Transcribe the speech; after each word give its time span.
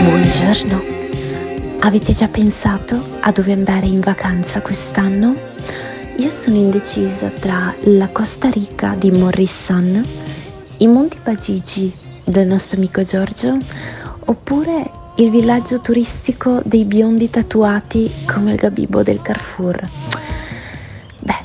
Buongiorno. 0.00 0.82
Avete 1.78 2.12
già 2.12 2.26
pensato 2.26 3.00
a 3.20 3.30
dove 3.30 3.52
andare 3.52 3.86
in 3.86 4.00
vacanza 4.00 4.60
quest'anno? 4.60 5.36
Io 6.16 6.30
sono 6.30 6.56
indecisa 6.56 7.28
tra 7.28 7.72
la 7.84 8.08
Costa 8.08 8.50
Rica 8.50 8.96
di 8.98 9.12
Morrison, 9.12 10.04
i 10.78 10.86
Monti 10.88 11.18
Pagigi 11.22 11.94
del 12.24 12.48
nostro 12.48 12.78
amico 12.78 13.02
Giorgio, 13.02 13.56
oppure 14.24 14.90
il 15.16 15.30
villaggio 15.30 15.80
turistico 15.80 16.60
dei 16.64 16.84
biondi 16.84 17.30
tatuati 17.30 18.10
come 18.26 18.50
il 18.50 18.56
gabibbo 18.56 19.04
del 19.04 19.22
Carrefour. 19.22 19.88
Beh, 21.20 21.44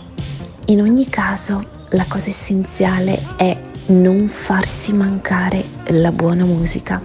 in 0.68 0.82
ogni 0.82 1.08
caso 1.08 1.86
la 1.90 2.06
cosa 2.08 2.30
essenziale 2.30 3.22
è 3.36 3.67
non 3.88 4.28
farsi 4.28 4.92
mancare 4.92 5.64
la 5.92 6.12
buona 6.12 6.44
musica 6.44 7.02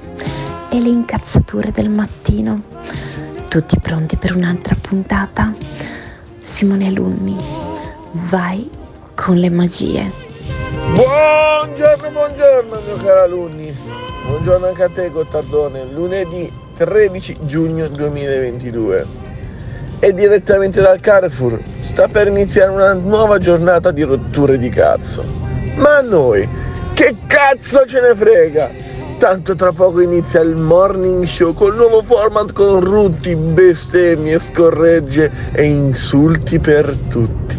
e 0.69 0.80
le 0.80 0.89
incazzature 0.89 1.70
del 1.70 1.89
mattino. 1.89 2.62
Tutti 3.48 3.79
pronti 3.79 4.16
per 4.16 4.34
un'altra 4.34 4.75
puntata? 4.80 5.55
Simone 6.41 6.89
Alunni, 6.89 7.37
vai 8.29 8.69
con 9.15 9.37
le 9.37 9.51
magie. 9.51 10.11
Buongiorno, 10.95 12.11
buongiorno 12.11 12.80
mio 12.84 12.97
caro 13.05 13.23
alunni. 13.23 13.77
Buongiorno 14.27 14.67
anche 14.67 14.83
a 14.83 14.89
te 14.89 15.09
Gottardone. 15.11 15.84
Lunedì 15.84 16.51
13 16.78 17.39
giugno 17.42 17.87
2022. 17.87 19.06
E 20.01 20.12
direttamente 20.12 20.80
dal 20.80 20.98
Carrefour 20.98 21.62
sta 21.83 22.09
per 22.09 22.27
iniziare 22.27 22.73
una 22.73 22.92
nuova 22.95 23.39
giornata 23.39 23.92
di 23.92 24.03
rotture 24.03 24.59
di 24.59 24.69
cazzo. 24.69 25.23
Ma 25.77 26.01
noi, 26.01 26.47
che 26.95 27.16
cazzo 27.27 27.84
ce 27.87 28.01
ne 28.01 28.14
frega? 28.14 28.70
Tanto 29.19 29.55
tra 29.55 29.73
poco 29.73 30.00
inizia 30.00 30.41
il 30.41 30.56
morning 30.56 31.25
show 31.25 31.53
col 31.55 31.77
nuovo 31.77 32.03
format 32.03 32.53
con 32.53 32.80
rutti, 32.80 33.34
bestemmie, 33.34 34.39
scorregge 34.39 35.30
e 35.52 35.64
insulti 35.64 36.58
per 36.58 36.94
tutti. 37.08 37.58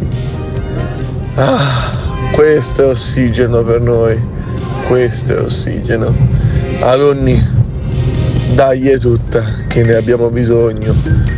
Ah, 1.35 1.91
questo 2.33 2.83
è 2.83 2.88
ossigeno 2.88 3.63
per 3.63 3.81
noi. 3.81 4.19
Questo 4.88 5.38
è 5.38 5.39
ossigeno. 5.39 6.13
Alunni, 6.81 7.41
dai 8.53 8.89
è 8.89 8.99
tutta, 8.99 9.43
che 9.67 9.83
ne 9.83 9.95
abbiamo 9.95 10.30
bisogno. 10.30 10.93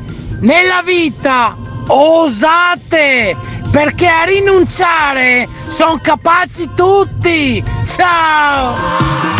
nella 0.42 0.84
vita 0.84 1.58
osate, 1.88 3.36
perché 3.72 4.08
a 4.08 4.24
rinunciare 4.24 5.48
sono 5.68 6.00
capaci 6.00 6.70
tutti. 6.76 7.64
Ciao! 7.84 8.76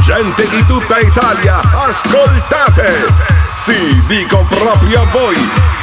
Gente 0.02 0.50
di 0.50 0.66
tutta 0.66 0.98
Italia, 0.98 1.60
ascoltate! 1.86 3.14
Sì, 3.58 4.02
dico 4.08 4.44
proprio 4.50 5.02
a 5.02 5.06
voi! 5.12 5.83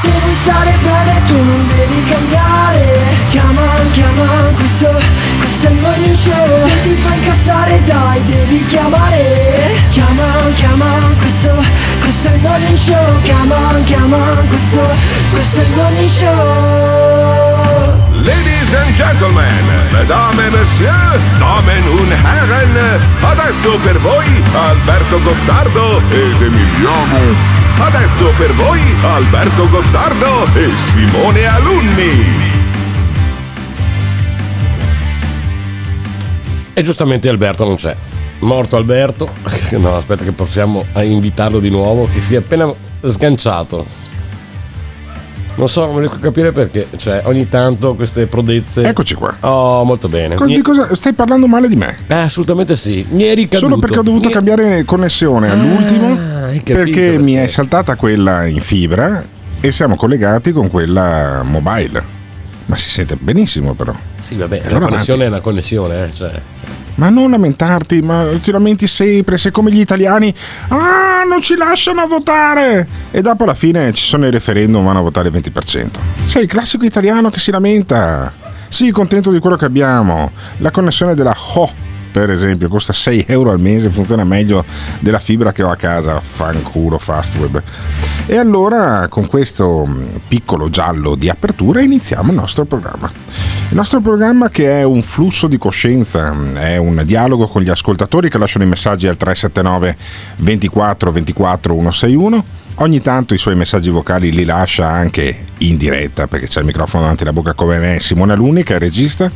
Se 0.00 0.08
vuoi 0.10 0.34
stare 0.42 0.74
bene 0.82 1.22
tu 1.26 1.36
non 1.42 1.66
devi 1.68 2.02
cambiare. 2.02 2.92
Chiama, 3.30 3.66
chiama, 3.92 4.26
questo, 4.54 4.90
questo 5.38 5.66
è 5.66 5.70
il 5.70 5.80
morning 5.80 6.14
show. 6.14 6.68
Se 6.68 6.82
ti 6.82 6.94
fa 6.96 7.14
incazzare 7.14 7.80
dai, 7.86 8.20
devi 8.26 8.62
chiamare. 8.64 9.74
Chiama, 9.90 10.26
chiama, 10.54 10.84
questo, 11.18 11.50
questo 12.00 12.28
è 12.28 12.34
il 12.34 12.40
morning 12.40 12.76
show. 12.76 13.22
Chiama, 13.22 13.56
chiama, 13.84 14.18
questo, 14.48 14.80
questo 15.30 15.60
è 15.60 15.62
il 15.62 15.70
morning 15.74 16.10
show. 16.10 17.56
Ladies 18.12 18.74
and 18.74 18.94
gentlemen, 18.96 19.64
mesdames 19.92 20.38
et 20.44 20.52
messieurs, 20.52 21.20
damen 21.38 21.88
und 21.88 22.12
herren, 22.12 23.00
adesso 23.22 23.78
per 23.82 23.98
voi 24.00 24.42
Alberto 24.52 25.20
Gottardo 25.22 26.02
ed 26.10 26.42
Emiliano. 26.42 27.65
Adesso 27.78 28.30
per 28.38 28.52
voi 28.54 28.80
Alberto 29.02 29.68
Gottardo 29.68 30.44
e 30.54 30.68
Simone 30.76 31.46
Alunni. 31.46 32.54
E 36.72 36.82
giustamente 36.82 37.28
Alberto 37.28 37.64
non 37.64 37.76
c'è. 37.76 37.94
Morto 38.40 38.76
Alberto. 38.76 39.30
No, 39.78 39.96
aspetta 39.96 40.24
che 40.24 40.32
possiamo 40.32 40.84
invitarlo 40.94 41.58
di 41.58 41.70
nuovo, 41.70 42.08
che 42.12 42.22
si 42.22 42.34
è 42.34 42.38
appena 42.38 42.72
sganciato. 43.04 44.05
Non 45.56 45.68
so, 45.70 45.86
non 45.86 45.98
riesco 45.98 46.14
a 46.16 46.18
capire 46.18 46.52
perché. 46.52 46.86
Cioè, 46.96 47.22
ogni 47.24 47.48
tanto 47.48 47.94
queste 47.94 48.26
prodezze. 48.26 48.82
Eccoci 48.82 49.14
qua. 49.14 49.34
Oh, 49.40 49.84
molto 49.84 50.08
bene. 50.08 50.34
Co- 50.34 50.44
di 50.46 50.60
cosa 50.60 50.94
stai 50.94 51.14
parlando 51.14 51.46
male 51.46 51.68
di 51.68 51.76
me? 51.76 51.96
Eh, 52.06 52.14
assolutamente 52.14 52.76
sì. 52.76 53.04
Mi 53.10 53.24
eri 53.24 53.44
caduto. 53.48 53.58
Solo 53.58 53.78
perché 53.78 53.98
ho 53.98 54.02
dovuto 54.02 54.28
Mi- 54.28 54.34
cambiare 54.34 54.84
connessione 54.84 55.50
all'ultimo 55.50 56.08
hai 56.46 56.58
capito 56.62 56.74
perché 56.74 57.18
mi 57.18 57.32
perché. 57.32 57.44
è 57.44 57.48
saltata 57.48 57.96
quella 57.96 58.44
in 58.46 58.60
fibra 58.60 59.24
e 59.60 59.72
siamo 59.72 59.96
collegati 59.96 60.52
con 60.52 60.68
quella 60.68 61.42
mobile. 61.42 62.04
Ma 62.66 62.76
si 62.76 62.90
sente 62.90 63.16
benissimo 63.16 63.74
però. 63.74 63.94
Sì, 64.20 64.34
vabbè, 64.36 64.60
la 64.62 64.68
Allora 64.70 64.86
connessione 64.86 65.24
è 65.24 65.28
una 65.28 65.40
connessione, 65.40 66.04
eh. 66.04 66.12
Cioè. 66.12 66.40
Ma 66.96 67.08
non 67.08 67.30
lamentarti, 67.30 68.00
ma 68.00 68.28
ti 68.42 68.50
lamenti 68.50 68.86
sempre, 68.86 69.38
sei 69.38 69.52
come 69.52 69.70
gli 69.70 69.80
italiani. 69.80 70.32
Ah, 70.68 71.22
non 71.28 71.40
ci 71.40 71.56
lasciano 71.56 72.06
votare! 72.06 72.86
E 73.10 73.20
dopo 73.20 73.44
alla 73.44 73.54
fine 73.54 73.92
ci 73.92 74.04
sono 74.04 74.26
i 74.26 74.30
referendum, 74.30 74.84
vanno 74.84 74.98
a 74.98 75.02
votare 75.02 75.28
il 75.28 75.34
20%. 75.34 75.88
Sei 76.24 76.42
il 76.42 76.48
classico 76.48 76.84
italiano 76.84 77.30
che 77.30 77.38
si 77.38 77.50
lamenta. 77.50 78.32
Sii 78.68 78.90
contento 78.90 79.30
di 79.30 79.38
quello 79.38 79.56
che 79.56 79.64
abbiamo. 79.64 80.30
La 80.58 80.70
connessione 80.70 81.14
della 81.14 81.34
Ho, 81.54 81.70
per 82.16 82.30
esempio, 82.30 82.68
costa 82.68 82.94
6 82.94 83.26
euro 83.28 83.50
al 83.50 83.60
mese, 83.60 83.90
funziona 83.90 84.24
meglio 84.24 84.64
della 85.00 85.18
fibra 85.18 85.52
che 85.52 85.62
ho 85.62 85.68
a 85.68 85.76
casa. 85.76 86.18
Fanculo 86.18 86.96
Fastweb. 86.96 87.62
E 88.24 88.38
allora, 88.38 89.06
con 89.10 89.26
questo 89.26 89.84
mh, 89.84 90.20
piccolo 90.26 90.70
giallo 90.70 91.14
di 91.14 91.28
apertura, 91.28 91.82
iniziamo 91.82 92.30
il 92.30 92.36
nostro 92.36 92.64
programma. 92.64 93.12
Il 93.68 93.76
nostro 93.76 94.00
programma 94.00 94.48
che 94.48 94.80
è 94.80 94.82
un 94.82 95.02
flusso 95.02 95.46
di 95.46 95.58
coscienza, 95.58 96.32
mh, 96.32 96.54
è 96.54 96.78
un 96.78 97.02
dialogo 97.04 97.48
con 97.48 97.60
gli 97.60 97.68
ascoltatori 97.68 98.30
che 98.30 98.38
lasciano 98.38 98.64
i 98.64 98.68
messaggi 98.68 99.06
al 99.06 99.18
379 99.18 99.96
24 100.38 101.12
24 101.12 101.74
161. 101.74 102.44
Ogni 102.78 103.00
tanto 103.00 103.32
i 103.32 103.38
suoi 103.38 103.56
messaggi 103.56 103.88
vocali 103.88 104.30
li 104.30 104.44
lascia 104.44 104.86
anche 104.86 105.46
in 105.58 105.78
diretta 105.78 106.26
perché 106.26 106.46
c'è 106.46 106.60
il 106.60 106.66
microfono 106.66 107.02
davanti 107.02 107.22
alla 107.22 107.32
bocca 107.32 107.54
come 107.54 107.78
me, 107.78 108.00
Simone 108.00 108.34
Alunni 108.34 108.62
che 108.64 108.74
è 108.74 108.78
regista 108.78 109.30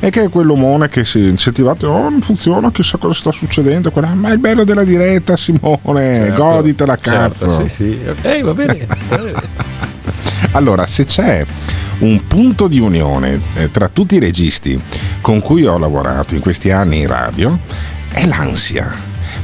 e 0.00 0.08
che 0.08 0.22
è 0.22 0.28
quell'omone 0.30 0.88
che 0.88 1.04
si 1.04 1.18
incentivate, 1.20 1.84
oh 1.84 2.08
non 2.08 2.22
funziona, 2.22 2.70
chissà 2.72 2.96
cosa 2.96 3.12
sta 3.12 3.32
succedendo, 3.32 3.90
quella- 3.90 4.14
ma 4.14 4.30
è 4.30 4.32
il 4.32 4.38
bello 4.38 4.64
della 4.64 4.82
diretta 4.82 5.36
Simone, 5.36 5.76
Certo, 6.26 6.42
goditela 6.42 6.96
cazzo. 6.96 7.48
certo, 7.50 7.68
sì, 7.68 7.68
sì. 7.68 7.98
Ok, 8.08 8.40
va 8.42 8.54
bene. 8.54 8.86
va 9.08 9.16
bene. 9.18 9.42
Allora, 10.52 10.86
se 10.86 11.04
c'è 11.04 11.44
un 11.98 12.26
punto 12.26 12.66
di 12.66 12.78
unione 12.78 13.38
eh, 13.56 13.70
tra 13.70 13.88
tutti 13.88 14.14
i 14.14 14.18
registi 14.20 14.80
con 15.20 15.40
cui 15.40 15.66
ho 15.66 15.76
lavorato 15.76 16.34
in 16.34 16.40
questi 16.40 16.70
anni 16.70 17.00
in 17.00 17.08
radio, 17.08 17.58
è 18.10 18.24
l'ansia. 18.24 18.90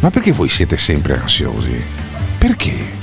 Ma 0.00 0.10
perché 0.10 0.32
voi 0.32 0.48
siete 0.48 0.78
sempre 0.78 1.18
ansiosi? 1.18 1.82
Perché? 2.38 3.00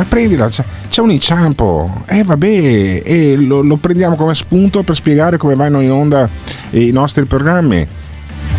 Ma 0.00 0.06
prendila, 0.08 0.48
c'è, 0.48 0.64
c'è 0.88 1.02
un 1.02 1.10
inciampo, 1.10 2.04
eh 2.06 2.24
vabbè, 2.24 3.02
e 3.04 3.36
lo, 3.36 3.60
lo 3.60 3.76
prendiamo 3.76 4.16
come 4.16 4.34
spunto 4.34 4.82
per 4.82 4.94
spiegare 4.94 5.36
come 5.36 5.54
vanno 5.54 5.82
in 5.82 5.90
onda 5.90 6.26
i 6.70 6.90
nostri 6.90 7.26
programmi. 7.26 7.86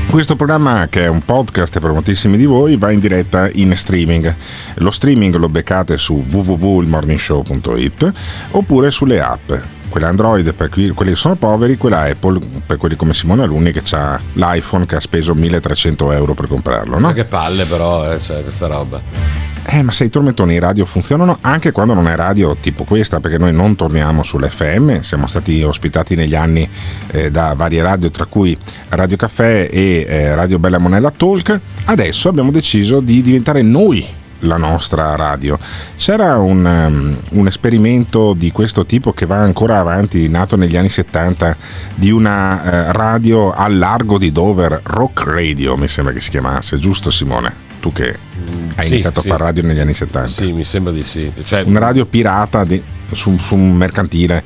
Questo 0.07 0.35
programma, 0.35 0.85
che 0.87 1.05
è 1.05 1.07
un 1.07 1.25
podcast 1.25 1.79
per 1.79 1.89
moltissimi 1.93 2.37
di 2.37 2.45
voi, 2.45 2.77
va 2.77 2.91
in 2.91 2.99
diretta 2.99 3.49
in 3.53 3.75
streaming. 3.75 4.35
Lo 4.75 4.91
streaming 4.91 5.33
lo 5.37 5.49
beccate 5.49 5.97
su 5.97 6.23
www.ilmorningshow.it 6.29 8.11
oppure 8.51 8.91
sulle 8.91 9.19
app. 9.19 9.51
Quella 9.89 10.09
Android 10.09 10.53
per 10.53 10.69
quelli 10.69 10.93
che 10.93 11.15
sono 11.15 11.33
poveri, 11.33 11.75
quella 11.75 12.01
Apple 12.01 12.39
per 12.67 12.77
quelli 12.77 12.95
come 12.95 13.15
Simone 13.15 13.41
Alunni 13.41 13.71
che 13.71 13.81
ha 13.95 14.19
l'iPhone 14.33 14.85
che 14.85 14.95
ha 14.95 14.99
speso 14.99 15.33
1300 15.33 16.11
euro 16.11 16.35
per 16.35 16.47
comprarlo. 16.47 16.99
No? 16.99 17.07
Ma 17.07 17.13
che 17.13 17.25
palle 17.25 17.65
però, 17.65 18.13
eh, 18.13 18.21
cioè, 18.21 18.43
questa 18.43 18.67
roba. 18.67 19.50
Eh, 19.73 19.83
ma 19.83 19.93
se 19.93 20.03
i 20.03 20.09
tormentoni 20.09 20.59
radio 20.59 20.85
funzionano 20.85 21.37
anche 21.39 21.71
quando 21.71 21.93
non 21.93 22.09
è 22.09 22.15
radio 22.17 22.57
tipo 22.57 22.83
questa, 22.83 23.21
perché 23.21 23.37
noi 23.37 23.53
non 23.53 23.77
torniamo 23.77 24.21
sull'FM, 24.21 24.99
siamo 24.99 25.27
stati 25.27 25.63
ospitati 25.63 26.13
negli 26.13 26.35
anni 26.35 26.69
eh, 27.11 27.31
da 27.31 27.53
varie 27.55 27.81
radio, 27.81 28.11
tra 28.11 28.25
cui 28.25 28.57
Radio 28.89 29.15
Caffè 29.15 29.69
e 29.71 30.05
eh, 30.05 30.35
Radio 30.35 30.59
Bella 30.59 30.77
Monella 30.77 31.09
Talk, 31.09 31.57
adesso 31.85 32.27
abbiamo 32.27 32.51
deciso 32.51 32.99
di 32.99 33.21
diventare 33.21 33.61
noi 33.61 34.05
la 34.39 34.57
nostra 34.57 35.15
radio. 35.15 35.57
C'era 35.95 36.37
un, 36.37 36.65
um, 36.65 37.17
un, 37.39 37.47
esperimento 37.47 38.33
di 38.33 38.51
questo 38.51 38.85
tipo 38.85 39.13
che 39.13 39.25
va 39.25 39.37
ancora 39.37 39.79
avanti, 39.79 40.27
nato 40.27 40.57
negli 40.57 40.75
anni 40.75 40.89
70, 40.89 41.55
di 41.95 42.11
una 42.11 42.89
uh, 42.89 42.91
radio 42.91 43.53
al 43.53 43.77
largo 43.77 44.17
di 44.17 44.33
Dover, 44.33 44.81
Rock 44.83 45.23
Radio 45.27 45.77
mi 45.77 45.87
sembra 45.87 46.11
che 46.11 46.19
si 46.19 46.29
chiamasse, 46.29 46.77
giusto 46.77 47.09
Simone? 47.09 47.69
Tu 47.79 47.93
che 47.93 48.30
hai 48.75 48.85
Sì, 48.85 48.91
iniziato 48.93 49.21
sì. 49.21 49.27
a 49.27 49.31
fare 49.31 49.43
radio 49.45 49.63
negli 49.63 49.79
anni 49.79 49.93
70. 49.93 50.29
Sì, 50.29 50.51
mi 50.51 50.63
sembra 50.63 50.91
di 50.93 51.03
sì. 51.03 51.31
Cioè, 51.43 51.61
Una 51.61 51.79
radio 51.79 52.05
pirata 52.05 52.63
di- 52.63 52.81
su, 53.13 53.37
su 53.37 53.55
un 53.55 53.73
mercantile. 53.73 54.43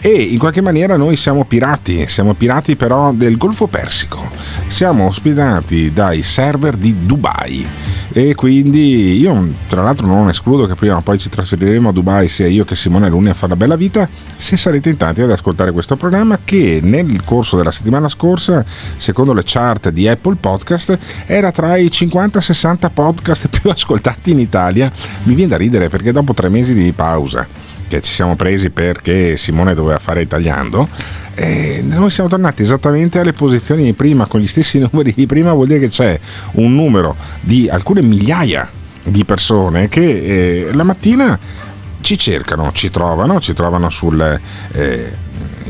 E 0.00 0.10
in 0.10 0.38
qualche 0.38 0.60
maniera 0.60 0.96
noi 0.96 1.16
siamo 1.16 1.44
pirati, 1.44 2.06
siamo 2.06 2.34
pirati 2.34 2.76
però 2.76 3.12
del 3.12 3.36
Golfo 3.36 3.66
Persico, 3.66 4.30
siamo 4.66 5.06
ospitati 5.06 5.90
dai 5.92 6.22
server 6.22 6.76
di 6.76 6.94
Dubai. 7.06 7.66
E 8.12 8.34
quindi 8.34 9.18
io 9.18 9.54
tra 9.68 9.82
l'altro 9.82 10.06
non 10.06 10.28
escludo 10.28 10.66
che 10.66 10.74
prima 10.74 10.96
o 10.96 11.00
poi 11.00 11.18
ci 11.18 11.28
trasferiremo 11.28 11.88
a 11.88 11.92
Dubai 11.92 12.28
sia 12.28 12.46
io 12.46 12.64
che 12.64 12.74
Simone 12.74 13.08
Luni 13.08 13.28
a 13.28 13.34
fare 13.34 13.52
la 13.52 13.56
bella 13.56 13.76
vita 13.76 14.08
se 14.36 14.56
sarete 14.56 14.88
in 14.88 14.96
tanti 14.96 15.20
ad 15.20 15.30
ascoltare 15.30 15.70
questo 15.72 15.96
programma 15.96 16.38
che 16.42 16.80
nel 16.82 17.24
corso 17.24 17.56
della 17.56 17.70
settimana 17.70 18.08
scorsa 18.08 18.64
secondo 18.96 19.34
le 19.34 19.42
chart 19.44 19.90
di 19.90 20.08
Apple 20.08 20.36
Podcast 20.36 20.98
era 21.26 21.50
tra 21.50 21.76
i 21.76 21.86
50-60 21.86 22.90
podcast 22.90 23.48
più 23.60 23.68
ascoltati 23.70 24.30
in 24.30 24.38
Italia. 24.38 24.90
Mi 25.24 25.34
viene 25.34 25.50
da 25.50 25.56
ridere 25.58 25.88
perché 25.88 26.12
dopo 26.12 26.32
tre 26.32 26.48
mesi 26.48 26.72
di 26.72 26.92
pausa 26.92 27.46
che 27.88 28.00
ci 28.00 28.12
siamo 28.12 28.36
presi 28.36 28.70
perché 28.70 29.36
Simone 29.36 29.74
doveva 29.74 29.98
fare 29.98 30.22
il 30.22 30.28
tagliando 30.28 30.88
e 31.34 31.82
noi 31.82 32.10
siamo 32.10 32.28
tornati 32.28 32.62
esattamente 32.62 33.18
alle 33.18 33.32
posizioni 33.32 33.84
di 33.84 33.92
prima 33.92 34.26
con 34.26 34.40
gli 34.40 34.46
stessi 34.46 34.78
numeri 34.90 35.12
di 35.14 35.26
prima 35.26 35.52
vuol 35.52 35.66
dire 35.66 35.80
che 35.80 35.88
c'è 35.88 36.18
un 36.52 36.74
numero 36.74 37.16
di 37.40 37.68
alcune 37.68 38.02
migliaia 38.02 38.68
di 39.02 39.24
persone 39.24 39.88
che 39.88 40.66
eh, 40.68 40.72
la 40.72 40.82
mattina 40.82 41.38
ci 42.00 42.16
cercano, 42.18 42.70
ci 42.72 42.90
trovano, 42.90 43.40
ci 43.40 43.52
trovano 43.52 43.90
sul 43.90 44.40
eh, 44.72 45.12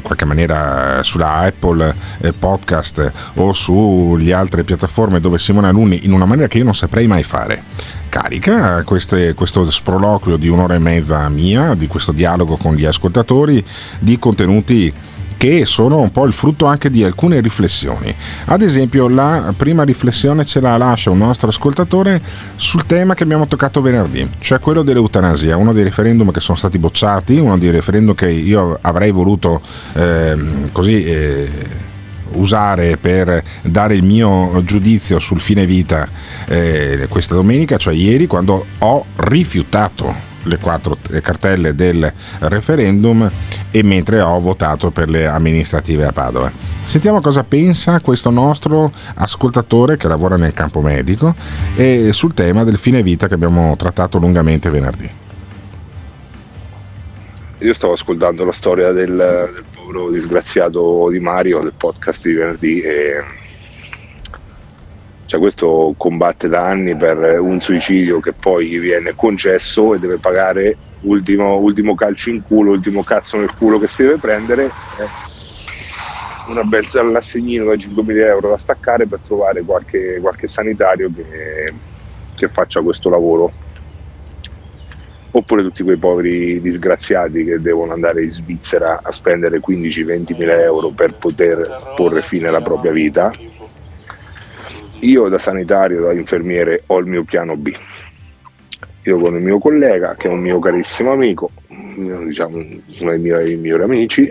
qualche 0.07 0.25
maniera 0.25 1.03
sulla 1.03 1.33
Apple 1.39 1.95
eh, 2.21 2.33
Podcast 2.33 3.13
o 3.35 3.53
sulle 3.53 4.33
altre 4.33 4.63
piattaforme 4.63 5.19
dove 5.19 5.39
Simone 5.41 5.67
Alunni 5.67 6.05
in 6.05 6.13
una 6.13 6.27
maniera 6.27 6.47
che 6.49 6.59
io 6.59 6.65
non 6.65 6.77
saprei 6.77 7.09
mai 7.09 7.25
fare 7.25 7.63
carica 8.09 8.83
queste- 8.85 9.35
questo 9.35 9.69
sproloquio 9.69 10.37
di 10.37 10.49
un'ora 10.49 10.75
e 10.75 10.79
mezza 10.79 11.29
mia, 11.29 11.75
di 11.75 11.87
questo 11.87 12.13
dialogo 12.13 12.57
con 12.57 12.75
gli 12.75 12.85
ascoltatori, 12.85 13.63
di 13.99 14.19
contenuti 14.19 14.93
che 15.37 15.65
sono 15.65 16.01
un 16.01 16.11
po' 16.11 16.25
il 16.25 16.33
frutto 16.33 16.67
anche 16.67 16.91
di 16.91 17.05
alcune 17.05 17.41
riflessioni. 17.41 18.15
Ad 18.47 18.63
esempio, 18.63 19.09
la 19.09 19.53
prima 19.57 19.83
riflessione 19.85 20.45
ce 20.45 20.61
la 20.61 20.77
lascia 20.77 21.11
un 21.11 21.19
nostro 21.19 21.49
ascoltatore 21.49 22.21
sul 22.57 22.87
tema 22.87 23.15
che 23.15 23.23
abbiamo 23.23 23.47
toccato 23.47 23.81
venerdì, 23.81 24.29
cioè 24.39 24.61
quello 24.61 24.83
dell'eutanasia, 24.83 25.57
uno 25.57 25.73
dei 25.73 25.85
referendum 25.85 26.31
che 26.31 26.41
sono 26.41 26.57
stati 26.57 26.79
bocciati, 26.79 27.39
uno 27.39 27.59
dei 27.59 27.71
referendum 27.71 28.15
che 28.15 28.31
io 28.31 28.79
avrei 28.81 29.11
voluto 29.11 29.61
ehm, 29.95 30.73
così 30.73 31.05
eh, 31.05 31.49
usare 32.33 32.97
per 32.97 33.43
dare 33.63 33.95
il 33.95 34.03
mio 34.03 34.63
giudizio 34.65 35.19
sul 35.19 35.41
fine 35.41 35.67
vita 35.67 36.09
eh, 36.47 37.07
questa 37.09 37.35
domenica, 37.35 37.77
cioè 37.77 37.95
ieri, 37.95 38.27
quando 38.27 38.67
ho 38.79 39.05
rifiutato 39.17 40.35
le 40.47 40.59
quattro 40.59 40.97
eh, 41.11 41.21
cartelle 41.21 41.75
del 41.75 42.13
referendum 42.41 43.31
e 43.71 43.83
mentre 43.83 44.21
ho 44.21 44.41
votato 44.41 44.91
per 44.91 45.09
le 45.09 45.27
amministrative 45.27 46.05
a 46.05 46.13
Padova. 46.13 46.51
Sentiamo 46.85 47.21
cosa 47.21 47.43
pensa 47.43 48.01
questo 48.01 48.31
nostro 48.31 48.93
ascoltatore 49.15 49.97
che 49.97 50.09
lavora 50.09 50.37
nel 50.37 50.53
campo 50.53 50.81
medico 50.81 51.35
e 51.75 52.13
sul 52.13 52.33
tema 52.33 52.65
del 52.65 52.79
fine 52.79 53.03
vita 53.03 53.27
che 53.27 53.35
abbiamo 53.35 53.75
trattato 53.77 54.19
lungamente 54.19 54.71
venerdì. 54.71 55.11
Io 57.59 57.75
stavo 57.75 57.95
ascoltando 57.95 58.45
la 58.45 58.53
storia 58.53 58.93
del, 58.93 59.17
del 59.17 59.65
povero 59.75 60.11
disgraziato 60.11 61.09
di 61.11 61.19
Mario 61.19 61.61
del 61.61 61.73
podcast 61.77 62.23
di 62.23 62.35
venerdì 62.35 62.81
e 62.81 63.25
cioè 65.27 65.41
questo 65.41 65.95
combatte 65.97 66.49
da 66.49 66.65
anni 66.65 66.97
per 66.97 67.41
un 67.41 67.61
suicidio 67.61 68.21
che 68.21 68.33
poi 68.33 68.69
gli 68.69 68.79
viene 68.79 69.15
concesso 69.15 69.95
e 69.95 69.99
deve 69.99 70.19
pagare 70.19 70.77
ultimo, 71.01 71.57
ultimo 71.59 71.95
calcio 71.95 72.31
in 72.31 72.43
culo, 72.43 72.71
ultimo 72.71 73.03
cazzo 73.03 73.37
nel 73.37 73.53
culo 73.55 73.79
che 73.79 73.89
si 73.89 74.03
deve 74.03 74.19
prendere 74.19 74.65
eh, 74.65 75.25
una 76.49 76.63
bel 76.63 76.87
l'assegnino 77.11 77.65
da 77.65 77.75
5.000 77.75 78.19
euro 78.19 78.51
da 78.51 78.59
staccare 78.59 79.07
per 79.07 79.21
trovare 79.27 79.63
qualche, 79.63 80.19
qualche 80.21 80.47
sanitario 80.47 81.11
che, 81.13 81.75
che 82.35 82.49
faccia 82.49 82.81
questo 82.81 83.11
lavoro 83.11 83.53
oppure 85.37 85.63
tutti 85.63 85.83
quei 85.83 85.99
poveri 85.99 86.61
disgraziati 86.61 87.45
che 87.45 87.61
devono 87.61 87.93
andare 87.93 88.23
in 88.23 88.31
Svizzera 88.31 89.01
a 89.03 89.13
spendere 89.13 89.61
15-20 89.61 90.37
mila 90.37 90.63
euro 90.63 90.91
per 90.91 91.15
poter 91.15 91.95
porre 91.95 92.23
fine 92.23 92.49
alla 92.49 92.63
propria 92.63 92.93
vita. 92.93 93.31
Io 95.07 95.29
da 95.29 95.39
sanitario, 95.39 96.01
da 96.01 96.13
infermiere, 96.13 96.83
ho 96.87 96.99
il 96.99 97.07
mio 97.07 97.23
piano 97.23 97.57
B. 97.57 97.73
Io 99.05 99.19
con 99.19 99.37
il 99.37 99.43
mio 99.43 99.61
collega, 99.61 100.17
che 100.17 100.27
è 100.27 100.31
un 100.31 100.41
mio 100.41 100.59
carissimo 100.59 101.13
amico, 101.13 101.49
diciamo 101.69 102.57
uno 102.57 103.11
dei 103.11 103.21
miei 103.21 103.55
migliori 103.55 103.85
amici, 103.85 104.29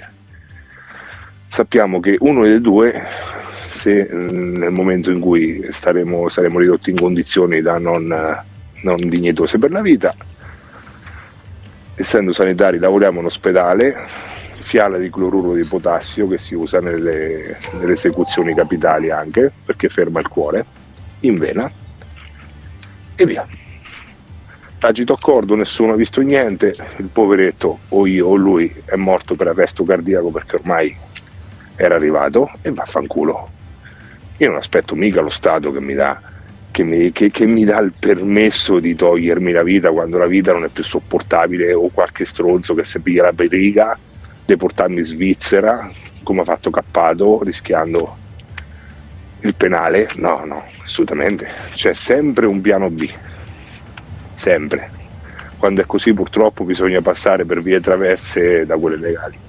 sappiamo 1.47 2.01
che 2.01 2.17
uno 2.19 2.43
dei 2.43 2.59
due, 2.59 3.05
se 3.69 4.09
nel 4.11 4.71
momento 4.71 5.11
in 5.11 5.21
cui 5.21 5.65
staremo, 5.71 6.27
saremo 6.27 6.59
ridotti 6.59 6.89
in 6.89 6.97
condizioni 6.97 7.61
da 7.61 7.77
non, 7.77 8.07
non 8.81 8.97
dignitose 8.97 9.57
per 9.57 9.71
la 9.71 9.81
vita, 9.81 10.13
essendo 11.95 12.33
sanitari 12.33 12.79
lavoriamo 12.79 13.21
in 13.21 13.27
ospedale, 13.27 13.95
fiala 14.75 14.97
di 14.97 15.09
cloruro 15.09 15.53
di 15.53 15.63
potassio 15.63 16.27
che 16.27 16.37
si 16.37 16.53
usa 16.53 16.81
nelle, 16.81 17.57
nelle 17.79 17.93
esecuzioni 17.93 18.53
capitali 18.53 19.09
anche 19.09 19.49
perché 19.63 19.87
ferma 19.87 20.19
il 20.19 20.27
cuore, 20.27 20.65
in 21.21 21.35
vena 21.35 21.71
e 23.15 23.25
via. 23.25 23.47
Tacito 24.77 25.13
accordo, 25.13 25.55
nessuno 25.55 25.93
ha 25.93 25.95
visto 25.95 26.19
niente, 26.19 26.75
il 26.97 27.07
poveretto 27.07 27.79
o 27.87 28.05
io 28.05 28.27
o 28.27 28.35
lui 28.35 28.69
è 28.83 28.95
morto 28.95 29.35
per 29.35 29.47
arresto 29.47 29.85
cardiaco 29.85 30.29
perché 30.29 30.57
ormai 30.57 30.93
era 31.77 31.95
arrivato 31.95 32.51
e 32.61 32.69
vaffanculo. 32.71 33.49
Io 34.39 34.49
non 34.49 34.57
aspetto 34.57 34.93
mica 34.95 35.21
lo 35.21 35.29
Stato 35.29 35.71
che 35.71 35.79
mi 35.79 35.93
dà 35.93 36.21
che 36.71 36.83
mi, 36.83 37.13
che- 37.13 37.31
che 37.31 37.45
mi 37.45 37.63
dà 37.63 37.79
il 37.79 37.93
permesso 37.97 38.79
di 38.81 38.93
togliermi 38.93 39.53
la 39.53 39.63
vita 39.63 39.91
quando 39.91 40.17
la 40.17 40.27
vita 40.27 40.51
non 40.51 40.65
è 40.65 40.67
più 40.67 40.83
sopportabile 40.83 41.71
o 41.73 41.89
qualche 41.93 42.25
stronzo 42.25 42.73
che 42.73 42.83
si 42.83 42.99
piglia 42.99 43.23
la 43.23 43.31
periga 43.31 43.97
di 44.45 44.57
portarmi 44.57 44.99
in 44.99 45.05
Svizzera 45.05 45.91
come 46.23 46.41
ha 46.41 46.45
fatto 46.45 46.69
Cappato 46.69 47.41
rischiando 47.43 48.17
il 49.41 49.55
penale. 49.55 50.09
No 50.15 50.43
no 50.45 50.63
assolutamente. 50.83 51.49
C'è 51.73 51.93
sempre 51.93 52.45
un 52.45 52.61
piano 52.61 52.89
B. 52.89 53.09
Sempre. 54.33 54.91
Quando 55.57 55.81
è 55.81 55.85
così 55.85 56.13
purtroppo 56.13 56.63
bisogna 56.63 57.01
passare 57.01 57.45
per 57.45 57.61
vie 57.61 57.79
traverse 57.79 58.65
da 58.65 58.77
quelle 58.77 58.97
legali 58.97 59.44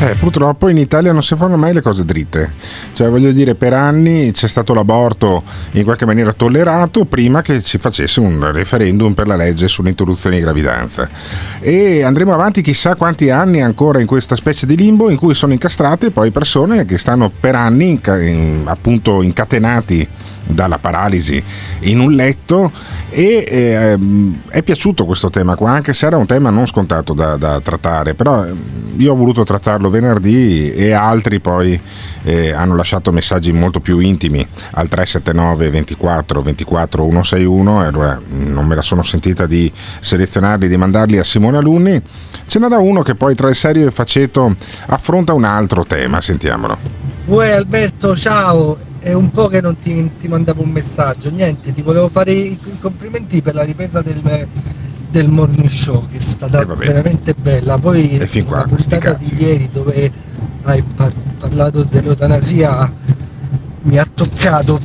Eh, 0.00 0.14
purtroppo 0.14 0.68
in 0.68 0.78
Italia 0.78 1.10
non 1.10 1.24
si 1.24 1.34
fanno 1.34 1.56
mai 1.56 1.72
le 1.72 1.82
cose 1.82 2.04
dritte. 2.04 2.52
Cioè, 2.94 3.08
voglio 3.08 3.32
dire, 3.32 3.56
per 3.56 3.72
anni 3.72 4.30
c'è 4.30 4.46
stato 4.46 4.72
l'aborto 4.72 5.42
in 5.72 5.82
qualche 5.82 6.06
maniera 6.06 6.32
tollerato 6.32 7.04
prima 7.04 7.42
che 7.42 7.64
ci 7.64 7.78
facesse 7.78 8.20
un 8.20 8.52
referendum 8.52 9.12
per 9.14 9.26
la 9.26 9.34
legge 9.34 9.66
sull'interruzione 9.66 10.36
di 10.36 10.42
gravidanza. 10.42 11.08
E 11.58 12.04
andremo 12.04 12.32
avanti 12.32 12.62
chissà 12.62 12.94
quanti 12.94 13.28
anni 13.30 13.60
ancora 13.60 13.98
in 13.98 14.06
questa 14.06 14.36
specie 14.36 14.66
di 14.66 14.76
limbo 14.76 15.10
in 15.10 15.16
cui 15.16 15.34
sono 15.34 15.52
incastrate 15.52 16.12
poi 16.12 16.30
persone 16.30 16.84
che 16.84 16.96
stanno 16.96 17.28
per 17.28 17.56
anni 17.56 17.88
inca- 17.88 18.20
in- 18.20 18.62
appunto 18.66 19.20
incatenati 19.22 20.08
dalla 20.48 20.78
paralisi 20.78 21.42
in 21.80 22.00
un 22.00 22.12
letto 22.12 22.70
e 23.10 23.44
eh, 23.48 23.98
è 24.48 24.62
piaciuto 24.62 25.06
questo 25.06 25.30
tema 25.30 25.56
qua, 25.56 25.70
anche 25.70 25.94
se 25.94 26.06
era 26.06 26.16
un 26.16 26.26
tema 26.26 26.50
non 26.50 26.66
scontato 26.66 27.14
da, 27.14 27.36
da 27.36 27.60
trattare, 27.60 28.14
però 28.14 28.44
ehm, 28.44 28.56
io 28.96 29.12
ho 29.12 29.16
voluto 29.16 29.44
trattarlo 29.44 29.88
venerdì 29.88 30.72
e 30.72 30.92
altri 30.92 31.40
poi 31.40 31.80
eh, 32.24 32.52
hanno 32.52 32.76
lasciato 32.76 33.10
messaggi 33.10 33.52
molto 33.52 33.80
più 33.80 33.98
intimi 34.00 34.46
al 34.72 34.88
379 34.88 35.70
24 35.70 36.42
24 36.42 37.02
161 37.04 37.82
e 37.82 37.86
allora 37.86 38.20
non 38.28 38.66
me 38.66 38.74
la 38.74 38.82
sono 38.82 39.02
sentita 39.02 39.46
di 39.46 39.72
selezionarli, 40.00 40.68
di 40.68 40.76
mandarli 40.76 41.18
a 41.18 41.24
Simone 41.24 41.56
Alunni. 41.56 42.00
Ce 42.46 42.58
n'era 42.58 42.78
uno 42.78 43.02
che 43.02 43.14
poi 43.14 43.34
tra 43.34 43.48
il 43.48 43.56
serio 43.56 43.82
e 43.82 43.86
il 43.86 43.92
faceto 43.92 44.54
affronta 44.86 45.32
un 45.32 45.44
altro 45.44 45.84
tema, 45.84 46.20
sentiamolo. 46.20 46.76
Uè 47.26 47.50
Alberto, 47.50 48.16
ciao, 48.16 48.76
è 49.00 49.12
un 49.12 49.30
po' 49.30 49.48
che 49.48 49.60
non 49.60 49.78
ti, 49.78 50.10
ti 50.18 50.28
mandavo 50.28 50.62
un 50.62 50.70
messaggio, 50.70 51.30
niente, 51.30 51.72
ti 51.72 51.82
volevo 51.82 52.08
fare 52.08 52.32
i, 52.32 52.58
complimenti 52.80 53.42
per 53.42 53.54
la 53.54 53.62
ripresa 53.62 54.02
del, 54.02 54.20
del 55.10 55.28
morning 55.28 55.68
show 55.68 56.06
che 56.06 56.18
è 56.18 56.20
stata 56.20 56.60
Eh, 56.60 56.64
veramente 56.66 57.34
bella. 57.34 57.78
Poi 57.78 58.18
E 58.18 58.26
fin 58.26 58.44
qua, 58.44 58.58
la 58.58 58.64
puntata 58.64 59.14
di 59.14 59.36
ieri 59.38 59.68
dove 59.72 60.12
hai 60.64 60.82
par- 60.94 61.12
parlato 61.38 61.84
dell'eutanasia 61.84 62.92
mi 63.82 63.98
ha 63.98 64.06
toccato 64.12 64.78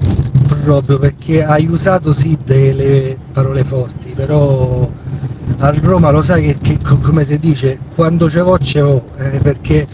proprio 0.63 0.99
perché 0.99 1.43
hai 1.43 1.67
usato 1.67 2.13
sì 2.13 2.37
delle 2.43 3.17
parole 3.31 3.63
forti, 3.63 4.11
però 4.15 4.89
a 5.57 5.71
Roma 5.81 6.09
lo 6.11 6.21
sai 6.21 6.43
che, 6.43 6.57
che 6.61 6.77
co- 6.81 6.99
come 6.99 7.25
si 7.25 7.37
dice, 7.39 7.79
quando 7.95 8.29
ce 8.29 8.41
vo 8.41 8.57
ce 8.57 8.81
vo, 8.81 9.03
eh, 9.17 9.39
perché 9.41 9.85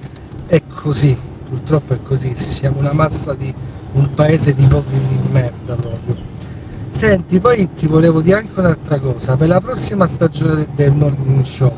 è 0.46 0.62
così, 0.68 1.18
purtroppo 1.48 1.94
è 1.94 2.02
così, 2.04 2.34
siamo 2.36 2.80
una 2.80 2.94
massa 2.94 3.34
di 3.34 3.52
un 3.93 4.13
paese 4.13 4.53
di 4.53 4.67
pochi 4.67 4.91
di 4.91 5.29
merda 5.31 5.75
proprio. 5.75 6.15
Senti, 6.89 7.39
poi 7.39 7.69
ti 7.74 7.88
volevo 7.88 8.22
dire 8.22 8.38
anche 8.38 8.60
un'altra 8.60 9.00
cosa, 9.00 9.36
per 9.38 9.48
la 9.48 9.62
prossima 9.62 10.08
stagione 10.08 10.55
de- 10.55 10.67
del 10.75 10.91
morning 10.91 11.43
show 11.43 11.75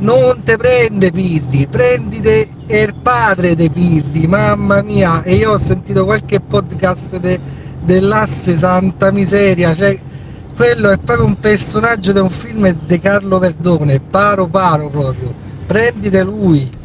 non 0.00 0.42
te 0.44 0.56
prende 0.56 1.10
Pirri, 1.10 1.66
prendite 1.66 2.48
il 2.66 2.94
padre 3.02 3.54
dei 3.54 3.68
Pirri, 3.68 4.26
mamma 4.26 4.82
mia, 4.82 5.22
e 5.22 5.34
io 5.34 5.52
ho 5.52 5.58
sentito 5.58 6.04
qualche 6.04 6.40
podcast 6.40 7.18
de- 7.18 7.38
dell'asse 7.82 8.56
Santa 8.56 9.10
Miseria, 9.10 9.74
cioè 9.74 9.98
quello 10.56 10.90
è 10.90 10.98
proprio 10.98 11.26
un 11.26 11.38
personaggio 11.38 12.12
di 12.12 12.18
un 12.18 12.30
film 12.30 12.74
di 12.86 12.98
Carlo 12.98 13.38
Verdone, 13.38 14.00
paro 14.00 14.46
paro 14.46 14.88
proprio, 14.88 15.32
prendite 15.66 16.22
lui. 16.22 16.78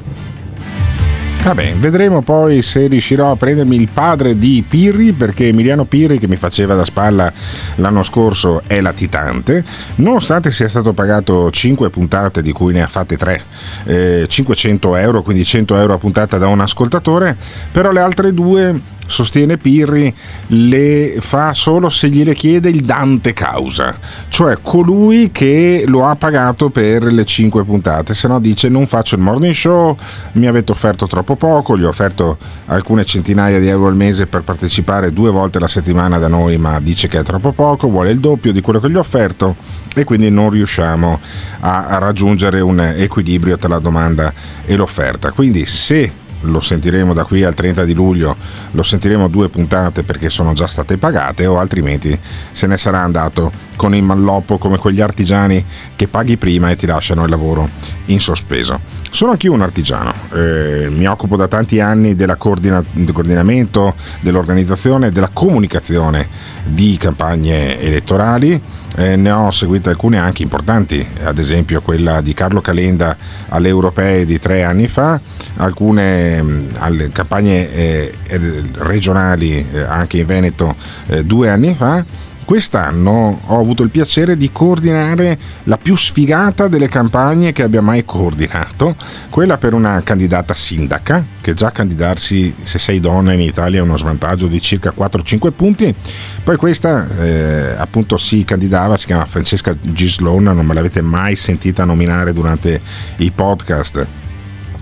Vabbè, 1.45 1.75
vedremo 1.75 2.23
poi 2.23 2.63
se 2.63 2.87
riuscirò 2.87 3.29
a 3.29 3.35
prendermi 3.35 3.75
il 3.75 3.87
padre 3.93 4.35
di 4.35 4.65
Pirri, 4.67 5.13
perché 5.13 5.49
Emiliano 5.49 5.85
Pirri, 5.85 6.17
che 6.17 6.27
mi 6.27 6.37
faceva 6.37 6.73
da 6.73 6.83
spalla 6.83 7.31
l'anno 7.75 8.01
scorso, 8.01 8.63
è 8.65 8.81
latitante, 8.81 9.63
nonostante 9.97 10.49
sia 10.49 10.67
stato 10.67 10.93
pagato 10.93 11.51
5 11.51 11.91
puntate, 11.91 12.41
di 12.41 12.51
cui 12.51 12.73
ne 12.73 12.81
ha 12.81 12.87
fatte 12.87 13.15
3, 13.15 14.25
500 14.27 14.95
euro, 14.95 15.21
quindi 15.21 15.45
100 15.45 15.77
euro 15.77 15.93
a 15.93 15.97
puntata 15.99 16.39
da 16.39 16.47
un 16.47 16.61
ascoltatore, 16.61 17.37
però 17.71 17.91
le 17.91 17.99
altre 17.99 18.33
due 18.33 18.81
sostiene 19.05 19.57
Pirri, 19.57 20.13
le 20.47 21.15
fa 21.19 21.53
solo 21.53 21.89
se 21.89 22.09
gliele 22.09 22.33
chiede 22.33 22.69
il 22.69 22.81
Dante 22.81 23.33
causa, 23.33 23.97
cioè 24.29 24.57
colui 24.61 25.31
che 25.31 25.83
lo 25.87 26.05
ha 26.05 26.15
pagato 26.15 26.69
per 26.69 27.03
le 27.03 27.25
5 27.25 27.63
puntate, 27.63 28.13
se 28.13 28.27
no 28.27 28.39
dice 28.39 28.69
non 28.69 28.87
faccio 28.87 29.15
il 29.15 29.21
morning 29.21 29.53
show, 29.53 29.95
mi 30.33 30.47
avete 30.47 30.71
offerto 30.71 31.07
troppo 31.07 31.35
poco, 31.35 31.77
gli 31.77 31.83
ho 31.83 31.89
offerto 31.89 32.37
alcune 32.65 33.05
centinaia 33.05 33.59
di 33.59 33.67
euro 33.67 33.87
al 33.87 33.95
mese 33.95 34.25
per 34.25 34.41
partecipare 34.41 35.13
due 35.13 35.31
volte 35.31 35.57
alla 35.57 35.67
settimana 35.67 36.17
da 36.17 36.27
noi, 36.27 36.57
ma 36.57 36.79
dice 36.79 37.07
che 37.07 37.19
è 37.19 37.23
troppo 37.23 37.51
poco, 37.51 37.89
vuole 37.89 38.11
il 38.11 38.19
doppio 38.19 38.51
di 38.51 38.61
quello 38.61 38.79
che 38.79 38.89
gli 38.89 38.95
ho 38.95 38.99
offerto 38.99 39.55
e 39.93 40.03
quindi 40.03 40.29
non 40.29 40.49
riusciamo 40.49 41.19
a 41.61 41.97
raggiungere 41.99 42.59
un 42.59 42.79
equilibrio 42.79 43.57
tra 43.57 43.69
la 43.69 43.79
domanda 43.79 44.33
e 44.65 44.75
l'offerta. 44.75 45.31
Quindi 45.31 45.65
se 45.65 46.11
lo 46.45 46.61
sentiremo 46.61 47.13
da 47.13 47.23
qui 47.25 47.43
al 47.43 47.53
30 47.53 47.83
di 47.83 47.93
luglio, 47.93 48.35
lo 48.71 48.83
sentiremo 48.83 49.27
due 49.27 49.49
puntate 49.49 50.03
perché 50.03 50.29
sono 50.29 50.53
già 50.53 50.67
state 50.67 50.97
pagate 50.97 51.45
o 51.45 51.57
altrimenti 51.57 52.17
se 52.51 52.67
ne 52.67 52.77
sarà 52.77 52.99
andato 52.99 53.51
con 53.75 53.93
il 53.93 54.03
malloppo 54.03 54.57
come 54.57 54.77
quegli 54.77 55.01
artigiani 55.01 55.63
che 55.95 56.07
paghi 56.07 56.37
prima 56.37 56.69
e 56.69 56.75
ti 56.75 56.85
lasciano 56.85 57.23
il 57.23 57.29
lavoro 57.29 57.67
in 58.05 58.19
sospeso. 58.19 58.79
Sono 59.15 59.31
anch'io 59.31 59.53
un 59.53 59.61
artigiano, 59.61 60.13
eh, 60.33 60.89
mi 60.89 61.07
occupo 61.07 61.37
da 61.37 61.47
tanti 61.47 61.79
anni 61.79 62.15
della 62.15 62.35
coordina- 62.35 62.83
del 62.91 63.13
coordinamento, 63.13 63.95
dell'organizzazione 64.19 65.09
della 65.09 65.29
comunicazione 65.31 66.27
di 66.65 66.97
campagne 66.97 67.79
elettorali. 67.79 68.61
Eh, 68.97 69.15
ne 69.15 69.31
ho 69.31 69.51
seguite 69.51 69.89
alcune 69.89 70.17
anche 70.17 70.41
importanti, 70.41 71.05
ad 71.23 71.37
esempio 71.37 71.81
quella 71.81 72.19
di 72.19 72.33
Carlo 72.33 72.59
Calenda 72.59 73.15
alle 73.49 73.69
europee 73.69 74.25
di 74.25 74.37
tre 74.37 74.63
anni 74.63 74.89
fa, 74.89 75.19
alcune 75.57 76.34
mh, 76.41 76.67
alle 76.77 77.09
campagne 77.09 77.71
eh, 77.73 78.13
eh, 78.27 78.63
regionali 78.77 79.65
eh, 79.71 79.81
anche 79.81 80.17
in 80.17 80.25
Veneto 80.25 80.75
eh, 81.07 81.23
due 81.23 81.49
anni 81.49 81.73
fa. 81.73 82.03
Quest'anno 82.45 83.41
ho 83.43 83.59
avuto 83.59 83.81
il 83.81 83.89
piacere 83.89 84.37
di 84.37 84.51
coordinare 84.51 85.35
la 85.63 85.79
più 85.79 85.95
sfigata 85.95 86.67
delle 86.67 86.87
campagne 86.87 87.51
che 87.51 87.63
abbia 87.63 87.81
mai 87.81 88.05
coordinato, 88.05 88.95
quella 89.31 89.57
per 89.57 89.73
una 89.73 89.99
candidata 90.03 90.53
sindaca, 90.53 91.25
che 91.41 91.55
già 91.55 91.71
candidarsi 91.71 92.53
se 92.61 92.77
sei 92.77 92.99
donna 92.99 93.33
in 93.33 93.41
Italia 93.41 93.79
è 93.79 93.81
uno 93.81 93.97
svantaggio 93.97 94.45
di 94.45 94.61
circa 94.61 94.93
4-5 94.95 95.51
punti. 95.53 95.95
Poi 96.43 96.55
questa 96.55 97.07
eh, 97.19 97.73
appunto 97.79 98.15
si 98.17 98.45
candidava, 98.45 98.95
si 98.95 99.07
chiama 99.07 99.25
Francesca 99.25 99.75
Gislon, 99.81 100.43
non 100.43 100.67
me 100.67 100.75
l'avete 100.75 101.01
mai 101.01 101.35
sentita 101.35 101.83
nominare 101.83 102.31
durante 102.31 102.79
i 103.17 103.31
podcast 103.31 104.24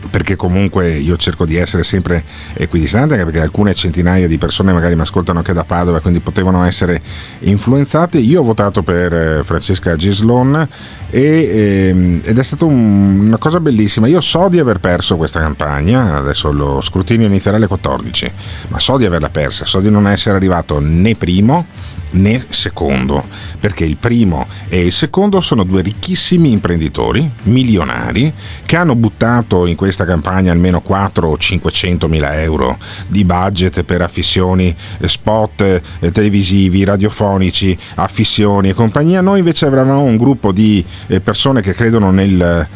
perché 0.09 0.35
comunque 0.35 0.91
io 0.91 1.17
cerco 1.17 1.45
di 1.45 1.55
essere 1.55 1.83
sempre 1.83 2.23
equidistante 2.53 3.13
anche 3.13 3.25
perché 3.25 3.39
alcune 3.39 3.73
centinaia 3.73 4.27
di 4.27 4.37
persone 4.37 4.73
magari 4.73 4.95
mi 4.95 5.01
ascoltano 5.01 5.39
anche 5.39 5.53
da 5.53 5.63
Padova 5.63 5.99
quindi 5.99 6.19
potevano 6.19 6.63
essere 6.63 7.01
influenzate. 7.39 8.17
Io 8.19 8.41
ho 8.41 8.43
votato 8.43 8.83
per 8.83 9.13
eh, 9.13 9.43
Francesca 9.43 9.95
Gislon 9.95 10.67
e, 11.09 11.89
ehm, 11.89 12.21
ed 12.23 12.37
è 12.37 12.43
stata 12.43 12.65
un- 12.65 13.19
una 13.27 13.37
cosa 13.37 13.59
bellissima. 13.59 14.07
Io 14.07 14.21
so 14.21 14.47
di 14.49 14.59
aver 14.59 14.79
perso 14.79 15.17
questa 15.17 15.39
campagna 15.39 16.17
adesso 16.17 16.51
lo 16.51 16.81
scrutinio 16.81 17.27
inizierà 17.27 17.57
alle 17.57 17.67
14 17.67 18.31
ma 18.69 18.79
so 18.79 18.97
di 18.97 19.05
averla 19.05 19.29
persa 19.29 19.65
so 19.65 19.79
di 19.79 19.89
non 19.89 20.07
essere 20.07 20.35
arrivato 20.35 20.79
né 20.79 21.15
primo 21.15 21.65
né 22.13 22.43
secondo, 22.49 23.23
perché 23.59 23.85
il 23.85 23.97
primo 23.97 24.45
e 24.67 24.85
il 24.85 24.91
secondo 24.91 25.41
sono 25.41 25.63
due 25.63 25.81
ricchissimi 25.81 26.51
imprenditori, 26.51 27.29
milionari, 27.43 28.31
che 28.65 28.75
hanno 28.75 28.95
buttato 28.95 29.65
in 29.65 29.75
questa 29.75 30.05
campagna 30.05 30.51
almeno 30.51 30.81
4 30.81 31.27
o 31.27 31.37
500 31.37 32.07
mila 32.07 32.41
euro 32.41 32.77
di 33.07 33.25
budget 33.25 33.83
per 33.83 34.01
affissioni, 34.01 34.75
eh, 34.99 35.07
spot 35.07 35.81
eh, 35.99 36.11
televisivi, 36.11 36.83
radiofonici, 36.83 37.77
affissioni 37.95 38.69
e 38.69 38.73
compagnia. 38.73 39.21
Noi 39.21 39.39
invece 39.39 39.65
avevamo 39.65 40.01
un 40.01 40.17
gruppo 40.17 40.51
di 40.51 40.83
eh, 41.07 41.19
persone 41.19 41.61
che 41.61 41.73
credono 41.73 42.11
nel, 42.11 42.67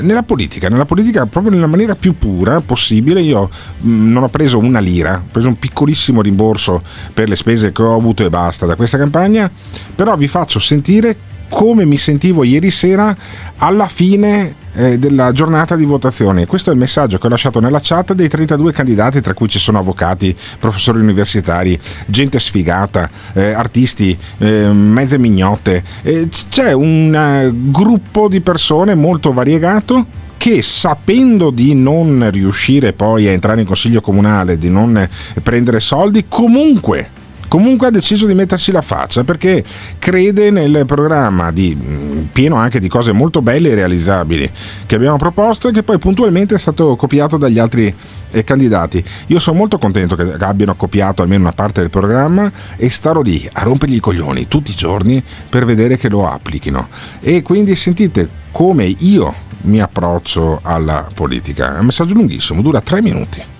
nella 0.00 0.22
politica, 0.22 0.68
nella 0.68 0.84
politica 0.84 1.26
proprio 1.26 1.52
nella 1.52 1.66
maniera 1.66 1.94
più 1.94 2.16
pura 2.16 2.60
possibile. 2.60 3.20
Io 3.20 3.48
mh, 3.80 4.12
non 4.12 4.22
ho 4.22 4.28
preso 4.28 4.58
una 4.58 4.80
lira, 4.80 5.16
ho 5.16 5.30
preso 5.30 5.48
un 5.48 5.58
piccolissimo 5.58 6.22
rimborso 6.22 6.82
per 7.12 7.28
le 7.28 7.36
spese 7.36 7.72
che 7.72 7.82
ho 7.82 7.94
avuto 7.94 8.24
e 8.24 8.30
basta 8.30 8.66
da 8.66 8.76
questa 8.84 8.98
campagna, 8.98 9.50
però 9.94 10.14
vi 10.16 10.28
faccio 10.28 10.58
sentire 10.58 11.16
come 11.48 11.84
mi 11.84 11.96
sentivo 11.96 12.42
ieri 12.42 12.70
sera 12.70 13.16
alla 13.58 13.86
fine 13.86 14.54
eh, 14.74 14.98
della 14.98 15.32
giornata 15.32 15.76
di 15.76 15.84
votazione. 15.84 16.46
Questo 16.46 16.70
è 16.70 16.72
il 16.72 16.78
messaggio 16.78 17.16
che 17.16 17.26
ho 17.26 17.30
lasciato 17.30 17.60
nella 17.60 17.78
chat 17.80 18.12
dei 18.12 18.28
32 18.28 18.72
candidati, 18.72 19.20
tra 19.20 19.34
cui 19.34 19.48
ci 19.48 19.58
sono 19.58 19.78
avvocati, 19.78 20.34
professori 20.58 21.00
universitari, 21.00 21.78
gente 22.06 22.38
sfigata, 22.38 23.08
eh, 23.34 23.52
artisti, 23.52 24.18
eh, 24.38 24.72
mezze 24.72 25.18
mignotte. 25.18 25.82
Eh, 26.02 26.28
c'è 26.48 26.72
un 26.72 27.14
eh, 27.14 27.50
gruppo 27.70 28.28
di 28.28 28.40
persone 28.40 28.94
molto 28.94 29.32
variegato 29.32 30.06
che 30.36 30.60
sapendo 30.60 31.50
di 31.50 31.74
non 31.74 32.28
riuscire 32.30 32.92
poi 32.92 33.28
a 33.28 33.30
entrare 33.30 33.60
in 33.60 33.66
consiglio 33.66 34.02
comunale, 34.02 34.58
di 34.58 34.68
non 34.68 34.96
eh, 34.96 35.08
prendere 35.40 35.80
soldi, 35.80 36.26
comunque 36.28 37.22
comunque 37.54 37.86
ha 37.86 37.90
deciso 37.90 38.26
di 38.26 38.34
metterci 38.34 38.72
la 38.72 38.82
faccia 38.82 39.22
perché 39.22 39.62
crede 40.00 40.50
nel 40.50 40.82
programma 40.86 41.52
di, 41.52 41.72
mh, 41.72 42.30
pieno 42.32 42.56
anche 42.56 42.80
di 42.80 42.88
cose 42.88 43.12
molto 43.12 43.42
belle 43.42 43.70
e 43.70 43.76
realizzabili 43.76 44.50
che 44.86 44.96
abbiamo 44.96 45.18
proposto 45.18 45.68
e 45.68 45.70
che 45.70 45.84
poi 45.84 45.98
puntualmente 45.98 46.56
è 46.56 46.58
stato 46.58 46.96
copiato 46.96 47.36
dagli 47.36 47.60
altri 47.60 47.94
eh, 48.32 48.42
candidati. 48.42 49.04
Io 49.28 49.38
sono 49.38 49.56
molto 49.56 49.78
contento 49.78 50.16
che 50.16 50.32
abbiano 50.40 50.74
copiato 50.74 51.22
almeno 51.22 51.42
una 51.42 51.52
parte 51.52 51.80
del 51.80 51.90
programma 51.90 52.50
e 52.76 52.90
starò 52.90 53.20
lì 53.20 53.48
a 53.52 53.62
rompergli 53.62 53.94
i 53.94 54.00
coglioni 54.00 54.48
tutti 54.48 54.72
i 54.72 54.74
giorni 54.74 55.22
per 55.48 55.64
vedere 55.64 55.96
che 55.96 56.08
lo 56.08 56.28
applichino. 56.28 56.88
E 57.20 57.42
quindi 57.42 57.76
sentite 57.76 58.28
come 58.50 58.92
io 58.98 59.32
mi 59.60 59.80
approccio 59.80 60.58
alla 60.60 61.08
politica. 61.14 61.76
È 61.76 61.78
un 61.78 61.86
messaggio 61.86 62.14
lunghissimo, 62.14 62.62
dura 62.62 62.80
tre 62.80 63.00
minuti. 63.00 63.53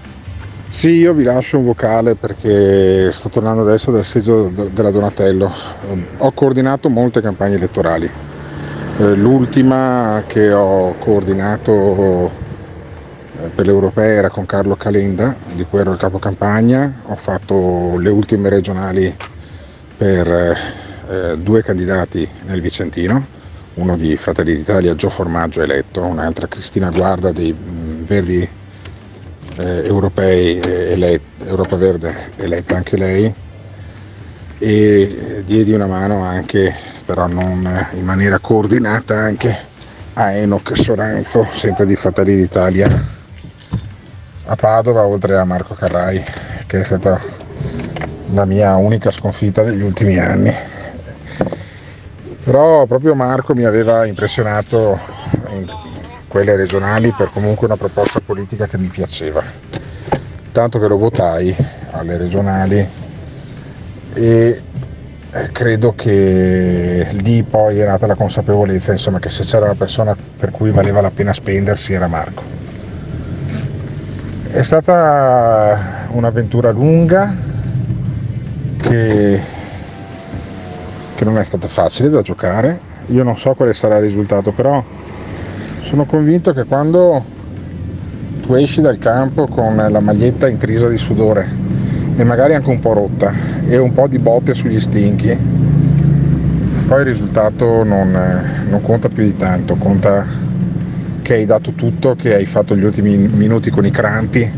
Sì, 0.74 0.96
io 0.96 1.12
vi 1.12 1.22
lascio 1.22 1.58
un 1.58 1.66
vocale 1.66 2.16
perché 2.16 3.12
sto 3.12 3.28
tornando 3.28 3.62
adesso 3.62 3.92
dal 3.92 4.04
seggio 4.04 4.48
de- 4.52 4.72
della 4.72 4.90
Donatello. 4.90 5.48
Ho 6.18 6.32
coordinato 6.32 6.88
molte 6.88 7.20
campagne 7.20 7.54
elettorali. 7.54 8.10
Eh, 8.98 9.14
L'ultima 9.14 10.24
che 10.26 10.52
ho 10.52 10.96
coordinato 10.98 12.28
eh, 13.40 13.48
per 13.54 13.66
le 13.66 13.70
europee 13.70 14.16
era 14.16 14.30
con 14.30 14.46
Carlo 14.46 14.74
Calenda, 14.74 15.32
di 15.52 15.64
cui 15.64 15.78
ero 15.78 15.92
il 15.92 15.96
capo 15.96 16.18
campagna. 16.18 16.92
Ho 17.06 17.14
fatto 17.14 17.96
le 17.96 18.10
ultime 18.10 18.48
regionali 18.48 19.14
per 19.96 20.28
eh, 21.08 21.38
due 21.38 21.62
candidati 21.62 22.28
nel 22.46 22.60
Vicentino, 22.60 23.24
uno 23.74 23.96
di 23.96 24.16
Fratelli 24.16 24.56
d'Italia, 24.56 24.96
Gio 24.96 25.08
Formaggio 25.08 25.62
eletto, 25.62 26.02
un'altra 26.02 26.48
Cristina 26.48 26.90
Guarda 26.90 27.30
dei 27.30 27.52
mm, 27.56 28.02
Verdi 28.02 28.48
eh, 29.56 29.86
europei, 29.86 30.58
eh, 30.58 30.92
elett- 30.92 31.42
Europa 31.44 31.76
Verde 31.76 32.14
eletta 32.36 32.76
anche 32.76 32.96
lei 32.96 33.34
e 34.58 35.00
eh, 35.02 35.44
diedi 35.44 35.72
una 35.72 35.86
mano 35.86 36.22
anche, 36.22 36.74
però 37.04 37.26
non 37.26 37.66
eh, 37.66 37.96
in 37.96 38.04
maniera 38.04 38.38
coordinata, 38.38 39.16
anche 39.16 39.72
a 40.14 40.32
Enoch 40.32 40.76
Soranzo, 40.76 41.46
sempre 41.52 41.86
di 41.86 41.96
Fratelli 41.96 42.36
d'Italia, 42.36 42.88
a 44.46 44.56
Padova, 44.56 45.04
oltre 45.04 45.36
a 45.36 45.44
Marco 45.44 45.74
Carrai, 45.74 46.22
che 46.66 46.80
è 46.80 46.84
stata 46.84 47.20
la 48.32 48.44
mia 48.44 48.76
unica 48.76 49.10
sconfitta 49.10 49.62
degli 49.62 49.82
ultimi 49.82 50.18
anni. 50.18 50.52
Però 52.44 52.86
proprio 52.86 53.14
Marco 53.14 53.54
mi 53.54 53.64
aveva 53.64 54.04
impressionato 54.04 54.98
quelle 56.34 56.56
regionali 56.56 57.12
per 57.16 57.30
comunque 57.32 57.68
una 57.68 57.76
proposta 57.76 58.18
politica 58.18 58.66
che 58.66 58.76
mi 58.76 58.88
piaceva. 58.88 59.40
Tanto 60.50 60.80
che 60.80 60.88
lo 60.88 60.98
votai 60.98 61.54
alle 61.92 62.16
regionali 62.16 62.84
e 64.14 64.62
credo 65.52 65.94
che 65.94 67.06
lì 67.22 67.44
poi 67.44 67.78
è 67.78 67.86
nata 67.86 68.08
la 68.08 68.16
consapevolezza 68.16 68.90
insomma, 68.90 69.20
che 69.20 69.28
se 69.28 69.44
c'era 69.44 69.66
una 69.66 69.76
persona 69.76 70.16
per 70.36 70.50
cui 70.50 70.72
valeva 70.72 71.00
la 71.00 71.12
pena 71.12 71.32
spendersi 71.32 71.92
era 71.92 72.08
Marco. 72.08 72.42
È 74.50 74.62
stata 74.64 76.08
un'avventura 76.08 76.72
lunga 76.72 77.32
che, 78.82 79.40
che 81.14 81.24
non 81.24 81.38
è 81.38 81.44
stata 81.44 81.68
facile 81.68 82.08
da 82.08 82.22
giocare. 82.22 82.92
Io 83.06 83.22
non 83.22 83.38
so 83.38 83.54
quale 83.54 83.72
sarà 83.72 83.98
il 83.98 84.02
risultato, 84.02 84.50
però 84.50 84.82
sono 85.84 86.06
convinto 86.06 86.52
che 86.52 86.64
quando 86.64 87.22
tu 88.42 88.54
esci 88.54 88.80
dal 88.80 88.98
campo 88.98 89.46
con 89.46 89.76
la 89.76 90.00
maglietta 90.00 90.48
intrisa 90.48 90.88
di 90.88 90.96
sudore 90.96 91.46
e 92.16 92.24
magari 92.24 92.54
anche 92.54 92.70
un 92.70 92.80
po' 92.80 92.94
rotta 92.94 93.32
e 93.66 93.76
un 93.76 93.92
po' 93.92 94.06
di 94.06 94.18
botte 94.18 94.54
sugli 94.54 94.80
stinchi, 94.80 95.36
poi 96.88 97.00
il 97.00 97.06
risultato 97.06 97.84
non, 97.84 98.18
non 98.66 98.82
conta 98.82 99.08
più 99.08 99.24
di 99.24 99.36
tanto, 99.36 99.76
conta 99.76 100.26
che 101.20 101.34
hai 101.34 101.44
dato 101.44 101.72
tutto, 101.72 102.14
che 102.14 102.34
hai 102.34 102.46
fatto 102.46 102.74
gli 102.74 102.84
ultimi 102.84 103.16
minuti 103.16 103.70
con 103.70 103.84
i 103.84 103.90
crampi 103.90 104.50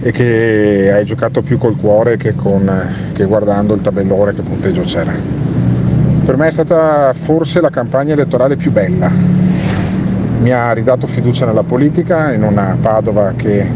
e 0.00 0.12
che 0.12 0.90
hai 0.92 1.04
giocato 1.04 1.42
più 1.42 1.58
col 1.58 1.76
cuore 1.76 2.16
che, 2.16 2.34
con, 2.34 2.70
che 3.12 3.24
guardando 3.24 3.74
il 3.74 3.82
tabellone 3.82 4.34
che 4.34 4.42
punteggio 4.42 4.82
c'era. 4.82 5.12
Per 6.24 6.36
me 6.36 6.46
è 6.46 6.50
stata 6.50 7.12
forse 7.14 7.60
la 7.60 7.70
campagna 7.70 8.14
elettorale 8.14 8.56
più 8.56 8.70
bella. 8.70 9.37
Mi 10.40 10.52
ha 10.52 10.72
ridato 10.72 11.06
fiducia 11.06 11.46
nella 11.46 11.64
politica 11.64 12.32
in 12.32 12.42
una 12.42 12.76
Padova 12.80 13.32
che 13.36 13.66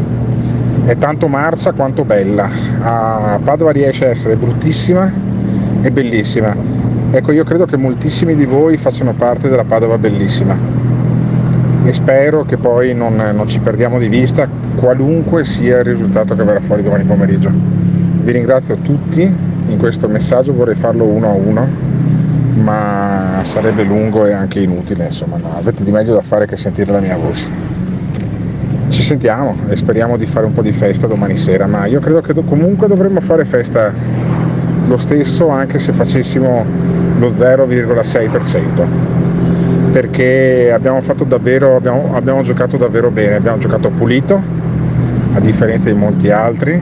è 0.85 0.97
tanto 0.97 1.27
marcia 1.27 1.73
quanto 1.73 2.05
bella. 2.05 2.49
A 2.81 3.39
Padova 3.43 3.71
riesce 3.71 4.05
a 4.05 4.09
essere 4.09 4.35
bruttissima 4.35 5.11
e 5.81 5.91
bellissima. 5.91 6.55
Ecco, 7.11 7.31
io 7.31 7.43
credo 7.43 7.65
che 7.65 7.77
moltissimi 7.77 8.33
di 8.33 8.45
voi 8.45 8.77
facciano 8.77 9.13
parte 9.13 9.49
della 9.49 9.65
Padova 9.65 9.97
bellissima 9.97 10.57
e 11.83 11.91
spero 11.91 12.45
che 12.45 12.55
poi 12.55 12.93
non, 12.93 13.15
non 13.15 13.47
ci 13.47 13.59
perdiamo 13.59 13.99
di 13.99 14.07
vista 14.07 14.47
qualunque 14.75 15.43
sia 15.43 15.79
il 15.79 15.83
risultato 15.83 16.33
che 16.33 16.43
verrà 16.43 16.61
fuori 16.61 16.81
domani 16.81 17.03
pomeriggio. 17.03 17.51
Vi 17.51 18.31
ringrazio 18.31 18.77
tutti 18.77 19.21
in 19.21 19.77
questo 19.77 20.07
messaggio, 20.07 20.53
vorrei 20.53 20.75
farlo 20.75 21.03
uno 21.03 21.27
a 21.27 21.33
uno, 21.33 21.67
ma 22.55 23.41
sarebbe 23.43 23.83
lungo 23.83 24.25
e 24.25 24.33
anche 24.33 24.59
inutile, 24.59 25.05
insomma, 25.05 25.37
no, 25.37 25.55
avete 25.57 25.83
di 25.83 25.91
meglio 25.91 26.13
da 26.13 26.21
fare 26.21 26.45
che 26.45 26.57
sentire 26.57 26.91
la 26.91 26.99
mia 26.99 27.17
voce. 27.17 27.47
Ci 28.89 29.01
sentiamo 29.01 29.57
e 29.69 29.75
speriamo 29.75 30.17
di 30.17 30.25
fare 30.25 30.45
un 30.45 30.51
po' 30.51 30.61
di 30.61 30.71
festa 30.71 31.07
domani 31.07 31.37
sera, 31.37 31.65
ma 31.65 31.85
io 31.85 31.99
credo 31.99 32.21
che 32.21 32.33
do- 32.33 32.43
comunque 32.43 32.87
dovremmo 32.87 33.21
fare 33.21 33.45
festa 33.45 33.93
lo 34.85 34.97
stesso 34.97 35.49
anche 35.49 35.79
se 35.79 35.93
facessimo 35.93 36.65
lo 37.17 37.29
0,6% 37.29 39.21
perché 39.93 40.71
abbiamo 40.73 41.01
fatto 41.01 41.23
davvero, 41.23 41.75
abbiamo, 41.75 42.15
abbiamo 42.15 42.41
giocato 42.41 42.77
davvero 42.77 43.11
bene, 43.11 43.35
abbiamo 43.35 43.59
giocato 43.59 43.89
pulito, 43.89 44.41
a 45.33 45.39
differenza 45.39 45.91
di 45.91 45.95
molti 45.95 46.31
altri, 46.31 46.81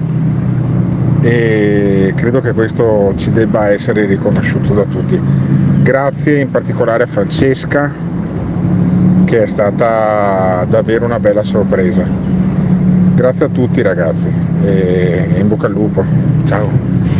e 1.20 2.14
credo 2.16 2.40
che 2.40 2.54
questo 2.54 3.14
ci 3.18 3.30
debba 3.32 3.68
essere 3.70 4.06
riconosciuto 4.06 4.74
da 4.74 4.86
tutti. 4.86 5.22
Grazie 5.82 6.40
in 6.40 6.52
particolare 6.52 7.04
a 7.04 7.08
Francesca, 7.08 7.92
che 9.26 9.44
è 9.44 9.48
stata 9.48 10.64
davvero 10.70 11.06
una 11.06 11.20
bella 11.20 11.44
sorpresa. 11.44 12.06
Grazie 13.16 13.46
a 13.46 13.50
tutti 13.50 13.82
ragazzi 13.82 14.32
e 14.64 15.38
in 15.40 15.48
bocca 15.48 15.66
al 15.66 15.72
lupo. 15.72 16.06
Ciao. 16.46 17.11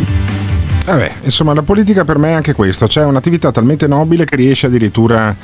Vabbè, 0.84 1.12
insomma, 1.22 1.54
la 1.54 1.62
politica 1.62 2.04
per 2.04 2.18
me 2.18 2.30
è 2.30 2.32
anche 2.32 2.54
questo, 2.54 2.88
cioè 2.88 3.04
un'attività 3.04 3.52
talmente 3.52 3.86
nobile 3.86 4.24
che 4.24 4.34
riesce 4.34 4.66
addirittura 4.66 5.34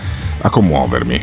a 0.41 0.51
commuovermi. 0.51 1.21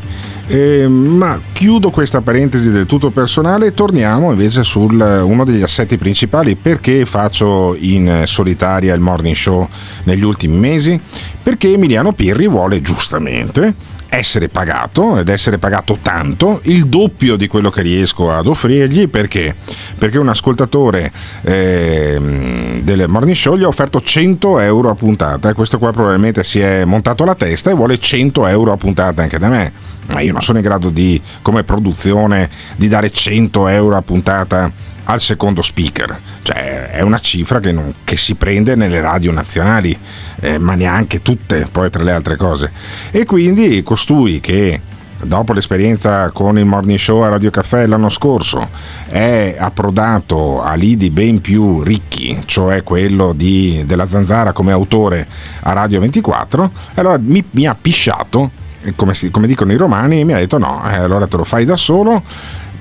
Eh, 0.48 0.88
ma 0.88 1.42
chiudo 1.52 1.90
questa 1.90 2.22
parentesi 2.22 2.70
del 2.70 2.86
tutto 2.86 3.10
personale 3.10 3.68
e 3.68 3.74
torniamo 3.74 4.32
invece 4.32 4.64
su 4.64 4.80
uno 4.82 5.44
degli 5.44 5.62
assetti 5.62 5.98
principali. 5.98 6.56
Perché 6.56 7.06
faccio 7.06 7.76
in 7.78 8.24
solitaria 8.26 8.94
il 8.94 9.02
morning 9.02 9.36
show 9.36 9.68
negli 10.04 10.24
ultimi 10.24 10.58
mesi? 10.58 11.00
Perché 11.44 11.74
Emiliano 11.74 12.14
Pirri 12.14 12.48
vuole 12.48 12.82
giustamente 12.82 13.76
essere 14.10 14.50
pagato 14.50 15.18
ed 15.18 15.30
essere 15.30 15.58
pagato 15.58 15.98
tanto, 16.02 16.60
il 16.64 16.88
doppio 16.88 17.36
di 17.36 17.48
quello 17.48 17.70
che 17.70 17.82
riesco 17.82 18.32
ad 18.32 18.48
offrirgli 18.48 19.08
perché? 19.10 19.56
Perché 19.98 20.18
un 20.18 20.30
ascoltatore 20.30 21.12
eh, 21.42 22.80
del 22.82 23.06
morning 23.08 23.36
show 23.36 23.56
gli 23.56 23.64
ha 23.64 23.68
offerto 23.68 24.02
100 24.02 24.60
euro 24.60 24.90
a 24.90 24.96
puntata 24.96 25.50
e 25.50 25.54
questo 25.54 25.78
qua 25.78 25.92
probabilmente 25.92 26.44
si 26.44 26.60
è 26.60 26.86
montato 26.86 27.26
la 27.26 27.36
testa 27.36 27.72
e 27.72 27.74
vuole 27.74 27.98
100 27.98 28.48
euro 28.48 28.72
a 28.72 28.78
puntata 28.78 29.22
anche 29.22 29.40
da 29.40 29.50
me. 29.50 29.72
Ma 30.08 30.20
io 30.20 30.32
non 30.32 30.42
sono 30.42 30.60
in 30.60 30.64
grado 30.64 30.90
di, 30.90 31.20
come 31.42 31.64
produzione, 31.64 32.50
di 32.76 32.88
dare 32.88 33.10
100 33.10 33.68
euro 33.70 33.96
a 33.96 34.02
puntata 34.02 34.72
al 35.06 35.22
secondo 35.22 35.62
speaker. 35.62 36.20
Cioè 36.42 36.92
è 36.92 37.02
una 37.02 37.20
cifra 37.20 37.60
che, 37.60 37.72
non, 37.72 37.94
che 38.04 38.18
si 38.18 38.36
prende 38.36 38.76
nelle 38.76 39.02
radio 39.02 39.32
nazionali, 39.32 39.98
eh, 40.42 40.58
ma 40.58 40.76
neanche 40.76 41.22
tutte, 41.22 41.68
poi 41.72 41.90
tra 41.90 42.04
le 42.04 42.12
altre 42.12 42.36
cose. 42.36 42.72
E 43.12 43.26
quindi 43.26 43.82
costui 43.84 44.40
che 44.40 44.80
dopo 45.22 45.54
l'esperienza 45.54 46.30
con 46.32 46.58
il 46.58 46.66
morning 46.66 47.00
show 47.00 47.22
a 47.22 47.30
Radio 47.30 47.50
Caffè 47.50 47.88
l'anno 47.88 48.10
scorso 48.10 48.68
è 49.08 49.56
approdato 49.58 50.62
a 50.62 50.74
lidi 50.76 51.10
ben 51.10 51.42
più 51.42 51.82
ricchi, 51.82 52.42
cioè 52.46 52.84
quello 52.84 53.34
di, 53.34 53.84
della 53.86 54.08
Zanzara 54.08 54.52
come 54.52 54.72
autore 54.72 55.28
a 55.62 55.74
Radio 55.74 56.00
24, 56.00 56.72
allora 56.96 57.18
mi, 57.18 57.44
mi 57.52 57.66
ha 57.66 57.76
pisciato, 57.80 58.52
come, 58.96 59.14
si, 59.14 59.32
come 59.32 59.48
dicono 59.48 59.72
i 59.72 59.78
romani, 59.78 60.20
e 60.20 60.24
mi 60.24 60.34
ha 60.34 60.38
detto 60.38 60.58
no, 60.58 60.84
eh, 60.90 60.96
allora 60.96 61.28
te 61.28 61.38
lo 61.38 61.44
fai 61.44 61.66
da 61.66 61.76
solo 61.76 62.22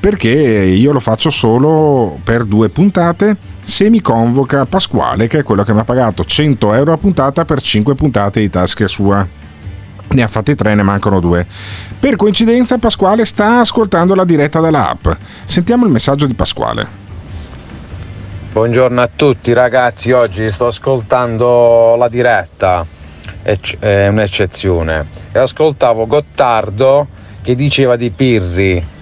perché 0.04 0.28
io 0.28 0.92
lo 0.92 1.00
faccio 1.00 1.30
solo 1.30 2.18
per 2.22 2.44
due 2.44 2.68
puntate 2.68 3.38
se 3.64 3.88
mi 3.88 4.02
convoca 4.02 4.66
Pasquale 4.66 5.28
che 5.28 5.38
è 5.38 5.42
quello 5.42 5.62
che 5.62 5.72
mi 5.72 5.78
ha 5.78 5.84
pagato 5.84 6.26
100 6.26 6.74
euro 6.74 6.92
a 6.92 6.98
puntata 6.98 7.46
per 7.46 7.62
5 7.62 7.94
puntate 7.94 8.40
di 8.40 8.50
tasca 8.50 8.86
sua 8.86 9.26
ne 10.06 10.22
ha 10.22 10.28
fatte 10.28 10.54
tre, 10.56 10.74
ne 10.74 10.82
mancano 10.82 11.20
due. 11.20 11.46
Per 11.98 12.16
coincidenza 12.16 12.76
Pasquale 12.76 13.24
sta 13.24 13.60
ascoltando 13.60 14.14
la 14.14 14.24
diretta 14.24 14.60
dall'app. 14.60 15.08
Sentiamo 15.44 15.86
il 15.86 15.90
messaggio 15.90 16.26
di 16.26 16.34
Pasquale. 16.34 16.86
Buongiorno 18.52 19.00
a 19.00 19.08
tutti 19.08 19.54
ragazzi, 19.54 20.12
oggi 20.12 20.50
sto 20.50 20.66
ascoltando 20.66 21.96
la 21.96 22.08
diretta, 22.08 22.84
è 23.42 24.08
un'eccezione, 24.08 25.06
e 25.32 25.38
ascoltavo 25.38 26.06
Gottardo 26.06 27.06
che 27.40 27.54
diceva 27.54 27.96
di 27.96 28.10
Pirri 28.10 28.92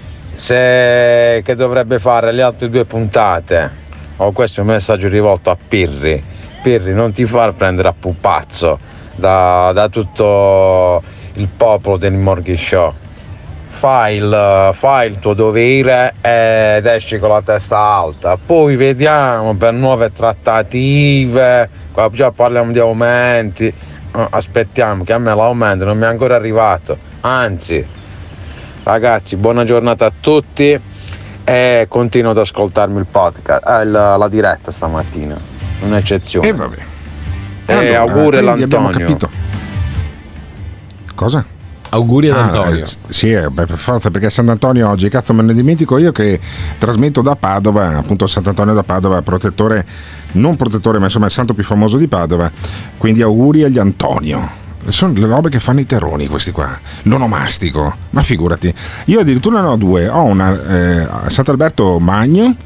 se, 0.42 1.40
che 1.44 1.54
dovrebbe 1.54 2.00
fare 2.00 2.32
le 2.32 2.42
altre 2.42 2.68
due 2.68 2.84
puntate. 2.84 3.70
Oh, 4.16 4.32
questo 4.32 4.58
è 4.58 4.64
un 4.64 4.70
messaggio 4.70 5.06
rivolto 5.06 5.50
a 5.50 5.56
Pirri. 5.68 6.20
Pirri, 6.62 6.92
non 6.92 7.12
ti 7.12 7.24
far 7.26 7.54
prendere 7.54 7.86
a 7.86 7.94
pupazzo 7.96 8.78
da, 9.14 9.70
da 9.72 9.88
tutto 9.88 11.00
il 11.34 11.48
popolo 11.56 11.96
del 11.96 12.14
Morghi 12.14 12.56
Show. 12.56 12.92
fai 13.82 14.16
il, 14.16 14.70
fai 14.74 15.08
il 15.08 15.18
tuo 15.20 15.34
dovere 15.34 16.14
ed 16.20 16.86
esci 16.86 17.18
con 17.18 17.30
la 17.30 17.42
testa 17.42 17.78
alta. 17.78 18.36
Poi 18.36 18.74
vediamo 18.74 19.54
per 19.54 19.72
nuove 19.72 20.12
trattative, 20.12 21.68
qua 21.92 22.08
già 22.12 22.32
parliamo 22.32 22.72
di 22.72 22.80
aumenti. 22.80 23.72
Aspettiamo 24.10 25.04
che 25.04 25.12
a 25.12 25.18
me 25.18 25.34
l'aumento 25.34 25.84
non 25.84 25.98
mi 25.98 26.04
è 26.04 26.06
ancora 26.06 26.34
arrivato. 26.34 26.98
Anzi, 27.20 27.84
ragazzi, 28.84 29.36
buona 29.36 29.64
giornata 29.64 30.06
a 30.06 30.12
tutti 30.18 30.78
e 31.44 31.86
continuo 31.88 32.30
ad 32.30 32.38
ascoltarmi 32.38 32.98
il 32.98 33.06
podcast, 33.10 33.66
eh, 33.66 33.84
la, 33.84 34.16
la 34.16 34.28
diretta 34.28 34.70
stamattina. 34.70 35.36
Un'eccezione. 35.82 36.48
E 36.48 36.52
vabbè. 36.52 36.76
E 37.66 37.94
Allora, 37.94 38.00
auguri 38.00 38.38
all'Antonio. 38.38 38.90
capito. 38.90 39.30
Cosa? 41.14 41.44
Auguri 41.90 42.30
ad 42.30 42.36
Ah, 42.38 42.42
Antonio. 42.44 42.84
eh, 42.84 42.88
sì, 43.08 43.30
eh, 43.32 43.50
beh, 43.50 43.66
per 43.66 43.76
forza, 43.76 44.10
perché 44.10 44.30
Sant'Antonio 44.30 44.88
oggi, 44.88 45.08
cazzo 45.10 45.34
me 45.34 45.42
ne 45.42 45.52
dimentico 45.52 45.98
io 45.98 46.10
che 46.10 46.40
trasmetto 46.78 47.20
da 47.20 47.36
Padova, 47.36 47.98
appunto 47.98 48.26
Sant'Antonio 48.26 48.72
da 48.72 48.82
Padova, 48.82 49.20
protettore, 49.20 49.84
non 50.32 50.56
protettore, 50.56 50.98
ma 50.98 51.04
insomma 51.06 51.26
il 51.26 51.32
santo 51.32 51.52
più 51.52 51.64
famoso 51.64 51.98
di 51.98 52.06
Padova. 52.08 52.50
Quindi 52.96 53.20
auguri 53.22 53.64
agli 53.64 53.78
Antonio. 53.78 54.60
Sono 54.88 55.12
le 55.14 55.26
robe 55.26 55.48
che 55.48 55.60
fanno 55.60 55.80
i 55.80 55.86
terroni 55.86 56.26
questi 56.26 56.50
qua, 56.50 56.78
l'onomastico, 57.02 57.94
ma 58.10 58.22
figurati. 58.22 58.72
Io 59.06 59.20
addirittura 59.20 59.60
ne 59.60 59.68
ho 59.68 59.76
due, 59.76 60.08
ho 60.08 60.22
una 60.24 60.60
eh, 60.60 61.08
Sant'Alberto 61.28 61.98
Magno 61.98 62.56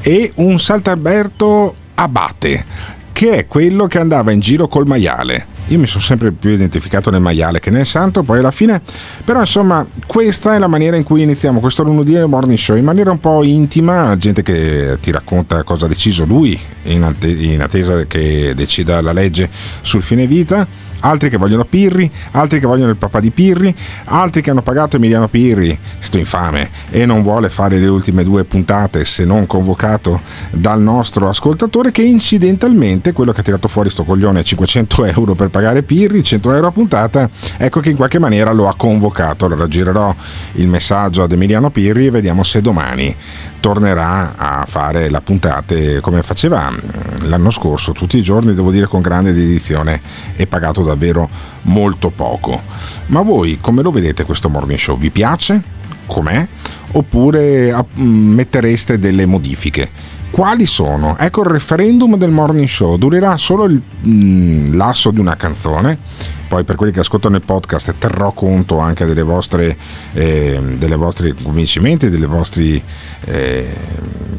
e 0.00 0.32
un 0.36 0.58
Sant'Alberto 0.58 1.74
Abate, 1.94 2.64
che 3.12 3.36
è 3.36 3.46
quello 3.46 3.86
che 3.86 3.98
andava 3.98 4.32
in 4.32 4.40
giro 4.40 4.68
col 4.68 4.86
maiale. 4.86 5.56
Io 5.68 5.78
mi 5.78 5.86
sono 5.86 6.02
sempre 6.02 6.32
più 6.32 6.50
identificato 6.50 7.10
nel 7.10 7.20
maiale 7.20 7.60
che 7.60 7.68
nel 7.70 7.84
santo, 7.84 8.22
poi 8.22 8.38
alla 8.38 8.50
fine, 8.50 8.80
però 9.22 9.40
insomma, 9.40 9.86
questa 10.06 10.54
è 10.54 10.58
la 10.58 10.66
maniera 10.66 10.96
in 10.96 11.02
cui 11.02 11.20
iniziamo 11.22 11.60
questo 11.60 11.82
lunedì 11.82 12.16
morning 12.24 12.58
show, 12.58 12.74
in 12.76 12.84
maniera 12.84 13.10
un 13.10 13.18
po' 13.18 13.42
intima, 13.42 14.16
gente 14.16 14.42
che 14.42 14.96
ti 15.02 15.10
racconta 15.10 15.62
cosa 15.64 15.84
ha 15.84 15.88
deciso 15.88 16.24
lui, 16.24 16.58
in 16.84 17.60
attesa 17.60 18.04
che 18.04 18.54
decida 18.56 19.02
la 19.02 19.12
legge 19.12 19.50
sul 19.82 20.00
fine 20.00 20.26
vita, 20.26 20.66
altri 21.00 21.28
che 21.28 21.36
vogliono 21.36 21.64
Pirri, 21.64 22.10
altri 22.30 22.58
che 22.58 22.66
vogliono 22.66 22.90
il 22.90 22.96
papà 22.96 23.20
di 23.20 23.30
Pirri, 23.30 23.74
altri 24.04 24.40
che 24.40 24.50
hanno 24.50 24.62
pagato 24.62 24.96
Emiliano 24.96 25.28
Pirri, 25.28 25.78
sto 25.98 26.16
infame, 26.16 26.70
e 26.90 27.04
non 27.04 27.22
vuole 27.22 27.50
fare 27.50 27.78
le 27.78 27.88
ultime 27.88 28.24
due 28.24 28.44
puntate 28.44 29.04
se 29.04 29.26
non 29.26 29.46
convocato 29.46 30.18
dal 30.50 30.80
nostro 30.80 31.28
ascoltatore 31.28 31.92
che 31.92 32.02
incidentalmente, 32.02 33.12
quello 33.12 33.32
che 33.32 33.40
ha 33.40 33.44
tirato 33.44 33.68
fuori 33.68 33.90
sto 33.90 34.04
coglione 34.04 34.42
500 34.42 35.04
euro 35.04 35.34
per 35.34 35.48
pagare 35.48 35.56
Pirri, 35.82 36.22
100 36.22 36.54
euro 36.54 36.66
a 36.68 36.70
puntata, 36.70 37.28
ecco 37.56 37.80
che 37.80 37.90
in 37.90 37.96
qualche 37.96 38.18
maniera 38.18 38.52
lo 38.52 38.68
ha 38.68 38.74
convocato. 38.74 39.46
Allora 39.46 39.66
girerò 39.66 40.14
il 40.52 40.68
messaggio 40.68 41.22
ad 41.22 41.32
Emiliano 41.32 41.70
Pirri 41.70 42.06
e 42.06 42.10
vediamo 42.10 42.42
se 42.42 42.60
domani 42.60 43.14
tornerà 43.60 44.34
a 44.36 44.64
fare 44.66 45.10
la 45.10 45.20
puntate 45.20 46.00
come 46.00 46.22
faceva 46.22 46.70
mm, 46.70 47.28
l'anno 47.28 47.50
scorso, 47.50 47.92
tutti 47.92 48.18
i 48.18 48.22
giorni, 48.22 48.54
devo 48.54 48.70
dire 48.70 48.86
con 48.86 49.00
grande 49.00 49.32
dedizione 49.32 50.00
e 50.36 50.46
pagato 50.46 50.82
davvero 50.82 51.28
molto 51.62 52.10
poco. 52.10 52.60
Ma 53.06 53.22
voi 53.22 53.58
come 53.60 53.82
lo 53.82 53.90
vedete 53.90 54.24
questo 54.24 54.48
morning 54.48 54.78
show? 54.78 54.96
Vi 54.96 55.10
piace? 55.10 55.60
Com'è? 56.06 56.46
Oppure 56.92 57.72
ah, 57.72 57.84
mm, 57.98 58.34
mettereste 58.34 58.98
delle 58.98 59.26
modifiche? 59.26 60.16
Quali 60.30 60.66
sono? 60.66 61.16
Ecco 61.18 61.40
il 61.40 61.48
referendum 61.48 62.16
del 62.16 62.30
morning 62.30 62.68
show, 62.68 62.96
durerà 62.96 63.36
solo 63.36 63.64
il 63.64 63.82
mm, 64.06 64.74
lasso 64.74 65.10
di 65.10 65.18
una 65.18 65.34
canzone, 65.36 65.98
poi 66.46 66.64
per 66.64 66.76
quelli 66.76 66.92
che 66.92 67.00
ascoltano 67.00 67.36
il 67.36 67.42
podcast 67.44 67.94
terrò 67.98 68.30
conto 68.32 68.78
anche 68.78 69.04
delle 69.04 69.22
vostre, 69.22 69.76
eh, 70.12 70.60
delle 70.76 70.96
vostri 70.96 71.34
convincimenti, 71.34 72.08
dei 72.08 72.20
vostri 72.26 72.80
eh, 73.24 73.74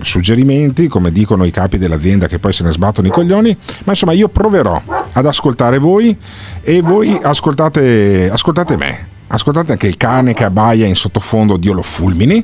suggerimenti, 0.01 0.87
come 0.87 1.11
dicono 1.11 1.43
i 1.43 1.51
capi 1.51 1.77
dell'azienda 1.77 2.27
che 2.27 2.39
poi 2.39 2.53
se 2.53 2.63
ne 2.63 2.71
sbattono 2.71 3.07
i 3.07 3.11
coglioni, 3.11 3.55
ma 3.83 3.91
insomma 3.91 4.13
io 4.13 4.29
proverò 4.29 4.81
ad 5.11 5.25
ascoltare 5.25 5.79
voi 5.79 6.17
e 6.61 6.81
voi 6.81 7.19
ascoltate, 7.21 8.29
ascoltate 8.31 8.77
me. 8.77 9.17
Ascoltate 9.31 9.73
anche 9.73 9.85
il 9.85 9.95
cane 9.95 10.33
che 10.33 10.43
abbaia 10.43 10.87
in 10.87 10.95
sottofondo, 10.95 11.57
Dio 11.57 11.73
lo 11.73 11.83
fulmini, 11.83 12.43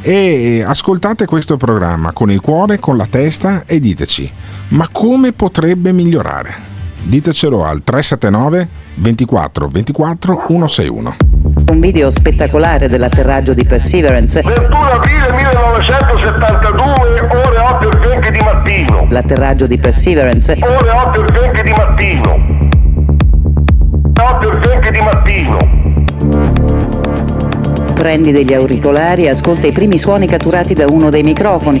e 0.00 0.64
ascoltate 0.66 1.26
questo 1.26 1.56
programma 1.56 2.12
con 2.12 2.28
il 2.30 2.40
cuore, 2.40 2.80
con 2.80 2.96
la 2.96 3.06
testa 3.08 3.62
e 3.66 3.78
diteci, 3.78 4.30
ma 4.68 4.88
come 4.90 5.30
potrebbe 5.30 5.92
migliorare? 5.92 6.72
Ditecelo 7.02 7.64
al 7.64 7.84
379 7.84 8.68
24 8.94 9.68
24 9.68 10.36
161. 10.36 11.16
Un 11.70 11.80
video 11.80 12.10
spettacolare 12.10 12.88
dell'atterraggio 12.88 13.54
di 13.54 13.64
Perseverance. 13.64 14.42
21 14.42 14.76
aprile 14.76 15.32
1972, 15.32 17.28
ore 17.30 17.58
8 17.58 17.90
e 17.90 18.08
20 18.08 18.30
di 18.32 18.40
mattino. 18.40 19.06
L'atterraggio 19.08 19.66
di 19.68 19.78
Perseverance. 19.78 20.58
Ore 20.60 20.90
8 20.90 21.24
e 21.26 21.32
20 21.52 21.62
di 21.62 21.70
mattino. 21.70 22.36
8 24.20 24.50
e 24.50 24.58
20 24.68 24.90
di 24.90 25.00
mattino. 25.00 25.83
Prendi 28.04 28.32
degli 28.32 28.52
auricolari 28.52 29.24
e 29.24 29.30
ascolta 29.30 29.66
i 29.66 29.72
primi 29.72 29.96
suoni 29.96 30.26
catturati 30.26 30.74
da 30.74 30.84
uno 30.86 31.08
dei 31.08 31.22
microfoni. 31.22 31.80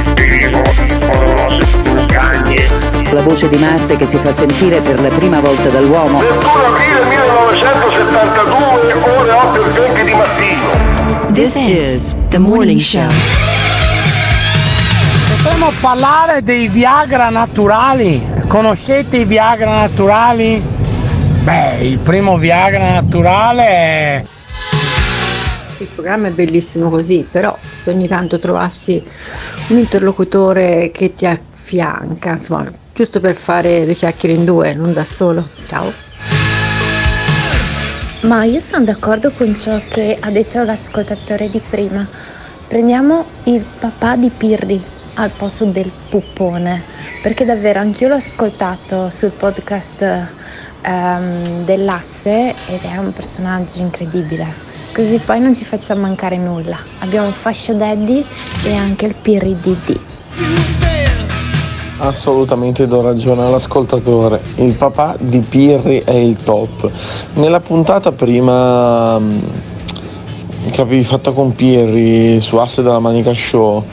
La 3.11 3.21
voce 3.21 3.49
di 3.49 3.57
Marte 3.57 3.97
che 3.97 4.07
si 4.07 4.17
fa 4.17 4.31
sentire 4.31 4.79
per 4.81 5.01
la 5.01 5.09
prima 5.09 5.39
volta 5.39 5.69
dall'uomo. 5.69 6.17
21 6.17 6.63
aprile 6.63 7.03
1972, 7.05 8.93
ore 8.93 9.31
8 9.31 9.63
e 9.63 9.69
20 9.69 10.03
di 10.03 10.13
mattino. 10.13 11.33
This 11.33 11.55
is 11.55 12.15
the 12.29 12.37
morning 12.37 12.79
show. 12.79 13.07
Potremmo 15.43 15.71
parlare 15.79 16.41
dei 16.41 16.67
Viagra 16.67 17.29
naturali. 17.29 18.23
Conoscete 18.47 19.17
i 19.17 19.25
Viagra 19.25 19.71
naturali? 19.71 20.63
Beh, 21.43 21.77
il 21.81 21.97
primo 21.97 22.37
Viagra 22.37 22.91
naturale 22.91 23.63
è... 23.65 24.23
Il 25.81 25.87
programma 25.87 26.27
è 26.27 26.31
bellissimo 26.31 26.91
così, 26.91 27.27
però 27.29 27.57
se 27.75 27.89
ogni 27.89 28.07
tanto 28.07 28.37
trovassi 28.37 29.03
un 29.69 29.79
interlocutore 29.79 30.91
che 30.91 31.15
ti 31.15 31.25
affianca, 31.25 32.33
insomma, 32.33 32.69
giusto 32.93 33.19
per 33.19 33.35
fare 33.35 33.83
due 33.83 33.95
chiacchiere 33.95 34.35
in 34.35 34.45
due, 34.45 34.75
non 34.75 34.93
da 34.93 35.03
solo. 35.03 35.49
Ciao. 35.65 35.91
Ma 38.21 38.43
io 38.43 38.59
sono 38.59 38.85
d'accordo 38.85 39.31
con 39.31 39.55
ciò 39.55 39.81
che 39.89 40.15
ha 40.19 40.29
detto 40.29 40.61
l'ascoltatore 40.61 41.49
di 41.49 41.59
prima. 41.67 42.07
Prendiamo 42.67 43.25
il 43.45 43.65
papà 43.79 44.15
di 44.17 44.29
Pirri 44.29 44.79
al 45.15 45.31
posto 45.31 45.65
del 45.65 45.91
puppone, 46.09 46.83
perché 47.23 47.43
davvero 47.43 47.79
anch'io 47.79 48.09
l'ho 48.09 48.15
ascoltato 48.15 49.09
sul 49.09 49.31
podcast 49.31 50.27
ehm, 50.81 51.65
dell'asse 51.65 52.53
ed 52.67 52.83
è 52.83 52.97
un 52.97 53.11
personaggio 53.11 53.79
incredibile. 53.79 54.70
Così 54.93 55.19
poi 55.19 55.39
non 55.39 55.55
ci 55.55 55.63
facciamo 55.63 56.01
mancare 56.01 56.37
nulla. 56.37 56.77
Abbiamo 56.99 57.27
il 57.27 57.33
fascio 57.33 57.73
daddy 57.73 58.25
e 58.65 58.75
anche 58.75 59.05
il 59.05 59.15
Pirri 59.15 59.55
DD. 59.55 59.99
Assolutamente 61.99 62.85
do 62.87 63.01
ragione 63.01 63.43
all'ascoltatore. 63.43 64.41
Il 64.55 64.73
papà 64.73 65.15
di 65.17 65.39
Pirri 65.39 66.01
è 66.03 66.15
il 66.15 66.35
top. 66.35 66.91
Nella 67.35 67.61
puntata 67.61 68.11
prima 68.11 69.17
mh, 69.17 69.41
che 70.71 70.81
avevi 70.81 71.03
fatto 71.03 71.31
con 71.31 71.55
Pirri 71.55 72.41
su 72.41 72.57
Asse 72.57 72.81
della 72.81 72.99
Manica 72.99 73.33
Show, 73.33 73.85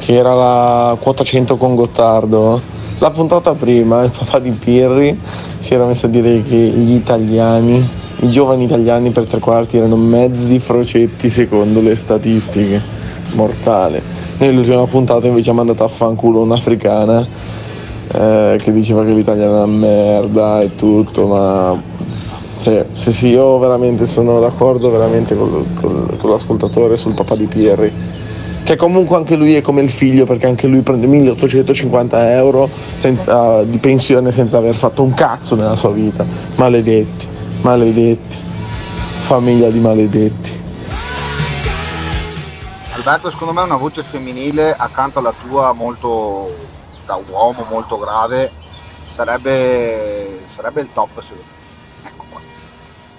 che 0.00 0.14
era 0.14 0.34
la 0.34 0.96
quota 0.98 1.22
100 1.22 1.56
con 1.56 1.76
Gottardo, 1.76 2.60
la 2.98 3.10
puntata 3.10 3.52
prima 3.52 4.02
il 4.02 4.10
papà 4.10 4.40
di 4.40 4.50
Pirri 4.50 5.20
si 5.60 5.74
era 5.74 5.84
messo 5.84 6.06
a 6.06 6.08
dire 6.08 6.42
che 6.42 6.56
gli 6.56 6.94
italiani, 6.94 8.00
i 8.22 8.30
giovani 8.30 8.64
italiani 8.64 9.10
per 9.10 9.24
tre 9.24 9.38
quarti 9.40 9.76
erano 9.78 9.96
mezzi 9.96 10.58
frocetti 10.58 11.28
secondo 11.28 11.80
le 11.80 11.96
statistiche. 11.96 12.80
Mortale. 13.34 14.02
Nell'ultima 14.38 14.84
puntata 14.86 15.26
invece 15.26 15.50
ha 15.50 15.54
mandato 15.54 15.84
a 15.84 15.88
fanculo 15.88 16.40
un'africana 16.40 17.26
eh, 18.14 18.56
che 18.62 18.72
diceva 18.72 19.04
che 19.04 19.12
l'italiano 19.12 19.54
è 19.54 19.56
una 19.56 19.66
merda 19.66 20.60
e 20.60 20.74
tutto, 20.74 21.26
ma 21.26 21.90
Sì, 22.54 22.80
sì, 22.92 23.12
sì, 23.12 23.28
io 23.28 23.58
veramente 23.58 24.06
sono 24.06 24.38
d'accordo 24.38 24.90
veramente 24.90 25.34
col- 25.36 25.64
col- 25.80 26.16
con 26.18 26.30
l'ascoltatore 26.30 26.96
sul 26.96 27.14
papà 27.14 27.34
di 27.34 27.46
Pierri. 27.46 27.90
Che 28.62 28.76
comunque 28.76 29.16
anche 29.16 29.34
lui 29.34 29.54
è 29.54 29.62
come 29.62 29.80
il 29.80 29.90
figlio 29.90 30.26
perché 30.26 30.46
anche 30.46 30.68
lui 30.68 30.80
prende 30.82 31.06
1850 31.06 32.32
euro 32.34 32.68
senza- 33.00 33.62
di 33.64 33.78
pensione 33.78 34.30
senza 34.30 34.58
aver 34.58 34.74
fatto 34.74 35.02
un 35.02 35.12
cazzo 35.14 35.56
nella 35.56 35.74
sua 35.74 35.90
vita. 35.90 36.24
Maledetti, 36.56 37.26
maledetti. 37.62 38.36
Famiglia 39.26 39.70
di 39.70 39.78
maledetti. 39.78 40.60
Alberto 42.94 43.30
secondo 43.30 43.54
me 43.54 43.62
una 43.62 43.76
voce 43.76 44.02
femminile 44.02 44.74
accanto 44.76 45.18
alla 45.20 45.32
tua 45.32 45.72
molto 45.72 46.54
da 47.06 47.20
uomo 47.30 47.64
molto 47.68 47.98
grave 47.98 48.52
sarebbe, 49.08 50.42
sarebbe 50.46 50.82
il 50.82 50.88
top 50.92 51.20
secondo 51.20 51.42
me. 52.02 52.08
Ecco 52.08 52.24
qua. 52.30 52.40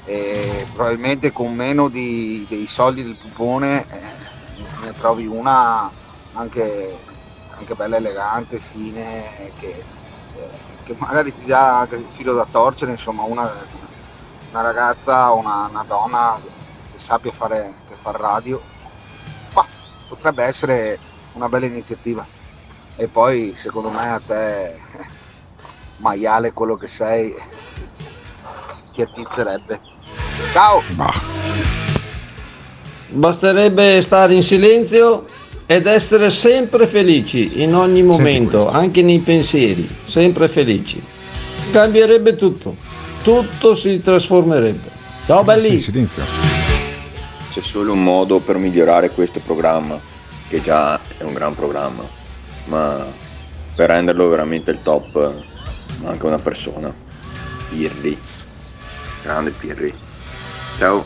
E 0.06 0.66
probabilmente 0.74 1.32
con 1.32 1.54
meno 1.54 1.90
di- 1.90 2.46
dei 2.48 2.68
soldi 2.68 3.04
del 3.04 3.16
pupone 3.16 3.86
eh, 3.90 4.00
ne 4.84 4.94
trovi 4.94 5.26
una 5.26 5.90
anche, 6.34 6.98
anche 7.58 7.74
bella 7.76 7.98
elegante, 7.98 8.60
fine, 8.60 9.52
che, 9.60 9.84
eh, 10.36 10.50
che 10.84 10.96
magari 10.98 11.34
ti 11.36 11.46
dà 11.46 11.80
anche 11.80 11.96
il 11.96 12.06
filo 12.10 12.34
da 12.34 12.46
torcere, 12.50 12.92
insomma 12.92 13.24
una, 13.24 13.52
una 14.54 14.62
ragazza 14.62 15.34
o 15.34 15.40
una, 15.40 15.68
una 15.68 15.84
donna 15.88 16.40
che 16.40 17.00
sappia 17.00 17.32
fare, 17.32 17.74
che 17.88 17.96
fa 17.96 18.12
radio 18.12 18.62
ma 19.54 19.66
potrebbe 20.08 20.44
essere 20.44 21.00
una 21.34 21.50
bella 21.50 21.66
iniziativa. 21.66 22.26
E 22.96 23.08
poi 23.08 23.56
secondo 23.58 23.90
me 23.90 24.12
a 24.12 24.22
te, 24.26 24.76
maiale 25.98 26.54
quello 26.54 26.76
che 26.76 26.88
sei, 26.88 27.34
ti 28.94 29.02
attizzerebbe. 29.02 29.80
Ciao! 30.52 30.84
Basterebbe 33.08 34.02
stare 34.04 34.36
in 34.36 34.44
silenzio 34.44 35.26
ed 35.66 35.88
essere 35.88 36.30
sempre 36.30 36.86
felici 36.86 37.64
in 37.64 37.74
ogni 37.74 38.04
momento, 38.04 38.68
anche 38.68 39.02
nei 39.02 39.20
pensieri, 39.20 39.88
sempre 40.04 40.48
felici. 40.48 41.04
Cambierebbe 41.72 42.36
tutto, 42.36 42.76
tutto 43.24 43.74
si 43.74 44.02
trasformerebbe. 44.02 44.92
Ciao 45.26 45.44
belli! 45.44 45.78
C'è 45.78 47.62
solo 47.62 47.94
un 47.94 48.04
modo 48.04 48.40
per 48.40 48.58
migliorare 48.58 49.12
questo 49.12 49.40
programma, 49.40 49.98
che 50.50 50.62
già 50.62 51.00
è 51.18 51.24
un 51.24 51.34
gran 51.34 51.56
programma, 51.56 52.04
ma 52.66 53.06
per 53.76 53.90
renderlo 53.90 54.28
veramente 54.28 54.72
il 54.72 54.80
top 54.84 55.34
manca 56.02 56.28
una 56.28 56.40
persona. 56.40 56.94
Pirri. 57.70 58.20
Grande 59.24 59.52
Pirri. 59.52 59.94
Ciao. 60.78 61.06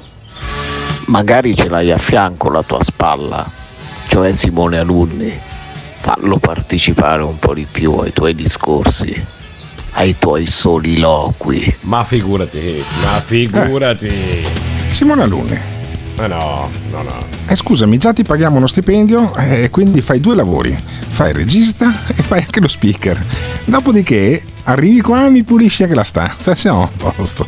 Magari 1.05 1.55
ce 1.55 1.69
l'hai 1.69 1.91
a 1.91 1.97
fianco 1.97 2.49
la 2.49 2.63
tua 2.63 2.81
spalla, 2.81 3.47
cioè 4.07 4.31
Simone 4.31 4.79
Alunni. 4.79 5.39
Fallo 5.99 6.37
partecipare 6.37 7.21
un 7.21 7.37
po' 7.37 7.53
di 7.53 7.67
più 7.69 7.93
ai 7.97 8.11
tuoi 8.11 8.33
discorsi, 8.33 9.23
ai 9.97 10.15
tuoi 10.17 10.45
soliloqui. 10.45 11.77
Ma 11.81 12.03
figurati, 12.03 12.83
ma 13.01 13.19
figurati. 13.19 14.11
Simone 14.89 15.23
Alunni. 15.23 15.59
Ma 16.17 16.27
no, 16.27 16.69
no, 16.91 17.01
no. 17.01 17.25
Eh, 17.47 17.55
scusami, 17.55 17.97
già 17.97 18.13
ti 18.13 18.23
paghiamo 18.23 18.57
uno 18.57 18.67
stipendio 18.67 19.35
eh, 19.35 19.63
e 19.63 19.69
quindi 19.69 20.01
fai 20.01 20.19
due 20.19 20.35
lavori. 20.35 20.77
Fai 21.07 21.29
il 21.29 21.35
regista 21.35 21.93
e 22.07 22.21
fai 22.21 22.39
anche 22.41 22.59
lo 22.59 22.67
speaker. 22.67 23.23
Dopodiché 23.65 24.43
arrivi 24.63 25.01
qua 25.01 25.25
e 25.25 25.29
mi 25.29 25.43
pulisci 25.43 25.83
anche 25.83 25.95
la 25.95 26.03
stanza. 26.03 26.53
Siamo 26.55 26.83
a 26.83 27.11
posto. 27.13 27.45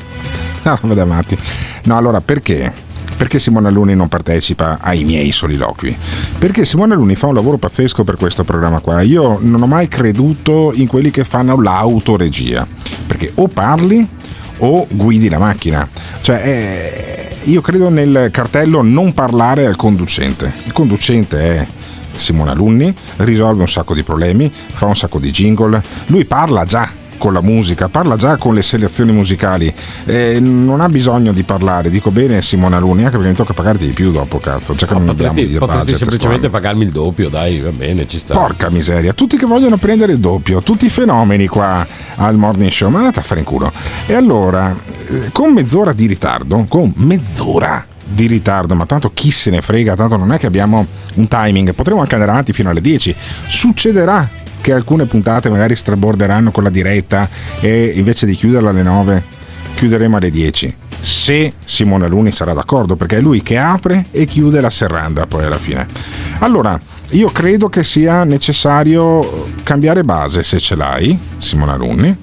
No, 0.64 0.78
vado 0.82 1.02
avanti. 1.02 1.38
No, 1.84 1.98
allora 1.98 2.20
perché? 2.20 2.74
Perché 3.20 3.38
Simone 3.38 3.68
Aluni 3.68 3.96
non 3.96 4.08
partecipa 4.08 4.78
ai 4.80 5.04
miei 5.04 5.32
soliloqui? 5.32 5.94
Perché 6.38 6.64
Simone 6.64 6.94
Aluni 6.94 7.16
fa 7.16 7.28
un 7.28 7.34
lavoro 7.34 7.58
pazzesco 7.58 8.06
per 8.06 8.16
questo 8.16 8.46
programma 8.46 8.80
qua. 8.80 9.02
Io 9.02 9.40
non 9.42 9.62
ho 9.62 9.68
mai 9.68 9.90
creduto 9.90 10.72
in 10.74 10.88
quelli 10.88 11.12
che 11.12 11.26
fanno 11.26 11.62
l'autoregia. 11.62 12.66
Perché 13.06 13.30
o 13.36 13.50
parli 13.50 14.08
o 14.60 14.88
guidi 14.90 15.28
la 15.28 15.38
macchina. 15.38 15.86
Cioè, 16.22 16.42
eh, 16.46 17.36
io 17.44 17.60
credo 17.60 17.90
nel 17.90 18.30
cartello 18.32 18.82
non 18.82 19.14
parlare 19.14 19.66
al 19.66 19.76
conducente. 19.76 20.54
Il 20.64 20.72
conducente 20.72 21.40
è 21.40 21.68
Simone 22.14 22.52
Alunni, 22.52 22.96
risolve 23.18 23.64
un 23.64 23.68
sacco 23.68 23.94
di 23.94 24.04
problemi, 24.04 24.50
fa 24.50 24.86
un 24.86 24.96
sacco 24.96 25.20
di 25.20 25.30
jingle, 25.30 25.84
lui 26.06 26.24
parla 26.24 26.64
già 26.64 26.90
con 27.20 27.34
la 27.34 27.42
musica, 27.42 27.90
parla 27.90 28.16
già 28.16 28.38
con 28.38 28.56
le 28.56 28.64
selezioni 28.64 29.12
musicali, 29.12 29.72
eh, 30.06 30.40
non 30.40 30.82
ha 30.82 30.90
bisogno 30.90 31.32
di 31.32 31.44
parlare, 31.44 31.92
dico 31.92 32.10
bene 32.10 32.42
Simone 32.42 32.78
Alunni, 32.78 33.04
anche 33.04 33.18
perché 33.18 33.30
mi 33.30 33.36
tocca 33.36 33.54
pagarti 33.54 33.86
di 33.86 33.94
più 33.94 34.12
dopo, 34.12 34.40
cazzo, 34.40 34.74
non 34.90 35.10
abbiamo 35.10 35.18
Potresti, 35.20 35.58
potresti 35.58 35.92
budget 35.92 35.98
semplicemente 35.98 36.50
pagarmi 36.50 36.84
il 36.84 36.92
doppio, 36.92 37.30
dai, 37.30 37.60
va 37.60 37.72
bene, 37.72 38.08
ci 38.08 38.18
sta. 38.18 38.34
Porca 38.34 38.72
miseria, 38.72 39.14
tutti 39.14 39.38
che 39.38 39.46
vogliono 39.46 39.78
prendere 39.78 40.14
il 40.14 40.20
doppio, 40.20 40.62
tutti 40.62 40.88
i 40.88 40.90
fenomeni 40.90 41.46
qua 41.48 41.86
al 42.16 42.36
morning 42.36 42.72
show, 42.72 42.90
ma 42.90 43.00
andate 43.00 43.20
a 43.20 43.24
fare 43.24 43.42
in 43.42 43.46
culo. 43.46 43.72
E 44.08 44.14
allora, 44.14 44.76
eh, 45.10 45.30
con 45.32 45.54
mezz'ora 45.54 45.94
di 45.94 46.08
ritardo, 46.08 46.66
con 46.68 46.92
mezz'ora 46.96 47.86
di 48.12 48.26
ritardo, 48.26 48.74
ma 48.74 48.86
tanto 48.86 49.12
chi 49.14 49.30
se 49.30 49.52
ne 49.52 49.62
frega, 49.62 49.96
tanto 49.96 50.16
non 50.16 50.32
è 50.32 50.40
che 50.40 50.48
abbiamo 50.48 50.86
un 51.16 51.28
timing, 51.28 51.74
potremo 51.74 52.00
anche 52.00 52.14
andare 52.14 52.32
avanti 52.32 52.54
fino 52.54 52.70
alle 52.70 52.82
10. 52.82 53.14
Succederà 53.48 54.48
che 54.70 54.76
alcune 54.76 55.06
puntate 55.06 55.50
magari 55.50 55.76
straborderanno 55.76 56.52
con 56.52 56.64
la 56.64 56.70
diretta 56.70 57.28
e 57.60 57.92
invece 57.96 58.28
di 58.28 58.36
chiuderla 58.36 58.70
alle 58.70 58.84
9 58.84 59.24
chiuderemo 59.74 60.18
alle 60.18 60.30
10. 60.30 60.76
Se 61.02 61.54
Simone 61.64 62.06
Aluni 62.06 62.32
sarà 62.32 62.54
d'accordo, 62.54 62.96
perché 62.96 63.18
è 63.18 63.22
lui 63.22 63.42
che 63.42 63.58
apre 63.58 64.08
e 64.12 64.26
chiude 64.26 64.62
la 64.62 64.70
serranda 64.70 65.26
poi 65.26 65.46
alla 65.46 65.58
fine. 65.58 65.88
Allora, 66.40 66.80
io 67.12 67.32
credo 67.32 67.70
che 67.70 67.84
sia 67.84 68.24
necessario 68.26 69.48
cambiare 69.64 70.04
base 70.04 70.44
se 70.44 70.60
ce 70.60 70.76
l'hai, 70.76 71.18
Simone 71.38 71.72
Alunni, 71.72 72.16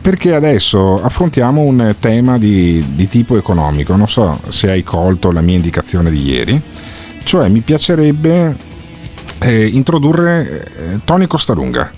perché 0.00 0.34
adesso 0.34 1.02
affrontiamo 1.02 1.62
un 1.62 1.96
tema 1.98 2.38
di, 2.38 2.84
di 2.94 3.08
tipo 3.08 3.36
economico. 3.36 3.96
Non 3.96 4.08
so 4.08 4.40
se 4.48 4.70
hai 4.70 4.84
colto 4.84 5.32
la 5.32 5.40
mia 5.40 5.56
indicazione 5.56 6.10
di 6.10 6.22
ieri, 6.22 6.60
cioè 7.24 7.48
mi 7.48 7.60
piacerebbe 7.60 8.70
eh, 9.42 9.66
introdurre 9.66 10.64
eh, 10.76 11.00
Tony 11.04 11.26
Costalunga. 11.26 11.90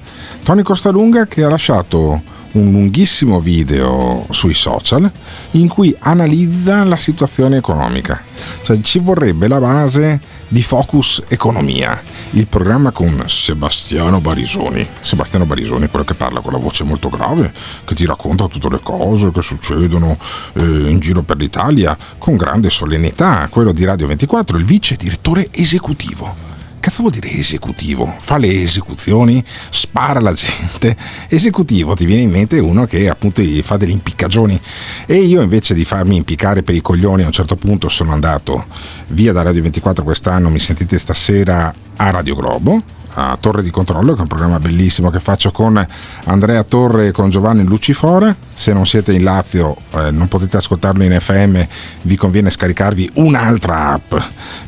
Tony 0.42 0.62
Costalunga 0.62 1.26
che 1.26 1.42
ha 1.44 1.48
lasciato 1.48 2.22
un 2.52 2.70
lunghissimo 2.70 3.40
video 3.40 4.26
sui 4.30 4.54
social 4.54 5.10
in 5.52 5.68
cui 5.68 5.94
analizza 6.00 6.84
la 6.84 6.96
situazione 6.96 7.56
economica. 7.56 8.22
Cioè 8.62 8.80
ci 8.80 8.98
vorrebbe 8.98 9.48
la 9.48 9.58
base 9.58 10.20
di 10.48 10.62
Focus 10.62 11.22
Economia, 11.28 12.00
il 12.30 12.46
programma 12.46 12.92
con 12.92 13.24
Sebastiano 13.26 14.20
Barisoni. 14.20 14.86
Sebastiano 15.00 15.46
Barisoni, 15.46 15.88
quello 15.88 16.04
che 16.04 16.14
parla 16.14 16.40
con 16.40 16.52
la 16.52 16.58
voce 16.58 16.84
molto 16.84 17.08
grave, 17.08 17.52
che 17.84 17.94
ti 17.94 18.06
racconta 18.06 18.46
tutte 18.46 18.68
le 18.68 18.80
cose 18.82 19.30
che 19.32 19.42
succedono 19.42 20.16
eh, 20.54 20.62
in 20.62 21.00
giro 21.00 21.22
per 21.22 21.38
l'Italia 21.38 21.96
con 22.18 22.36
grande 22.36 22.70
solennità. 22.70 23.48
Quello 23.50 23.72
di 23.72 23.84
Radio 23.84 24.06
24, 24.06 24.56
il 24.56 24.64
vice 24.64 24.96
direttore 24.96 25.48
esecutivo. 25.50 26.53
Cazzo 26.84 27.00
vuol 27.00 27.14
dire 27.14 27.30
esecutivo? 27.30 28.14
Fa 28.18 28.36
le 28.36 28.60
esecuzioni, 28.60 29.42
spara 29.70 30.20
la 30.20 30.34
gente. 30.34 30.94
Esecutivo 31.30 31.94
ti 31.94 32.04
viene 32.04 32.20
in 32.20 32.30
mente 32.30 32.58
uno 32.58 32.84
che 32.84 33.08
appunto 33.08 33.42
fa 33.62 33.78
delle 33.78 33.92
impiccagioni. 33.92 34.60
E 35.06 35.14
io 35.14 35.40
invece 35.40 35.72
di 35.72 35.82
farmi 35.86 36.16
impiccare 36.16 36.62
per 36.62 36.74
i 36.74 36.82
coglioni 36.82 37.22
a 37.22 37.26
un 37.26 37.32
certo 37.32 37.56
punto 37.56 37.88
sono 37.88 38.12
andato 38.12 38.66
via 39.06 39.32
da 39.32 39.40
Radio 39.40 39.62
24 39.62 40.04
quest'anno, 40.04 40.50
mi 40.50 40.58
sentite 40.58 40.98
stasera 40.98 41.74
a 41.96 42.10
Radio 42.10 42.34
Globo, 42.34 42.82
a 43.14 43.36
Torre 43.38 43.62
di 43.62 43.70
Controllo, 43.70 44.12
che 44.12 44.18
è 44.18 44.22
un 44.22 44.28
programma 44.28 44.58
bellissimo 44.58 45.10
che 45.10 45.20
faccio 45.20 45.50
con 45.50 45.84
Andrea 46.24 46.62
Torre 46.62 47.08
e 47.08 47.10
con 47.12 47.30
Giovanni 47.30 47.64
Lucifora. 47.64 48.34
Se 48.54 48.72
non 48.72 48.86
siete 48.86 49.12
in 49.12 49.22
Lazio, 49.24 49.76
eh, 49.94 50.10
non 50.10 50.28
potete 50.28 50.56
ascoltarlo 50.56 51.02
in 51.04 51.16
FM, 51.18 51.60
vi 52.02 52.16
conviene 52.16 52.50
scaricarvi 52.50 53.10
un'altra 53.14 53.92
app 53.92 54.14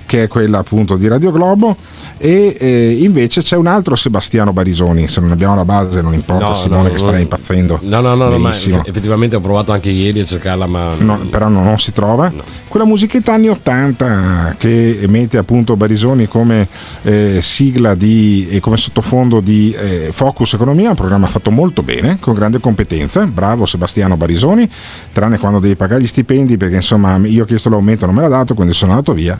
che 0.07 0.25
è 0.25 0.29
quella 0.29 0.59
appunto 0.59 0.97
di 0.97 1.09
Radio 1.09 1.31
Globo. 1.33 1.77
E 2.19 2.57
eh, 2.59 2.97
invece 3.01 3.43
c'è 3.43 3.57
un 3.57 3.67
altro 3.67 3.95
Sebastiano 3.97 4.53
Barisoni. 4.53 5.09
Se 5.09 5.21
non 5.21 5.33
abbiamo 5.33 5.55
la 5.55 5.65
base, 5.65 6.01
non 6.01 6.15
importa, 6.15 6.47
No, 6.49 6.55
Simone 6.55 6.83
no, 6.83 6.95
che 6.95 7.03
no. 7.03 7.09
sta 7.09 7.19
impazzendo. 7.19 7.81
No, 7.83 8.01
no, 8.01 8.15
no, 8.15 8.29
no, 8.29 8.39
ma 8.39 8.49
benissimo. 8.49 8.79
eff- 8.79 8.89
effettivamente 8.89 9.37
ho 9.37 9.41
provato 9.41 9.73
anche 9.73 9.91
ieri 9.91 10.21
a 10.21 10.25
cercarla, 10.25 10.67
ma 10.67 10.95
No, 10.99 11.19
però 11.31 11.49
no, 11.49 11.63
non 11.63 11.79
si 11.79 11.93
trova. 11.93 12.33
Quella 12.69 12.87
musichetta 12.87 13.33
anni 13.33 13.49
80 13.49 14.55
che 14.59 14.99
emette 15.01 15.39
appunto 15.39 15.77
Barisoni 15.77 16.27
come 16.27 16.69
eh, 17.03 17.41
sigla 17.43 17.95
di, 17.95 18.36
e 18.45 18.61
come 18.61 18.77
sottofondo 18.77 19.41
di 19.41 19.73
eh, 19.73 20.11
Focus 20.13 20.55
Economia, 20.55 20.91
un 20.91 20.97
programma 20.97 21.27
fatto 21.27 21.51
molto 21.51 21.83
bene, 21.83 22.19
con 22.21 22.35
grande 22.35 22.61
competenza. 22.61 23.25
Bravo 23.27 23.65
Sebastiano 23.65 24.17
Barisoni, 24.17 24.69
tranne 25.13 25.39
quando 25.39 25.59
devi 25.59 25.77
pagare 25.77 26.03
gli 26.03 26.07
stipendi, 26.07 26.57
perché 26.57 26.77
insomma 26.77 27.17
io 27.17 27.45
ho 27.45 27.47
chiesto 27.47 27.71
l'aumento, 27.71 28.05
non 28.05 28.15
me 28.15 28.21
l'ha 28.21 28.29
dato, 28.29 28.55
quindi 28.55 28.75
sono 28.75 28.93
andato 28.93 29.13
via. 29.15 29.39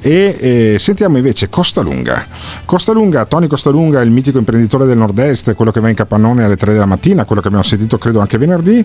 E 0.00 0.36
eh, 0.38 0.76
sentiamo 0.78 1.18
invece 1.18 1.50
Costalunga. 1.50 2.26
Costalunga, 2.64 3.26
Tony 3.26 3.46
Costalunga, 3.46 4.00
il 4.00 4.10
mitico 4.10 4.38
imprenditore 4.38 4.86
del 4.86 4.96
nord-est, 4.96 5.54
quello 5.54 5.70
che 5.70 5.80
va 5.80 5.90
in 5.90 5.94
capannone 5.94 6.42
alle 6.42 6.56
3 6.56 6.72
della 6.72 6.86
mattina, 6.86 7.24
quello 7.24 7.42
che 7.42 7.48
abbiamo 7.48 7.66
sentito 7.66 7.98
credo 7.98 8.20
anche 8.20 8.38
venerdì. 8.38 8.84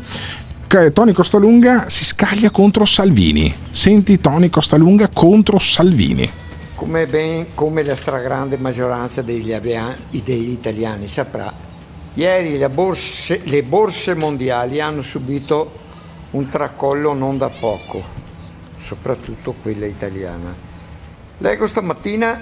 Tony 0.92 1.14
Costalunga 1.14 1.86
si 1.88 2.04
scaglia 2.04 2.50
contro 2.50 2.84
Salvini. 2.84 3.54
Senti 3.72 4.20
Tony 4.20 4.50
Costalunga 4.50 5.10
contro 5.14 5.58
Salvini. 5.58 6.30
Come, 6.76 7.08
ben, 7.08 7.54
come 7.54 7.84
la 7.84 7.96
stragrande 7.96 8.58
maggioranza 8.58 9.22
degli, 9.22 9.54
italiani 10.12 11.08
saprà, 11.08 11.52
ieri 12.16 12.58
le 12.58 12.70
borse, 12.70 13.40
le 13.46 13.64
borse 13.64 14.14
mondiali 14.14 14.82
hanno 14.82 15.02
subito 15.02 15.72
un 16.32 16.50
tracollo 16.50 17.14
non 17.14 17.38
da 17.38 17.50
poco, 17.50 18.04
soprattutto 18.78 19.54
quella 19.62 19.86
italiana. 19.86 20.54
Leggo 21.38 21.66
stamattina 21.66 22.42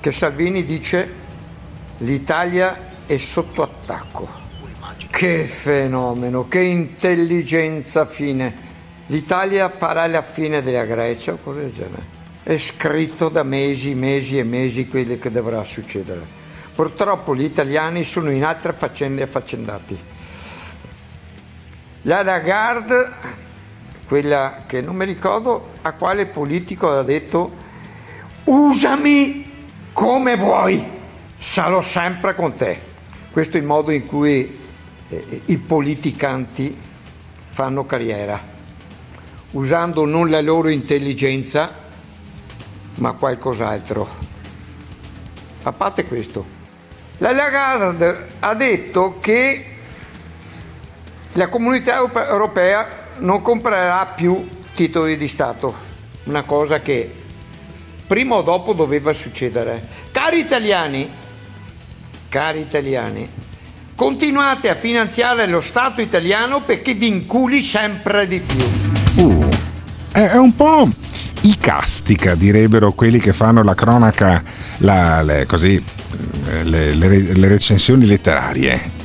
che 0.00 0.12
Salvini 0.12 0.64
dice 0.64 1.12
l'Italia 1.98 2.76
è 3.06 3.16
sotto 3.16 3.62
attacco. 3.62 4.46
Che 5.10 5.44
fenomeno, 5.44 6.46
che 6.46 6.60
intelligenza 6.60 8.04
fine. 8.04 8.66
L'Italia 9.06 9.70
farà 9.70 10.06
la 10.06 10.22
fine 10.22 10.62
della 10.62 10.84
Grecia 10.84 11.32
o 11.32 11.38
cosa 11.42 11.60
del 11.60 11.72
genere. 11.72 12.17
È 12.48 12.56
scritto 12.56 13.28
da 13.28 13.42
mesi, 13.42 13.94
mesi 13.94 14.38
e 14.38 14.42
mesi 14.42 14.88
quello 14.88 15.18
che 15.18 15.30
dovrà 15.30 15.62
succedere. 15.64 16.26
Purtroppo 16.74 17.36
gli 17.36 17.42
italiani 17.42 18.04
sono 18.04 18.30
in 18.30 18.42
altre 18.42 18.72
faccende 18.72 19.20
affaccendati. 19.20 19.98
La 22.04 22.22
Lagarde, 22.22 23.10
quella 24.06 24.62
che 24.66 24.80
non 24.80 24.96
mi 24.96 25.04
ricordo 25.04 25.72
a 25.82 25.92
quale 25.92 26.24
politico 26.24 26.88
ha 26.88 27.02
detto 27.02 27.52
usami 28.44 29.52
come 29.92 30.36
vuoi, 30.36 30.82
sarò 31.36 31.82
sempre 31.82 32.34
con 32.34 32.56
te. 32.56 32.80
Questo 33.30 33.58
è 33.58 33.60
il 33.60 33.66
modo 33.66 33.90
in 33.90 34.06
cui 34.06 34.58
eh, 35.10 35.42
i 35.44 35.58
politicanti 35.58 36.74
fanno 37.50 37.84
carriera, 37.84 38.40
usando 39.50 40.06
non 40.06 40.30
la 40.30 40.40
loro 40.40 40.70
intelligenza, 40.70 41.84
ma 42.98 43.12
qualcos'altro. 43.12 44.08
A 45.62 45.72
parte 45.72 46.04
questo, 46.04 46.44
la 47.18 47.32
Lagarde 47.32 48.26
ha 48.38 48.54
detto 48.54 49.18
che 49.20 49.64
la 51.32 51.48
comunità 51.48 51.96
europea 51.96 52.88
non 53.18 53.42
comprerà 53.42 54.06
più 54.06 54.48
titoli 54.74 55.16
di 55.16 55.28
Stato, 55.28 55.74
una 56.24 56.42
cosa 56.42 56.80
che 56.80 57.12
prima 58.06 58.36
o 58.36 58.42
dopo 58.42 58.72
doveva 58.72 59.12
succedere. 59.12 59.86
Cari 60.12 60.38
italiani, 60.38 61.08
cari 62.28 62.60
italiani, 62.60 63.28
continuate 63.94 64.68
a 64.68 64.76
finanziare 64.76 65.46
lo 65.46 65.60
Stato 65.60 66.00
italiano 66.00 66.62
perché 66.62 66.94
vi 66.94 67.08
inculi 67.08 67.62
sempre 67.62 68.26
di 68.26 68.40
più. 68.40 69.24
Uh, 69.24 69.48
è, 70.12 70.36
un 70.36 70.54
po' 70.54 70.88
icastica, 71.42 72.34
direbbero 72.34 72.92
quelli 72.92 73.18
che 73.18 73.32
fanno 73.32 73.62
la 73.62 73.74
cronaca, 73.74 74.42
la- 74.78 75.22
le, 75.22 75.46
così, 75.46 75.82
le, 76.64 76.94
le- 76.94 77.32
le 77.34 77.48
recensioni 77.48 78.06
letterarie. 78.06 78.96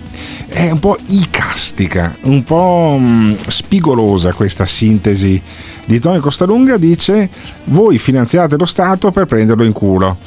È 0.53 0.69
un 0.69 0.77
po' 0.79 0.97
icastica, 1.07 2.15
un 2.21 2.43
po' 2.43 2.95
mm, 2.99 3.33
spigolosa 3.47 4.33
questa 4.33 4.67
sintesi 4.67 5.41
di 5.83 5.99
Tony 5.99 6.19
Costalunga. 6.19 6.77
Dice: 6.77 7.27
Voi 7.65 7.97
finanziate 7.97 8.55
lo 8.55 8.65
Stato 8.65 9.09
per 9.09 9.25
prenderlo 9.25 9.63
in 9.63 9.71
culo. 9.71 10.17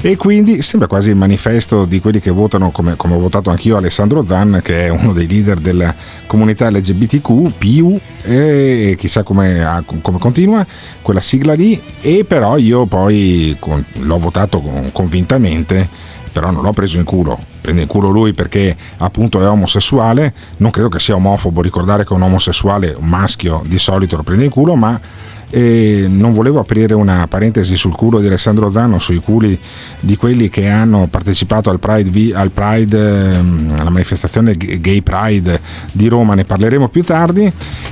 E 0.00 0.16
quindi 0.16 0.60
sembra 0.60 0.88
quasi 0.88 1.10
il 1.10 1.16
manifesto 1.16 1.84
di 1.84 2.00
quelli 2.00 2.18
che 2.18 2.32
votano, 2.32 2.72
come, 2.72 2.96
come 2.96 3.14
ho 3.14 3.18
votato 3.20 3.50
anch'io, 3.50 3.76
Alessandro 3.76 4.24
Zan, 4.24 4.60
che 4.62 4.86
è 4.86 4.88
uno 4.88 5.12
dei 5.12 5.28
leader 5.28 5.60
della 5.60 5.94
comunità 6.26 6.68
LGBTQ, 6.68 7.52
PIU, 7.56 7.98
e 8.22 8.96
chissà 8.98 9.22
come, 9.22 9.84
come 10.02 10.18
continua 10.18 10.66
quella 11.00 11.20
sigla 11.20 11.54
lì. 11.54 11.80
E 12.00 12.24
però 12.24 12.58
io 12.58 12.86
poi 12.86 13.56
con- 13.60 13.84
l'ho 14.00 14.18
votato 14.18 14.60
con- 14.60 14.90
convintamente, 14.90 15.88
però 16.36 16.50
non 16.50 16.62
l'ho 16.62 16.74
preso 16.74 16.98
in 16.98 17.04
culo. 17.04 17.38
Prende 17.62 17.80
in 17.80 17.88
culo 17.88 18.10
lui 18.10 18.34
perché 18.34 18.76
appunto 18.98 19.40
è 19.40 19.48
omosessuale. 19.48 20.34
Non 20.58 20.70
credo 20.70 20.90
che 20.90 20.98
sia 20.98 21.14
omofobo 21.14 21.62
ricordare 21.62 22.04
che 22.04 22.12
un 22.12 22.20
omosessuale, 22.20 22.94
un 22.94 23.08
maschio, 23.08 23.62
di 23.64 23.78
solito 23.78 24.16
lo 24.16 24.22
prende 24.22 24.44
in 24.44 24.50
culo, 24.50 24.74
ma 24.74 25.00
eh, 25.50 26.06
non 26.08 26.32
volevo 26.32 26.60
aprire 26.60 26.94
una 26.94 27.26
parentesi 27.28 27.76
sul 27.76 27.94
culo 27.94 28.20
di 28.20 28.26
Alessandro 28.26 28.68
Zanno, 28.68 28.98
sui 28.98 29.18
culi 29.18 29.58
di 30.00 30.16
quelli 30.16 30.48
che 30.48 30.68
hanno 30.68 31.06
partecipato 31.08 31.70
al 31.70 31.78
Pride, 31.78 32.34
al 32.34 32.50
Pride 32.50 33.36
ehm, 33.36 33.76
alla 33.78 33.90
manifestazione 33.90 34.54
Gay 34.56 35.02
Pride 35.02 35.60
di 35.92 36.08
Roma, 36.08 36.34
ne 36.34 36.44
parleremo 36.44 36.88
più 36.88 37.04
tardi, 37.04 37.50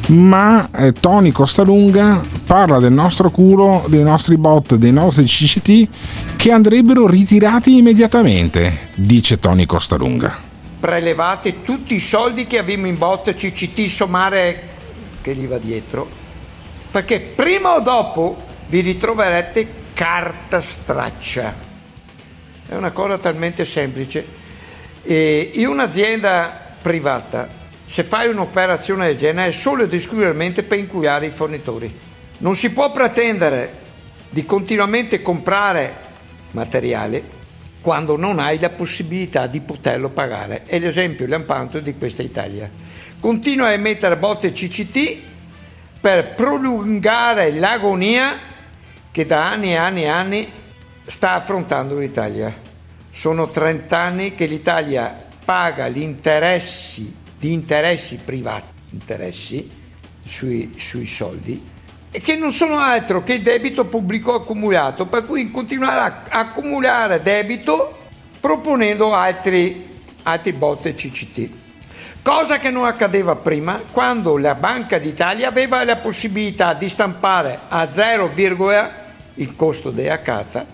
ma 0.08 0.68
eh, 0.72 0.92
Tony 0.92 1.30
Costalunga 1.30 2.22
parla 2.46 2.78
del 2.78 2.92
nostro 2.92 3.30
culo, 3.30 3.84
dei 3.88 4.02
nostri 4.02 4.36
bot, 4.36 4.74
dei 4.74 4.92
nostri 4.92 5.24
CCT 5.24 5.88
che 6.36 6.50
andrebbero 6.50 7.06
ritirati 7.06 7.76
immediatamente, 7.76 8.90
dice 8.94 9.38
Tony 9.38 9.66
Costalunga. 9.66 10.52
Prelevate 10.80 11.62
tutti 11.62 11.94
i 11.94 12.00
soldi 12.00 12.46
che 12.46 12.58
abbiamo 12.58 12.86
in 12.86 12.98
bot 12.98 13.34
CCT 13.34 13.86
sommare 13.86 14.62
che 15.22 15.34
gli 15.34 15.46
va 15.46 15.56
dietro, 15.56 16.22
perché 16.94 17.18
prima 17.18 17.74
o 17.74 17.80
dopo 17.80 18.40
vi 18.68 18.78
ritroverete 18.78 19.66
carta 19.94 20.60
straccia. 20.60 21.52
È 22.68 22.72
una 22.76 22.92
cosa 22.92 23.18
talmente 23.18 23.64
semplice. 23.64 24.24
E 25.02 25.50
in 25.54 25.66
un'azienda 25.66 26.76
privata, 26.80 27.48
se 27.84 28.04
fai 28.04 28.28
un'operazione 28.28 29.06
del 29.06 29.16
genere, 29.16 29.48
è 29.48 29.50
solo 29.50 29.82
ed 29.82 29.92
esclusivamente 29.92 30.62
per 30.62 30.78
inculare 30.78 31.26
i 31.26 31.30
fornitori. 31.30 31.92
Non 32.38 32.54
si 32.54 32.70
può 32.70 32.92
pretendere 32.92 33.72
di 34.30 34.44
continuamente 34.44 35.20
comprare 35.20 35.96
materiale 36.52 37.24
quando 37.80 38.16
non 38.16 38.38
hai 38.38 38.60
la 38.60 38.70
possibilità 38.70 39.48
di 39.48 39.58
poterlo 39.58 40.10
pagare. 40.10 40.62
È 40.64 40.78
l'esempio 40.78 41.26
lampante 41.26 41.82
di 41.82 41.98
questa 41.98 42.22
Italia. 42.22 42.70
Continua 43.18 43.66
a 43.66 43.72
emettere 43.72 44.16
botte 44.16 44.52
CCT 44.52 45.32
per 46.04 46.34
prolungare 46.34 47.50
l'agonia 47.52 48.36
che 49.10 49.24
da 49.24 49.48
anni 49.48 49.70
e 49.70 49.76
anni 49.76 50.02
e 50.02 50.08
anni 50.08 50.52
sta 51.06 51.32
affrontando 51.32 51.96
l'Italia. 51.96 52.54
Sono 53.10 53.46
30 53.46 53.98
anni 53.98 54.34
che 54.34 54.44
l'Italia 54.44 55.28
paga 55.42 55.88
gli 55.88 56.02
interessi 56.02 57.10
di 57.38 57.52
interessi 57.54 58.16
privati, 58.22 58.70
interessi 58.90 59.70
sui, 60.22 60.74
sui 60.76 61.06
soldi, 61.06 61.70
e 62.10 62.20
che 62.20 62.36
non 62.36 62.52
sono 62.52 62.76
altro 62.76 63.22
che 63.22 63.40
debito 63.40 63.86
pubblico 63.86 64.34
accumulato, 64.34 65.06
per 65.06 65.24
cui 65.24 65.50
continuerà 65.50 66.24
a 66.28 66.40
accumulare 66.40 67.22
debito 67.22 67.96
proponendo 68.40 69.14
altri, 69.14 69.88
altri 70.24 70.52
botte 70.52 70.92
CCT. 70.92 71.62
Cosa 72.24 72.58
che 72.58 72.70
non 72.70 72.86
accadeva 72.86 73.36
prima 73.36 73.82
quando 73.90 74.38
la 74.38 74.54
Banca 74.54 74.96
d'Italia 74.96 75.46
aveva 75.46 75.84
la 75.84 75.98
possibilità 75.98 76.72
di 76.72 76.88
stampare 76.88 77.58
a 77.68 77.90
0, 77.90 78.32
il 79.34 79.54
costo 79.54 79.90
della 79.90 80.22
carta 80.22 80.64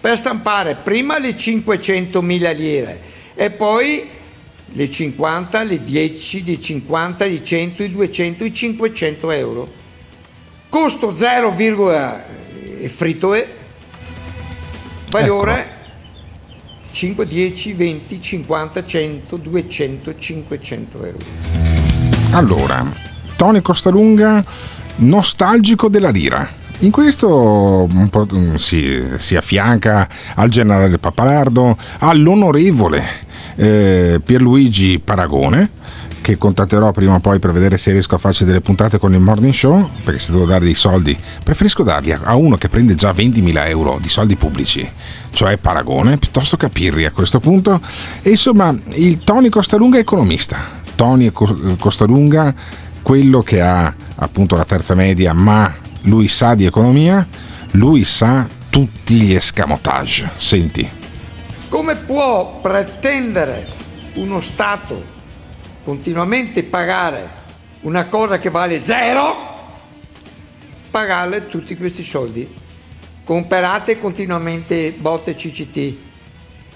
per 0.00 0.16
stampare 0.16 0.76
prima 0.76 1.18
le 1.18 1.30
500.000 1.30 2.54
lire 2.54 3.00
e 3.34 3.50
poi 3.50 4.08
le 4.66 4.88
50, 4.88 5.62
le 5.64 5.82
10, 5.82 6.44
le 6.44 6.60
50, 6.60 7.24
i 7.24 7.44
100, 7.44 7.82
i 7.82 7.90
200, 7.90 8.44
i 8.44 8.54
500 8.54 9.30
euro. 9.32 9.72
Costo 10.68 11.12
0, 11.12 11.54
e 12.78 12.88
fritto 12.88 13.34
è, 13.34 13.48
valore 15.10 15.73
5, 16.94 17.26
10, 17.26 17.72
20, 17.72 18.20
50, 18.20 18.84
100, 18.84 19.36
200, 19.36 20.14
500 20.16 21.04
euro. 21.04 21.18
Allora, 22.30 22.86
Tony 23.34 23.60
Costalunga, 23.60 24.44
nostalgico 24.96 25.88
della 25.88 26.10
lira. 26.10 26.48
In 26.78 26.92
questo 26.92 27.88
mm, 27.92 28.54
si, 28.54 29.02
si 29.16 29.34
affianca 29.34 30.08
al 30.36 30.48
generale 30.50 30.98
Pappalardo, 30.98 31.76
all'onorevole 31.98 33.02
eh, 33.56 34.20
Pierluigi 34.24 35.00
Paragone, 35.00 35.70
che 36.24 36.38
contatterò 36.38 36.90
prima 36.90 37.16
o 37.16 37.20
poi 37.20 37.38
per 37.38 37.52
vedere 37.52 37.76
se 37.76 37.92
riesco 37.92 38.14
a 38.14 38.18
farci 38.18 38.46
delle 38.46 38.62
puntate 38.62 38.98
con 38.98 39.12
il 39.12 39.20
morning 39.20 39.52
show, 39.52 39.90
perché 40.02 40.18
se 40.18 40.32
devo 40.32 40.46
dare 40.46 40.64
dei 40.64 40.72
soldi, 40.72 41.14
preferisco 41.42 41.82
darli 41.82 42.12
a- 42.12 42.34
uno 42.34 42.56
che 42.56 42.70
prende 42.70 42.94
già 42.94 43.12
20.000 43.12 43.68
euro 43.68 43.98
di 44.00 44.08
soldi 44.08 44.34
pubblici, 44.34 44.90
cioè 45.32 45.58
Paragone, 45.58 46.16
piuttosto 46.16 46.56
che 46.56 46.64
a 46.64 46.68
Pirri 46.70 47.04
a 47.04 47.10
questo 47.10 47.40
punto. 47.40 47.78
E 48.22 48.30
insomma, 48.30 48.74
il 48.94 49.22
Tony 49.22 49.50
Costalunga 49.50 49.98
è 49.98 50.00
economista. 50.00 50.56
Tony 50.94 51.30
Co- 51.30 51.76
Costalunga, 51.78 52.54
quello 53.02 53.42
che 53.42 53.60
ha 53.60 53.94
appunto 54.14 54.56
la 54.56 54.64
terza 54.64 54.94
media, 54.94 55.34
ma 55.34 55.70
lui 56.04 56.26
sa 56.28 56.54
di 56.54 56.64
economia, 56.64 57.26
lui 57.72 58.02
sa 58.04 58.48
tutti 58.70 59.20
gli 59.20 59.34
escamotage. 59.34 60.30
Senti. 60.36 60.88
Come 61.68 61.96
può 61.96 62.60
pretendere 62.62 63.66
uno 64.14 64.40
Stato 64.40 65.12
continuamente 65.84 66.62
pagare 66.62 67.42
una 67.82 68.06
cosa 68.06 68.38
che 68.38 68.48
vale 68.48 68.82
zero, 68.82 69.52
pagarle 70.90 71.46
tutti 71.46 71.76
questi 71.76 72.02
soldi. 72.02 72.62
Comprate 73.22 73.98
continuamente 73.98 74.92
botte 74.92 75.34
CCT 75.34 75.94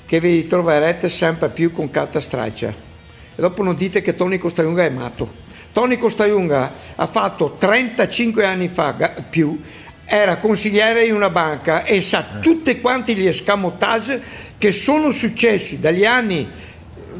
che 0.06 0.20
vi 0.20 0.46
troverete 0.46 1.08
sempre 1.08 1.48
più 1.48 1.72
con 1.72 1.90
carta 1.90 2.20
straccia. 2.20 2.68
E 2.68 3.40
dopo 3.40 3.62
non 3.62 3.76
dite 3.76 4.02
che 4.02 4.14
Tony 4.14 4.36
Costaiunga 4.38 4.84
è 4.84 4.90
matto. 4.90 5.46
Tony 5.72 5.96
Costaiunga 5.96 6.72
ha 6.94 7.06
fatto 7.06 7.56
35 7.58 8.44
anni 8.44 8.68
fa 8.68 8.92
più, 9.28 9.60
era 10.04 10.38
consigliere 10.38 11.04
in 11.04 11.14
una 11.14 11.30
banca 11.30 11.84
e 11.84 12.02
sa 12.02 12.38
tutti 12.40 12.80
quanti 12.80 13.14
gli 13.14 13.26
escamotage 13.26 14.20
che 14.58 14.72
sono 14.72 15.10
successi 15.10 15.78
dagli 15.78 16.04
anni 16.04 16.48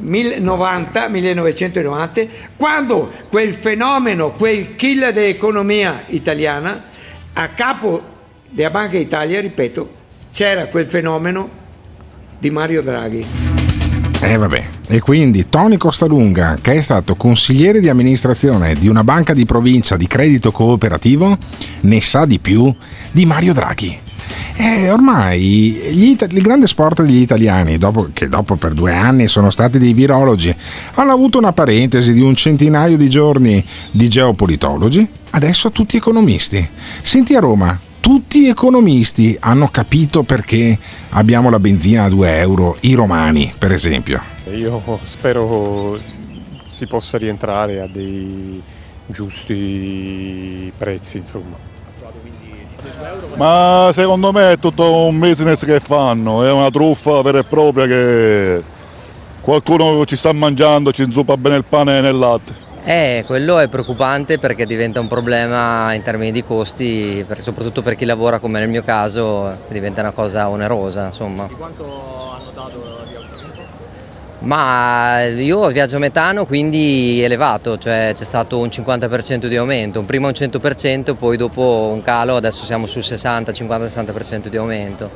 1090, 0.00 1.08
1990, 1.08 2.22
quando 2.56 3.10
quel 3.28 3.52
fenomeno, 3.52 4.30
quel 4.32 4.74
killer 4.74 5.12
dell'economia 5.12 6.04
italiana, 6.08 6.84
a 7.32 7.48
capo 7.48 8.02
della 8.48 8.70
Banca 8.70 8.96
d'Italia, 8.96 9.40
ripeto, 9.40 9.96
c'era 10.32 10.66
quel 10.66 10.86
fenomeno 10.86 11.48
di 12.38 12.50
Mario 12.50 12.82
Draghi. 12.82 13.26
Eh 14.20 14.36
vabbè, 14.36 14.64
e 14.88 15.00
quindi 15.00 15.48
Tony 15.48 15.76
Costalunga, 15.76 16.58
che 16.60 16.74
è 16.74 16.80
stato 16.80 17.14
consigliere 17.14 17.78
di 17.78 17.88
amministrazione 17.88 18.74
di 18.74 18.88
una 18.88 19.04
banca 19.04 19.32
di 19.32 19.44
provincia 19.44 19.96
di 19.96 20.08
credito 20.08 20.50
cooperativo, 20.50 21.38
ne 21.82 22.00
sa 22.00 22.24
di 22.24 22.40
più 22.40 22.74
di 23.12 23.24
Mario 23.24 23.52
Draghi. 23.52 24.06
Eh, 24.60 24.90
ormai 24.90 25.86
il 25.86 26.42
grande 26.42 26.66
sport 26.66 27.02
degli 27.02 27.20
italiani, 27.20 27.78
dopo, 27.78 28.08
che 28.12 28.28
dopo 28.28 28.56
per 28.56 28.74
due 28.74 28.92
anni 28.92 29.28
sono 29.28 29.50
stati 29.50 29.78
dei 29.78 29.92
virologi, 29.92 30.54
hanno 30.94 31.12
avuto 31.12 31.38
una 31.38 31.52
parentesi 31.52 32.12
di 32.12 32.20
un 32.20 32.34
centinaio 32.34 32.96
di 32.96 33.08
giorni 33.08 33.64
di 33.92 34.08
geopolitologi, 34.08 35.08
adesso 35.30 35.70
tutti 35.70 35.96
economisti. 35.96 36.68
Senti 37.02 37.36
a 37.36 37.40
Roma, 37.40 37.78
tutti 38.00 38.48
economisti 38.48 39.36
hanno 39.38 39.68
capito 39.68 40.24
perché 40.24 40.76
abbiamo 41.10 41.50
la 41.50 41.60
benzina 41.60 42.04
a 42.04 42.08
2 42.08 42.38
euro, 42.38 42.76
i 42.80 42.94
romani 42.94 43.52
per 43.56 43.70
esempio. 43.70 44.20
Io 44.52 44.82
spero 45.04 46.00
si 46.68 46.86
possa 46.86 47.16
rientrare 47.16 47.80
a 47.80 47.86
dei 47.86 48.60
giusti 49.06 50.72
prezzi, 50.76 51.18
insomma. 51.18 51.67
Ma 53.36 53.90
secondo 53.92 54.32
me 54.32 54.52
è 54.52 54.58
tutto 54.58 55.06
un 55.06 55.18
business 55.18 55.64
che 55.64 55.80
fanno, 55.80 56.44
è 56.44 56.50
una 56.50 56.70
truffa 56.70 57.22
vera 57.22 57.38
e 57.38 57.44
propria 57.44 57.86
che 57.86 58.62
qualcuno 59.40 60.04
ci 60.06 60.16
sta 60.16 60.32
mangiando, 60.32 60.92
ci 60.92 61.02
inzuppa 61.02 61.36
bene 61.36 61.56
il 61.56 61.64
pane 61.64 62.00
nel 62.00 62.16
latte. 62.16 62.66
Eh, 62.84 63.24
quello 63.26 63.58
è 63.58 63.68
preoccupante 63.68 64.38
perché 64.38 64.64
diventa 64.64 64.98
un 64.98 65.08
problema 65.08 65.92
in 65.92 66.02
termini 66.02 66.32
di 66.32 66.42
costi, 66.42 67.22
per- 67.26 67.42
soprattutto 67.42 67.82
per 67.82 67.96
chi 67.96 68.06
lavora 68.06 68.38
come 68.38 68.60
nel 68.60 68.68
mio 68.68 68.82
caso, 68.82 69.56
diventa 69.68 70.00
una 70.00 70.12
cosa 70.12 70.48
onerosa, 70.48 71.04
insomma. 71.04 71.46
Quanto 71.54 71.84
hanno 71.84 72.50
dato 72.54 73.04
di 73.06 73.14
aumento? 73.14 73.60
Ma 74.40 75.24
io 75.24 75.66
viaggio 75.68 75.96
a 75.96 75.98
metano, 75.98 76.46
quindi 76.46 77.20
elevato, 77.22 77.76
cioè 77.76 78.12
c'è 78.14 78.24
stato 78.24 78.58
un 78.58 78.68
50% 78.68 79.46
di 79.46 79.56
aumento, 79.56 80.00
prima 80.02 80.28
un 80.28 80.32
100%, 80.32 81.16
poi 81.16 81.36
dopo 81.36 81.90
un 81.92 82.02
calo, 82.02 82.36
adesso 82.36 82.64
siamo 82.64 82.86
sul 82.86 83.02
60, 83.02 83.50
50-60% 83.50 84.46
di 84.46 84.56
aumento. 84.56 85.10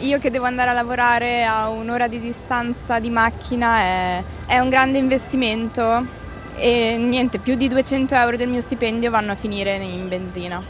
Io 0.00 0.18
che 0.18 0.30
devo 0.30 0.44
andare 0.44 0.70
a 0.70 0.72
lavorare 0.74 1.44
a 1.44 1.68
un'ora 1.70 2.06
di 2.06 2.20
distanza 2.20 3.00
di 3.00 3.10
macchina 3.10 3.78
è, 3.78 4.22
è 4.46 4.58
un 4.58 4.68
grande 4.68 4.98
investimento 4.98 6.20
e 6.56 6.96
niente, 6.98 7.38
più 7.38 7.56
di 7.56 7.66
200 7.66 8.14
euro 8.14 8.36
del 8.36 8.48
mio 8.48 8.60
stipendio 8.60 9.10
vanno 9.10 9.32
a 9.32 9.34
finire 9.34 9.74
in 9.74 10.08
benzina. 10.08 10.62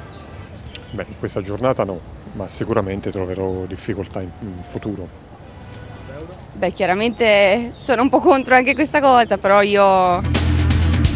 Beh, 0.90 1.06
in 1.08 1.18
questa 1.18 1.42
giornata 1.42 1.84
no, 1.84 2.00
ma 2.32 2.48
sicuramente 2.48 3.10
troverò 3.10 3.64
difficoltà 3.66 4.22
in, 4.22 4.30
in 4.40 4.62
futuro. 4.62 5.30
Beh, 6.62 6.72
chiaramente 6.72 7.72
sono 7.76 8.02
un 8.02 8.08
po' 8.08 8.20
contro 8.20 8.54
anche 8.54 8.72
questa 8.72 9.00
cosa, 9.00 9.36
però 9.36 9.62
io 9.62 10.20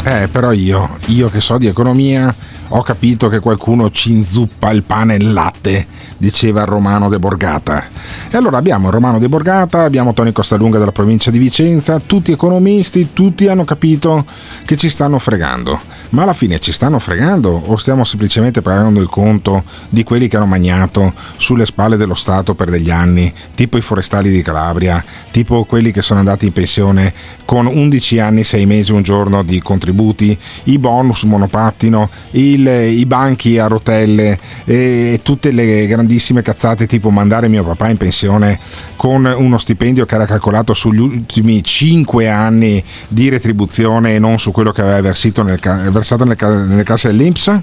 Eh, 0.05 0.27
però 0.27 0.51
io, 0.51 0.99
io 1.07 1.29
che 1.29 1.39
so 1.39 1.57
di 1.57 1.69
economia, 1.69 2.35
ho 2.69 2.83
capito 2.83 3.29
che 3.29 3.41
qualcuno 3.41 3.91
ci 3.91 4.13
inzuppa 4.13 4.71
il 4.71 4.83
pane 4.83 5.15
e 5.15 5.19
il 5.19 5.33
latte, 5.33 5.87
diceva 6.19 6.65
Romano 6.65 7.09
de 7.09 7.19
Borgata. 7.19 7.85
E 8.31 8.37
allora 8.37 8.59
abbiamo 8.59 8.89
il 8.89 8.93
Romano 8.93 9.19
de 9.19 9.29
Borgata, 9.29 9.83
abbiamo 9.83 10.13
Tony 10.15 10.33
Costalunga 10.33 10.79
della 10.79 10.93
provincia 10.93 11.31
di 11.31 11.39
Vicenza, 11.39 12.01
tutti 12.01 12.33
economisti, 12.33 13.13
tutti 13.13 13.47
hanno 13.49 13.65
capito 13.65 14.25
che 14.65 14.77
ci 14.77 14.89
stanno 14.89 15.19
fregando. 15.19 15.79
Ma 16.11 16.23
alla 16.23 16.33
fine 16.33 16.59
ci 16.59 16.73
stanno 16.73 16.99
fregando 16.99 17.51
o 17.67 17.77
stiamo 17.77 18.05
semplicemente 18.05 18.63
pagando 18.63 19.01
il 19.01 19.09
conto 19.09 19.65
di 19.89 20.05
quelli 20.05 20.29
che 20.29 20.37
hanno 20.37 20.47
magnato 20.47 21.13
sulle 21.37 21.67
spalle 21.67 21.97
dello 21.97 22.15
Stato 22.15 22.55
per 22.55 22.71
degli 22.71 22.91
anni, 22.91 23.33
tipo 23.55 23.77
i 23.77 23.81
forestali 23.81 24.31
di 24.31 24.43
Calabria, 24.43 25.05
tipo 25.31 25.65
quelli 25.65 25.91
che 25.91 26.03
sono 26.03 26.21
andati 26.21 26.47
in 26.47 26.53
pensione 26.53 27.13
con 27.45 27.67
11 27.67 28.19
anni, 28.21 28.45
6 28.45 28.67
mesi, 28.67 28.93
un 28.93 29.03
giorno 29.03 29.43
di 29.43 29.61
contributi, 29.61 30.37
i 30.65 30.79
bonus 30.79 31.25
monopattino, 31.25 32.09
il- 32.57 32.99
i 32.99 33.07
banchi 33.07 33.59
a 33.59 33.67
rotelle 33.67 34.39
e 34.65 35.21
tutte 35.23 35.51
le 35.53 35.87
grandissime 35.87 36.43
cazzate 36.43 36.87
tipo 36.87 37.11
mandare 37.11 37.49
mio 37.49 37.65
papà 37.65 37.89
in 37.89 37.97
pensione 37.97 38.59
con 38.97 39.25
uno 39.25 39.59
stipendio 39.59 40.05
che 40.07 40.15
era 40.15 40.27
calcolato 40.27 40.75
sugli 40.75 40.99
ultimi 40.99 41.63
5 41.63 42.29
anni 42.29 42.83
di 43.09 43.29
retribuzione 43.29 44.15
e 44.15 44.19
non 44.19 44.39
su 44.39 44.51
quello 44.51 44.73
che 44.73 44.81
aveva 44.83 45.01
versito 45.01 45.43
nel 45.43 45.59
versato 45.91 46.25
ca- 46.37 46.63
nelle 46.65 46.83
casse 46.83 47.09
dell'Inps? 47.09 47.61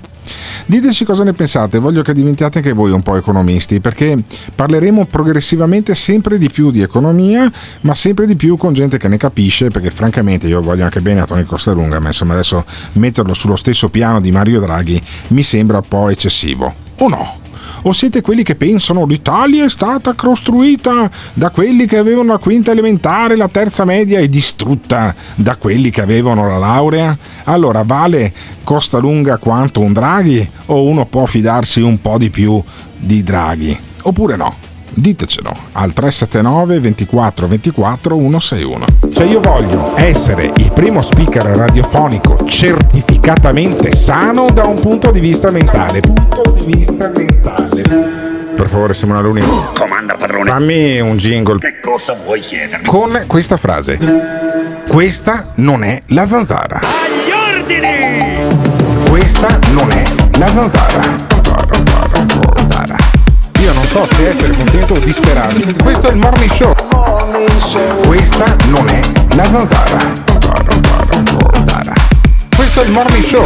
Diteci 0.66 1.04
cosa 1.04 1.24
ne 1.26 1.34
pensate, 1.34 1.80
voglio 1.80 2.02
che 2.02 2.14
diventiate 2.14 2.60
anche 2.60 2.72
voi 2.72 2.92
un 2.92 3.02
po' 3.02 3.18
economisti 3.18 3.82
perché 3.82 4.18
parleremo 4.56 5.06
progressivamente 5.06 5.96
sempre 5.96 6.38
di 6.38 6.50
più 6.50 6.72
di 6.72 6.82
economia 6.82 7.52
ma 7.82 7.94
sempre 7.96 8.26
di 8.26 8.36
più 8.38 8.56
con 8.56 8.74
gente 8.74 8.98
che 8.98 9.10
ne 9.10 9.18
capisce 9.18 9.70
perché 9.70 9.90
francamente 9.90 10.48
io 10.48 10.62
voglio 10.62 10.84
anche 10.86 11.02
bene 11.02 11.20
a 11.22 11.26
Tony 11.26 11.44
Costalunga 11.44 12.00
ma 12.00 12.08
insomma 12.08 12.34
adesso 12.34 12.64
metterlo 12.94 13.34
sullo 13.34 13.56
stesso 13.58 13.90
piano 13.90 14.22
di 14.22 14.32
Mario 14.32 14.62
Draghi 14.62 14.83
mi 15.30 15.44
sembra 15.44 15.78
un 15.78 15.88
po' 15.88 16.10
eccessivo 16.10 16.74
o 16.98 17.08
no? 17.08 17.42
O 17.86 17.92
siete 17.92 18.22
quelli 18.22 18.44
che 18.44 18.56
pensano 18.56 19.06
l'Italia 19.06 19.66
è 19.66 19.70
stata 19.70 20.14
costruita 20.14 21.10
da 21.34 21.50
quelli 21.50 21.86
che 21.86 21.98
avevano 21.98 22.32
la 22.32 22.38
quinta 22.38 22.72
elementare, 22.72 23.36
la 23.36 23.50
terza 23.50 23.84
media 23.84 24.20
e 24.20 24.30
distrutta 24.30 25.14
da 25.36 25.58
quelli 25.58 25.90
che 25.90 26.02
avevano 26.02 26.48
la 26.48 26.58
laurea? 26.58 27.18
Allora 27.44 27.84
vale 27.84 28.32
Costa 28.64 29.00
Lunga 29.00 29.38
quanto 29.38 29.82
un 29.82 29.92
Draghi 29.92 30.50
o 30.68 30.84
uno 30.84 31.06
può 31.06 31.26
fidarsi 31.26 31.82
un 31.82 32.00
po' 32.00 32.18
di 32.18 32.30
più 32.30 32.62
di 32.96 33.22
Draghi? 33.22 33.78
Oppure 34.04 34.38
no? 34.38 34.72
Ditecelo 34.96 35.56
al 35.74 35.92
379 35.94 36.80
24 36.80 37.48
24 37.48 38.16
161. 38.16 38.86
Cioè 39.14 39.26
io 39.26 39.40
voglio 39.40 39.94
essere 39.96 40.52
il 40.56 40.72
primo 40.72 41.02
speaker 41.02 41.46
radiofonico 41.46 42.38
certificatamente 42.48 43.96
sano 43.96 44.46
da 44.54 44.66
un 44.66 44.80
punto 44.80 45.12
di 45.12 45.20
vista 45.20 45.50
mentale. 45.52 46.00
Punto 46.02 46.42
di 46.52 46.74
vista 46.76 47.10
mentale. 47.16 47.82
Per 48.56 48.68
favore 48.70 48.94
Simona 48.94 49.20
Luni. 49.22 49.42
Comanda 49.76 50.16
padrone. 50.16 50.50
Fammi 50.50 51.00
un 51.00 51.18
jingle 51.18 51.58
Che 51.58 51.80
cosa 51.82 52.16
vuoi 52.24 52.40
chiedermi? 52.40 52.86
con 52.86 53.24
questa 53.28 53.58
frase. 53.58 53.98
Questa 54.88 55.52
non 55.56 55.84
è 55.84 56.00
la 56.08 56.28
zanzara. 56.28 56.80
Agli 56.80 57.32
ordini! 57.58 59.10
Questa 59.10 59.60
non 59.72 59.92
è 59.92 60.04
la 60.38 60.52
zanzara. 60.54 61.26
Zanzara, 61.30 61.66
zanzara, 61.72 62.10
zanzara. 62.14 62.43
Non 63.84 64.08
so 64.08 64.16
se 64.16 64.30
essere 64.30 64.56
contento 64.56 64.94
o 64.94 65.00
disperato. 65.00 65.56
Questo 65.84 66.08
è 66.08 66.12
il 66.12 66.18
morning 66.18 66.50
show. 66.52 66.74
Questa 68.08 68.56
non 68.70 68.88
è 68.88 69.02
la 69.36 69.44
zanzara. 69.44 70.24
Zanzara, 70.26 70.64
zanzara, 70.70 71.48
zanzara. 71.52 71.94
Questo 72.56 72.82
è 72.82 72.86
il 72.86 72.92
morning 72.92 73.24
show. 73.24 73.46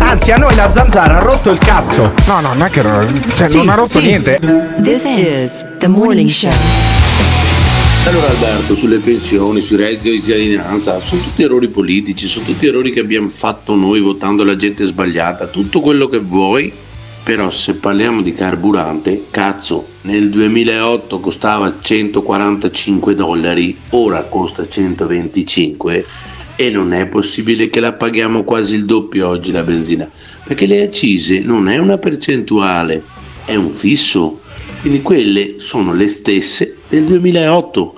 Anzi, 0.00 0.32
a 0.32 0.36
noi 0.36 0.54
la 0.54 0.70
zanzara 0.70 1.16
ha 1.16 1.20
rotto 1.20 1.50
il 1.50 1.58
cazzo. 1.58 2.12
No, 2.26 2.40
no, 2.40 2.52
non 2.52 2.62
è 2.62 2.70
che 2.70 2.82
cioè, 3.34 3.48
Sì, 3.48 3.56
non 3.56 3.70
ha 3.70 3.74
rotto 3.74 3.98
sì. 3.98 4.06
niente. 4.06 4.38
This 4.82 5.04
is 5.04 5.64
the 5.78 5.88
morning 5.88 6.28
show. 6.28 6.52
Allora 8.06 8.28
Alberto, 8.28 8.74
sulle 8.76 8.98
pensioni, 8.98 9.60
sui 9.60 9.76
redditi 9.76 10.10
di 10.10 10.22
cittadinanza, 10.22 11.00
sono 11.02 11.20
tutti 11.22 11.42
errori 11.42 11.68
politici, 11.68 12.28
sono 12.28 12.44
tutti 12.44 12.66
errori 12.66 12.92
che 12.92 13.00
abbiamo 13.00 13.28
fatto 13.28 13.74
noi 13.74 14.00
votando 14.00 14.44
la 14.44 14.56
gente 14.56 14.84
sbagliata, 14.84 15.46
tutto 15.46 15.80
quello 15.80 16.06
che 16.08 16.18
vuoi, 16.18 16.72
però 17.30 17.48
se 17.48 17.74
parliamo 17.74 18.22
di 18.22 18.34
carburante, 18.34 19.26
cazzo, 19.30 19.86
nel 20.00 20.30
2008 20.30 21.20
costava 21.20 21.76
145 21.80 23.14
dollari, 23.14 23.78
ora 23.90 24.24
costa 24.24 24.68
125 24.68 26.04
e 26.56 26.70
non 26.70 26.92
è 26.92 27.06
possibile 27.06 27.70
che 27.70 27.78
la 27.78 27.92
paghiamo 27.92 28.42
quasi 28.42 28.74
il 28.74 28.84
doppio 28.84 29.28
oggi 29.28 29.52
la 29.52 29.62
benzina, 29.62 30.10
perché 30.42 30.66
le 30.66 30.82
accise 30.82 31.38
non 31.38 31.68
è 31.68 31.78
una 31.78 31.98
percentuale, 31.98 33.00
è 33.44 33.54
un 33.54 33.70
fisso, 33.70 34.40
quindi 34.80 35.00
quelle 35.00 35.60
sono 35.60 35.94
le 35.94 36.08
stesse 36.08 36.78
del 36.88 37.04
2008 37.04 37.94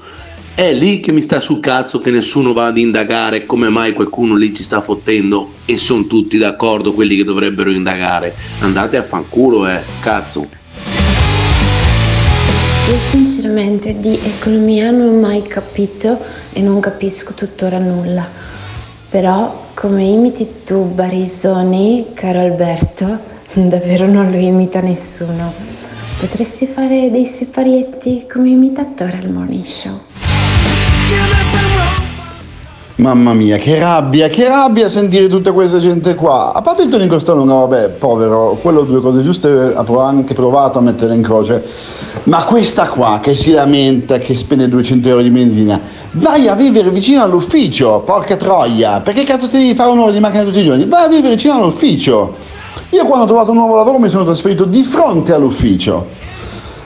È 0.55 0.71
lì 0.71 1.01
che 1.01 1.13
mi 1.13 1.23
sta 1.23 1.41
sul 1.41 1.61
cazzo 1.61 1.99
che 1.99 2.11
nessuno 2.11 2.53
va 2.53 2.67
ad 2.67 2.77
indagare 2.77 3.47
come 3.47 3.71
mai 3.71 3.95
qualcuno 3.95 4.37
lì 4.37 4.55
ci 4.55 4.63
sta 4.63 4.83
fottendo 4.83 5.53
e 5.65 5.79
sono 5.79 6.07
tutti 6.07 6.37
d'accordo 6.37 6.93
quelli 6.93 7.17
che 7.17 7.25
dovrebbero 7.25 7.71
indagare. 7.71 8.35
Andate 8.59 8.99
a 8.99 9.03
fanculo, 9.03 9.67
eh, 9.67 9.81
cazzo. 10.01 10.47
Io 12.91 12.99
sinceramente 12.99 13.99
di 13.99 14.19
economia 14.23 14.91
non 14.91 15.09
ho 15.09 15.21
mai 15.21 15.41
capito 15.41 16.21
e 16.53 16.61
non 16.61 16.81
capisco 16.81 17.33
tuttora 17.33 17.79
nulla. 17.79 18.29
Però 19.09 19.71
come 19.73 20.05
imiti 20.05 20.47
tu 20.67 20.85
Barisoni, 20.85 22.09
caro 22.13 22.41
Alberto, 22.41 23.19
davvero 23.55 24.07
non 24.07 24.31
lo 24.31 24.37
imita 24.37 24.81
nessuno. 24.83 25.51
Potresti 26.21 26.67
fare 26.67 27.11
dei 27.11 27.25
siparietti 27.25 28.27
come 28.31 28.51
imitatore 28.51 29.17
al 29.17 29.31
morning 29.31 29.65
show. 29.65 30.12
Mamma 33.03 33.33
mia, 33.35 33.57
che 33.57 33.81
rabbia, 33.81 34.29
che 34.29 34.47
rabbia 34.47 34.89
sentire 34.89 35.27
tutta 35.27 35.51
questa 35.51 35.81
gente 35.81 36.15
qua. 36.15 36.53
A 36.53 36.63
parte 36.63 36.83
il 36.83 36.89
Tony 36.89 37.09
Costalunga, 37.09 37.55
vabbè, 37.55 37.89
povero, 37.89 38.57
quello 38.63 38.83
due 38.83 39.01
cose 39.01 39.25
giuste 39.25 39.75
ha 39.75 39.85
anche 40.07 40.35
provato 40.35 40.79
a 40.79 40.83
mettere 40.83 41.13
in 41.17 41.23
croce. 41.23 41.65
Ma 42.25 42.45
questa 42.45 42.89
qua 42.89 43.19
che 43.21 43.35
si 43.35 43.51
lamenta, 43.51 44.19
che 44.19 44.37
spende 44.37 44.69
200 44.69 45.09
euro 45.09 45.21
di 45.21 45.31
benzina, 45.31 45.81
vai 46.13 46.47
a 46.47 46.55
vivere 46.55 46.91
vicino 46.91 47.23
all'ufficio, 47.23 48.03
porca 48.07 48.37
troia. 48.37 49.01
Perché 49.01 49.25
cazzo 49.25 49.49
ti 49.49 49.59
devi 49.59 49.75
fare 49.75 49.91
un'ora 49.91 50.13
di 50.13 50.21
macchina 50.21 50.45
tutti 50.45 50.61
i 50.61 50.65
giorni? 50.65 50.85
Vai 50.85 51.07
a 51.07 51.09
vivere 51.09 51.35
vicino 51.35 51.55
all'ufficio. 51.55 52.37
Io 52.91 53.05
quando 53.05 53.25
ho 53.25 53.27
trovato 53.27 53.51
un 53.51 53.57
nuovo 53.57 53.75
lavoro 53.75 53.99
mi 53.99 54.09
sono 54.09 54.23
trasferito 54.23 54.65
di 54.65 54.85
fronte 54.85 55.33
all'ufficio. 55.35 56.07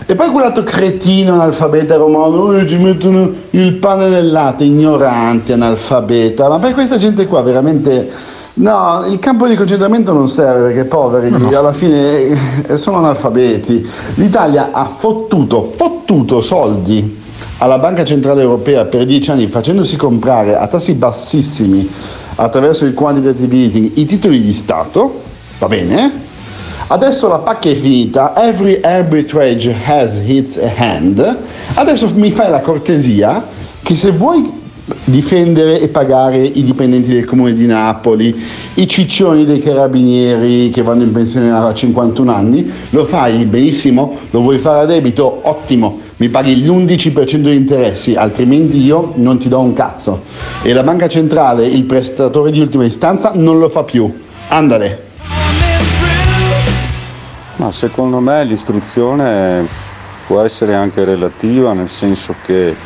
E 0.09 0.15
poi 0.15 0.31
quell'altro 0.31 0.63
cretino 0.63 1.33
analfabeta 1.35 1.97
romano, 1.97 2.57
eh, 2.57 2.69
ci 2.69 2.77
mettono 2.77 3.29
il 3.51 3.73
pane 3.73 4.09
nel 4.09 4.31
latte, 4.31 4.63
ignoranti, 4.63 5.51
analfabeta, 5.51 6.49
ma 6.49 6.61
per 6.61 6.75
questa 6.75 6.97
gente 6.97 7.27
qua 7.27 7.43
veramente... 7.43 8.35
No, 8.59 9.05
il 9.07 9.19
campo 9.19 9.47
di 9.49 9.55
concentramento 9.55 10.15
non 10.15 10.29
serve 10.29 10.69
perché 10.69 10.85
poveri 10.85 11.55
alla 11.55 11.75
fine 11.75 12.65
eh, 12.67 12.79
sono 12.79 12.99
analfabeti. 12.99 13.87
L'Italia 14.15 14.71
ha 14.73 14.89
fottuto, 14.97 15.73
fottuto 15.77 16.41
soldi 16.41 17.23
alla 17.59 17.79
Banca 17.79 18.05
Centrale 18.05 18.41
Europea 18.41 18.85
per 18.85 19.05
dieci 19.05 19.31
anni 19.31 19.49
facendosi 19.49 19.97
comprare 19.97 20.57
a 20.57 20.67
tassi 20.69 20.95
bassissimi 20.95 21.91
attraverso 22.37 22.85
il 22.85 22.95
quantitative 22.95 23.57
easing 23.57 23.91
i 23.95 24.07
titoli 24.07 24.41
di 24.41 24.53
Stato, 24.53 25.23
va 25.59 25.67
bene? 25.67 26.13
Adesso 26.89 27.27
la 27.27 27.39
pacca 27.39 27.69
è 27.69 27.75
finita, 27.75 28.33
every 28.37 28.81
arbitrage 28.81 29.75
has 29.85 30.21
its 30.25 30.57
hand. 30.57 31.39
Adesso 31.75 32.13
mi 32.15 32.31
fai 32.31 32.49
la 32.49 32.61
cortesia 32.61 33.45
che 33.83 33.97
se 33.97 34.13
vuoi 34.13 34.49
difendere 35.03 35.81
e 35.81 35.89
pagare 35.89 36.45
i 36.45 36.63
dipendenti 36.63 37.09
del 37.13 37.25
comune 37.25 37.55
di 37.55 37.67
Napoli, 37.67 38.41
i 38.75 38.87
ciccioni 38.87 39.45
dei 39.45 39.59
carabinieri 39.59 40.71
che 40.71 40.83
vanno 40.83 41.03
in 41.03 41.11
pensione 41.11 41.51
a 41.51 41.75
51 41.75 42.33
anni, 42.33 42.71
lo 42.91 43.05
fai 43.05 43.45
benissimo, 43.47 44.17
lo 44.31 44.41
vuoi 44.43 44.59
fare 44.59 44.85
a 44.85 44.87
debito, 44.87 45.41
ottimo, 45.43 45.99
mi 46.19 46.29
paghi 46.29 46.65
l'11% 46.65 47.37
di 47.37 47.55
interessi, 47.57 48.15
altrimenti 48.15 48.79
io 48.79 49.13
non 49.17 49.39
ti 49.39 49.49
do 49.49 49.59
un 49.59 49.73
cazzo. 49.73 50.23
E 50.63 50.73
la 50.73 50.85
banca 50.85 51.09
centrale, 51.09 51.67
il 51.67 51.83
prestatore 51.83 52.53
di 52.53 52.61
ultima 52.61 52.85
istanza, 52.85 53.33
non 53.35 53.59
lo 53.59 53.69
fa 53.69 53.83
più. 53.83 54.09
Andale. 54.49 55.06
Ma 57.57 57.73
secondo 57.73 58.21
me 58.21 58.45
l'istruzione 58.45 59.67
può 60.27 60.43
essere 60.43 60.75
anche 60.75 61.05
relativa, 61.05 61.73
nel 61.73 61.89
senso 61.89 62.35
che 62.45 62.77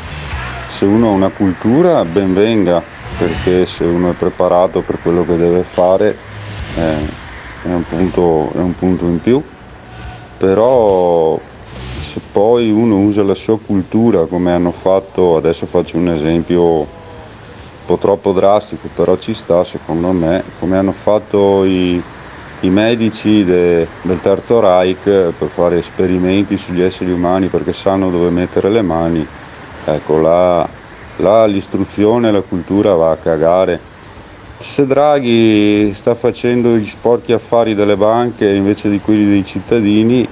se 0.68 0.85
uno 0.85 1.09
ha 1.09 1.11
una 1.11 1.31
cultura 1.31 2.05
ben 2.05 2.33
venga, 2.33 2.81
perché 3.18 3.66
se 3.66 3.83
uno 3.83 4.11
è 4.11 4.14
preparato 4.14 4.83
per 4.83 5.01
quello 5.03 5.27
che 5.27 5.37
deve 5.37 5.62
fare 5.62 6.16
eh, 6.77 6.95
è, 7.64 7.73
un 7.73 7.83
punto, 7.83 8.53
è 8.55 8.59
un 8.59 8.77
punto 8.77 9.07
in 9.07 9.21
più, 9.21 9.43
però 10.39 11.37
se 11.99 12.21
poi 12.31 12.71
uno 12.71 12.99
usa 12.99 13.25
la 13.25 13.35
sua 13.35 13.59
cultura 13.59 14.27
come 14.27 14.53
hanno 14.53 14.71
fatto, 14.71 15.37
adesso 15.37 15.66
faccio 15.66 15.97
un 15.97 16.11
esempio 16.11 16.62
un 16.62 16.87
po' 17.87 17.97
troppo 17.97 18.31
drastico, 18.31 18.89
però 18.95 19.16
ci 19.16 19.35
sta 19.35 19.64
secondo 19.64 20.12
me, 20.12 20.45
come 20.61 20.79
hanno 20.79 20.93
fatto 20.93 21.64
i 21.64 22.01
i 22.61 22.71
medici 22.71 23.45
de, 23.45 23.87
del 24.03 24.21
Terzo 24.21 24.61
Reich 24.61 25.03
per 25.05 25.49
fare 25.55 25.79
esperimenti 25.79 26.59
sugli 26.59 26.83
esseri 26.83 27.11
umani 27.11 27.49
perché 27.49 27.73
sanno 27.73 28.11
dove 28.11 28.31
mettere 28.31 28.69
le 28.69 28.83
mani. 28.83 29.27
Ecco, 29.85 30.19
là, 30.19 30.69
là 31.17 31.47
l'istruzione 31.47 32.29
e 32.29 32.33
la 32.33 32.43
cultura 32.43 32.95
va 32.95 33.13
a 33.13 33.17
cagare. 33.17 33.81
Se 34.59 34.87
Draghi 34.87 35.93
sta 35.95 36.15
facendo 36.15 36.77
gli 36.77 36.85
sporchi 36.85 37.33
affari 37.33 37.75
delle 37.75 37.97
banche 37.97 38.47
invece 38.51 38.91
di 38.91 39.01
quelli 39.01 39.25
dei 39.25 39.45
cittadini, 39.45 40.29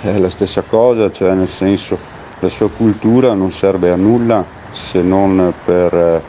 è 0.00 0.18
la 0.18 0.28
stessa 0.28 0.62
cosa, 0.62 1.08
cioè 1.10 1.34
nel 1.34 1.48
senso 1.48 1.96
la 2.40 2.48
sua 2.48 2.68
cultura 2.68 3.32
non 3.34 3.52
serve 3.52 3.90
a 3.90 3.96
nulla 3.96 4.44
se 4.70 5.02
non 5.02 5.52
per, 5.64 6.22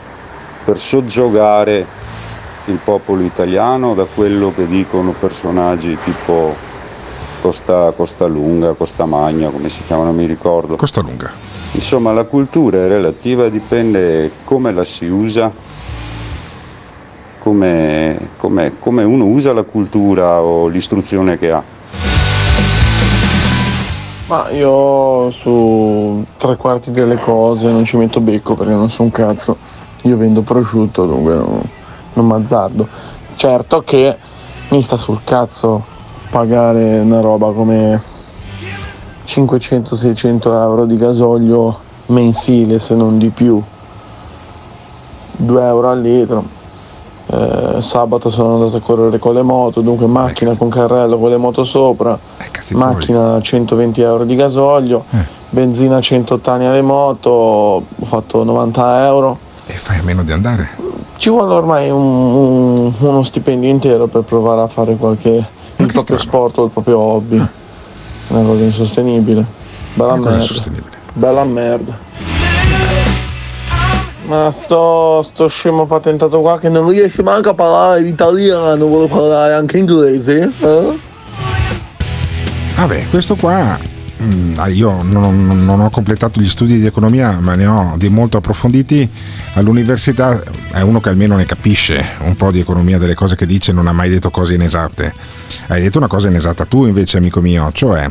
per 0.64 0.78
soggiogare 0.78 2.01
il 2.66 2.78
popolo 2.82 3.22
italiano 3.22 3.94
da 3.94 4.04
quello 4.04 4.52
che 4.54 4.66
dicono 4.66 5.14
personaggi 5.18 5.96
tipo 6.04 6.54
Costa, 7.40 7.90
Costa 7.90 8.26
Lunga, 8.26 8.74
Costa 8.74 9.04
Magna, 9.04 9.50
come 9.50 9.68
si 9.68 9.82
chiamano, 9.84 10.12
mi 10.12 10.26
ricordo. 10.26 10.76
Costa 10.76 11.00
Lunga. 11.00 11.30
Insomma, 11.72 12.12
la 12.12 12.24
cultura 12.24 12.84
è 12.84 12.86
relativa, 12.86 13.48
dipende 13.48 14.30
come 14.44 14.72
la 14.72 14.84
si 14.84 15.06
usa, 15.06 15.52
come, 17.40 18.28
come, 18.36 18.74
come 18.78 19.02
uno 19.02 19.24
usa 19.24 19.52
la 19.52 19.64
cultura 19.64 20.40
o 20.40 20.68
l'istruzione 20.68 21.36
che 21.38 21.50
ha. 21.50 21.62
Ma 24.26 24.50
io 24.50 25.30
su 25.32 26.24
tre 26.38 26.56
quarti 26.56 26.92
delle 26.92 27.16
cose 27.16 27.66
non 27.66 27.84
ci 27.84 27.96
metto 27.96 28.20
becco 28.20 28.54
perché 28.54 28.72
non 28.72 28.88
so 28.88 29.02
un 29.02 29.10
cazzo. 29.10 29.56
Io 30.02 30.16
vendo 30.16 30.42
prosciutto, 30.42 31.04
dunque 31.06 31.34
non, 31.34 31.60
non 32.14 32.26
m'azzardo. 32.26 32.86
Certo 33.36 33.82
che 33.82 34.16
mi 34.68 34.82
sta 34.82 34.96
sul 34.96 35.20
cazzo 35.24 35.84
pagare 36.30 37.00
una 37.00 37.20
roba 37.20 37.52
come 37.52 38.00
500-600 39.26 40.46
euro 40.46 40.84
di 40.86 40.96
gasolio 40.96 41.78
mensile 42.06 42.78
se 42.78 42.94
non 42.94 43.18
di 43.18 43.28
più. 43.28 43.62
2 45.36 45.66
euro 45.66 45.90
al 45.90 46.00
litro. 46.00 46.60
Eh, 47.26 47.80
sabato 47.80 48.30
sono 48.30 48.54
andato 48.54 48.76
a 48.76 48.80
correre 48.80 49.18
con 49.18 49.32
le 49.32 49.42
moto 49.42 49.80
dunque 49.80 50.06
macchina 50.06 50.54
con 50.56 50.68
carrello 50.68 51.18
con 51.18 51.30
le 51.30 51.36
moto 51.38 51.64
sopra 51.64 52.18
macchina 52.72 53.40
120 53.40 54.00
euro 54.02 54.24
di 54.24 54.34
gasolio 54.34 55.04
benzina 55.52 56.00
180 56.00 56.68
alle 56.68 56.80
moto 56.80 57.30
ho 57.30 57.84
fatto 58.04 58.42
90 58.42 59.06
euro. 59.06 59.38
E 59.66 59.74
fai 59.74 59.98
a 59.98 60.02
meno 60.02 60.24
di 60.24 60.32
andare. 60.32 60.91
Ci 61.22 61.30
vuole 61.30 61.54
ormai 61.54 61.88
un- 61.88 62.00
un- 62.00 62.92
uno 62.98 63.22
stipendio 63.22 63.68
intero 63.70 64.08
per 64.08 64.22
provare 64.22 64.62
a 64.62 64.66
fare 64.66 64.96
qualche 64.96 65.44
il 65.76 65.86
proprio 65.86 66.18
sport 66.18 66.58
o 66.58 66.64
il 66.64 66.70
proprio 66.70 66.98
hobby. 66.98 67.36
Una 68.26 68.42
cosa 68.42 68.62
insostenibile. 68.64 69.44
Bella 69.94 70.14
Una 70.14 70.16
cosa 70.22 70.28
merda. 70.30 70.42
insostenibile. 70.42 70.96
Bella 71.12 71.44
merda. 71.44 71.98
Ma 74.26 74.50
sto, 74.50 75.22
sto 75.22 75.46
scemo 75.46 75.86
patentato 75.86 76.40
qua 76.40 76.58
che 76.58 76.68
non 76.68 76.88
riesce 76.88 77.22
manco 77.22 77.50
a 77.50 77.54
parlare 77.54 78.00
l'italiano, 78.00 78.84
vuole 78.86 79.06
parlare 79.06 79.54
anche 79.54 79.78
inglese. 79.78 80.50
Eh? 80.58 80.98
Vabbè, 82.74 83.06
questo 83.10 83.36
qua 83.36 83.78
io 84.68 85.02
non, 85.02 85.64
non- 85.64 85.80
ho 85.80 85.90
completato 85.90 86.40
gli 86.40 86.48
studi 86.48 86.78
di 86.78 86.86
economia, 86.86 87.38
ma 87.40 87.54
ne 87.54 87.66
ho 87.66 87.94
di 87.96 88.08
molto 88.08 88.36
approfonditi. 88.36 89.08
All'università 89.54 90.40
è 90.70 90.80
uno 90.80 91.00
che 91.00 91.08
almeno 91.08 91.36
ne 91.36 91.44
capisce 91.44 92.04
un 92.20 92.36
po' 92.36 92.50
di 92.50 92.60
economia 92.60 92.98
delle 92.98 93.14
cose 93.14 93.36
che 93.36 93.46
dice, 93.46 93.72
non 93.72 93.86
ha 93.86 93.92
mai 93.92 94.08
detto 94.08 94.30
cose 94.30 94.54
inesatte. 94.54 95.12
Hai 95.68 95.82
detto 95.82 95.98
una 95.98 96.06
cosa 96.06 96.28
inesatta 96.28 96.64
tu 96.66 96.86
invece, 96.86 97.18
amico 97.18 97.40
mio, 97.40 97.70
cioè 97.72 98.08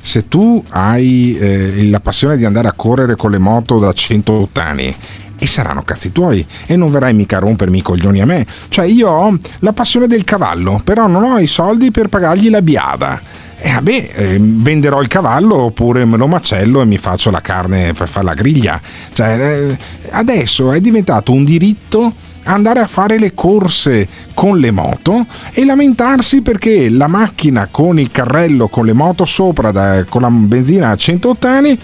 se 0.00 0.28
tu 0.28 0.62
hai 0.68 1.36
eh, 1.36 1.88
la 1.90 1.98
passione 2.00 2.36
di 2.36 2.44
andare 2.44 2.68
a 2.68 2.72
correre 2.72 3.16
con 3.16 3.30
le 3.32 3.38
moto 3.38 3.78
da 3.80 3.92
108 3.92 4.60
anni 4.60 4.94
e 5.38 5.46
saranno 5.46 5.82
cazzi 5.82 6.12
tuoi 6.12 6.46
e 6.64 6.76
non 6.76 6.90
verrai 6.90 7.12
mica 7.12 7.36
a 7.38 7.40
rompermi 7.40 7.78
i 7.78 7.82
coglioni 7.82 8.20
a 8.20 8.26
me. 8.26 8.46
Cioè 8.68 8.84
io 8.86 9.08
ho 9.08 9.36
la 9.60 9.72
passione 9.72 10.06
del 10.06 10.24
cavallo, 10.24 10.80
però 10.84 11.06
non 11.08 11.24
ho 11.24 11.38
i 11.38 11.46
soldi 11.46 11.90
per 11.90 12.08
pagargli 12.08 12.50
la 12.50 12.62
biada. 12.62 13.20
E 13.66 13.72
vabbè, 13.72 14.08
eh, 14.14 14.38
venderò 14.38 15.00
il 15.00 15.08
cavallo 15.08 15.56
oppure 15.56 16.04
me 16.04 16.16
lo 16.16 16.28
macello 16.28 16.82
e 16.82 16.84
mi 16.84 16.98
faccio 16.98 17.32
la 17.32 17.40
carne 17.40 17.94
per 17.94 18.06
fare 18.06 18.24
la 18.24 18.34
griglia. 18.34 18.80
Cioè, 19.12 19.40
eh, 19.40 19.76
adesso 20.10 20.70
è 20.70 20.80
diventato 20.80 21.32
un 21.32 21.42
diritto 21.42 22.14
andare 22.44 22.78
a 22.78 22.86
fare 22.86 23.18
le 23.18 23.34
corse 23.34 24.06
con 24.34 24.60
le 24.60 24.70
moto 24.70 25.26
e 25.50 25.64
lamentarsi 25.64 26.42
perché 26.42 26.88
la 26.88 27.08
macchina 27.08 27.66
con 27.68 27.98
il 27.98 28.12
carrello 28.12 28.68
con 28.68 28.86
le 28.86 28.92
moto 28.92 29.24
sopra 29.24 29.72
da- 29.72 30.04
con 30.04 30.20
la 30.20 30.30
benzina 30.30 30.90
a 30.90 30.96
100 30.96 31.30
ottani 31.30 31.76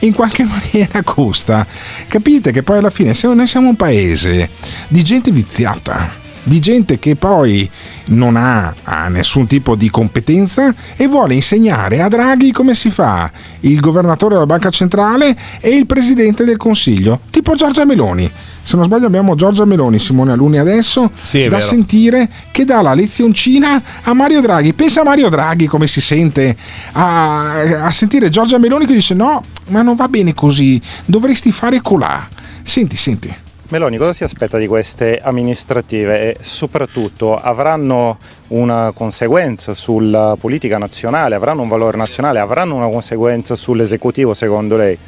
in 0.00 0.12
qualche 0.12 0.44
maniera 0.44 1.02
costa. 1.02 1.66
Capite 2.06 2.52
che 2.52 2.62
poi 2.62 2.76
alla 2.76 2.90
fine 2.90 3.14
noi 3.22 3.46
siamo 3.46 3.70
un 3.70 3.76
paese 3.76 4.50
di 4.88 5.02
gente 5.02 5.30
viziata 5.30 6.28
di 6.42 6.60
gente 6.60 6.98
che 6.98 7.16
poi 7.16 7.68
non 8.06 8.36
ha, 8.36 8.74
ha 8.82 9.08
nessun 9.08 9.46
tipo 9.46 9.74
di 9.74 9.90
competenza 9.90 10.74
e 10.96 11.06
vuole 11.06 11.34
insegnare 11.34 12.00
a 12.00 12.08
Draghi 12.08 12.50
come 12.52 12.74
si 12.74 12.90
fa 12.90 13.30
il 13.60 13.80
governatore 13.80 14.34
della 14.34 14.46
banca 14.46 14.70
centrale 14.70 15.36
e 15.60 15.70
il 15.70 15.86
presidente 15.86 16.44
del 16.44 16.56
consiglio, 16.56 17.20
tipo 17.30 17.54
Giorgia 17.54 17.84
Meloni. 17.84 18.30
Se 18.62 18.76
non 18.76 18.84
sbaglio 18.84 19.06
abbiamo 19.06 19.34
Giorgia 19.34 19.64
Meloni, 19.64 19.98
Simone 19.98 20.32
Aluni 20.32 20.58
adesso, 20.58 21.10
è 21.30 21.44
da 21.44 21.56
vero. 21.56 21.60
sentire 21.60 22.28
che 22.50 22.64
dà 22.64 22.80
la 22.80 22.94
lezioncina 22.94 23.82
a 24.02 24.12
Mario 24.12 24.40
Draghi. 24.40 24.72
Pensa 24.74 25.00
a 25.00 25.04
Mario 25.04 25.28
Draghi 25.28 25.66
come 25.66 25.86
si 25.86 26.00
sente 26.00 26.56
a, 26.92 27.84
a 27.84 27.90
sentire 27.90 28.28
Giorgia 28.28 28.58
Meloni 28.58 28.86
che 28.86 28.92
dice 28.92 29.14
no, 29.14 29.42
ma 29.68 29.82
non 29.82 29.94
va 29.94 30.08
bene 30.08 30.34
così, 30.34 30.80
dovresti 31.04 31.52
fare 31.52 31.80
colà. 31.80 32.28
Senti, 32.62 32.96
senti. 32.96 33.34
Meloni 33.70 33.98
cosa 33.98 34.12
si 34.12 34.24
aspetta 34.24 34.58
di 34.58 34.66
queste 34.66 35.20
amministrative? 35.22 36.20
E 36.22 36.36
soprattutto 36.40 37.40
avranno 37.40 38.18
una 38.48 38.90
conseguenza 38.92 39.74
sulla 39.74 40.36
politica 40.36 40.76
nazionale, 40.76 41.36
avranno 41.36 41.62
un 41.62 41.68
valore 41.68 41.96
nazionale, 41.96 42.40
avranno 42.40 42.74
una 42.74 42.88
conseguenza 42.88 43.54
sull'esecutivo 43.54 44.34
secondo 44.34 44.74
lei? 44.74 44.98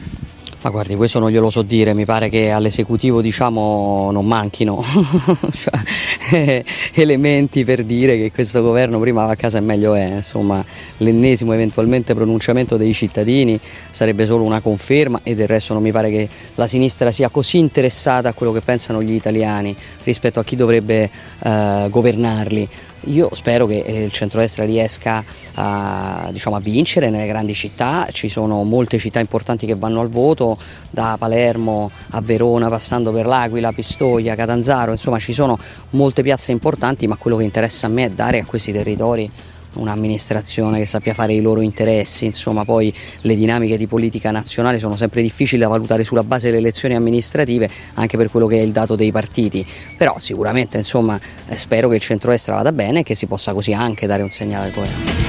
Ma 0.63 0.71
guardi, 0.71 0.95
questo 0.95 1.19
non 1.19 1.31
glielo 1.31 1.51
so 1.51 1.63
dire, 1.63 1.93
mi 1.93 2.05
pare 2.05 2.29
che 2.29 2.53
all'esecutivo 2.53 3.21
diciamo 3.21 4.13
non 4.13 4.25
manchino 4.25 4.81
cioè, 6.31 6.63
elementi 6.95 7.65
per 7.65 7.83
dire 7.83 8.17
che 8.17 8.31
questo 8.31 8.63
governo 8.63 9.01
prima 9.01 9.25
va 9.25 9.33
a 9.33 9.35
casa 9.35 9.59
e 9.59 9.61
meglio 9.61 9.95
è, 9.95 10.17
insomma 10.19 10.65
l'ennesimo 10.99 11.53
eventualmente 11.53 12.15
pronunciamento 12.15 12.77
dei 12.77 12.95
cittadini 12.95 13.59
sarebbe 13.91 14.25
solo 14.25 14.45
una 14.45 14.61
conferma 14.61 15.23
e 15.25 15.35
del 15.35 15.49
resto 15.49 15.73
non 15.73 15.83
mi 15.83 15.91
pare 15.91 16.11
che 16.11 16.29
la 16.55 16.69
sinistra 16.69 17.11
sia 17.11 17.29
così 17.29 17.59
interessata 17.59 18.29
a 18.29 18.33
quello 18.33 18.53
che 18.53 18.61
pensano 18.61 19.03
gli 19.03 19.15
italiani 19.15 19.75
rispetto 20.05 20.39
a 20.39 20.45
chi 20.45 20.55
dovrebbe 20.55 21.11
eh, 21.43 21.87
governarli. 21.91 22.69
Io 23.07 23.29
spero 23.33 23.67
che 23.67 23.79
eh, 23.79 24.05
il 24.05 24.13
centrodestra 24.13 24.65
riesca 24.65 25.25
a, 25.55 26.29
diciamo, 26.31 26.57
a 26.57 26.61
vincere 26.61 27.11
nelle 27.11 27.27
grandi 27.27 27.55
città, 27.55 28.07
ci 28.13 28.29
sono 28.29 28.63
molte 28.63 28.99
città 28.99 29.19
importanti 29.19 29.67
che 29.67 29.75
vanno 29.75 30.01
al 30.01 30.09
voto, 30.09 30.57
da 30.89 31.17
Palermo 31.19 31.91
a 32.11 32.21
Verona 32.21 32.69
passando 32.69 33.11
per 33.11 33.27
l'Aquila, 33.27 33.73
Pistoia, 33.73 34.35
Catanzaro, 34.35 34.93
insomma 34.93 35.19
ci 35.19 35.33
sono 35.33 35.59
molte 35.91 36.23
piazze 36.23 36.53
importanti, 36.53 37.07
ma 37.09 37.17
quello 37.17 37.37
che 37.37 37.45
interessa 37.45 37.87
a 37.87 37.91
me 37.91 38.05
è 38.05 38.11
dare 38.11 38.39
a 38.39 38.45
questi 38.45 38.73
territori 38.73 39.31
un'amministrazione 39.75 40.79
che 40.79 40.87
sappia 40.87 41.15
fare 41.15 41.33
i 41.33 41.41
loro 41.41 41.61
interessi, 41.61 42.25
insomma 42.27 42.65
poi 42.65 42.93
le 43.23 43.35
dinamiche 43.37 43.77
di 43.77 43.87
politica 43.87 44.31
nazionale 44.31 44.79
sono 44.79 44.97
sempre 44.97 45.23
difficili 45.23 45.61
da 45.61 45.69
valutare 45.69 46.05
sulla 46.05 46.25
base 46.25 46.47
delle 46.47 46.59
elezioni 46.59 46.95
amministrative, 46.95 47.71
anche 47.95 48.17
per 48.17 48.31
quello 48.31 48.47
che 48.47 48.59
è 48.59 48.63
il 48.63 48.73
dato 48.73 48.97
dei 48.97 49.13
partiti, 49.13 49.65
però 49.97 50.19
sicuramente 50.19 50.79
insomma 50.79 51.19
eh, 51.47 51.57
spero 51.57 51.89
che 51.89 51.97
il 51.97 52.01
centrodestra 52.01 52.55
vada 52.55 52.73
bene 52.73 53.01
e 53.01 53.03
che 53.03 53.15
si 53.15 53.27
possa 53.27 53.53
così 53.53 53.73
anche 53.73 54.07
dare 54.07 54.23
un 54.23 54.31
segnale 54.31 54.67
al 54.67 54.73
governo. 54.73 55.22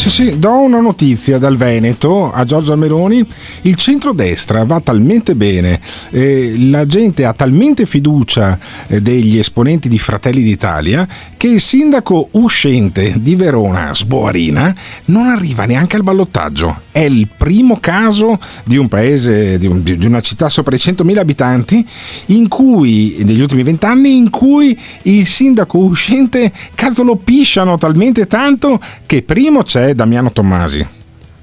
Sì, 0.00 0.08
sì, 0.08 0.38
do 0.38 0.60
una 0.60 0.80
notizia 0.80 1.36
dal 1.36 1.58
Veneto 1.58 2.32
a 2.32 2.44
Giorgia 2.44 2.74
Meloni. 2.74 3.22
Il 3.62 3.74
centrodestra 3.74 4.64
va 4.64 4.80
talmente 4.80 5.34
bene, 5.34 5.78
eh, 6.08 6.54
la 6.70 6.86
gente 6.86 7.26
ha 7.26 7.34
talmente 7.34 7.84
fiducia 7.84 8.58
eh, 8.86 9.02
degli 9.02 9.36
esponenti 9.36 9.90
di 9.90 9.98
Fratelli 9.98 10.42
d'Italia 10.42 11.06
che 11.36 11.48
il 11.48 11.60
sindaco 11.60 12.28
uscente 12.32 13.16
di 13.20 13.34
Verona, 13.34 13.94
Sboarina, 13.94 14.74
non 15.06 15.26
arriva 15.26 15.66
neanche 15.66 15.96
al 15.96 16.02
ballottaggio. 16.02 16.80
È 16.90 17.00
il 17.00 17.28
primo 17.36 17.78
caso 17.78 18.38
di 18.64 18.78
un 18.78 18.88
paese, 18.88 19.58
di, 19.58 19.66
un- 19.66 19.82
di 19.82 20.04
una 20.06 20.20
città 20.22 20.48
sopra 20.48 20.74
i 20.74 20.78
100.000 20.78 21.18
abitanti, 21.18 21.86
in 22.26 22.48
cui, 22.48 23.16
negli 23.24 23.40
ultimi 23.40 23.62
vent'anni, 23.62 24.16
in 24.16 24.30
cui 24.30 24.78
il 25.02 25.26
sindaco 25.26 25.78
uscente, 25.78 26.50
cazzo 26.74 27.02
lo 27.02 27.16
pisciano 27.16 27.76
talmente 27.76 28.26
tanto 28.26 28.80
che 29.04 29.22
primo 29.22 29.62
c'è 29.62 29.89
Damiano 29.94 30.32
Tommasi. 30.32 30.86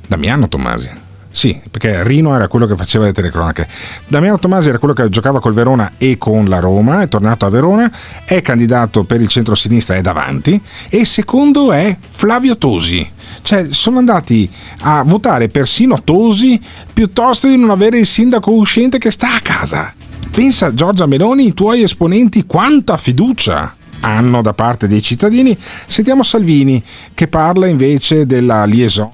Damiano 0.07 0.47
Tommasi. 0.47 1.05
Sì, 1.37 1.61
perché 1.69 2.03
Rino 2.03 2.33
era 2.33 2.47
quello 2.47 2.65
che 2.65 2.75
faceva 2.75 3.05
le 3.05 3.13
telecronache. 3.13 3.67
Damiano 4.07 4.39
Tommasi 4.39 4.69
era 4.69 4.79
quello 4.79 4.95
che 4.95 5.07
giocava 5.09 5.39
col 5.39 5.53
Verona 5.53 5.91
e 5.99 6.17
con 6.17 6.49
la 6.49 6.57
Roma, 6.57 7.03
è 7.03 7.07
tornato 7.07 7.45
a 7.45 7.49
Verona, 7.49 7.91
è 8.25 8.41
candidato 8.41 9.03
per 9.03 9.21
il 9.21 9.27
centro-sinistra, 9.27 9.93
è 9.93 10.01
davanti, 10.01 10.59
e 10.89 11.05
secondo 11.05 11.71
è 11.71 11.95
Flavio 12.09 12.57
Tosi. 12.57 13.07
Cioè, 13.43 13.67
sono 13.69 13.99
andati 13.99 14.49
a 14.79 15.03
votare 15.03 15.47
persino 15.49 16.01
Tosi 16.01 16.59
piuttosto 16.91 17.47
di 17.47 17.55
non 17.55 17.69
avere 17.69 17.99
il 17.99 18.07
sindaco 18.07 18.53
uscente 18.53 18.97
che 18.97 19.11
sta 19.11 19.35
a 19.35 19.39
casa. 19.39 19.93
Pensa 20.31 20.73
Giorgia 20.73 21.05
Meloni, 21.05 21.45
i 21.45 21.53
tuoi 21.53 21.83
esponenti, 21.83 22.47
quanta 22.47 22.97
fiducia 22.97 23.76
hanno 24.07 24.41
da 24.41 24.53
parte 24.53 24.87
dei 24.87 25.01
cittadini. 25.01 25.57
Sentiamo 25.85 26.23
Salvini 26.23 26.81
che 27.13 27.27
parla 27.27 27.67
invece 27.67 28.25
della 28.25 28.63
liaison, 28.65 29.11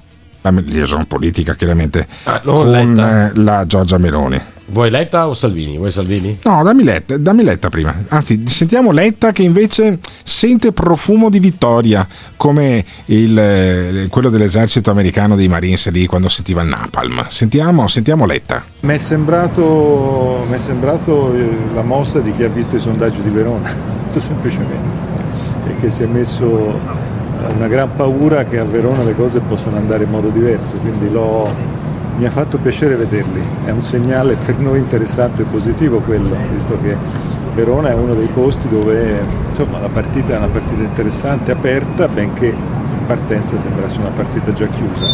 la 0.50 0.62
liaison 0.66 1.06
politica 1.06 1.54
chiaramente, 1.54 2.06
non 2.42 2.54
con 2.54 2.70
Letta. 2.70 3.28
eh, 3.28 3.32
la 3.36 3.66
Giorgia 3.66 3.96
Meloni. 3.96 4.40
Vuoi 4.66 4.90
Letta 4.90 5.28
o 5.28 5.34
Salvini? 5.34 5.76
Vuoi 5.76 5.90
Salvini? 5.90 6.38
No, 6.44 6.62
dammi 6.62 6.84
Letta, 6.84 7.16
dammi 7.18 7.42
Letta 7.44 7.68
prima. 7.68 7.94
Anzi, 8.08 8.44
sentiamo 8.46 8.92
Letta 8.92 9.30
che 9.30 9.42
invece 9.42 9.98
sente 10.22 10.72
profumo 10.72 11.28
di 11.30 11.38
vittoria, 11.38 12.06
come 12.36 12.84
il, 13.06 13.38
eh, 13.38 14.06
quello 14.10 14.30
dell'esercito 14.30 14.90
americano 14.90 15.34
dei 15.36 15.48
Marines 15.48 15.90
lì 15.90 16.06
quando 16.06 16.28
sentiva 16.28 16.62
il 16.62 16.68
napalm. 16.68 17.26
Sentiamo, 17.28 17.86
sentiamo 17.88 18.24
Letta. 18.26 18.64
Mi 18.80 18.94
è 18.94 18.98
sembrato, 18.98 20.44
mi 20.48 20.56
è 20.56 20.60
sembrato 20.64 21.34
eh, 21.34 21.56
la 21.74 21.82
mossa 21.82 22.20
di 22.20 22.34
chi 22.34 22.42
ha 22.42 22.48
visto 22.48 22.76
i 22.76 22.80
sondaggi 22.80 23.22
di 23.22 23.30
Verona, 23.30 23.70
molto 24.02 24.20
semplicemente, 24.20 24.88
e 25.68 25.80
che 25.80 25.90
si 25.90 26.02
è 26.02 26.06
messo 26.06 26.78
una 27.56 27.68
gran 27.68 27.88
paura 27.96 28.44
che 28.44 28.58
a 28.58 28.64
Verona 28.64 29.02
le 29.02 29.14
cose 29.14 29.40
possano 29.40 29.76
andare 29.76 30.04
in 30.04 30.10
modo 30.10 30.28
diverso, 30.28 30.72
quindi 30.80 31.10
l'ho- 31.10 31.48
mi 32.16 32.24
ha 32.26 32.30
fatto 32.30 32.58
piacere 32.58 32.94
vederli, 32.94 33.42
è 33.64 33.70
un 33.70 33.82
segnale 33.82 34.36
per 34.44 34.56
noi 34.58 34.78
interessante 34.78 35.42
e 35.42 35.44
positivo 35.46 35.98
quello, 35.98 36.36
visto 36.54 36.78
che 36.82 36.96
Verona 37.54 37.90
è 37.90 37.94
uno 37.94 38.14
dei 38.14 38.28
posti 38.32 38.68
dove 38.68 39.20
insomma, 39.50 39.80
la 39.80 39.88
partita 39.88 40.34
è 40.34 40.36
una 40.36 40.46
partita 40.48 40.82
interessante, 40.82 41.50
aperta, 41.52 42.06
benché 42.08 42.46
in 42.46 43.06
partenza 43.06 43.54
sembrasse 43.60 43.98
una 44.00 44.10
partita 44.14 44.52
già 44.52 44.66
chiusa. 44.66 45.04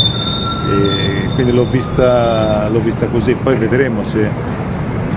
E 0.70 1.28
quindi 1.35 1.53
l'ho 1.53 1.64
vista, 1.64 2.68
l'ho 2.68 2.81
vista 2.81 3.07
così, 3.07 3.35
poi 3.35 3.57
vedremo 3.57 4.05
se, 4.05 4.28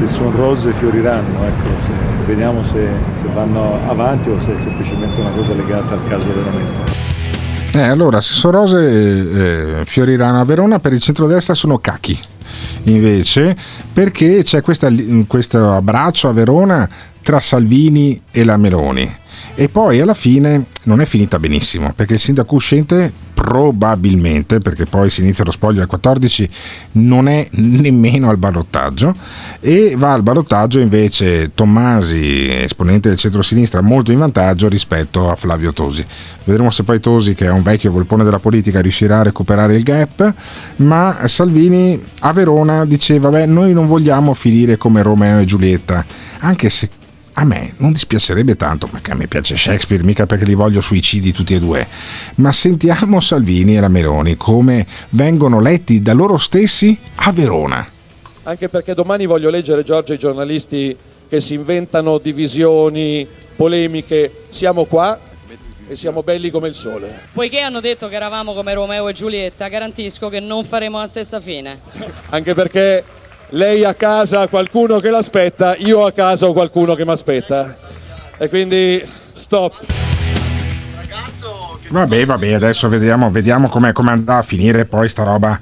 se 0.07 0.13
sono 0.13 0.31
rose 0.31 0.73
fioriranno, 0.73 1.45
ecco, 1.45 1.69
se- 1.85 2.25
vediamo 2.25 2.63
se, 2.63 2.87
se 3.19 3.27
vanno 3.33 3.79
avanti 3.87 4.29
o 4.29 4.39
se 4.41 4.53
è 4.55 4.59
semplicemente 4.59 5.19
una 5.19 5.29
cosa 5.31 5.53
legata 5.53 5.93
al 5.93 6.07
caso 6.07 6.25
veronese. 6.27 6.73
Eh, 7.73 7.81
allora, 7.81 8.21
se 8.21 8.33
sono 8.33 8.59
rose 8.59 9.79
eh, 9.79 9.85
fioriranno 9.85 10.39
a 10.39 10.45
Verona, 10.45 10.79
per 10.79 10.93
il 10.93 10.99
centrodestra 10.99 11.53
sono 11.53 11.77
cachi. 11.79 12.17
Invece, 12.83 13.55
perché 13.91 14.43
c'è 14.43 14.61
questa- 14.61 14.89
questo 15.27 15.71
abbraccio 15.71 16.29
a 16.29 16.33
Verona 16.33 16.87
tra 17.21 17.39
Salvini 17.39 18.21
e 18.31 18.43
la 18.43 18.57
Meloni. 18.57 19.09
E 19.55 19.69
poi 19.69 19.99
alla 20.01 20.15
fine 20.15 20.65
non 20.83 20.99
è 20.99 21.05
finita 21.05 21.37
benissimo, 21.37 21.93
perché 21.93 22.13
il 22.13 22.19
sindaco 22.19 22.55
uscente 22.55 23.13
probabilmente, 23.33 24.59
perché 24.59 24.85
poi 24.85 25.09
si 25.09 25.21
inizia 25.21 25.43
lo 25.43 25.51
spoglio 25.51 25.81
al 25.81 25.87
14, 25.87 26.49
non 26.93 27.27
è 27.27 27.45
nemmeno 27.51 28.29
al 28.29 28.37
ballottaggio 28.37 29.15
e 29.59 29.95
va 29.97 30.13
al 30.13 30.23
ballottaggio 30.23 30.79
invece 30.79 31.51
Tommasi, 31.53 32.49
esponente 32.49 33.09
del 33.09 33.17
centro-sinistra, 33.17 33.81
molto 33.81 34.11
in 34.11 34.19
vantaggio 34.19 34.67
rispetto 34.67 35.29
a 35.29 35.35
Flavio 35.35 35.73
Tosi. 35.73 36.05
Vedremo 36.45 36.71
se 36.71 36.83
poi 36.83 36.99
Tosi, 36.99 37.35
che 37.35 37.45
è 37.45 37.51
un 37.51 37.61
vecchio 37.61 37.91
volpone 37.91 38.23
della 38.23 38.39
politica, 38.39 38.81
riuscirà 38.81 39.19
a 39.19 39.23
recuperare 39.23 39.75
il 39.75 39.83
gap, 39.83 40.33
ma 40.77 41.27
Salvini 41.27 42.01
a 42.21 42.33
Verona 42.33 42.85
diceva, 42.85 43.29
beh, 43.29 43.45
noi 43.45 43.73
non 43.73 43.87
vogliamo 43.87 44.33
finire 44.33 44.77
come 44.77 45.03
Romeo 45.03 45.39
e 45.39 45.45
Giulietta, 45.45 46.05
anche 46.39 46.69
se 46.69 46.89
a 47.33 47.43
me 47.45 47.73
non 47.77 47.91
dispiacerebbe 47.91 48.55
tanto 48.55 48.87
perché 48.87 49.11
a 49.11 49.15
me 49.15 49.27
piace 49.27 49.57
Shakespeare, 49.57 50.03
mica 50.03 50.25
perché 50.25 50.45
li 50.45 50.53
voglio 50.53 50.81
suicidi 50.81 51.31
tutti 51.31 51.55
e 51.55 51.59
due. 51.59 51.87
Ma 52.35 52.51
sentiamo 52.51 53.19
Salvini 53.19 53.75
e 53.75 53.79
la 53.79 53.87
Meloni 53.87 54.35
come 54.37 54.85
vengono 55.09 55.59
letti 55.59 56.01
da 56.01 56.13
loro 56.13 56.37
stessi 56.37 56.97
a 57.15 57.31
Verona. 57.31 57.87
anche 58.43 58.69
perché 58.69 58.93
domani 58.93 59.25
voglio 59.25 59.49
leggere 59.49 59.83
Giorgio 59.83 60.13
i 60.13 60.17
giornalisti 60.17 60.95
che 61.27 61.41
si 61.41 61.53
inventano 61.55 62.17
divisioni, 62.17 63.27
polemiche. 63.55 64.45
Siamo 64.49 64.85
qua 64.85 65.19
e 65.87 65.95
siamo 65.95 66.23
belli 66.23 66.49
come 66.51 66.67
il 66.67 66.75
sole. 66.75 67.21
Poiché 67.33 67.61
hanno 67.61 67.79
detto 67.79 68.07
che 68.07 68.15
eravamo 68.15 68.53
come 68.53 68.73
Romeo 68.73 69.07
e 69.07 69.13
Giulietta, 69.13 69.67
garantisco 69.67 70.29
che 70.29 70.39
non 70.39 70.63
faremo 70.65 70.99
la 70.99 71.07
stessa 71.07 71.41
fine. 71.41 71.79
Anche 72.29 72.53
perché 72.53 73.03
lei 73.53 73.83
a 73.83 73.93
casa 73.93 74.41
ha 74.41 74.47
qualcuno 74.47 74.99
che 74.99 75.09
l'aspetta, 75.09 75.75
io 75.75 76.05
a 76.05 76.11
casa 76.11 76.47
ho 76.47 76.53
qualcuno 76.53 76.95
che 76.95 77.05
mi 77.05 77.11
aspetta. 77.11 77.77
E 78.37 78.49
quindi 78.49 79.03
stop. 79.33 79.85
Vabbè, 81.89 82.25
vabbè, 82.25 82.53
adesso 82.53 82.89
vediamo, 82.89 83.29
vediamo 83.29 83.69
come 83.69 83.91
andrà 83.93 84.37
a 84.37 84.41
finire 84.41 84.85
poi 84.85 85.07
sta 85.07 85.23
roba 85.23 85.59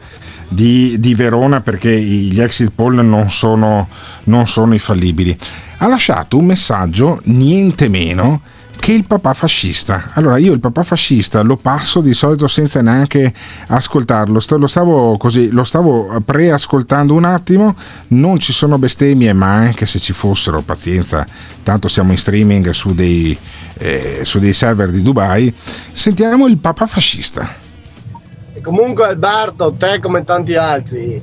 di, 0.48 0.98
di 1.00 1.14
Verona 1.14 1.60
perché 1.60 1.94
gli 2.00 2.40
exit 2.40 2.72
poll 2.74 3.00
non 3.00 3.30
sono, 3.30 3.90
non 4.26 4.48
sono 4.48 4.74
infallibili. 4.74 5.38
Ha 5.78 5.88
lasciato 5.88 6.38
un 6.38 6.46
messaggio 6.46 7.20
niente 7.26 7.90
meno 7.90 8.42
che 8.82 8.94
il 8.94 9.06
papà 9.06 9.36
fascista. 9.36 10.10
Allora 10.14 10.38
io 10.38 10.54
il 10.54 10.60
papà 10.60 10.82
fascista 10.84 11.44
lo 11.44 11.56
passo 11.56 12.02
di 12.02 12.16
solito 12.16 12.48
senza 12.48 12.82
neanche 12.82 13.32
ascoltarlo, 13.68 14.42
lo 14.58 14.68
stavo 14.68 15.18
così, 15.18 15.52
lo 15.52 15.64
stavo 15.64 16.20
preascoltando 16.26 17.14
un 17.14 17.24
attimo, 17.24 17.76
non 18.08 18.40
ci 18.40 18.52
sono 18.52 18.80
bestemmie, 18.80 19.34
ma 19.34 19.54
anche 19.54 19.86
se 19.86 20.00
ci 20.00 20.14
fossero, 20.14 20.62
pazienza, 20.62 21.28
tanto 21.62 21.88
siamo 21.88 22.10
in 22.10 22.18
streaming 22.18 22.72
su 22.72 22.96
dei, 22.96 23.38
eh, 23.78 24.22
su 24.24 24.40
dei 24.40 24.52
server 24.52 24.90
di 24.90 25.04
Dubai, 25.04 25.54
sentiamo 25.92 26.48
il 26.48 26.58
papà 26.58 26.88
fascista. 26.88 27.48
E 28.52 28.62
comunque 28.62 29.06
Alberto, 29.06 29.76
te 29.78 30.00
come 30.00 30.24
tanti 30.24 30.56
altri, 30.56 31.22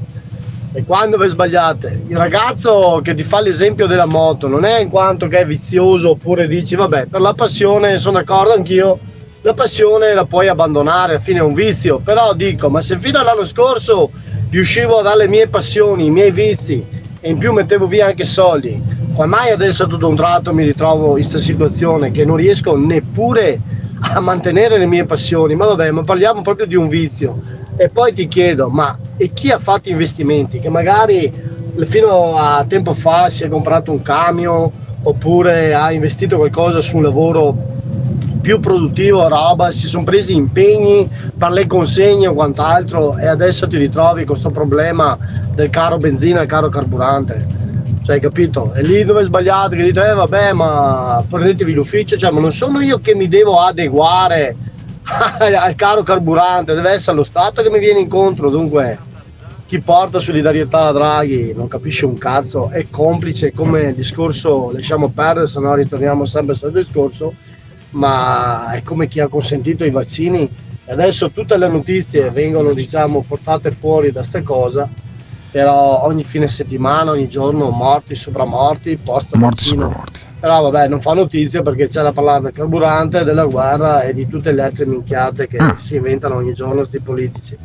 e 0.79 0.85
quando 0.85 1.19
vi 1.19 1.27
sbagliate, 1.27 2.03
il 2.07 2.17
ragazzo 2.17 3.01
che 3.03 3.13
ti 3.13 3.25
fa 3.25 3.41
l'esempio 3.41 3.89
della 3.89 4.07
moto 4.07 4.47
non 4.47 4.65
è 4.65 4.79
in 4.79 4.89
quanto 4.89 5.27
che 5.27 5.41
è 5.41 5.45
vizioso 5.45 6.11
oppure 6.11 6.47
dici 6.47 6.77
vabbè 6.77 7.07
per 7.07 7.21
la 7.21 7.35
passione 7.35 7.99
sono 7.99 8.19
d'accordo 8.19 8.53
anch'io, 8.53 8.97
la 9.43 9.55
passione 9.55 10.15
la 10.15 10.25
puoi 10.25 10.47
abbandonare, 10.47 11.15
alla 11.15 11.21
fine 11.21 11.41
è 11.41 11.43
un 11.43 11.53
vizio, 11.53 11.99
però 11.99 12.33
dico 12.33 12.71
ma 12.71 12.81
se 12.81 12.97
fino 13.01 13.19
all'anno 13.19 13.45
scorso 13.45 14.13
riuscivo 14.51 15.01
a 15.01 15.03
dare 15.03 15.17
le 15.17 15.27
mie 15.27 15.49
passioni, 15.49 16.05
i 16.07 16.11
miei 16.13 16.31
vizi 16.31 16.87
e 17.19 17.29
in 17.29 17.39
più 17.39 17.53
mettevo 17.53 17.89
via 17.89 18.07
anche 18.07 18.25
soldi, 18.25 18.81
come 19.15 19.27
mai 19.27 19.51
adesso 19.51 19.89
tutto 19.89 20.07
un 20.07 20.15
tratto 20.15 20.55
mi 20.55 20.63
ritrovo 20.63 21.17
in 21.17 21.25
questa 21.25 21.41
situazione 21.41 22.13
che 22.13 22.25
non 22.25 22.37
riesco 22.37 22.77
neppure 22.77 23.59
a 23.99 24.21
mantenere 24.21 24.79
le 24.79 24.87
mie 24.87 25.07
passioni, 25.07 25.57
ma 25.57 25.67
vabbè 25.67 25.91
ma 25.91 26.05
parliamo 26.05 26.43
proprio 26.43 26.67
di 26.67 26.77
un 26.77 26.87
vizio 26.87 27.57
e 27.79 27.89
poi 27.91 28.13
ti 28.13 28.27
chiedo, 28.27 28.69
ma 28.69 28.99
e 29.17 29.31
chi 29.33 29.53
ha 29.53 29.61
fatto 29.61 29.89
investimenti? 29.89 30.59
Che 30.59 30.69
magari 30.69 31.33
fino 31.87 32.37
a 32.37 32.65
tempo 32.67 32.93
fa 32.93 33.31
si 33.31 33.45
è 33.45 33.49
comprato 33.49 33.93
un 33.93 34.03
camion 34.03 34.69
oppure 35.05 35.73
ha 35.75 35.93
investito 35.93 36.37
qualcosa 36.37 36.81
su 36.81 36.97
un 36.97 37.05
lavoro 37.05 37.57
più 38.41 38.59
produttivo, 38.59 39.29
roba, 39.29 39.71
si 39.71 39.87
sono 39.87 40.03
presi 40.03 40.35
impegni 40.35 41.09
per 41.37 41.51
le 41.51 41.69
consegne 41.69 42.27
o 42.27 42.35
quant'altro 42.35 43.17
e 43.17 43.29
adesso 43.29 43.69
ti 43.69 43.77
ritrovi 43.77 44.25
con 44.25 44.39
questo 44.39 44.51
problema 44.51 45.17
del 45.55 45.71
caro 45.71 45.99
benzina 45.99 46.43
e 46.43 46.47
caro 46.47 46.69
carburante. 46.69 47.47
Cioè, 48.03 48.17
hai 48.17 48.21
capito? 48.21 48.73
E 48.75 48.83
lì 48.83 49.05
dove 49.05 49.23
sbagliate 49.23 49.77
che 49.77 49.85
dite, 49.85 50.05
eh 50.05 50.15
vabbè, 50.15 50.53
ma 50.53 51.23
prendetevi 51.29 51.75
l'ufficio, 51.75 52.17
cioè, 52.17 52.33
ma 52.33 52.41
non 52.41 52.53
sono 52.53 52.81
io 52.81 52.99
che 52.99 53.15
mi 53.15 53.29
devo 53.29 53.61
adeguare 53.61 54.57
al 55.59 55.75
caro 55.75 56.03
carburante, 56.03 56.75
deve 56.75 56.91
essere 56.91 57.17
lo 57.17 57.25
Stato 57.25 57.63
che 57.63 57.71
mi 57.71 57.79
viene 57.79 58.01
incontro, 58.01 58.51
dunque. 58.51 59.07
Chi 59.67 59.81
porta 59.81 60.19
solidarietà 60.19 60.87
a 60.87 60.93
Draghi 60.93 61.53
non 61.55 61.69
capisce 61.69 62.07
un 62.07 62.17
cazzo, 62.17 62.71
è 62.71 62.87
complice 62.89 63.53
come 63.53 63.95
discorso 63.95 64.71
lasciamo 64.73 65.11
perdere, 65.11 65.47
se 65.47 65.61
no 65.61 65.75
ritorniamo 65.75 66.25
sempre 66.25 66.55
stesso 66.55 66.73
discorso, 66.73 67.35
ma 67.91 68.71
è 68.71 68.83
come 68.83 69.09
chi 69.09 69.21
ha 69.21 69.29
consentito 69.29 69.85
i 69.85 69.91
vaccini. 69.91 70.51
Adesso 70.87 71.33
tutte 71.33 71.59
le 71.59 71.69
notizie 71.69 72.31
vengono 72.31 72.73
diciamo 72.73 73.23
portate 73.29 73.71
fuori 73.71 74.11
da 74.11 74.23
sta 74.23 74.43
cosa, 74.43 74.89
però 75.51 76.03
ogni 76.03 76.25
fine 76.25 76.49
settimana, 76.49 77.11
ogni 77.11 77.29
giorno 77.29 77.69
morti, 77.69 78.15
sopravmorti, 78.15 78.97
post 78.97 79.35
morti 79.35 79.65
sopravmorti 79.65 80.28
però 80.39 80.71
vabbè 80.71 80.89
non 80.89 81.01
fa 81.01 81.15
notizia 81.15 81.63
perché 81.63 81.89
c'è 81.89 82.03
da 82.03 82.13
parlare 82.13 82.43
del 82.43 82.53
carburante, 82.53 83.25
della 83.25 83.45
guerra 83.45 84.03
e 84.03 84.15
di 84.15 84.29
tutte 84.29 84.53
le 84.53 84.63
altre 84.63 84.87
minchiate 84.87 85.49
che 85.49 85.57
ah. 85.57 85.77
si 85.79 85.97
inventano 85.97 86.37
ogni 86.37 86.55
giorno 86.55 86.77
questi 86.77 87.01
politici. 87.01 87.57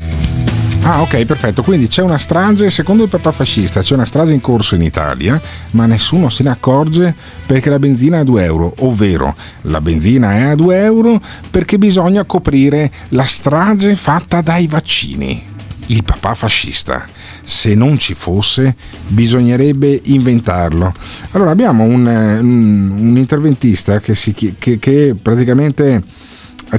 Ah 0.85 1.01
ok 1.01 1.23
perfetto, 1.23 1.63
quindi 1.63 1.87
c'è 1.87 2.01
una 2.01 2.17
strage, 2.17 2.69
secondo 2.69 3.03
il 3.03 3.09
papà 3.09 3.31
fascista 3.31 3.79
c'è 3.79 3.93
una 3.93 4.03
strage 4.03 4.33
in 4.33 4.41
corso 4.41 4.75
in 4.75 4.81
Italia, 4.81 5.39
ma 5.71 5.85
nessuno 5.85 6.27
se 6.27 6.43
ne 6.43 6.49
accorge 6.49 7.15
perché 7.45 7.69
la 7.69 7.79
benzina 7.79 8.17
è 8.17 8.19
a 8.19 8.23
2 8.25 8.43
euro, 8.43 8.73
ovvero 8.79 9.33
la 9.61 9.79
benzina 9.79 10.33
è 10.33 10.41
a 10.41 10.55
2 10.55 10.83
euro 10.83 11.21
perché 11.49 11.77
bisogna 11.77 12.25
coprire 12.25 12.91
la 13.09 13.23
strage 13.23 13.95
fatta 13.95 14.41
dai 14.41 14.67
vaccini. 14.67 15.51
Il 15.85 16.03
papà 16.03 16.33
fascista 16.33 17.05
se 17.43 17.75
non 17.75 17.97
ci 17.97 18.13
fosse 18.13 18.75
bisognerebbe 19.07 19.99
inventarlo. 20.05 20.91
Allora 21.31 21.51
abbiamo 21.51 21.83
un, 21.83 22.07
eh, 22.07 22.39
un, 22.39 23.13
interventista 23.17 23.99
che, 23.99 24.15
si, 24.15 24.33
che, 24.33 24.79
che 24.79 25.15
praticamente 25.21 26.01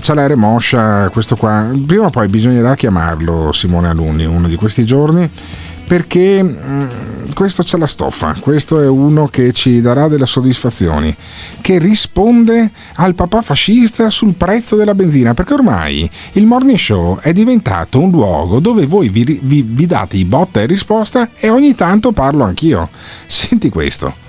c'ha 0.01 0.15
l'aereo 0.15 0.37
moscia, 0.37 1.09
questo 1.11 1.37
qua, 1.37 1.71
prima 1.87 2.07
o 2.07 2.11
poi 2.11 2.29
bisognerà 2.29 2.75
chiamarlo 2.75 3.53
Simone 3.53 3.89
Alunni 3.89 4.25
uno 4.25 4.49
di 4.49 4.57
questi 4.57 4.85
giorni 4.85 5.31
perché 5.87 6.43
mh, 6.43 6.59
mm, 6.67 6.89
questo 7.35 7.63
c'è 7.63 7.77
la 7.79 7.87
stoffa, 7.87 8.37
questo 8.41 8.81
è 8.81 8.87
uno 8.87 9.29
che 9.29 9.53
ci 9.53 9.81
darà 9.81 10.09
delle 10.09 10.27
soddisfazioni, 10.27 11.15
che 11.61 11.79
risponde 11.79 12.71
al 12.95 13.15
papà 13.15 13.43
fascista 13.43 14.09
sul 14.11 14.35
prezzo 14.35 14.77
della 14.77 14.95
benzina, 14.95 15.35
perché 15.35 15.55
ormai 15.55 16.09
il 16.33 16.47
morning 16.47 16.79
show 16.79 17.19
è 17.19 17.33
diventato 17.33 18.01
un 18.01 18.11
luogo 18.11 18.61
dove 18.61 18.87
voi 18.87 19.09
vi, 19.09 19.41
vi, 19.43 19.63
vi 19.63 19.87
date 19.87 20.17
i 20.17 20.25
botta 20.25 20.61
e 20.61 20.67
risposta 20.67 21.31
e 21.37 21.51
ogni 21.51 21.75
tanto 21.75 22.13
parlo 22.13 22.45
anch'io. 22.45 22.89
Senti 23.27 23.69
questo. 23.69 24.23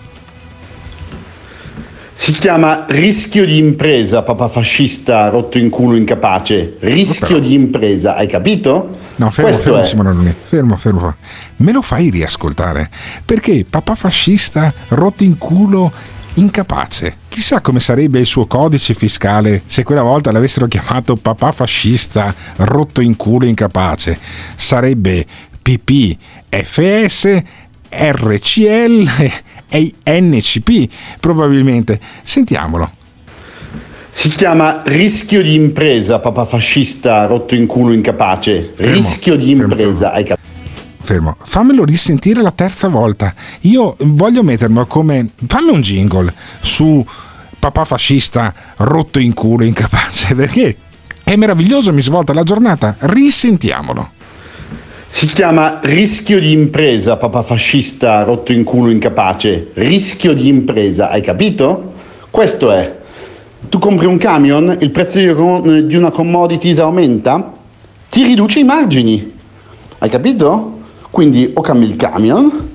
Si 2.18 2.32
chiama 2.32 2.86
rischio 2.88 3.46
di 3.46 3.58
impresa, 3.58 4.24
papà 4.24 4.48
fascista 4.48 5.28
rotto 5.28 5.58
in 5.58 5.70
culo 5.70 5.98
incapace. 5.98 6.76
Rischio 6.80 7.40
di 7.40 7.54
impresa, 7.54 8.16
hai 8.16 8.26
capito? 8.26 9.05
No, 9.18 9.32
fermo, 9.32 9.52
Questo 9.52 9.72
fermo, 9.72 9.82
è. 9.82 9.86
Simone 9.86 10.36
fermo, 10.44 10.78
fermo. 10.78 11.16
Me 11.58 11.72
lo 11.72 11.82
fai 11.82 12.10
riascoltare? 12.10 12.90
Perché 13.24 13.66
papà 13.70 13.96
fascista 13.96 14.74
rotto 14.90 15.24
in 15.24 15.38
culo 15.38 15.92
incapace. 16.36 17.18
Chissà 17.30 17.62
come 17.62 17.80
sarebbe 17.80 18.20
il 18.20 18.26
suo 18.26 18.46
codice 18.46 18.94
fiscale 18.94 19.64
se 19.66 19.84
quella 19.84 20.04
volta 20.04 20.32
l'avessero 20.32 20.68
chiamato 20.68 21.16
papà 21.16 21.52
fascista 21.52 22.34
rotto 22.58 23.02
in 23.02 23.16
culo 23.16 23.46
incapace. 23.46 24.20
Sarebbe 24.56 25.26
PPFS 25.62 27.42
RCL 27.90 29.32
e 29.70 29.94
NCP 30.04 30.94
probabilmente. 31.20 32.00
Sentiamolo. 32.22 33.04
Si 34.18 34.30
chiama 34.30 34.82
rischio 34.86 35.44
di 35.44 35.56
impresa, 35.56 36.20
papà 36.20 36.46
fascista 36.46 37.26
rotto 37.26 37.54
in 37.54 37.66
culo 37.66 37.92
incapace. 37.92 38.72
Fermo, 38.74 38.94
rischio 38.94 39.36
di 39.36 39.52
impresa, 39.52 39.76
fermo, 39.76 39.98
fermo. 39.98 40.14
hai 40.14 40.24
capito? 40.24 40.48
Fermo, 41.02 41.36
fammelo 41.38 41.84
risentire 41.84 42.42
la 42.42 42.52
terza 42.52 42.88
volta. 42.88 43.34
Io 43.62 43.98
voglio 44.00 44.42
mettermi 44.42 44.86
come. 44.88 45.32
Fammi 45.46 45.70
un 45.70 45.82
jingle 45.82 46.34
su 46.62 47.06
papà 47.60 47.84
fascista 47.84 48.54
rotto 48.78 49.20
in 49.20 49.34
culo 49.34 49.66
incapace 49.66 50.34
perché 50.34 50.78
è 51.22 51.36
meraviglioso, 51.36 51.92
mi 51.92 52.02
svolta 52.02 52.34
la 52.34 52.44
giornata. 52.44 52.96
Risentiamolo. 52.98 54.12
Si 55.08 55.26
chiama 55.26 55.82
rischio 55.84 56.40
di 56.40 56.54
impresa, 56.54 57.18
papà 57.18 57.44
fascista 57.44 58.24
rotto 58.24 58.54
in 58.54 58.64
culo 58.64 58.90
incapace. 58.90 59.72
Rischio 59.74 60.32
di 60.32 60.48
impresa, 60.48 61.10
hai 61.10 61.22
capito? 61.22 61.92
Questo 62.32 62.72
è. 62.72 63.04
Tu 63.70 63.80
compri 63.80 64.06
un 64.06 64.18
camion, 64.18 64.76
il 64.80 64.92
prezzo 64.92 65.20
di 65.20 65.96
una 65.96 66.12
commodities 66.12 66.80
aumenta, 66.80 67.54
ti 68.10 68.24
riduce 68.24 68.60
i 68.60 68.64
margini. 68.64 69.34
Hai 69.98 70.10
capito? 70.10 70.80
Quindi 71.10 71.52
o 71.54 71.62
cambi 71.62 71.86
il 71.86 71.96
camion, 71.96 72.70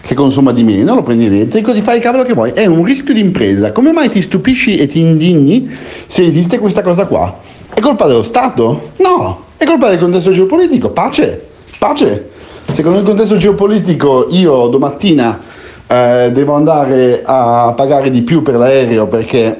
che 0.00 0.14
consuma 0.14 0.52
di 0.52 0.62
meno, 0.62 0.94
lo 0.94 1.02
prendi 1.02 1.26
elettrico, 1.26 1.72
ti 1.72 1.82
fai 1.82 1.96
il 1.96 2.02
cavolo 2.02 2.22
che 2.22 2.32
vuoi. 2.32 2.52
È 2.52 2.66
un 2.66 2.84
rischio 2.84 3.14
di 3.14 3.20
impresa. 3.20 3.72
Come 3.72 3.92
mai 3.92 4.10
ti 4.10 4.20
stupisci 4.20 4.76
e 4.76 4.86
ti 4.86 5.00
indigni 5.00 5.70
se 6.06 6.24
esiste 6.24 6.58
questa 6.58 6.82
cosa 6.82 7.06
qua? 7.06 7.38
È 7.72 7.80
colpa 7.80 8.06
dello 8.06 8.22
Stato? 8.22 8.92
No, 8.96 9.44
è 9.56 9.64
colpa 9.64 9.88
del 9.88 9.98
contesto 9.98 10.32
geopolitico. 10.32 10.90
Pace 10.90 11.48
pace. 11.80 12.28
Secondo 12.66 12.98
il 12.98 13.04
contesto 13.04 13.36
geopolitico 13.36 14.26
io 14.28 14.68
domattina 14.68 15.40
eh, 15.86 16.30
devo 16.30 16.52
andare 16.52 17.22
a 17.24 17.72
pagare 17.74 18.10
di 18.10 18.20
più 18.20 18.42
per 18.42 18.56
l'aereo 18.56 19.06
perché 19.06 19.58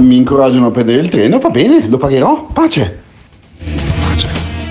mi 0.00 0.16
incoraggiano 0.16 0.66
a 0.66 0.70
prendere 0.70 1.00
il 1.00 1.08
treno, 1.08 1.38
va 1.38 1.50
bene, 1.50 1.88
lo 1.88 1.98
pagherò, 1.98 2.46
pace. 2.52 3.02
Pace, 4.00 4.30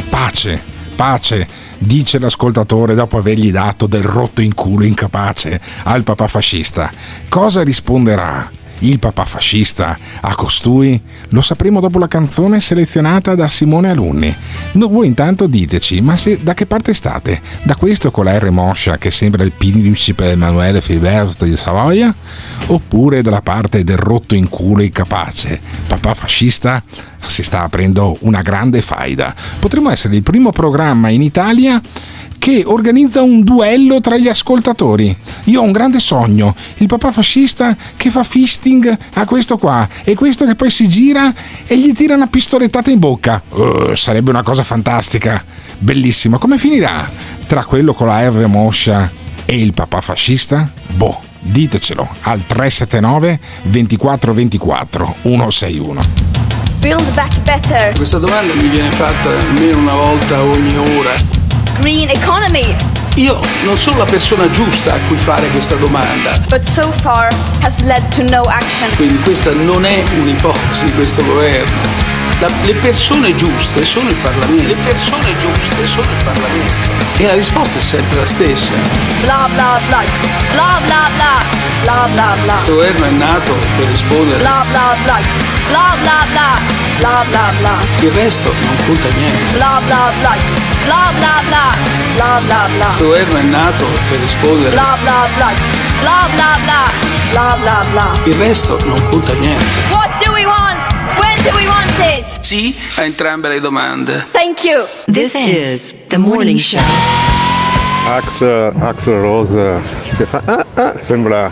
pace, 0.09 0.61
pace, 0.95 1.47
dice 1.77 2.19
l'ascoltatore 2.19 2.95
dopo 2.95 3.17
avergli 3.17 3.51
dato 3.51 3.87
del 3.87 4.03
rotto 4.03 4.41
in 4.41 4.53
culo 4.53 4.85
incapace 4.85 5.59
al 5.83 6.03
papà 6.03 6.27
fascista. 6.27 6.91
Cosa 7.27 7.63
risponderà 7.63 8.49
il 8.79 8.99
papà 8.99 9.25
fascista 9.25 9.97
a 10.21 10.35
costui? 10.35 11.01
Lo 11.29 11.41
sapremo 11.41 11.79
dopo 11.79 11.99
la 11.99 12.07
canzone 12.07 12.59
selezionata 12.59 13.35
da 13.35 13.47
Simone 13.47 13.89
Alunni. 13.89 14.35
No, 14.73 14.87
voi 14.87 15.07
intanto 15.07 15.47
diteci, 15.47 16.01
ma 16.01 16.15
se, 16.15 16.39
da 16.41 16.53
che 16.53 16.65
parte 16.65 16.93
state? 16.93 17.41
Da 17.63 17.75
questo 17.75 18.11
con 18.11 18.25
la 18.25 18.37
R 18.37 18.49
moscia 18.49 18.97
che 18.97 19.11
sembra 19.11 19.43
il 19.43 19.51
principe 19.51 20.31
Emanuele 20.31 20.81
Filiberto 20.81 21.45
di 21.45 21.55
Savoia? 21.55 22.13
Oppure 22.67 23.21
dalla 23.21 23.41
parte 23.41 23.83
del 23.83 23.97
rotto 23.97 24.35
in 24.35 24.49
culo 24.49 24.81
incapace? 24.81 25.59
Papà 25.87 26.13
fascista 26.13 26.83
si 27.25 27.43
sta 27.43 27.63
aprendo 27.63 28.17
una 28.21 28.41
grande 28.41 28.81
faida. 28.81 29.35
Potremmo 29.59 29.89
essere 29.89 30.15
il 30.15 30.23
primo 30.23 30.51
programma 30.51 31.09
in 31.09 31.21
Italia 31.21 31.81
che 32.49 32.63
organizza 32.65 33.21
un 33.21 33.43
duello 33.43 34.01
tra 34.01 34.17
gli 34.17 34.27
ascoltatori. 34.27 35.15
Io 35.45 35.61
ho 35.61 35.63
un 35.63 35.71
grande 35.71 35.99
sogno, 35.99 36.55
il 36.77 36.87
papà 36.87 37.11
fascista 37.11 37.77
che 37.95 38.09
fa 38.09 38.23
fisting 38.23 38.97
a 39.13 39.25
questo 39.25 39.59
qua 39.59 39.87
e 40.03 40.15
questo 40.15 40.45
che 40.45 40.55
poi 40.55 40.71
si 40.71 40.87
gira 40.87 41.31
e 41.67 41.77
gli 41.77 41.91
tira 41.91 42.15
una 42.15 42.25
pistolettata 42.25 42.89
in 42.89 42.97
bocca. 42.97 43.39
Uh, 43.49 43.93
sarebbe 43.93 44.31
una 44.31 44.41
cosa 44.41 44.63
fantastica, 44.63 45.43
bellissima. 45.77 46.39
Come 46.39 46.57
finirà 46.57 47.07
tra 47.45 47.63
quello 47.65 47.93
con 47.93 48.07
la 48.07 48.27
R 48.27 48.47
moscia 48.47 49.11
e 49.45 49.61
il 49.61 49.73
papà 49.73 50.01
fascista? 50.01 50.71
Boh, 50.87 51.19
ditecelo 51.39 52.07
al 52.21 52.47
379 52.47 53.39
24 53.65 54.33
24 54.33 55.15
161. 55.21 56.01
Build 56.79 57.13
back 57.13 57.37
better. 57.41 57.93
Questa 57.95 58.17
domanda 58.17 58.55
mi 58.55 58.69
viene 58.69 58.89
fatta 58.89 59.29
almeno 59.29 59.77
una 59.77 59.93
volta 59.93 60.41
ogni 60.41 60.77
ora. 60.77 61.38
Green 61.79 62.09
economy. 62.09 62.75
Io 63.15 63.39
non 63.63 63.77
sono 63.77 63.99
la 63.99 64.05
persona 64.05 64.49
giusta 64.51 64.93
a 64.93 64.97
cui 65.07 65.17
fare 65.17 65.47
questa 65.47 65.75
domanda. 65.75 66.31
But 66.47 66.63
so 66.63 66.91
far 67.01 67.27
has 67.63 67.81
led 67.83 68.01
to 68.15 68.23
no 68.23 68.41
action. 68.41 68.89
Quindi 68.95 69.17
questa 69.21 69.51
non 69.53 69.85
è 69.85 70.03
un'ipotesi 70.19 70.85
di 70.85 70.93
questo 70.93 71.23
governo. 71.23 72.07
La- 72.39 72.49
le 72.63 72.73
persone 72.75 73.35
giuste 73.35 73.83
sono 73.85 74.09
il 74.09 74.15
Parlamento. 74.15 74.67
Le 74.67 74.75
persone 74.85 75.35
giuste 75.37 75.87
sono 75.87 76.07
il 76.09 76.23
Parlamento. 76.23 76.89
E 77.17 77.25
la 77.25 77.33
risposta 77.33 77.77
è 77.77 77.81
sempre 77.81 78.19
la 78.19 78.25
stessa. 78.25 78.73
Bla 79.21 79.47
bla 79.53 79.79
bla. 79.87 80.03
Bla 80.53 80.81
bla 80.85 81.09
bla. 81.15 81.43
Bla 81.83 82.07
bla 82.13 82.35
bla. 82.43 82.53
Questo 82.53 82.73
governo 82.73 83.05
è 83.05 83.09
nato 83.11 83.53
per 83.77 83.85
rispondere. 83.87 84.39
Bla 84.39 84.65
bla 84.69 84.95
bla. 85.03 85.58
Bla 85.69 85.95
bla 86.01 86.25
bla. 86.31 86.49
Bla 86.99 87.23
bla 87.29 87.51
bla. 87.59 87.75
Il 88.01 88.11
resto 88.11 88.53
non 88.65 88.75
conta 88.85 89.07
niente. 89.15 89.53
Bla 89.55 89.81
bla 89.85 90.11
bla. 90.19 90.35
Bla 90.85 91.11
bla 91.17 91.41
bla. 91.47 91.65
Bla 92.15 92.41
bla 92.45 92.67
bla. 92.75 92.85
Questo 92.85 93.05
governo 93.05 93.37
è 93.37 93.41
nato 93.43 93.85
per 94.09 94.19
rispondere. 94.19 94.71
Bla 94.71 94.97
bla 95.01 95.27
bla. 95.35 95.51
Bla 96.01 96.27
bla 96.33 96.57
bla. 96.63 96.91
Bla 97.31 97.57
bla 97.61 97.85
bla. 97.91 98.11
Il 98.25 98.33
resto 98.33 98.77
non 98.85 99.09
conta 99.09 99.33
niente. 99.33 99.65
What 99.91 100.09
do 100.23 100.31
we 100.33 100.45
want? 100.45 100.77
When 101.17 101.35
do 101.43 101.57
we 101.57 101.67
want 101.67 101.97
it? 101.99 102.43
Sì 102.43 102.75
a 102.95 103.03
entrambe 103.03 103.47
le 103.47 103.59
domande. 103.59 104.27
Thank 104.31 104.63
you. 104.63 104.85
This 105.05 105.33
is 105.35 105.95
the 106.07 106.17
morning 106.17 106.59
show. 106.59 106.81
Axel, 108.07 108.73
Axel 108.79 109.19
Rose 109.19 109.81
che 110.17 110.25
fa 110.27 110.41
ah, 110.45 110.65
ah, 110.73 110.97
sembra 110.97 111.51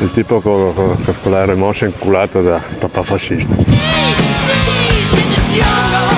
il 0.00 0.10
tipo 0.12 0.40
con, 0.40 0.74
con, 0.74 1.16
con 1.22 1.32
la 1.32 1.44
remoscia 1.44 1.86
inculato 1.86 2.42
da 2.42 2.62
papà 2.78 3.02
fascista. 3.02 3.54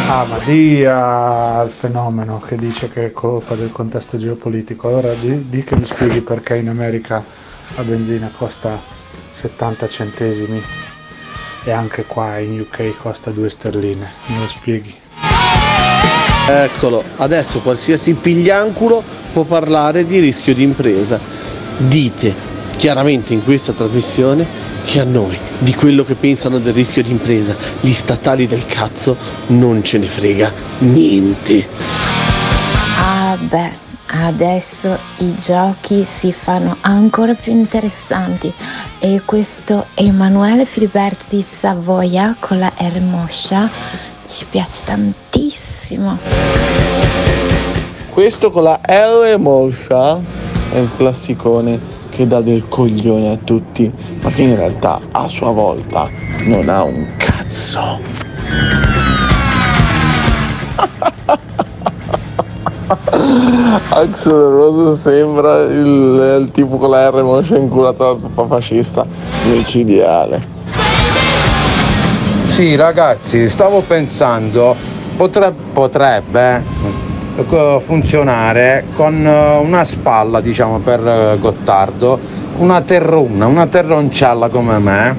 Ah, 0.08 0.24
ma 0.24 0.38
dia 0.44 1.56
al 1.56 1.70
fenomeno 1.70 2.38
che 2.38 2.56
dice 2.56 2.88
che 2.88 3.06
è 3.06 3.12
colpa 3.12 3.54
del 3.54 3.72
contesto 3.72 4.18
geopolitico. 4.18 4.88
Allora 4.88 5.14
di, 5.14 5.48
di 5.48 5.64
che 5.64 5.76
mi 5.76 5.86
spieghi 5.86 6.22
perché 6.22 6.56
in 6.56 6.68
America 6.68 7.24
la 7.74 7.82
benzina 7.82 8.30
costa 8.36 8.80
70 9.30 9.88
centesimi 9.88 10.62
e 11.64 11.70
anche 11.70 12.04
qua 12.04 12.38
in 12.38 12.60
UK 12.60 12.96
costa 12.96 13.30
2 13.30 13.48
sterline. 13.48 14.10
Me 14.26 14.38
lo 14.38 14.48
spieghi? 14.48 14.94
Eccolo, 16.48 17.02
adesso 17.16 17.60
qualsiasi 17.60 18.14
piglianculo 18.14 19.02
può 19.32 19.44
parlare 19.44 20.04
di 20.04 20.18
rischio 20.18 20.54
di 20.54 20.62
impresa. 20.62 21.18
Dite 21.78 22.51
chiaramente 22.82 23.32
in 23.32 23.44
questa 23.44 23.70
trasmissione 23.72 24.44
che 24.84 24.98
a 24.98 25.04
noi 25.04 25.38
di 25.58 25.72
quello 25.72 26.02
che 26.02 26.16
pensano 26.16 26.58
del 26.58 26.72
rischio 26.72 27.04
di 27.04 27.12
impresa 27.12 27.54
gli 27.78 27.92
statali 27.92 28.48
del 28.48 28.66
cazzo 28.66 29.16
non 29.50 29.84
ce 29.84 29.98
ne 29.98 30.08
frega 30.08 30.52
niente. 30.78 31.68
Ah 32.98 33.38
beh, 33.38 33.70
adesso 34.24 34.98
i 35.18 35.32
giochi 35.36 36.02
si 36.02 36.32
fanno 36.32 36.76
ancora 36.80 37.34
più 37.34 37.52
interessanti 37.52 38.52
e 38.98 39.22
questo 39.24 39.86
Emanuele 39.94 40.64
Filiberto 40.64 41.26
di 41.28 41.40
Savoia 41.40 42.34
con 42.36 42.58
la 42.58 42.72
R 42.76 43.00
moscia 43.00 43.70
ci 44.26 44.44
piace 44.50 44.82
tantissimo. 44.84 46.18
Questo 48.10 48.50
con 48.50 48.64
la 48.64 48.80
R 48.84 49.36
moscia 49.38 50.20
è 50.72 50.78
il 50.78 50.90
classicone 50.96 52.01
che 52.12 52.26
dà 52.26 52.42
del 52.42 52.68
coglione 52.68 53.30
a 53.30 53.38
tutti, 53.42 53.90
ma 54.20 54.30
che 54.30 54.42
in 54.42 54.54
realtà 54.54 55.00
a 55.10 55.26
sua 55.28 55.50
volta 55.50 56.10
non 56.44 56.68
ha 56.68 56.82
un 56.82 57.06
cazzo. 57.16 57.98
Axel 63.88 64.32
Rose 64.32 65.00
sembra 65.00 65.62
il, 65.62 66.40
il 66.42 66.50
tipo 66.52 66.76
con 66.76 66.90
la 66.90 67.08
R 67.08 67.22
moscia 67.22 67.56
inculato 67.56 68.04
dal 68.04 68.30
papà 68.30 68.56
fascista, 68.56 69.06
micidiale. 69.44 70.60
Sì, 72.48 72.76
ragazzi, 72.76 73.48
stavo 73.48 73.80
pensando, 73.80 74.76
potre- 75.16 75.54
potrebbe 75.72 76.56
eh, 76.56 76.62
funzionare 77.80 78.84
con 78.94 79.26
eh, 79.26 79.56
una 79.58 79.84
spalla, 79.84 80.40
diciamo, 80.40 80.78
per 80.78 81.06
eh, 81.06 81.38
Gottardo, 81.38 82.18
una 82.58 82.80
terruna, 82.82 83.46
una 83.46 83.66
terroncella 83.66 84.48
come 84.48 84.78
me, 84.78 85.16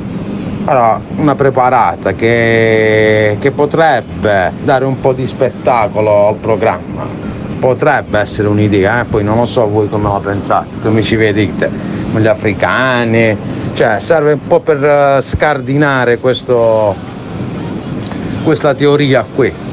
però 0.63 0.99
una 1.17 1.35
preparata 1.35 2.13
che, 2.13 3.37
che 3.39 3.51
potrebbe 3.51 4.51
dare 4.63 4.85
un 4.85 4.99
po' 4.99 5.13
di 5.13 5.25
spettacolo 5.27 6.27
al 6.27 6.35
programma. 6.35 7.05
Potrebbe 7.59 8.19
essere 8.19 8.47
un'idea, 8.47 9.01
eh? 9.01 9.05
poi 9.05 9.23
non 9.23 9.37
lo 9.37 9.45
so 9.45 9.67
voi 9.67 9.87
come 9.89 10.09
la 10.09 10.19
pensate, 10.19 10.67
come 10.81 11.01
ci 11.01 11.15
vedete, 11.15 11.69
con 12.11 12.21
gli 12.21 12.27
africani, 12.27 13.35
cioè 13.73 13.99
serve 13.99 14.33
un 14.33 14.47
po' 14.47 14.59
per 14.59 14.83
eh, 14.83 15.21
scardinare 15.21 16.19
questo, 16.19 16.93
questa 18.43 18.73
teoria 18.73 19.25
qui. 19.33 19.72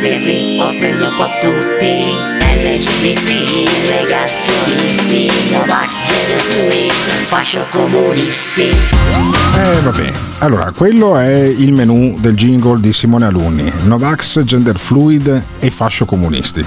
Birri, 0.00 0.58
offrendo 0.58 1.08
un 1.08 1.16
po' 1.16 1.28
tutti. 1.40 2.34
LGBT, 2.56 3.68
negazionisti, 3.88 5.30
Novax, 5.50 5.92
gender 6.06 6.40
fluid, 6.40 6.92
fascio 7.26 7.66
comunisti. 7.70 8.62
Eh 8.62 9.80
vabbè, 9.82 10.12
allora 10.38 10.72
quello 10.72 11.18
è 11.18 11.42
il 11.42 11.72
menù 11.72 12.16
del 12.18 12.34
jingle 12.34 12.80
di 12.80 12.92
Simone 12.92 13.26
Alunni, 13.26 13.70
Novax, 13.84 14.42
gender 14.42 14.78
fluid 14.78 15.42
e 15.58 15.70
fascio 15.70 16.06
comunisti. 16.06 16.64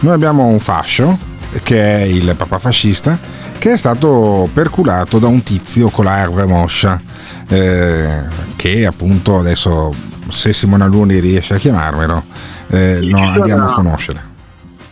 Noi 0.00 0.12
abbiamo 0.12 0.44
un 0.44 0.60
fascio 0.60 1.18
che 1.62 1.82
è 1.82 2.02
il 2.02 2.34
papà 2.36 2.58
fascista 2.58 3.18
che 3.58 3.72
è 3.72 3.76
stato 3.76 4.48
perculato 4.52 5.18
da 5.18 5.28
un 5.28 5.42
tizio 5.42 5.88
con 5.90 6.06
la 6.06 6.24
R 6.24 6.46
moscia 6.46 7.00
eh, 7.48 8.22
che 8.56 8.86
appunto 8.86 9.38
adesso 9.38 10.10
se 10.32 10.52
Simone 10.52 10.84
Alunni 10.84 11.20
riesce 11.20 11.54
a 11.54 11.58
chiamarmelo 11.58 12.24
eh, 12.68 13.00
lo 13.02 13.18
andiamo 13.18 13.70
a 13.70 13.74
conoscere. 13.74 14.31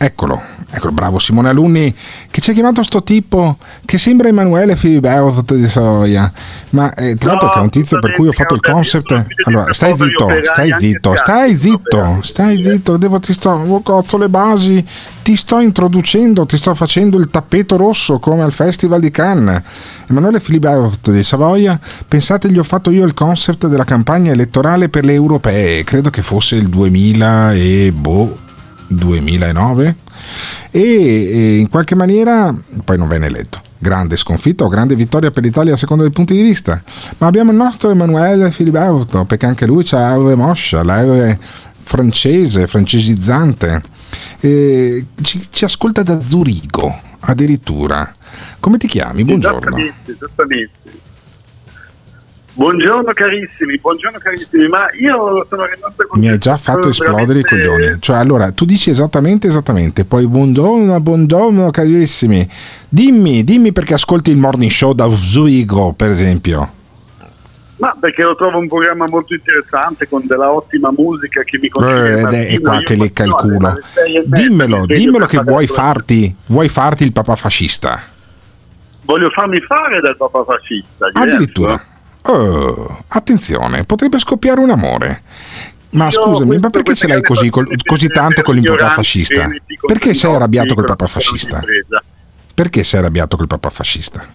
Eccolo, 0.03 0.41
eccolo, 0.71 0.93
bravo 0.93 1.19
Simone 1.19 1.49
Alunni 1.49 1.93
che 2.31 2.41
ci 2.41 2.49
ha 2.49 2.53
chiamato 2.53 2.81
sto 2.81 3.03
tipo 3.03 3.57
che 3.85 3.99
sembra 3.99 4.29
Emanuele 4.29 4.75
Filibert 4.75 5.53
di 5.53 5.67
Savoia, 5.67 6.31
ma 6.71 6.91
eh, 6.95 7.15
tra 7.17 7.29
l'altro 7.29 7.49
che 7.49 7.59
è 7.59 7.61
un 7.61 7.69
tizio 7.69 7.99
per 7.99 8.13
cui 8.13 8.27
ho 8.27 8.31
fatto 8.31 8.55
il 8.55 8.61
concept. 8.61 9.27
Allora, 9.45 9.71
stai 9.73 9.95
zitto, 9.95 10.27
stai 10.41 10.73
zitto, 10.75 11.15
stai 11.15 11.55
zitto, 11.55 12.17
stai 12.23 12.63
zitto, 12.63 12.97
devo 12.97 13.19
ti 13.19 13.31
sto, 13.31 13.51
oh, 13.51 13.83
cazzo 13.83 14.17
le 14.17 14.27
basi, 14.27 14.83
ti 15.21 15.35
sto 15.35 15.59
introducendo, 15.59 16.47
ti 16.47 16.57
sto 16.57 16.73
facendo 16.73 17.19
il 17.19 17.29
tappeto 17.29 17.77
rosso 17.77 18.17
come 18.17 18.41
al 18.41 18.53
Festival 18.53 19.01
di 19.01 19.11
Cannes. 19.11 19.61
Emanuele 20.09 20.39
Filibert 20.39 21.11
di 21.11 21.21
Savoia, 21.21 21.79
pensate 22.07 22.49
gli 22.49 22.57
ho 22.57 22.63
fatto 22.63 22.89
io 22.89 23.05
il 23.05 23.13
concept 23.13 23.67
della 23.67 23.83
campagna 23.83 24.31
elettorale 24.31 24.89
per 24.89 25.05
le 25.05 25.13
europee, 25.13 25.83
credo 25.83 26.09
che 26.09 26.23
fosse 26.23 26.55
il 26.55 26.69
2000 26.69 27.53
e 27.53 27.91
boh 27.93 28.49
2009 28.91 29.95
e, 30.71 30.81
e 30.81 31.57
in 31.57 31.69
qualche 31.69 31.95
maniera 31.95 32.55
poi 32.83 32.97
non 32.97 33.07
venne 33.07 33.27
eletto. 33.27 33.61
Grande 33.77 34.15
sconfitta 34.15 34.63
o 34.63 34.67
grande 34.67 34.95
vittoria 34.95 35.31
per 35.31 35.43
l'Italia 35.43 35.73
a 35.73 35.77
seconda 35.77 36.03
dei 36.03 36.11
punti 36.11 36.35
di 36.35 36.41
vista. 36.41 36.81
Ma 37.17 37.27
abbiamo 37.27 37.51
il 37.51 37.57
nostro 37.57 37.89
Emanuele 37.89 38.51
Filiberto 38.51 39.25
perché 39.25 39.47
anche 39.47 39.65
lui 39.65 39.85
ha 39.91 40.15
la 40.15 40.35
moscia 40.35 40.83
la 40.83 41.01
R 41.01 41.37
francese 41.81 42.67
francesizzante. 42.67 43.81
E 44.39 45.05
ci, 45.21 45.47
ci 45.49 45.65
ascolta 45.65 46.03
da 46.03 46.21
Zurigo 46.21 47.09
addirittura. 47.21 48.09
Come 48.59 48.77
ti 48.77 48.87
chiami? 48.87 49.23
buongiorno. 49.23 49.77
Esattamente, 49.77 50.11
esattamente. 50.11 50.99
Buongiorno 52.61 53.11
carissimi, 53.13 53.79
buongiorno 53.79 54.19
carissimi, 54.19 54.67
ma 54.67 54.85
io 54.93 55.47
sono 55.49 55.65
rimasto 55.65 56.05
con 56.05 56.19
mi 56.19 56.29
hai 56.29 56.37
già 56.37 56.57
fatto 56.57 56.89
esplodere 56.89 57.39
i 57.39 57.43
coglioni. 57.43 57.95
Cioè, 57.99 58.17
allora, 58.17 58.51
tu 58.51 58.65
dici 58.65 58.91
esattamente, 58.91 59.47
esattamente, 59.47 60.05
poi 60.05 60.27
buongiorno, 60.27 61.01
buongiorno 61.01 61.71
carissimi. 61.71 62.47
Dimmi, 62.87 63.43
dimmi 63.43 63.71
perché 63.73 63.95
ascolti 63.95 64.29
il 64.29 64.37
morning 64.37 64.69
show 64.69 64.93
da 64.93 65.09
Zurigo, 65.09 65.93
per 65.93 66.11
esempio. 66.11 66.71
Ma 67.77 67.95
perché 67.99 68.21
lo 68.21 68.35
trovo 68.35 68.59
un 68.59 68.67
programma 68.67 69.07
molto 69.07 69.33
interessante 69.33 70.07
con 70.07 70.21
della 70.27 70.51
ottima 70.51 70.91
musica 70.95 71.41
che 71.41 71.57
mi 71.57 71.65
Eh, 71.65 71.69
consiglia 71.71 72.29
ed 72.29 72.31
è, 72.31 72.61
qua 72.61 72.77
che 72.83 72.95
lecca 72.95 73.23
il 73.23 73.31
culo. 73.31 73.79
Dimmelo, 74.25 74.85
dimmelo 74.85 75.25
che 75.25 75.39
vuoi 75.39 75.65
farti, 75.65 76.35
vuoi 76.45 76.69
farti 76.69 77.05
il 77.05 77.11
papà 77.11 77.35
fascista. 77.35 77.99
Voglio 79.01 79.31
farmi 79.31 79.59
fare 79.61 79.99
dal 79.99 80.15
papà 80.15 80.43
fascista. 80.43 81.09
Addirittura. 81.11 81.85
Oh, 82.23 83.03
attenzione, 83.07 83.83
potrebbe 83.83 84.19
scoppiare 84.19 84.59
un 84.59 84.69
amore. 84.69 85.23
Ma 85.91 86.05
Io 86.05 86.11
scusami, 86.11 86.57
ma 86.57 86.69
perché 86.69 86.95
ce 86.95 87.07
l'hai 87.07 87.21
così, 87.21 87.49
col- 87.49 87.67
così 87.83 88.07
tanto 88.07 88.41
con 88.43 88.55
il 88.57 88.63
papà 88.63 88.89
fascista? 88.91 89.49
Perché 89.85 90.13
sei 90.13 90.33
arrabbiato 90.35 90.73
col 90.73 90.85
papà 90.85 91.07
fascista? 91.07 91.61
Perché 92.53 92.83
sei 92.83 92.99
arrabbiato 92.99 93.35
col 93.35 93.47
papà 93.47 93.69
fascista? 93.69 94.25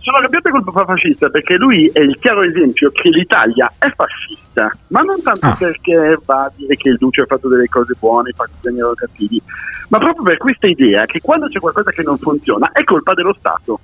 Sono 0.00 0.16
arrabbiato 0.18 0.50
col 0.50 0.64
papà 0.64 0.84
fascista 0.84 1.28
perché 1.30 1.54
lui 1.56 1.86
è 1.92 2.00
il 2.00 2.18
chiaro 2.20 2.42
esempio 2.42 2.90
che 2.90 3.08
l'Italia 3.08 3.72
è 3.78 3.88
fascista, 3.94 4.70
ma 4.88 5.00
non 5.00 5.22
tanto 5.22 5.46
Ah. 5.46 5.54
perché 5.56 6.18
va 6.24 6.42
a 6.44 6.52
dire 6.56 6.76
che 6.76 6.88
il 6.90 6.96
Duce 6.98 7.22
ha 7.22 7.26
fatto 7.26 7.48
delle 7.48 7.68
cose 7.68 7.94
buone, 7.98 8.30
i 8.30 8.34
partigiani 8.34 8.78
erano 8.78 8.94
cattivi, 8.94 9.40
ma 9.88 9.98
proprio 9.98 10.22
per 10.24 10.36
questa 10.38 10.66
idea 10.66 11.06
che 11.06 11.20
quando 11.22 11.46
c'è 11.48 11.58
qualcosa 11.60 11.90
che 11.90 12.02
non 12.02 12.18
funziona 12.18 12.72
è 12.72 12.82
colpa 12.84 13.14
dello 13.14 13.34
Stato. 13.38 13.78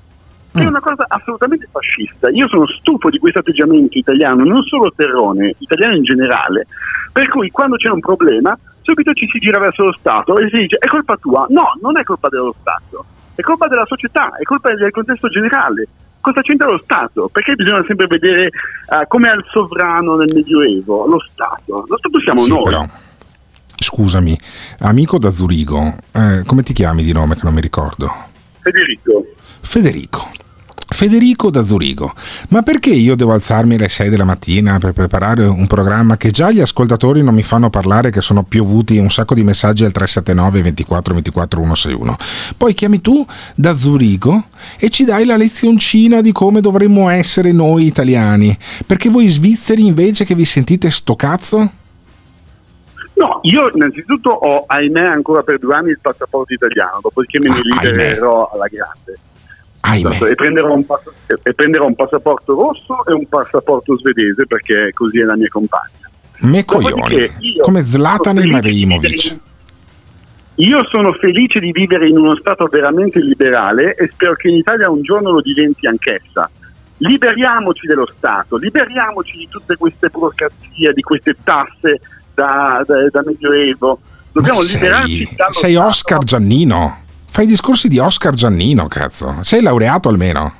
Che 0.53 0.62
è 0.62 0.66
una 0.66 0.80
cosa 0.80 1.05
assolutamente 1.07 1.68
fascista. 1.70 2.28
Io 2.30 2.48
sono 2.48 2.66
stufo 2.66 3.09
di 3.09 3.18
questo 3.18 3.38
atteggiamento 3.38 3.96
italiano, 3.96 4.44
non 4.44 4.62
solo 4.64 4.92
terrone, 4.94 5.55
italiano 5.59 5.94
in 5.94 6.03
generale, 6.03 6.66
per 7.12 7.28
cui 7.28 7.51
quando 7.51 7.76
c'è 7.76 7.88
un 7.88 8.01
problema 8.01 8.59
subito 8.82 9.12
ci 9.12 9.28
si 9.30 9.38
gira 9.38 9.59
verso 9.61 9.84
lo 9.84 9.92
Stato 9.92 10.36
e 10.38 10.48
si 10.48 10.57
dice 10.59 10.76
è 10.78 10.86
colpa 10.86 11.16
tua. 11.16 11.46
No, 11.51 11.72
non 11.80 11.98
è 11.98 12.03
colpa 12.03 12.28
dello 12.28 12.55
Stato, 12.61 13.05
è 13.36 13.42
colpa 13.42 13.68
della 13.68 13.86
società, 13.86 14.32
è 14.36 14.42
colpa 14.42 14.74
del 14.74 14.90
contesto 14.90 15.28
generale. 15.28 15.86
Cosa 16.20 16.42
c'entra 16.42 16.68
lo 16.68 16.80
Stato? 16.82 17.28
Perché 17.32 17.55
bisogna 17.55 17.84
sempre 17.86 18.07
vedere 18.07 18.46
eh, 18.46 19.07
come 19.09 19.28
al 19.30 19.44
sovrano 19.51 20.16
nel 20.16 20.32
Medioevo, 20.34 21.07
lo 21.07 21.18
Stato. 21.32 21.84
Lo 21.88 21.96
Stato 21.96 22.20
siamo 22.20 22.40
Sì, 22.40 22.51
noi. 22.51 22.62
però. 22.62 22.84
Scusami, 23.82 24.36
amico 24.80 25.18
da 25.18 25.30
Zurigo, 25.30 25.94
eh, 26.12 26.42
come 26.44 26.62
ti 26.62 26.74
chiami 26.74 27.03
di 27.03 27.12
nome 27.12 27.34
che 27.36 27.40
non 27.44 27.55
mi 27.55 27.62
ricordo? 27.62 28.28
Federico. 28.63 29.27
Federico. 29.61 30.31
Federico 30.93 31.51
da 31.51 31.65
Zurigo, 31.65 32.13
ma 32.49 32.63
perché 32.63 32.91
io 32.91 33.15
devo 33.15 33.33
alzarmi 33.33 33.77
alle 33.77 33.89
6 33.89 34.09
della 34.09 34.25
mattina 34.25 34.79
per 34.79 34.93
preparare 34.93 35.47
un 35.47 35.69
programma 35.69 36.17
che 36.17 36.33
già 36.33 36.51
gli 36.51 36.61
ascoltatori 36.61 37.23
non 37.23 37.33
mi 37.33 37.45
fanno 37.45 37.71
parlare, 37.71 38.11
che 38.11 38.21
sono 38.21 38.43
piovuti 38.43 38.99
un 38.99 39.09
sacco 39.09 39.35
di 39.35 39.45
messaggi 39.45 39.85
al 39.85 39.93
379 39.93 40.63
24 40.63 41.15
24 41.15 41.61
161? 41.61 42.17
Poi 42.57 42.75
chiami 42.75 43.01
tu 43.01 43.25
da 43.55 43.77
Zurigo 43.77 44.47
e 44.79 44.91
ci 44.91 45.05
dai 45.05 45.25
la 45.25 45.37
lezioncina 45.37 46.21
di 46.21 46.33
come 46.33 46.61
dovremmo 46.61 47.09
essere 47.09 47.53
noi 47.53 47.87
italiani, 47.87 48.55
perché 48.85 49.09
voi 49.09 49.29
svizzeri 49.29 49.87
invece 49.87 50.25
che 50.25 50.35
vi 50.35 50.45
sentite 50.45 50.91
sto 50.91 51.15
cazzo? 51.15 51.71
No, 53.21 53.39
io 53.43 53.71
innanzitutto 53.75 54.31
ho, 54.31 54.64
ahimè, 54.66 55.03
ancora 55.03 55.43
per 55.43 55.59
due 55.59 55.75
anni 55.75 55.91
il 55.91 55.99
passaporto 56.01 56.55
italiano, 56.55 57.01
dopodiché 57.03 57.39
me 57.39 57.51
ne 57.51 57.61
libererò 57.62 58.51
alla 58.51 58.66
grande. 58.66 59.18
Esatto, 59.83 60.27
E, 60.27 60.35
prenderò 60.35 60.73
un 60.73 60.85
e 61.43 61.53
prenderò 61.53 61.85
un 61.85 61.95
passaporto 61.95 62.55
rosso 62.55 63.05
e 63.05 63.12
un 63.12 63.27
passaporto 63.27 63.99
svedese 63.99 64.47
perché 64.47 64.93
così 64.95 65.21
è 65.21 65.25
la 65.25 65.37
mia 65.37 65.49
compagna. 65.49 66.09
Me 66.41 66.64
coglioni, 66.64 67.31
io 67.41 67.62
come 67.62 67.83
Zlatan 67.83 68.41
vivere 68.41 68.71
in- 68.71 69.41
Io 70.55 70.85
sono 70.89 71.12
felice 71.12 71.61
di 71.61 71.73
vivere 71.73 72.09
in 72.09 72.16
uno 72.16 72.37
Stato 72.37 72.66
veramente 72.66 73.21
liberale 73.21 73.95
e 73.97 74.09
spero 74.12 74.35
che 74.35 74.49
in 74.49 74.57
Italia 74.57 74.89
un 74.89 75.03
giorno 75.03 75.31
lo 75.31 75.43
diventi 75.43 75.87
anch'essa. 75.87 76.49
Liberiamoci 76.99 77.87
dello 77.87 78.09
Stato, 78.16 78.57
liberiamoci 78.57 79.37
di 79.37 79.49
tutte 79.49 79.77
queste 79.77 80.09
burocrazie, 80.09 80.93
di 80.95 81.03
queste 81.03 81.37
tasse 81.43 82.01
da, 82.41 82.82
da- 82.86 83.09
da 83.11 83.22
Medioevo. 83.24 83.99
Dobbiamo 84.32 84.61
sei, 84.61 84.80
liberarci 84.80 85.36
sei. 85.51 85.76
Oscar 85.76 86.22
Giannino. 86.24 86.99
Fai 87.32 87.45
i 87.45 87.49
discorsi 87.49 87.88
di 87.88 87.99
Oscar 87.99 88.34
Giannino, 88.34 88.86
cazzo. 88.88 89.36
Sei 89.43 89.61
laureato 89.62 90.09
almeno. 90.09 90.55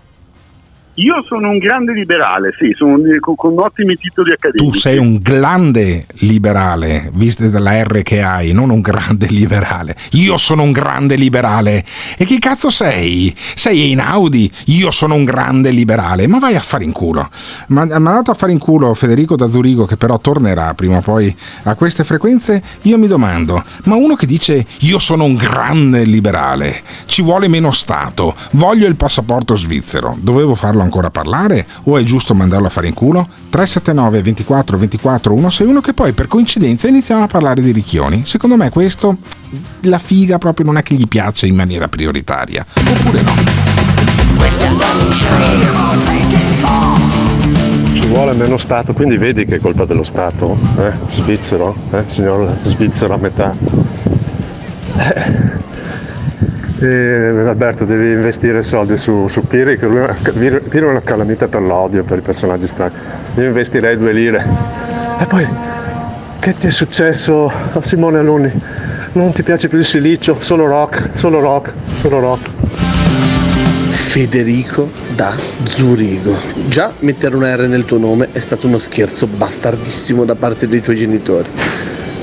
Io 1.01 1.25
sono 1.27 1.49
un 1.49 1.57
grande 1.57 1.95
liberale, 1.95 2.51
sì, 2.59 2.75
sono 2.77 2.95
un- 2.97 3.19
con, 3.21 3.35
con 3.35 3.59
ottimi 3.59 3.97
titoli 3.97 4.33
accademici. 4.33 4.71
Tu 4.71 4.79
sei 4.79 4.99
un 4.99 5.17
grande 5.17 6.05
liberale, 6.19 7.11
visto 7.15 7.49
dalla 7.49 7.83
R 7.83 8.03
che 8.03 8.21
hai, 8.21 8.53
non 8.53 8.69
un 8.69 8.83
grande 8.83 9.27
liberale. 9.33 9.97
Io 10.13 10.37
sono 10.37 10.63
un 10.63 10.73
grande 10.73 11.15
liberale. 11.15 11.85
E 12.19 12.27
che 12.27 12.39
cazzo 12.39 12.69
sei? 12.69 13.35
Sei 13.55 13.81
Einaudi? 13.81 14.51
Io 14.67 14.91
sono 14.91 15.15
un 15.15 15.25
grande 15.25 15.71
liberale. 15.71 16.27
Ma 16.27 16.39
vai 16.39 16.55
a 16.55 16.61
fare 16.61 16.85
in 16.85 16.93
culo. 16.93 17.31
Ma 17.69 17.83
ha 17.83 17.99
dato 17.99 18.31
a 18.31 18.35
fare 18.35 18.53
in 18.53 18.59
culo 18.59 18.93
Federico 18.93 19.37
da 19.37 19.49
Zurigo, 19.49 19.87
che 19.87 19.97
però 19.97 20.19
tornerà 20.19 20.75
prima 20.75 20.99
o 20.99 21.01
poi 21.01 21.35
a 21.63 21.75
queste 21.77 22.05
frequenze. 22.05 22.63
Io 22.83 22.99
mi 22.99 23.07
domando, 23.07 23.65
ma 23.85 23.95
uno 23.97 24.17
che 24.17 24.27
dice 24.27 24.67
io 24.81 24.99
sono 24.99 25.25
un 25.25 25.35
grande 25.37 26.05
liberale, 26.05 26.83
ci 27.07 27.23
vuole 27.23 27.49
meno 27.49 27.71
Stato, 27.71 28.35
voglio 28.53 28.87
il 28.87 28.97
passaporto 28.97 29.57
svizzero, 29.57 30.15
dovevo 30.21 30.55
farlo 30.55 30.83
ancora 30.83 30.89
parlare 31.11 31.67
o 31.85 31.97
è 31.97 32.03
giusto 32.03 32.35
mandarlo 32.35 32.67
a 32.67 32.71
fare 32.71 32.89
in 32.89 32.95
culo? 32.95 33.27
379 33.51 34.23
24 34.23 34.79
24 34.79 35.35
161 35.35 35.81
che 35.81 35.95
poi 35.95 36.13
per 36.13 36.27
coincidenza 36.27 36.89
iniziamo 36.89 37.23
a 37.23 37.27
parlare 37.27 37.63
di 37.63 37.73
ricchioni. 37.73 38.23
Secondo 38.25 38.57
me 38.57 38.71
questo 38.71 39.19
la 39.83 39.99
figa 39.99 40.39
proprio 40.39 40.67
non 40.67 40.77
è 40.77 40.83
che 40.83 40.95
gli 40.95 41.07
piace 41.07 41.47
in 41.47 41.55
maniera 41.55 41.89
prioritaria. 41.89 42.65
Oppure 42.75 43.23
no? 43.23 43.33
Ci 47.93 48.07
vuole 48.07 48.33
meno 48.33 48.57
Stato, 48.57 48.93
quindi 48.93 49.17
vedi 49.17 49.45
che 49.45 49.57
è 49.57 49.59
colpa 49.59 49.85
dello 49.85 50.05
Stato, 50.05 50.59
eh? 50.79 50.93
Svizzero, 51.09 51.77
eh? 51.93 52.05
signor 52.07 52.57
svizzero 52.63 53.15
a 53.15 53.17
metà. 53.19 53.55
Eh, 56.83 57.47
Alberto, 57.47 57.85
devi 57.85 58.11
investire 58.11 58.63
soldi 58.63 58.97
su, 58.97 59.29
su 59.29 59.43
Piri, 59.47 59.77
che 59.77 59.87
lui 59.87 60.07
Piri 60.23 60.87
è 60.87 60.89
una 60.89 61.03
calamita 61.03 61.47
per 61.47 61.61
l'odio, 61.61 62.05
per 62.05 62.19
i 62.19 62.23
personaggi 62.23 62.67
strani. 62.67 62.95
Io 63.37 63.45
investirei 63.45 63.99
due 63.99 64.13
lire. 64.13 64.47
E 65.21 65.27
poi 65.27 65.47
Che 66.39 66.55
ti 66.57 66.69
è 66.69 66.71
successo 66.71 67.49
a 67.49 67.85
Simone 67.85 68.19
Alunni? 68.19 68.51
Non 69.13 69.31
ti 69.33 69.43
piace 69.43 69.69
più 69.69 69.77
il 69.77 69.85
silicio? 69.85 70.39
Solo 70.41 70.67
rock, 70.67 71.11
solo 71.13 71.39
rock, 71.39 71.71
solo 71.97 72.19
rock. 72.19 72.49
Federico 73.91 74.91
da 75.15 75.35
Zurigo. 75.65 76.35
Già 76.67 76.95
mettere 77.01 77.37
una 77.37 77.55
R 77.55 77.69
nel 77.69 77.85
tuo 77.85 77.99
nome 77.99 78.29
è 78.33 78.39
stato 78.39 78.67
uno 78.69 78.79
scherzo 78.79 79.27
bastardissimo 79.27 80.25
da 80.25 80.35
parte 80.35 80.67
dei 80.67 80.81
tuoi 80.81 80.97
genitori. 80.97 81.49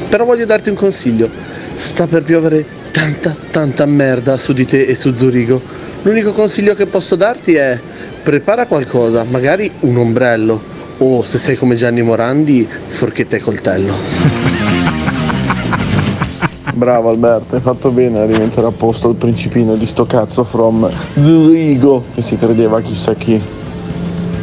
Però 0.09 0.25
voglio 0.25 0.45
darti 0.45 0.69
un 0.69 0.75
consiglio. 0.75 1.29
Sta 1.77 2.07
per 2.07 2.23
piovere 2.23 2.65
tanta, 2.91 3.35
tanta 3.51 3.85
merda 3.85 4.35
su 4.35 4.51
di 4.51 4.65
te 4.65 4.81
e 4.81 4.95
su 4.95 5.15
Zurigo. 5.15 5.61
L'unico 6.01 6.31
consiglio 6.31 6.73
che 6.73 6.87
posso 6.87 7.15
darti 7.15 7.53
è 7.53 7.79
prepara 8.23 8.65
qualcosa, 8.65 9.23
magari 9.23 9.71
un 9.81 9.97
ombrello. 9.97 10.59
O 10.97 11.21
se 11.21 11.37
sei 11.37 11.55
come 11.55 11.75
Gianni 11.75 12.01
Morandi, 12.01 12.67
forchetta 12.87 13.35
e 13.35 13.39
coltello. 13.39 13.93
Bravo 16.73 17.09
Alberto, 17.09 17.55
hai 17.55 17.61
fatto 17.61 17.91
bene 17.91 18.19
a 18.19 18.25
rimettere 18.25 18.65
a 18.65 18.71
posto 18.71 19.09
il 19.09 19.15
principino 19.15 19.75
di 19.75 19.85
sto 19.85 20.05
cazzo 20.05 20.43
from 20.43 20.89
Zurigo 21.13 22.05
che 22.13 22.23
si 22.23 22.37
credeva 22.37 22.81
chissà 22.81 23.13
chi. 23.13 23.39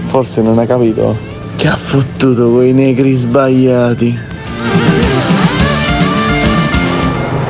Forse 0.06 0.40
non 0.40 0.58
ha 0.58 0.66
capito 0.66 1.32
che 1.56 1.68
ha 1.68 1.76
fottuto 1.76 2.52
quei 2.52 2.72
negri 2.72 3.14
sbagliati. 3.14 4.33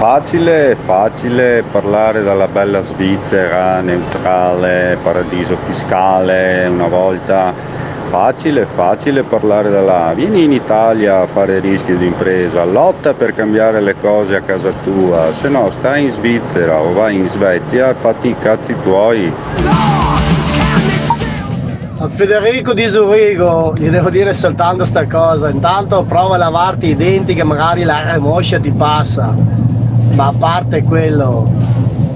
Facile, 0.07 0.76
facile 0.84 1.64
parlare 1.72 2.22
dalla 2.22 2.46
bella 2.46 2.82
Svizzera, 2.82 3.80
neutrale, 3.80 4.98
paradiso 5.02 5.57
fiscale, 5.64 6.66
una 6.66 6.88
volta. 6.88 7.55
Facile, 8.11 8.66
facile 8.66 9.22
parlare 9.22 9.70
da 9.70 9.80
là. 9.80 10.12
Vieni 10.14 10.42
in 10.42 10.52
Italia 10.52 11.22
a 11.22 11.26
fare 11.26 11.59
rischio 11.59 11.96
di 11.96 12.05
impresa, 12.05 12.64
lotta 12.64 13.14
per 13.14 13.32
cambiare 13.32 13.80
le 13.80 13.94
cose 13.98 14.36
a 14.36 14.42
casa 14.42 14.72
tua, 14.84 15.32
se 15.32 15.48
no 15.48 15.70
stai 15.70 16.02
in 16.02 16.11
Svizzera 16.11 16.82
o 16.82 16.92
vai 16.92 17.14
in 17.14 17.26
Svezia 17.26 17.88
e 17.88 17.94
fatti 17.94 18.28
i 18.28 18.36
cazzi 18.38 18.76
tuoi. 18.82 19.32
A 21.96 22.09
Federico 22.11 22.74
di 22.74 22.86
Zurigo 22.90 23.72
gli 23.74 23.88
devo 23.88 24.11
dire 24.11 24.34
soltanto 24.34 24.84
sta 24.84 25.07
cosa. 25.07 25.48
Intanto 25.48 26.05
prova 26.07 26.34
a 26.34 26.38
lavarti 26.38 26.88
i 26.88 26.94
denti 26.94 27.34
che 27.34 27.42
magari 27.42 27.84
l'aria 27.84 28.18
moscia 28.18 28.61
ti 28.61 28.70
passa. 28.70 29.63
Ma 30.14 30.26
a 30.26 30.32
parte 30.38 30.84
quello, 30.84 31.50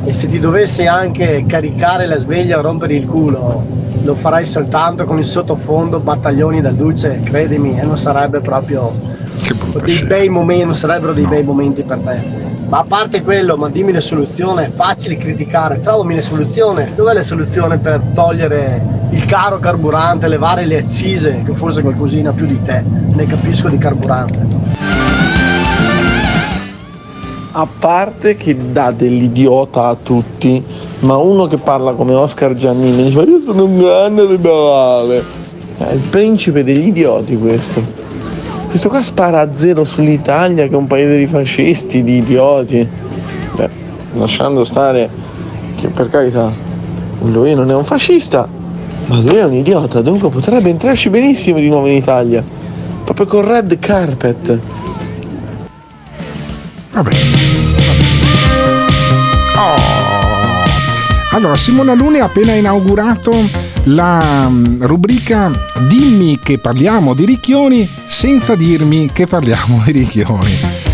e 0.05 0.13
se 0.13 0.29
ti 0.29 0.39
dovessi 0.39 0.87
anche 0.87 1.45
caricare 1.49 2.07
la 2.07 2.17
sveglia 2.17 2.59
o 2.59 2.63
rompere 2.63 2.95
il 2.95 3.07
culo, 3.07 3.65
lo 4.05 4.15
farai 4.15 4.47
soltanto 4.47 5.05
con 5.05 5.19
il 5.19 5.27
sottofondo 5.27 5.99
battaglioni 5.99 6.61
da 6.61 6.71
Dulce, 6.71 7.21
credimi, 7.25 7.77
e 7.77 7.83
non 7.83 7.99
sarebbe 7.99 8.39
proprio 8.39 8.93
dei 9.85 10.05
bei 10.05 10.29
momenti, 10.29 10.65
non 10.65 10.77
sarebbero 10.77 11.13
dei 11.13 11.27
bei 11.27 11.43
momenti 11.43 11.83
per 11.83 11.99
te. 11.99 12.47
Ma 12.69 12.79
a 12.79 12.85
parte 12.87 13.23
quello, 13.23 13.57
ma 13.57 13.69
dimmi 13.69 13.91
la 13.91 14.01
soluzione, 14.01 14.67
è 14.67 14.71
facile 14.71 15.17
criticare, 15.17 15.81
trovami 15.81 16.15
la 16.15 16.23
soluzione. 16.23 16.93
Dov'è 16.95 17.15
la 17.15 17.23
soluzione 17.25 17.79
per 17.79 18.01
togliere 18.15 18.81
il 19.11 19.25
caro 19.27 19.59
carburante, 19.59 20.29
levare 20.29 20.67
le 20.67 20.79
accise, 20.79 21.43
che 21.45 21.55
forse 21.55 21.83
qualcosina 21.83 22.31
più 22.31 22.47
di 22.47 22.63
te, 22.63 22.81
ne 22.85 23.27
capisco 23.27 23.69
di 23.69 23.79
carburante. 23.79 24.68
A 27.61 27.67
parte 27.67 28.37
che 28.37 28.57
dà 28.71 28.93
dell'idiota 28.93 29.87
a 29.87 29.97
tutti, 30.01 30.63
ma 31.01 31.17
uno 31.17 31.47
che 31.47 31.57
parla 31.57 31.93
come 31.95 32.15
Oscar 32.15 32.55
Giannini 32.55 33.07
dice 33.07 33.19
io 33.23 33.41
sono 33.41 33.65
un 33.65 33.79
grande 33.79 34.25
liberale. 34.27 35.25
È 35.77 35.91
il 35.91 36.03
principe 36.09 36.63
degli 36.63 36.87
idioti 36.87 37.37
questo. 37.37 37.83
Questo 38.69 38.89
qua 38.89 39.03
spara 39.03 39.41
a 39.41 39.49
zero 39.57 39.83
sull'Italia 39.83 40.69
che 40.69 40.73
è 40.73 40.77
un 40.77 40.87
paese 40.87 41.19
di 41.19 41.27
fascisti, 41.27 42.05
di 42.05 42.19
idioti. 42.19 42.89
Beh, 43.57 43.69
lasciando 44.15 44.65
stare 44.65 45.11
che 45.81 45.89
per 45.89 46.11
carità 46.11 46.53
lui 47.23 47.55
non 47.55 47.69
è 47.73 47.75
un 47.75 47.85
fascista, 47.85 48.47
ma 49.07 49.17
lui 49.17 49.35
è 49.35 49.43
un 49.43 49.55
idiota, 49.55 50.01
dunque 50.01 50.29
potrebbe 50.29 50.71
entrarci 50.71 51.11
benissimo 51.11 51.59
di 51.59 51.69
nuovo 51.69 51.89
in 51.89 51.97
Italia. 51.97 52.41
Proprio 53.03 53.27
con 53.27 53.49
red 53.49 53.77
carpet. 53.81 54.59
Vabbè. 56.93 57.48
Allora, 61.33 61.57
Simona 61.57 61.95
Lune 61.95 62.21
ha 62.21 62.25
appena 62.25 62.53
inaugurato 62.53 63.33
la 63.85 64.49
mm, 64.49 64.83
rubrica 64.83 65.51
Dimmi 65.87 66.39
che 66.43 66.59
parliamo 66.59 67.15
di 67.15 67.25
ricchioni 67.25 67.89
senza 68.07 68.55
dirmi 68.55 69.11
che 69.13 69.27
parliamo 69.27 69.81
di 69.85 69.93
ricchioni. 69.93 70.88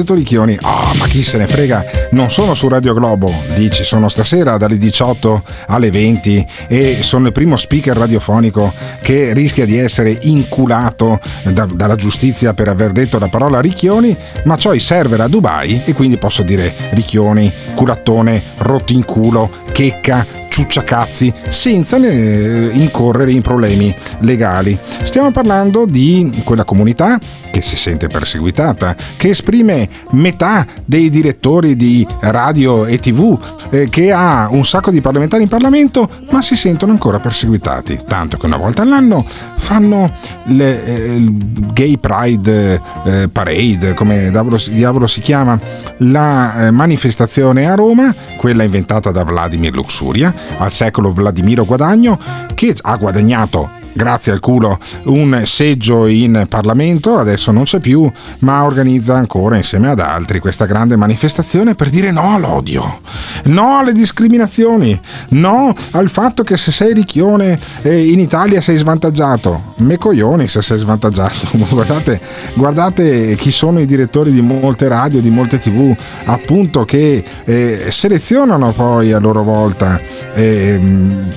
Detto 0.00 0.14
ricchioni. 0.14 0.56
Ah, 0.62 0.92
ma 0.98 1.06
chi 1.08 1.22
se 1.22 1.36
ne 1.36 1.46
frega? 1.46 1.84
Non 2.12 2.30
sono 2.30 2.54
su 2.54 2.68
Radio 2.68 2.94
Globo, 2.94 3.32
dici, 3.56 3.82
sono 3.82 4.08
stasera 4.08 4.56
dalle 4.56 4.78
18 4.78 5.42
alle 5.66 5.90
20 5.90 6.46
e 6.68 6.98
sono 7.02 7.26
il 7.26 7.32
primo 7.32 7.56
speaker 7.56 7.96
radiofonico 7.96 8.72
che 9.02 9.32
rischia 9.32 9.64
di 9.66 9.76
essere 9.76 10.16
inculato 10.22 11.18
da- 11.42 11.66
dalla 11.66 11.96
giustizia 11.96 12.54
per 12.54 12.68
aver 12.68 12.92
detto 12.92 13.18
la 13.18 13.28
parola 13.28 13.60
ricchioni, 13.60 14.16
ma 14.44 14.56
ho 14.62 14.72
i 14.72 14.80
server 14.80 15.20
a 15.22 15.28
Dubai 15.28 15.82
e 15.84 15.92
quindi 15.92 16.18
posso 16.18 16.42
dire 16.42 16.72
ricchioni, 16.90 17.52
culattone, 17.74 18.42
rotti 18.58 18.94
in 18.94 19.04
culo, 19.04 19.50
checca, 19.72 20.24
ciucciacazzi 20.50 21.32
senza 21.48 21.96
eh, 21.96 22.70
incorrere 22.72 23.32
in 23.32 23.40
problemi 23.40 23.94
legali. 24.18 24.78
Stiamo 25.04 25.30
parlando 25.30 25.86
di 25.86 26.42
quella 26.44 26.64
comunità 26.64 27.18
che 27.50 27.62
si 27.62 27.76
sente 27.76 28.08
perseguitata, 28.08 28.94
che 29.16 29.30
esprime 29.30 29.88
metà 30.10 30.66
dei 30.84 31.08
direttori 31.08 31.76
di 31.76 32.06
radio 32.20 32.84
e 32.84 32.98
tv, 32.98 33.38
eh, 33.70 33.88
che 33.88 34.12
ha 34.12 34.48
un 34.50 34.64
sacco 34.64 34.90
di 34.90 35.00
parlamentari 35.00 35.44
in 35.44 35.48
Parlamento, 35.48 36.08
ma 36.30 36.42
si 36.42 36.56
sentono 36.56 36.92
ancora 36.92 37.18
perseguitati. 37.18 38.00
Tanto 38.06 38.36
che 38.36 38.46
una 38.46 38.56
volta 38.56 38.82
all'anno 38.82 39.24
fanno 39.60 40.10
eh, 40.48 41.14
il 41.16 41.36
Gay 41.72 41.98
Pride 41.98 42.80
eh, 43.04 43.28
Parade, 43.28 43.94
come 43.94 44.32
diavolo 44.70 45.06
si 45.06 45.20
chiama, 45.20 45.58
la 45.98 46.66
eh, 46.66 46.70
manifestazione 46.70 47.70
a 47.70 47.74
Roma, 47.74 48.12
quella 48.36 48.64
inventata 48.64 49.10
da 49.10 49.22
Vladimir 49.22 49.74
Luxuria, 49.74 50.34
al 50.58 50.72
secolo 50.72 51.12
Vladimiro 51.12 51.64
Guadagno, 51.64 52.18
che 52.54 52.74
ha 52.80 52.96
guadagnato 52.96 53.78
grazie 53.92 54.32
al 54.32 54.40
culo 54.40 54.78
un 55.04 55.42
seggio 55.44 56.06
in 56.06 56.46
Parlamento, 56.48 57.18
adesso 57.18 57.50
non 57.50 57.64
c'è 57.64 57.80
più, 57.80 58.10
ma 58.40 58.64
organizza 58.64 59.14
ancora 59.14 59.56
insieme 59.56 59.88
ad 59.88 60.00
altri 60.00 60.38
questa 60.38 60.66
grande 60.66 60.96
manifestazione 60.96 61.74
per 61.74 61.90
dire 61.90 62.10
no 62.10 62.34
all'odio, 62.34 63.00
no 63.44 63.78
alle 63.78 63.92
discriminazioni, 63.92 64.98
no 65.30 65.74
al 65.92 66.08
fatto 66.08 66.42
che 66.42 66.56
se 66.56 66.70
sei 66.70 66.94
ricchione 66.94 67.58
eh, 67.82 68.06
in 68.06 68.18
Italia 68.20 68.60
sei 68.60 68.76
svantaggiato. 68.76 69.74
Me 69.78 69.98
coglioni 69.98 70.48
se 70.48 70.62
sei 70.62 70.78
svantaggiato. 70.78 71.48
guardate, 71.70 72.20
guardate 72.54 73.34
chi 73.36 73.50
sono 73.50 73.80
i 73.80 73.86
direttori 73.86 74.32
di 74.32 74.40
molte 74.40 74.88
radio, 74.88 75.20
di 75.20 75.30
molte 75.30 75.58
tv, 75.58 75.94
appunto 76.24 76.84
che 76.84 77.22
eh, 77.44 77.86
selezionano 77.90 78.72
poi 78.72 79.12
a 79.12 79.18
loro 79.18 79.42
volta 79.42 80.00
eh, 80.34 80.80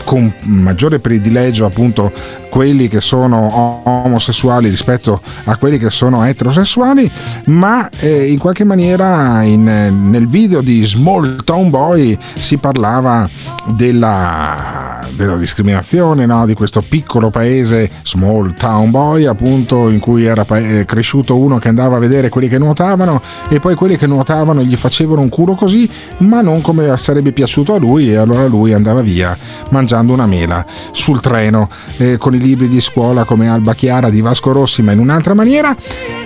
con 0.04 0.34
maggiore 0.44 1.00
privilegio 1.00 1.66
appunto 1.66 2.12
quelli 2.54 2.88
che 2.88 3.02
sono 3.02 3.82
omosessuali 3.84 4.70
rispetto 4.70 5.20
a 5.46 5.58
quelli 5.58 5.80
che 5.80 5.90
sono 5.90 6.24
eterosessuali, 6.24 7.10
ma 7.46 7.90
eh, 7.98 8.28
in 8.28 8.38
qualche 8.38 8.64
maniera 8.64 9.42
in, 9.42 9.64
nel 9.64 10.28
video 10.28 10.62
di 10.62 10.86
Small 10.86 11.44
Town 11.44 11.72
Boy 11.72 12.16
si 12.36 12.58
parlava 12.58 13.28
della, 13.66 15.00
della 15.16 15.36
discriminazione 15.36 16.28
no? 16.28 16.46
di 16.46 16.54
questo 16.54 16.84
piccolo 16.88 17.32
paese 17.32 17.90
Small 18.04 18.54
Town 18.54 18.92
Boy, 18.92 19.26
appunto 19.26 19.90
in 19.90 20.00
cui 20.00 20.26
era 20.26 20.46
eh, 20.56 20.86
cresciuto 20.86 21.36
uno 21.36 21.58
che 21.58 21.70
andava 21.70 21.96
a 21.96 22.00
vedere 22.00 22.30
quelli 22.30 22.50
che 22.50 22.60
nuotavano 22.60 23.20
e 23.50 23.60
poi 23.60 23.74
quelli 23.74 23.98
che 23.98 24.06
nuotavano 24.06 24.62
gli 24.62 24.76
facevano 24.76 25.22
un 25.22 25.30
culo 25.30 25.56
così, 25.56 25.90
ma 26.18 26.42
non 26.42 26.62
come 26.62 26.96
sarebbe 27.00 27.32
piaciuto 27.32 27.74
a 27.74 27.80
lui 27.80 28.12
e 28.12 28.18
allora 28.18 28.46
lui 28.46 28.74
andava 28.74 29.02
via 29.02 29.36
mangiando 29.72 30.14
una 30.14 30.28
mela 30.28 30.64
sul 30.92 31.20
treno 31.20 31.68
eh, 31.98 32.18
con 32.18 32.36
i 32.36 32.42
libri 32.44 32.68
di 32.68 32.82
scuola 32.82 33.24
come 33.24 33.48
Alba 33.48 33.74
Chiara 33.74 34.10
di 34.10 34.22
Vasco 34.22 34.52
Rossi, 34.52 34.82
ma 34.82 34.92
in 34.92 35.00
un'altra 35.00 35.34
maniera. 35.34 35.76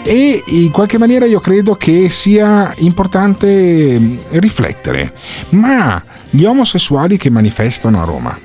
E 0.04 0.44
in 0.46 0.72
qualche 0.72 0.98
maniera 0.98 1.26
io 1.26 1.40
credo 1.40 1.76
che 1.76 2.10
sia 2.10 2.74
importante 2.78 4.00
mm, 4.00 4.18
riflettere. 4.32 5.14
Ma 5.50 6.02
gli 6.30 6.44
omosessuali 6.44 7.18
che 7.18 7.30
manifestano 7.30 8.02
a 8.02 8.06
Roma 8.06 8.40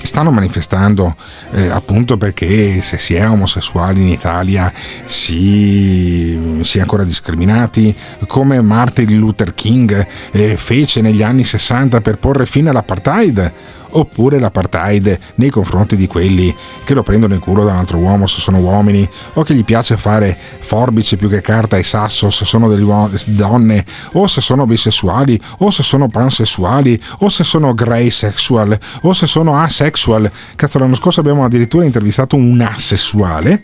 stanno 0.00 0.30
manifestando 0.30 1.14
eh, 1.52 1.68
appunto 1.68 2.16
perché 2.16 2.80
se 2.80 2.98
si 2.98 3.14
è 3.14 3.28
omosessuali 3.28 4.00
in 4.00 4.08
Italia 4.08 4.72
si, 5.04 6.58
si 6.62 6.78
è 6.78 6.80
ancora 6.80 7.04
discriminati 7.04 7.94
come 8.26 8.60
Martin 8.62 9.16
Luther 9.18 9.54
King 9.54 10.06
eh, 10.32 10.56
fece 10.56 11.00
negli 11.00 11.22
anni 11.22 11.44
60 11.44 12.00
per 12.00 12.18
porre 12.18 12.46
fine 12.46 12.70
all'apartheid 12.70 13.52
oppure 13.90 14.38
l'apartheid 14.38 15.18
nei 15.36 15.50
confronti 15.50 15.96
di 15.96 16.06
quelli 16.06 16.54
che 16.84 16.94
lo 16.94 17.02
prendono 17.02 17.34
in 17.34 17.40
culo 17.40 17.64
da 17.64 17.72
un 17.72 17.78
altro 17.78 17.98
uomo 17.98 18.26
se 18.26 18.40
sono 18.40 18.58
uomini 18.58 19.08
o 19.34 19.42
che 19.42 19.54
gli 19.54 19.64
piace 19.64 19.96
fare 19.96 20.36
forbice 20.58 21.16
più 21.16 21.28
che 21.28 21.40
carta 21.40 21.76
e 21.76 21.82
sasso 21.82 22.30
se 22.30 22.44
sono 22.44 22.68
delle 22.68 22.82
uo- 22.82 23.10
donne 23.26 23.84
o 24.12 24.26
se 24.26 24.40
sono 24.40 24.66
bisessuali 24.66 25.40
o 25.58 25.70
se 25.70 25.82
sono 25.82 26.08
pansessuali 26.08 27.00
o 27.18 27.28
se 27.28 27.44
sono 27.44 27.74
grey 27.74 28.10
sexual 28.10 28.78
o 29.02 29.12
se 29.12 29.26
sono 29.26 29.56
asexual. 29.56 30.30
Cazzo, 30.54 30.78
l'anno 30.78 30.94
scorso 30.94 31.20
abbiamo 31.20 31.44
addirittura 31.44 31.84
intervistato 31.84 32.36
un 32.36 32.60
asessuale. 32.60 33.60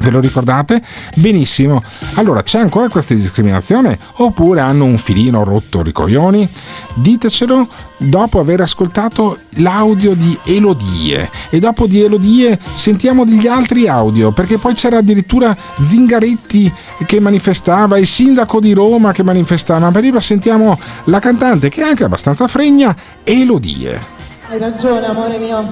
Ve 0.00 0.10
lo 0.10 0.20
ricordate? 0.20 0.82
Benissimo. 1.16 1.82
Allora, 2.14 2.42
c'è 2.42 2.58
ancora 2.58 2.88
questa 2.88 3.12
discriminazione? 3.12 3.98
Oppure 4.16 4.60
hanno 4.60 4.84
un 4.86 4.96
filino 4.96 5.44
rotto 5.44 5.82
i 5.84 5.92
coglioni? 5.92 6.48
Ditecelo 6.94 7.68
dopo 7.98 8.40
aver 8.40 8.62
ascoltato 8.62 9.40
l'audio 9.56 10.14
di 10.14 10.38
Elodie. 10.44 11.30
E 11.50 11.58
dopo 11.58 11.86
di 11.86 12.02
Elodie 12.02 12.58
sentiamo 12.72 13.26
degli 13.26 13.46
altri 13.46 13.88
audio, 13.88 14.32
perché 14.32 14.56
poi 14.56 14.72
c'era 14.72 14.98
addirittura 14.98 15.54
Zingaretti 15.78 16.72
che 17.04 17.20
manifestava, 17.20 17.98
il 17.98 18.06
sindaco 18.06 18.58
di 18.58 18.72
Roma 18.72 19.12
che 19.12 19.22
manifestava. 19.22 19.80
Ma 19.80 19.90
prima 19.90 20.20
sentiamo 20.22 20.80
la 21.04 21.18
cantante, 21.18 21.68
che 21.68 21.82
è 21.82 21.84
anche 21.84 22.04
abbastanza 22.04 22.48
fregna, 22.48 22.96
Elodie. 23.22 24.00
Hai 24.48 24.58
ragione, 24.58 25.06
amore 25.06 25.38
mio. 25.38 25.68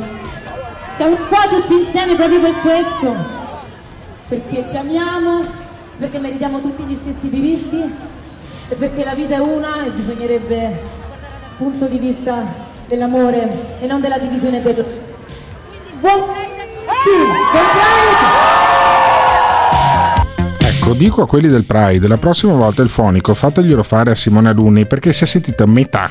Siamo 0.97 1.17
qua 1.29 1.47
tutti 1.49 1.81
insieme 1.83 2.15
proprio 2.15 2.41
per 2.41 2.55
questo. 2.61 3.47
Perché 4.29 4.67
ci 4.69 4.77
amiamo, 4.77 5.43
perché 5.99 6.19
meritiamo 6.19 6.61
tutti 6.61 6.85
gli 6.85 6.95
stessi 6.95 7.31
diritti 7.31 7.83
e 8.69 8.75
perché 8.75 9.03
la 9.05 9.15
vita 9.15 9.37
è 9.37 9.39
una 9.39 9.87
e 9.87 9.91
bisognerebbe 9.91 10.81
punto 11.57 11.87
di 11.87 11.99
vista 11.99 12.45
dell'amore 12.87 13.81
e 13.81 13.87
non 13.87 14.01
della 14.01 14.19
divisione. 14.19 14.61
Quindi 14.61 14.85
buon! 16.01 16.37
Ecco, 20.61 20.93
dico 20.93 21.23
a 21.23 21.27
quelli 21.27 21.49
del 21.49 21.65
Pride, 21.65 22.07
la 22.07 22.17
prossima 22.17 22.55
volta 22.55 22.83
il 22.83 22.89
fonico 22.89 23.35
fateglielo 23.35 23.83
fare 23.83 24.11
a 24.11 24.15
Simone 24.15 24.49
Alunni 24.51 24.87
perché 24.87 25.13
si 25.13 25.25
è 25.25 25.27
sentita 25.27 25.67
metà 25.67 26.11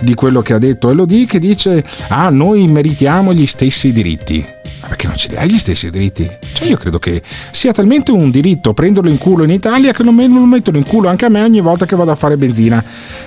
di 0.00 0.14
quello 0.14 0.42
che 0.42 0.54
ha 0.54 0.58
detto 0.58 0.90
Elodie 0.90 1.26
che 1.26 1.38
dice 1.38 1.84
ah 2.08 2.30
noi 2.30 2.66
meritiamo 2.66 3.32
gli 3.32 3.46
stessi 3.46 3.92
diritti. 3.92 4.56
Perché 4.88 5.06
non 5.06 5.16
ce 5.16 5.28
li 5.28 5.36
hai 5.36 5.48
gli 5.50 5.58
stessi 5.58 5.90
diritti? 5.90 6.28
Cioè 6.54 6.66
io 6.66 6.76
credo 6.78 6.98
che 6.98 7.22
sia 7.50 7.72
talmente 7.72 8.10
un 8.10 8.30
diritto 8.30 8.72
prenderlo 8.72 9.10
in 9.10 9.18
culo 9.18 9.44
in 9.44 9.50
Italia 9.50 9.92
che 9.92 10.02
non 10.02 10.14
me 10.14 10.26
lo 10.26 10.40
mettono 10.46 10.78
in 10.78 10.84
culo 10.84 11.08
anche 11.08 11.26
a 11.26 11.28
me 11.28 11.42
ogni 11.42 11.60
volta 11.60 11.84
che 11.84 11.94
vado 11.94 12.10
a 12.10 12.16
fare 12.16 12.36
benzina. 12.38 12.82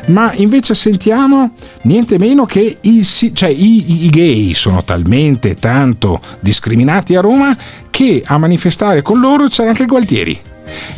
Ma 0.08 0.34
invece 0.34 0.74
sentiamo 0.74 1.52
niente 1.84 2.18
meno 2.18 2.46
che 2.46 2.78
i, 2.82 3.04
si- 3.04 3.34
cioè, 3.36 3.50
i, 3.50 4.06
i 4.06 4.10
gay 4.10 4.54
sono 4.54 4.84
talmente 4.84 5.56
tanto 5.56 6.20
discriminati 6.40 7.16
a 7.16 7.22
Roma 7.22 7.56
che 7.92 8.24
a 8.26 8.38
manifestare 8.38 9.02
con 9.04 9.20
loro 9.20 9.48
c'era 9.48 9.70
anche 9.70 9.86
Gualtieri 9.86 10.40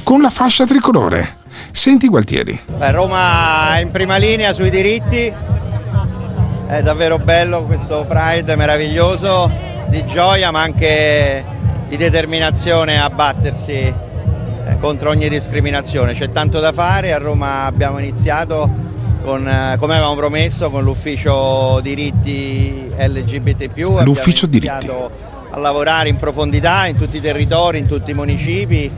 con 0.03 0.21
la 0.21 0.29
fascia 0.29 0.65
tricolore. 0.65 1.37
Senti 1.71 2.07
Gualtieri. 2.07 2.59
Beh, 2.77 2.91
Roma 2.91 3.75
è 3.75 3.81
in 3.81 3.91
prima 3.91 4.17
linea 4.17 4.53
sui 4.53 4.69
diritti, 4.69 5.33
è 6.67 6.81
davvero 6.81 7.17
bello 7.17 7.63
questo 7.63 8.05
Pride, 8.07 8.55
meraviglioso, 8.55 9.51
di 9.93 10.05
gioia 10.07 10.49
ma 10.49 10.61
anche 10.61 11.45
di 11.87 11.97
determinazione 11.97 12.99
a 12.99 13.11
battersi 13.11 13.73
eh, 13.73 13.93
contro 14.79 15.11
ogni 15.11 15.29
discriminazione. 15.29 16.13
C'è 16.13 16.31
tanto 16.31 16.59
da 16.59 16.71
fare, 16.71 17.13
a 17.13 17.19
Roma 17.19 17.65
abbiamo 17.65 17.99
iniziato 17.99 18.67
con, 19.23 19.47
eh, 19.47 19.75
come 19.77 19.93
avevamo 19.93 20.15
promesso 20.15 20.71
con 20.71 20.83
l'ufficio 20.83 21.79
diritti 21.83 22.91
LGBT+, 22.97 23.69
L'ufficio 24.03 24.47
iniziato 24.47 25.11
a 25.51 25.59
lavorare 25.59 26.09
in 26.09 26.17
profondità 26.17 26.87
in 26.87 26.97
tutti 26.97 27.17
i 27.17 27.21
territori, 27.21 27.77
in 27.77 27.85
tutti 27.85 28.09
i 28.09 28.13
municipi 28.15 28.91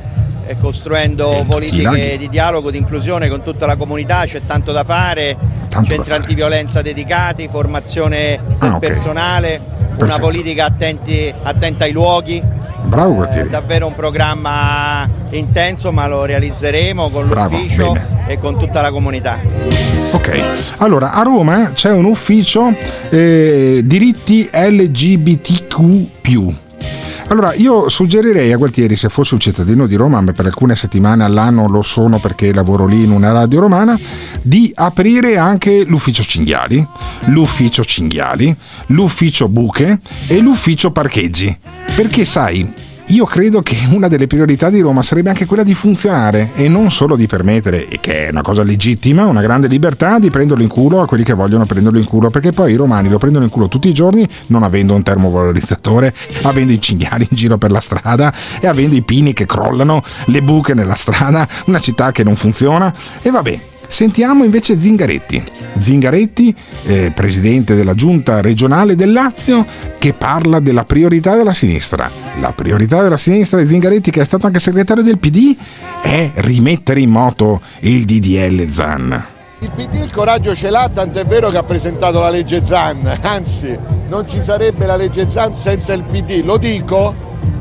e 0.48 0.58
costruendo 0.62 1.44
politiche 1.46 2.18
di 2.18 2.30
dialogo, 2.30 2.72
di 2.72 2.78
inclusione 2.78 3.28
con 3.28 3.44
tutta 3.44 3.66
la 3.66 3.76
comunità, 3.76 4.24
c'è 4.26 4.42
tanto 4.46 4.72
da 4.72 4.86
fare, 4.86 5.36
centri 5.86 6.14
antiviolenza 6.14 6.82
dedicati, 6.82 7.50
formazione 7.50 8.40
del 8.60 8.72
Ah, 8.72 8.80
personale, 8.80 9.60
Perfetto. 9.98 10.22
politica 10.22 10.66
attenti- 10.66 11.34
attenta 11.44 11.84
ai 11.86 11.92
luoghi. 11.92 12.42
Bravo 12.84 13.12
Eh, 13.12 13.16
Gualtieri. 13.16 13.50
davvero 13.50 13.88
un 13.88 13.96
programma 13.96 15.08
intenso 15.32 15.92
ma 15.92 16.08
lo 16.08 16.24
realizzerino 16.26 17.10
con 17.10 17.28
Bravo, 17.28 17.56
l'ufficio 17.58 17.92
bene. 17.94 18.06
e 18.28 18.38
con 18.40 18.58
tutta 18.60 18.82
la 18.82 18.92
comunità. 18.92 19.38
Ok, 20.12 20.44
allora 20.78 21.12
a 21.14 21.24
Roma 21.24 21.72
c'è 21.74 21.92
un 21.92 22.06
ufficio 22.06 22.74
eh, 23.10 23.82
diritti 23.84 24.48
LGBTQ. 24.52 26.54
Allora 27.28 27.54
io 27.56 27.90
suggerirei 27.90 28.54
a 28.54 28.58
Gualtieri, 28.58 28.96
se 28.96 29.10
fosse 29.10 29.34
un 29.34 29.40
cittadino 29.40 29.88
di 29.88 29.96
Roma, 29.96 30.22
ma 30.22 30.32
per 30.32 30.46
alcune 30.46 30.76
settimane 30.76 31.24
all'anno 31.24 31.68
lo 31.68 31.82
sono 31.82 32.20
perché 32.20 32.54
lavoro 32.54 32.86
lì 32.86 33.04
in 33.04 33.12
una 33.12 33.32
radio 33.32 33.62
romana, 33.62 34.00
di 34.42 34.72
aprire 34.76 35.38
anche 35.38 35.84
l'ufficio 35.84 36.24
cinghiali, 36.24 36.88
l'ufficio 37.26 37.84
cinghiali, 37.84 38.56
l'ufficio 38.88 39.50
buche 39.50 40.00
e 40.28 40.40
l'ufficio 40.40 40.92
parcheggi. 40.92 41.58
Perché 41.96 42.26
sai, 42.26 42.72
io 43.10 43.26
credo 43.26 43.62
che 43.62 43.78
una 43.92 44.08
delle 44.08 44.26
priorità 44.26 44.70
di 44.70 44.80
Roma 44.80 45.04
sarebbe 45.04 45.30
anche 45.30 45.46
quella 45.46 45.62
di 45.62 45.76
funzionare 45.76 46.52
e 46.56 46.68
non 46.68 46.90
solo 46.90 47.16
di 47.16 47.28
permettere, 47.28 47.88
e 47.88 48.00
che 48.00 48.28
è 48.28 48.30
una 48.32 48.42
cosa 48.42 48.64
legittima, 48.64 49.26
una 49.26 49.42
grande 49.42 49.68
libertà 49.68 50.18
di 50.18 50.32
prenderlo 50.32 50.64
in 50.64 50.70
culo 50.70 51.02
a 51.02 51.06
quelli 51.06 51.24
che 51.24 51.34
vogliono 51.34 51.66
prenderlo 51.66 52.00
in 52.00 52.06
culo, 52.06 52.30
perché 52.30 52.52
poi 52.52 52.74
i 52.74 52.76
romani 52.76 53.10
lo 53.10 53.18
prendono 53.18 53.44
in 53.44 53.52
culo 53.52 53.68
tutti 53.68 53.90
i 53.90 53.94
giorni 53.94 54.28
non 54.48 54.64
avendo 54.64 54.96
un 54.96 55.04
termovalorizzatore, 55.04 56.14
avendo 56.44 56.74
i 56.74 56.82
cinghiali 56.82 57.28
in 57.30 57.38
giro 57.38 57.58
per 57.58 57.72
la 57.72 57.80
strada 57.80 58.34
e 58.60 58.68
avendo 58.68 58.96
i 58.96 59.04
pini 59.04 59.34
che 59.34 59.46
crollano, 59.46 60.02
le 60.26 60.42
buche 60.42 60.74
nella 60.74 60.96
strada, 60.96 61.48
una 61.66 61.80
città 61.80 62.12
che 62.12 62.24
non 62.24 62.36
funziona 62.36 62.94
e 63.22 63.30
vabbè. 63.30 63.74
Sentiamo 63.96 64.44
invece 64.44 64.78
Zingaretti. 64.78 65.42
Zingaretti, 65.78 66.54
eh, 66.84 67.14
presidente 67.16 67.76
della 67.76 67.94
giunta 67.94 68.42
regionale 68.42 68.94
del 68.94 69.14
Lazio, 69.14 69.66
che 69.98 70.14
parla 70.14 70.60
della 70.60 70.84
priorità 70.84 71.38
della 71.38 71.54
sinistra. 71.54 72.12
La 72.42 72.52
priorità 72.52 73.02
della 73.02 73.16
sinistra 73.16 73.58
di 73.58 73.70
Zingaretti, 73.70 74.12
che 74.12 74.20
è 74.20 74.26
stato 74.26 74.48
anche 74.48 74.60
segretario 74.60 75.02
del 75.02 75.18
PD, 75.18 75.56
è 76.02 76.30
rimettere 76.34 77.00
in 77.00 77.10
moto 77.10 77.62
il 77.84 78.04
DDL 78.04 78.70
Zan. 78.70 79.26
Il 79.60 79.72
PD 79.74 79.94
il 79.94 80.12
coraggio 80.12 80.54
ce 80.54 80.70
l'ha, 80.70 80.90
tant'è 80.94 81.24
vero 81.24 81.50
che 81.50 81.58
ha 81.58 81.64
presentato 81.64 82.20
la 82.20 82.30
legge 82.30 82.62
Zan, 82.66 83.20
anzi 83.22 83.80
non 84.10 84.28
ci 84.28 84.42
sarebbe 84.44 84.86
la 84.86 84.98
legge 84.98 85.26
Zan 85.32 85.56
senza 85.56 85.94
il 85.94 86.04
PD. 86.04 86.42
Lo 86.44 86.58
dico 86.58 87.16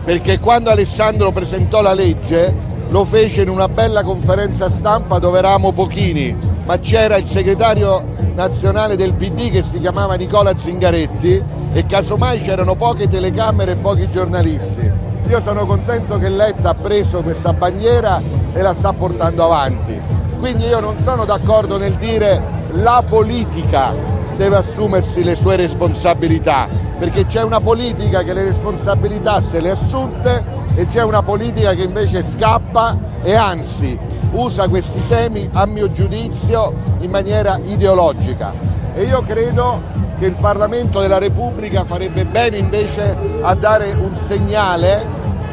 perché 0.04 0.40
quando 0.40 0.70
Alessandro 0.70 1.30
presentò 1.30 1.80
la 1.80 1.94
legge 1.94 2.72
lo 2.88 3.04
fece 3.04 3.42
in 3.42 3.48
una 3.48 3.68
bella 3.68 4.02
conferenza 4.02 4.70
stampa 4.70 5.18
dove 5.18 5.38
eravamo 5.38 5.72
pochini, 5.72 6.36
ma 6.64 6.78
c'era 6.78 7.16
il 7.16 7.26
segretario 7.26 8.02
nazionale 8.34 8.96
del 8.96 9.14
PD 9.14 9.50
che 9.50 9.62
si 9.62 9.80
chiamava 9.80 10.14
Nicola 10.14 10.56
Zingaretti 10.56 11.42
e 11.72 11.86
casomai 11.86 12.40
c'erano 12.40 12.74
poche 12.74 13.08
telecamere 13.08 13.72
e 13.72 13.76
pochi 13.76 14.08
giornalisti. 14.10 14.90
Io 15.28 15.40
sono 15.40 15.66
contento 15.66 16.18
che 16.18 16.28
Letta 16.28 16.70
ha 16.70 16.74
preso 16.74 17.22
questa 17.22 17.52
bandiera 17.52 18.20
e 18.52 18.60
la 18.60 18.74
sta 18.74 18.92
portando 18.92 19.44
avanti. 19.44 19.98
Quindi 20.38 20.66
io 20.66 20.80
non 20.80 20.98
sono 20.98 21.24
d'accordo 21.24 21.78
nel 21.78 21.94
dire 21.94 22.40
la 22.72 23.02
politica 23.08 23.92
deve 24.36 24.56
assumersi 24.56 25.22
le 25.24 25.34
sue 25.34 25.56
responsabilità, 25.56 26.68
perché 26.98 27.24
c'è 27.24 27.42
una 27.42 27.60
politica 27.60 28.22
che 28.22 28.32
le 28.34 28.44
responsabilità 28.44 29.40
se 29.40 29.60
le 29.60 29.70
ha 29.70 29.72
assunte 29.72 30.44
e 30.74 30.86
c'è 30.86 31.02
una 31.02 31.22
politica 31.22 31.74
che 31.74 31.82
invece 31.82 32.24
scappa 32.24 32.96
e 33.22 33.34
anzi 33.34 33.98
usa 34.32 34.68
questi 34.68 35.00
temi 35.08 35.48
a 35.52 35.66
mio 35.66 35.90
giudizio 35.92 36.72
in 37.00 37.10
maniera 37.10 37.58
ideologica. 37.62 38.52
E 38.94 39.04
io 39.04 39.22
credo 39.22 39.80
che 40.18 40.26
il 40.26 40.34
Parlamento 40.34 41.00
della 41.00 41.18
Repubblica 41.18 41.84
farebbe 41.84 42.24
bene 42.24 42.56
invece 42.56 43.16
a 43.40 43.54
dare 43.54 43.92
un 43.92 44.16
segnale, 44.16 45.04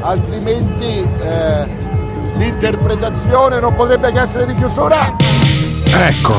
altrimenti 0.01 1.07
eh, 1.21 1.67
l'interpretazione 2.37 3.59
non 3.59 3.75
potrebbe 3.75 4.11
che 4.11 4.21
essere 4.21 4.45
di 4.45 4.55
chiusura. 4.55 5.15
Ecco, 5.85 6.33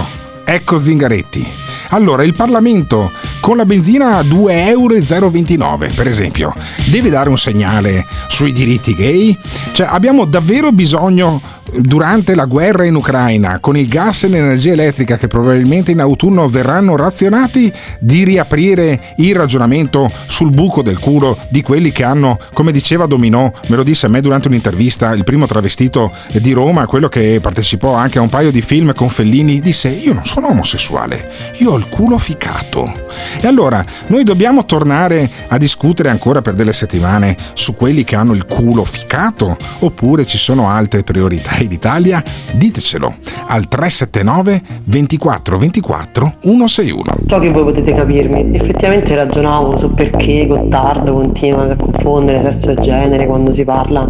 ecco 0.45 0.83
Zingaretti. 0.83 1.72
Allora, 1.93 2.25
il 2.25 2.33
Parlamento 2.33 3.11
con 3.41 3.59
la 3.59 3.67
benzina 3.67 4.17
a 4.17 4.23
2,029 4.23 5.85
euro, 5.85 5.95
per 5.95 6.09
esempio, 6.09 6.55
deve 6.89 7.11
dare 7.11 7.29
un 7.29 7.37
segnale 7.37 8.07
sui 8.29 8.53
diritti 8.53 8.95
gay? 8.95 9.37
Cioè, 9.73 9.89
abbiamo 9.91 10.25
davvero 10.25 10.73
bisogno, 10.73 11.39
durante 11.81 12.35
la 12.35 12.45
guerra 12.45 12.85
in 12.85 12.95
Ucraina, 12.95 13.59
con 13.61 13.77
il 13.77 13.89
gas 13.89 14.25
e 14.25 14.29
l'energia 14.29 14.73
elettrica 14.73 15.17
che 15.17 15.29
probabilmente 15.29 15.91
in 15.91 16.01
autunno 16.01 16.49
verranno 16.49 16.97
razionati, 16.97 17.73
di 17.99 18.25
riaprire 18.25 19.15
il 19.17 19.35
ragionamento 19.35 20.11
sul 20.27 20.51
buco 20.51 20.83
del 20.83 20.99
culo 20.99 21.39
di 21.49 21.63
quelli 21.63 21.93
che 21.93 22.05
hanno, 22.05 22.39
come 22.53 22.73
diceva 22.73 23.07
Dominò, 23.07 23.51
me 23.69 23.77
lo 23.77 23.83
disse 23.83 24.07
a 24.07 24.09
me 24.09 24.21
durante 24.21 24.49
un'intervista, 24.49 25.13
il 25.13 25.25
primo 25.25 25.47
travestito 25.47 26.13
di 26.33 26.53
Roma, 26.53 26.87
quello 26.87 27.09
che 27.09 27.39
partecipò 27.41 27.95
anche 27.95 28.19
a 28.19 28.23
un 28.23 28.29
paio 28.29 28.51
di 28.51 28.63
film 28.63 28.93
con 28.93 29.09
Fellini, 29.09 29.61
disse 29.61 29.89
io 29.89 30.13
non 30.13 30.25
sono 30.25 30.49
omosessuale, 30.49 31.31
io 31.59 31.73
ho 31.73 31.77
il 31.77 31.89
culo 31.89 32.19
ficato 32.19 32.93
E 33.41 33.47
allora, 33.47 33.85
noi 34.09 34.25
dobbiamo 34.25 34.65
tornare 34.65 35.29
a 35.49 35.59
discutere 35.59 36.09
ancora 36.09 36.43
per 36.43 36.55
delle 36.55 36.73
settimane 36.73 37.37
su 37.55 37.75
quelli 37.75 38.05
che 38.05 38.17
hanno 38.17 38.35
il 38.35 38.47
culo 38.47 38.85
ficato? 38.85 39.57
Oppure 39.81 40.27
ci 40.27 40.39
sono 40.39 40.69
altre 40.69 41.03
priorità 41.03 41.57
in 41.63 41.73
Italia? 41.73 42.23
Ditecelo 42.53 43.15
al 43.47 43.69
379 43.69 44.63
24 44.85 45.59
24 45.59 46.35
161. 46.43 47.05
So 47.27 47.39
che 47.39 47.51
voi 47.51 47.65
potete 47.65 47.95
capirmi, 47.95 48.55
effettivamente 48.55 49.15
ragionavo 49.15 49.77
su 49.77 49.95
perché 49.95 50.47
Gottardo 50.47 51.13
continua 51.13 51.71
a 51.71 51.77
confondere 51.77 52.41
sesso 52.41 52.71
e 52.71 52.77
genere 52.81 53.27
quando 53.27 53.53
si 53.53 53.65
parla 53.65 54.09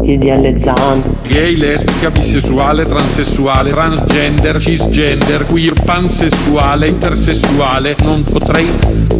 di 0.00 0.18
DL 0.18 0.56
Zan. 0.58 1.02
Gay, 1.26 1.56
lesbica, 1.56 2.10
bisessuale, 2.10 2.84
transessuale, 2.84 3.70
transgender, 3.70 4.60
cisgender, 4.60 5.44
queer, 5.46 5.74
pansessuale, 5.84 6.88
intersessuale, 6.88 7.96
non 8.02 8.22
potrei 8.24 8.68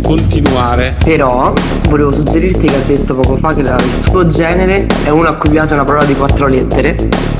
continuare. 0.02 0.96
Però 1.04 1.52
volevo 1.88 2.12
suggerirti 2.12 2.66
che 2.66 2.74
ha 2.74 2.82
detto 2.86 3.14
poco 3.14 3.36
fa 3.36 3.54
che 3.54 3.60
il 3.60 3.94
suo 3.94 4.26
genere 4.26 4.86
è 5.04 5.10
uno 5.10 5.28
a 5.28 5.34
cui 5.34 5.50
piace 5.50 5.74
una 5.74 5.84
parola 5.84 6.04
di 6.04 6.14
quattro 6.14 6.46
lettere. 6.46 7.37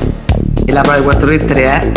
E 0.69 0.71
la 0.71 0.81
parola 0.81 0.97
di 0.99 1.03
quattro 1.03 1.29
lettere 1.29 1.63
è 1.63 1.91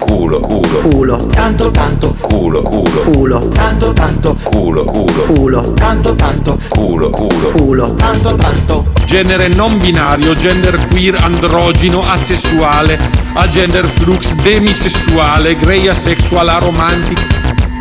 Culo, 0.00 0.40
culo. 0.40 0.78
culo. 0.88 1.26
Tanto 1.28 1.70
tanto 1.70 2.16
Culo, 2.20 2.60
culo. 2.60 3.00
Culo. 3.02 3.48
tanto 3.50 3.92
tanto 3.92 4.36
Culo, 4.42 4.84
culo. 4.84 5.22
Culo. 5.32 5.72
tanto 5.74 6.16
tanto 6.16 6.58
Culo, 6.68 7.08
culo. 7.10 7.50
Culo. 7.50 7.94
tanto 7.94 8.34
tanto 8.34 8.84
Genere 9.06 9.46
non 9.46 9.78
binario, 9.78 10.32
gender 10.34 10.88
queer, 10.88 11.14
androgino, 11.22 12.00
asessuale, 12.00 12.98
agender 13.34 13.86
flux, 13.86 14.32
demisessuale, 14.42 15.56
grey 15.56 15.86
asexual, 15.86 16.48
aromantic. 16.48 17.24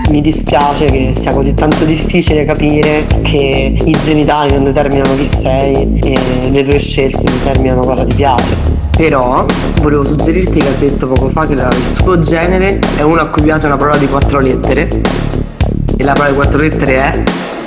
Mi 0.10 0.22
dispiace 0.22 0.86
che 0.86 1.12
sia 1.12 1.34
così 1.34 1.56
tanto 1.56 1.86
difficile 1.86 2.46
capire 2.46 3.08
che 3.24 3.74
i 3.84 3.98
genitali 4.00 4.54
non 4.54 4.64
determinano 4.66 5.16
chi 5.16 5.26
sei 5.26 6.00
e 6.04 6.52
le 6.52 6.64
tue 6.64 6.80
scelte 6.80 7.24
determinano 7.24 7.82
cosa 7.82 8.04
ti 8.04 8.14
piace. 8.14 8.75
Però 8.98 9.46
volevo 9.82 10.06
suggerirti 10.06 10.60
che 10.60 10.68
ha 10.68 10.72
detto 10.80 11.08
poco 11.08 11.30
fa 11.30 11.46
che 11.46 11.56
la- 11.56 11.68
il 11.70 11.88
suo 11.88 12.18
genere 12.20 12.80
è 12.96 13.02
uno 13.02 13.20
a 13.22 13.26
cui 13.28 13.42
piace 13.44 13.66
una 13.66 13.78
parola 13.78 13.98
di 13.98 14.08
quattro 14.08 14.40
lettere. 14.40 14.88
E 15.98 16.04
la 16.04 16.14
parola 16.14 16.30
di 16.30 16.36
quattro 16.36 16.60
lettere 16.60 16.96
è 16.96 17.24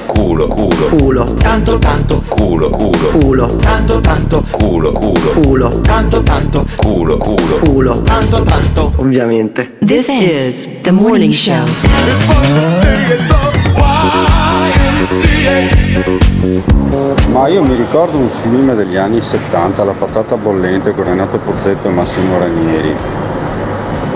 Culo, 0.07 0.47
culo. 0.49 0.89
culo. 0.97 1.35
tanto 1.35 1.79
tanto 1.79 2.23
Culo, 2.29 2.71
culo. 2.71 3.09
Culo. 3.21 3.47
tanto 3.57 4.01
tanto 4.01 4.43
Culo, 4.51 4.91
culo. 4.93 5.31
Culo. 5.41 5.81
tanto 5.83 6.23
tanto 6.23 6.67
Culo, 6.77 7.17
culo. 7.19 7.59
Culo. 7.63 8.03
tanto 8.03 8.43
tanto 8.43 8.93
Ovviamente. 8.97 9.77
This 9.85 10.09
is 10.09 10.67
the 10.83 10.91
morning 10.93 11.33
show. 11.33 11.65
Ma 17.31 17.47
io 17.47 17.63
mi 17.63 17.75
ricordo 17.75 18.17
un 18.17 18.31
film 18.31 18.75
degli 18.75 18.97
anni 18.97 19.21
70, 19.21 19.85
La 19.85 19.93
patata 19.93 20.37
bollente 20.37 20.95
con 20.95 21.05
Renato 21.05 21.39
Pozzetto 21.39 21.89
e 21.89 21.91
Massimo 21.91 22.39
Ranieri, 22.39 22.97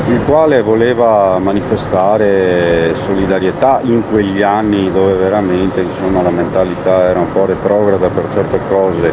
il 0.09 0.21
quale 0.25 0.63
voleva 0.63 1.39
manifestare 1.39 2.95
solidarietà 2.95 3.81
in 3.83 4.03
quegli 4.11 4.41
anni 4.41 4.91
dove 4.91 5.13
veramente 5.13 5.83
insomma, 5.83 6.23
la 6.23 6.31
mentalità 6.31 7.05
era 7.05 7.21
un 7.21 7.31
po' 7.31 7.45
retrograda 7.45 8.09
per 8.09 8.29
certe 8.29 8.59
cose. 8.69 9.13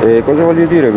E 0.00 0.22
cosa 0.24 0.44
voglio 0.44 0.66
dire 0.66 0.92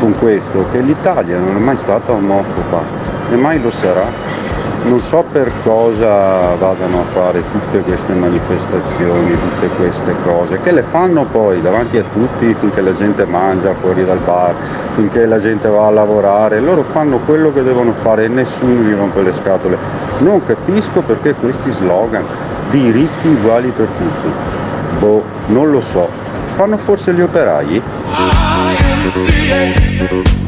con 0.00 0.12
questo? 0.18 0.66
Che 0.72 0.80
l'Italia 0.80 1.38
non 1.38 1.54
è 1.56 1.60
mai 1.60 1.76
stata 1.76 2.10
omofoba 2.10 2.82
e 3.30 3.36
mai 3.36 3.60
lo 3.60 3.70
sarà. 3.70 4.45
Non 4.86 5.00
so 5.00 5.24
per 5.32 5.50
cosa 5.64 6.54
vadano 6.54 7.00
a 7.00 7.04
fare 7.12 7.42
tutte 7.50 7.80
queste 7.80 8.14
manifestazioni, 8.14 9.36
tutte 9.36 9.66
queste 9.76 10.14
cose, 10.22 10.60
che 10.60 10.70
le 10.72 10.84
fanno 10.84 11.24
poi 11.24 11.60
davanti 11.60 11.98
a 11.98 12.04
tutti 12.12 12.54
finché 12.54 12.80
la 12.80 12.92
gente 12.92 13.26
mangia 13.26 13.74
fuori 13.74 14.04
dal 14.04 14.20
bar, 14.20 14.54
finché 14.94 15.26
la 15.26 15.40
gente 15.40 15.68
va 15.68 15.86
a 15.86 15.90
lavorare, 15.90 16.60
loro 16.60 16.84
fanno 16.84 17.18
quello 17.18 17.52
che 17.52 17.64
devono 17.64 17.92
fare 17.94 18.24
e 18.24 18.28
nessuno 18.28 18.82
gli 18.82 18.94
rompe 18.94 19.22
le 19.22 19.32
scatole. 19.32 19.76
Non 20.18 20.44
capisco 20.44 21.02
perché 21.02 21.34
questi 21.34 21.72
slogan, 21.72 22.24
diritti 22.70 23.26
uguali 23.26 23.70
per 23.70 23.88
tutti. 23.88 24.32
Boh, 25.00 25.22
non 25.46 25.72
lo 25.72 25.80
so. 25.80 26.08
Fanno 26.54 26.76
forse 26.76 27.12
gli 27.12 27.20
operai? 27.20 27.82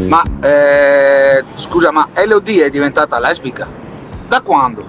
Ma 0.09 0.23
eh, 0.40 1.44
scusa, 1.56 1.90
ma 1.90 2.09
LOD 2.24 2.60
è 2.60 2.70
diventata 2.70 3.19
lesbica? 3.19 3.86
Da 4.28 4.40
quando? 4.42 4.84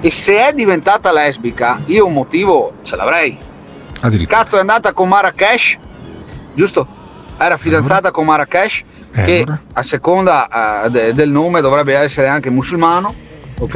E 0.00 0.10
se 0.10 0.48
è 0.48 0.52
diventata 0.52 1.12
lesbica, 1.12 1.80
io 1.86 2.06
un 2.06 2.12
motivo 2.14 2.72
ce 2.82 2.96
l'avrei. 2.96 3.38
Cazzo 4.26 4.56
è 4.56 4.60
andata 4.60 4.92
con 4.92 5.08
Marrakesh? 5.08 5.76
Giusto? 6.54 6.86
Era 7.36 7.56
fidanzata 7.56 8.10
con 8.10 8.24
Marrakesh, 8.26 8.82
che 9.24 9.44
a 9.72 9.82
seconda 9.82 10.84
eh, 10.84 10.90
de- 10.90 11.12
del 11.14 11.30
nome 11.30 11.60
dovrebbe 11.60 11.94
essere 11.94 12.28
anche 12.28 12.48
musulmano, 12.50 13.14
ok? 13.58 13.74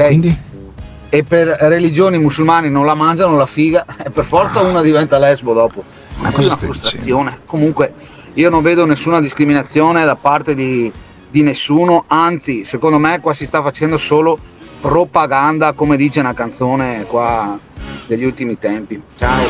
E 1.11 1.25
per 1.25 1.47
religioni 1.49 2.19
musulmani 2.19 2.70
non 2.70 2.85
la 2.85 2.95
mangiano 2.95 3.37
la 3.37 3.47
figa, 3.47 3.85
e 4.03 4.11
per 4.11 4.25
forza 4.25 4.61
una 4.61 4.81
diventa 4.83 5.19
lesbo 5.19 5.53
dopo. 5.53 5.83
Ma 6.16 6.31
è 6.31 6.37
una 6.37 6.57
frustrazione. 6.57 7.39
Comunque, 7.47 7.93
io 8.35 8.51
non 8.51 8.62
vedo 8.62 8.85
nessuna 8.85 9.20
discriminazione 9.20 10.05
da 10.05 10.16
parte 10.16 10.55
di, 10.55 10.93
di 11.31 11.43
nessuno, 11.43 12.05
anzi, 12.07 12.65
secondo 12.65 12.99
me 12.99 13.21
qua 13.21 13.35
si 13.35 13.47
sta 13.47 13.63
facendo 13.63 13.99
solo 13.99 14.39
propaganda, 14.81 15.73
come 15.73 15.97
dice 15.97 16.21
una 16.21 16.35
canzone 16.35 17.05
qua 17.07 17.59
degli 18.07 18.25
ultimi 18.25 18.59
tempi. 18.59 19.01
Ciao. 19.17 19.43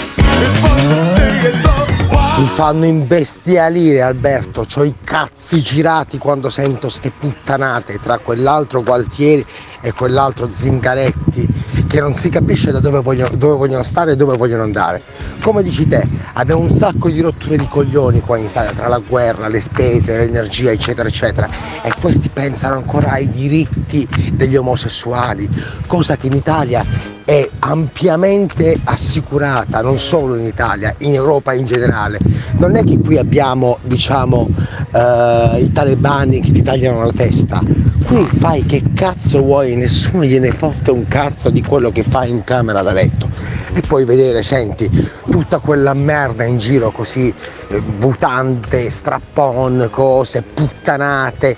Mi 2.39 2.47
fanno 2.47 2.85
imbestialire 2.85 4.03
Alberto, 4.03 4.65
ho 4.73 4.85
i 4.85 4.95
cazzi 5.03 5.61
girati 5.61 6.19
quando 6.19 6.51
sento 6.51 6.89
ste 6.89 7.11
puttanate 7.11 7.99
tra 8.01 8.19
quell'altro 8.19 8.83
Gualtieri 8.83 9.45
e 9.81 9.93
quell'altro 9.93 10.49
Zingaretti 10.49 11.49
che 11.89 12.01
non 12.01 12.13
si 12.13 12.29
capisce 12.29 12.71
da 12.71 12.79
dove 12.79 13.01
vogliono, 13.01 13.35
dove 13.37 13.57
vogliono 13.57 13.83
stare 13.83 14.13
e 14.13 14.17
dove 14.17 14.37
vogliono 14.37 14.63
andare. 14.63 15.03
Come 15.41 15.63
dici 15.63 15.89
te, 15.89 16.07
abbiamo 16.35 16.61
un 16.61 16.71
sacco 16.71 17.09
di 17.09 17.21
rotture 17.21 17.57
di 17.57 17.67
coglioni 17.67 18.21
qua 18.21 18.37
in 18.37 18.45
Italia 18.45 18.73
tra 18.73 18.89
la 18.89 19.01
guerra, 19.05 19.49
le 19.49 19.61
spese, 19.61 20.19
l'energia 20.19 20.71
eccetera 20.71 21.09
eccetera 21.09 21.49
e 21.83 21.93
questi 22.01 22.29
pensano 22.29 22.77
ancora 22.77 23.13
ai 23.13 23.29
diritti 23.31 24.07
degli 24.33 24.57
omosessuali, 24.57 25.49
cosa 25.87 26.17
che 26.17 26.27
in 26.27 26.35
Italia 26.35 26.85
è 27.25 27.47
ampiamente 27.59 28.79
assicurata, 28.85 29.83
non 29.83 29.99
solo 29.99 30.35
in 30.37 30.47
Italia, 30.47 30.95
in 30.99 31.13
Europa 31.13 31.53
in 31.53 31.67
generale. 31.67 32.19
Non 32.53 32.75
è 32.75 32.83
che 32.85 32.99
qui 32.99 33.19
abbiamo, 33.19 33.79
diciamo, 33.83 34.49
eh, 34.91 35.61
i 35.61 35.71
talebani 35.71 36.41
che 36.41 36.53
ti 36.53 36.63
tagliano 36.63 37.05
la 37.05 37.13
testa. 37.13 37.61
Qui 38.09 38.25
fai 38.25 38.63
che 38.63 38.83
cazzo 38.95 39.43
vuoi, 39.43 39.77
nessuno 39.77 40.25
gliene 40.25 40.51
fotte 40.51 40.91
un 40.91 41.07
cazzo 41.07 41.51
di 41.51 41.63
quello 41.63 41.91
che 41.91 42.03
fai 42.03 42.31
in 42.31 42.43
camera 42.43 42.81
da 42.81 42.95
letto. 42.95 43.29
E 43.75 43.83
poi 43.83 44.07
vedere, 44.07 44.43
senti, 44.43 44.89
tutta 45.31 45.59
quella 45.59 45.93
merda 45.93 46.45
in 46.45 46.57
giro 46.57 46.91
così, 46.91 47.31
eh, 47.69 47.83
butante, 47.83 48.89
strappon, 48.89 49.89
cose, 49.91 50.41
puttanate, 50.41 51.55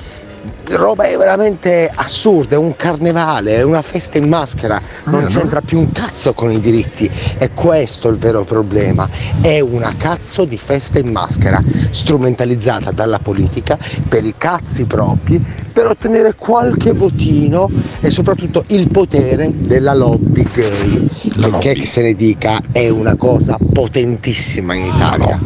roba 0.77 1.05
è 1.05 1.17
veramente 1.17 1.91
assurda, 1.93 2.55
è 2.55 2.59
un 2.59 2.77
carnevale, 2.77 3.57
è 3.57 3.63
una 3.63 3.83
festa 3.83 4.19
in 4.19 4.29
maschera, 4.29 4.81
non 5.05 5.25
c'entra 5.27 5.61
più 5.61 5.79
un 5.79 5.91
cazzo 5.93 6.33
con 6.33 6.53
i 6.53 6.61
diritti. 6.61 7.11
E 7.39 7.51
questo 7.53 8.09
è 8.09 8.11
il 8.13 8.19
vero 8.19 8.45
problema, 8.45 9.09
è 9.41 9.61
una 9.61 9.93
cazzo 9.97 10.45
di 10.45 10.57
festa 10.57 10.99
in 10.99 11.09
maschera, 11.09 11.63
strumentalizzata 11.91 12.91
dalla 12.91 13.19
politica 13.19 13.79
per 14.09 14.25
i 14.25 14.35
cazzi 14.37 14.87
propri, 14.87 15.43
per 15.73 15.87
ottenere 15.87 16.35
qualche 16.35 16.93
votino 16.93 17.69
e 18.01 18.11
soprattutto 18.11 18.65
il 18.69 18.89
potere 18.89 19.51
della 19.55 19.95
lobby 19.95 20.47
gay. 20.53 21.09
che 21.59 21.75
che 21.75 21.87
se 21.87 22.03
ne 22.03 22.15
dica 22.15 22.61
è 22.73 22.89
una 22.89 23.17
cosa 23.17 23.57
potentissima 23.73 24.75
in 24.75 24.87
Italia. 24.87 25.41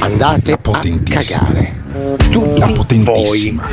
Andate 0.00 0.52
a 0.52 0.58
cagare. 1.04 1.79
Tutti 2.30 2.60
La 2.60 2.68
potentissima 2.68 3.64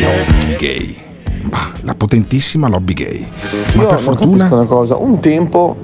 lobby 0.00 0.56
gay. 0.56 0.96
Bah, 1.42 1.70
la 1.80 1.94
potentissima 1.94 2.68
lobby 2.68 2.92
gay. 2.92 3.26
Ma 3.74 3.82
Io 3.82 3.88
per 3.88 3.98
fortuna 3.98 4.48
una 4.52 4.64
cosa, 4.66 4.96
un 4.96 5.18
tempo 5.18 5.76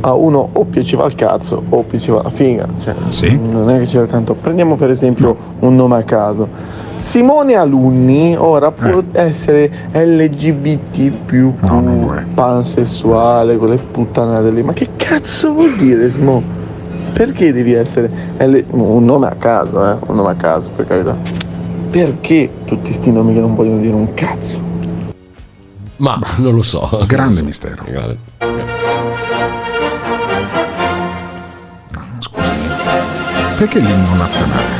a 0.00 0.14
uno 0.14 0.48
o 0.52 0.64
piaceva 0.64 1.06
il 1.06 1.14
cazzo 1.14 1.62
o 1.68 1.82
piaceva 1.82 2.22
la 2.22 2.30
figa, 2.30 2.66
cioè 2.82 2.94
non 3.38 3.68
è 3.70 3.78
che 3.80 3.86
c'era 3.86 4.06
tanto. 4.06 4.34
Prendiamo 4.34 4.76
per 4.76 4.90
esempio 4.90 5.36
un 5.60 5.76
nome 5.76 5.96
a 5.98 6.02
caso. 6.04 6.48
Simone 6.96 7.54
Alunni 7.54 8.34
ora 8.36 8.70
può 8.70 9.02
essere 9.12 9.70
LGBT 9.92 11.10
più 11.26 11.52
pansessuale, 12.34 13.56
quelle 13.58 13.76
puttanate 13.76 14.50
lì. 14.50 14.62
Ma 14.62 14.72
che 14.72 14.88
cazzo 14.96 15.52
vuol 15.52 15.74
dire 15.76 16.10
Simone? 16.10 16.62
Perché 17.14 17.52
devi 17.52 17.72
essere 17.72 18.10
L... 18.38 18.60
un 18.70 19.04
nome 19.04 19.28
a 19.28 19.36
caso, 19.36 19.88
eh? 19.88 19.96
Un 20.08 20.16
nome 20.16 20.30
a 20.30 20.34
caso, 20.34 20.68
per 20.74 20.86
carità. 20.88 21.16
Perché 21.88 22.50
tutti 22.64 22.90
questi 22.90 23.12
nomi 23.12 23.34
che 23.34 23.40
non 23.40 23.54
vogliono 23.54 23.78
dire 23.78 23.94
un 23.94 24.12
cazzo? 24.14 24.60
Ma 25.98 26.18
non 26.38 26.56
lo 26.56 26.62
so. 26.62 27.04
Grande 27.06 27.34
lo 27.34 27.38
so. 27.38 27.44
mistero. 27.44 27.84
Grande. 27.86 28.18
Perché 33.56 33.78
l'inno 33.78 34.14
nazionale? 34.16 34.73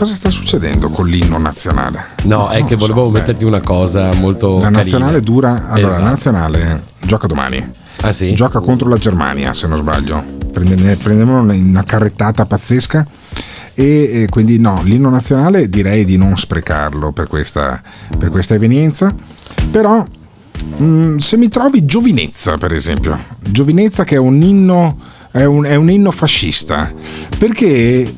Cosa 0.00 0.14
sta 0.14 0.30
succedendo 0.30 0.88
con 0.88 1.06
l'inno 1.06 1.36
nazionale? 1.36 2.02
No, 2.22 2.48
è 2.48 2.60
Non 2.60 2.68
che 2.68 2.74
lo 2.76 2.80
so, 2.86 2.92
volevo 2.94 3.10
beh. 3.10 3.18
metterti 3.18 3.44
una 3.44 3.60
cosa 3.60 4.14
molto 4.14 4.54
La 4.54 4.62
carina. 4.62 4.78
nazionale 4.80 5.20
dura. 5.20 5.66
Allora, 5.68 5.88
Esatto. 5.88 6.02
la 6.04 6.08
nazionale 6.08 6.82
gioca 7.02 7.26
domani. 7.26 7.70
Ah 8.00 8.10
sì? 8.10 8.32
Gioca 8.32 8.60
contro 8.60 8.88
la 8.88 8.96
Germania, 8.96 9.52
se 9.52 9.66
non 9.66 9.76
sbaglio. 9.76 10.24
Prende- 10.50 10.96
Prenderanno 10.96 11.52
una, 11.52 11.84
carrettata 11.84 12.46
pazzesca. 12.46 13.06
E, 13.74 14.26
quindi 14.30 14.58
no, 14.58 14.80
l'inno 14.84 15.10
nazionale 15.10 15.68
direi 15.68 16.06
di 16.06 16.16
non 16.16 16.34
sprecarlo 16.38 17.12
per 17.12 17.26
questa, 17.26 17.82
per 18.16 18.30
questa 18.30 18.54
evenienza. 18.54 19.14
Però 19.70 20.02
mm, 20.80 21.18
se 21.18 21.36
mi 21.36 21.50
trovi 21.50 21.84
Giovinezza, 21.84 22.56
per 22.56 22.72
esempio, 22.72 23.18
Giovinezza 23.38 24.04
che 24.04 24.14
è 24.14 24.18
un 24.18 24.40
inno, 24.40 24.96
è 25.30 25.44
un, 25.44 25.66
è 25.66 25.74
un 25.74 25.90
inno 25.90 26.10
fascista, 26.10 26.90
perché 27.36 28.10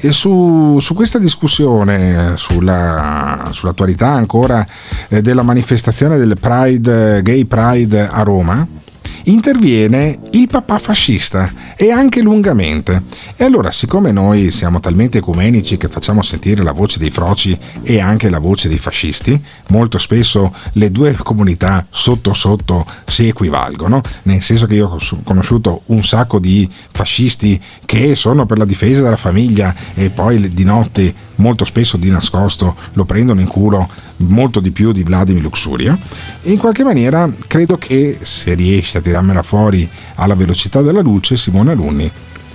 e 0.00 0.12
su, 0.12 0.78
su 0.80 0.94
questa 0.94 1.18
discussione, 1.18 2.34
sulla, 2.36 3.48
sull'attualità 3.50 4.08
ancora 4.08 4.66
eh, 5.08 5.20
della 5.20 5.42
manifestazione 5.42 6.16
del 6.16 6.36
Pride, 6.40 7.22
Gay 7.22 7.44
Pride 7.44 8.08
a 8.08 8.22
Roma, 8.22 8.66
interviene 9.24 10.18
il 10.32 10.48
papà 10.48 10.78
fascista 10.78 11.52
e 11.76 11.90
anche 11.90 12.20
lungamente. 12.20 13.02
E 13.36 13.44
allora, 13.44 13.70
siccome 13.70 14.12
noi 14.12 14.50
siamo 14.50 14.80
talmente 14.80 15.18
ecumenici 15.18 15.76
che 15.76 15.88
facciamo 15.88 16.22
sentire 16.22 16.62
la 16.62 16.72
voce 16.72 16.98
dei 16.98 17.10
froci 17.10 17.58
e 17.82 18.00
anche 18.00 18.28
la 18.28 18.38
voce 18.38 18.68
dei 18.68 18.78
fascisti, 18.78 19.40
molto 19.68 19.98
spesso 19.98 20.54
le 20.72 20.90
due 20.90 21.14
comunità 21.14 21.84
sotto 21.88 22.34
sotto 22.34 22.86
si 23.06 23.28
equivalgono, 23.28 24.00
nel 24.24 24.42
senso 24.42 24.66
che 24.66 24.74
io 24.74 24.88
ho 24.88 24.98
conosciuto 25.22 25.82
un 25.86 26.02
sacco 26.02 26.38
di 26.38 26.68
fascisti 26.70 27.60
che 27.84 28.14
sono 28.14 28.46
per 28.46 28.58
la 28.58 28.64
difesa 28.64 29.02
della 29.02 29.16
famiglia 29.16 29.74
e 29.94 30.10
poi 30.10 30.52
di 30.52 30.64
notte 30.64 31.28
molto 31.40 31.64
spesso 31.64 31.96
di 31.96 32.10
nascosto 32.10 32.76
lo 32.92 33.04
prendono 33.04 33.40
in 33.40 33.48
culo 33.48 33.88
molto 34.18 34.60
di 34.60 34.70
più 34.70 34.92
di 34.92 35.02
Vladimir 35.02 35.42
Luxuria. 35.42 35.98
In 36.42 36.58
qualche 36.58 36.84
maniera 36.84 37.30
credo 37.46 37.76
che 37.78 38.18
se 38.20 38.54
riesce 38.54 38.98
a 38.98 39.00
tirarmela 39.00 39.42
fuori 39.42 39.88
alla 40.16 40.34
velocità 40.34 40.82
della 40.82 41.00
luce 41.00 41.36
Simone 41.36 41.72
Alunni 41.72 42.10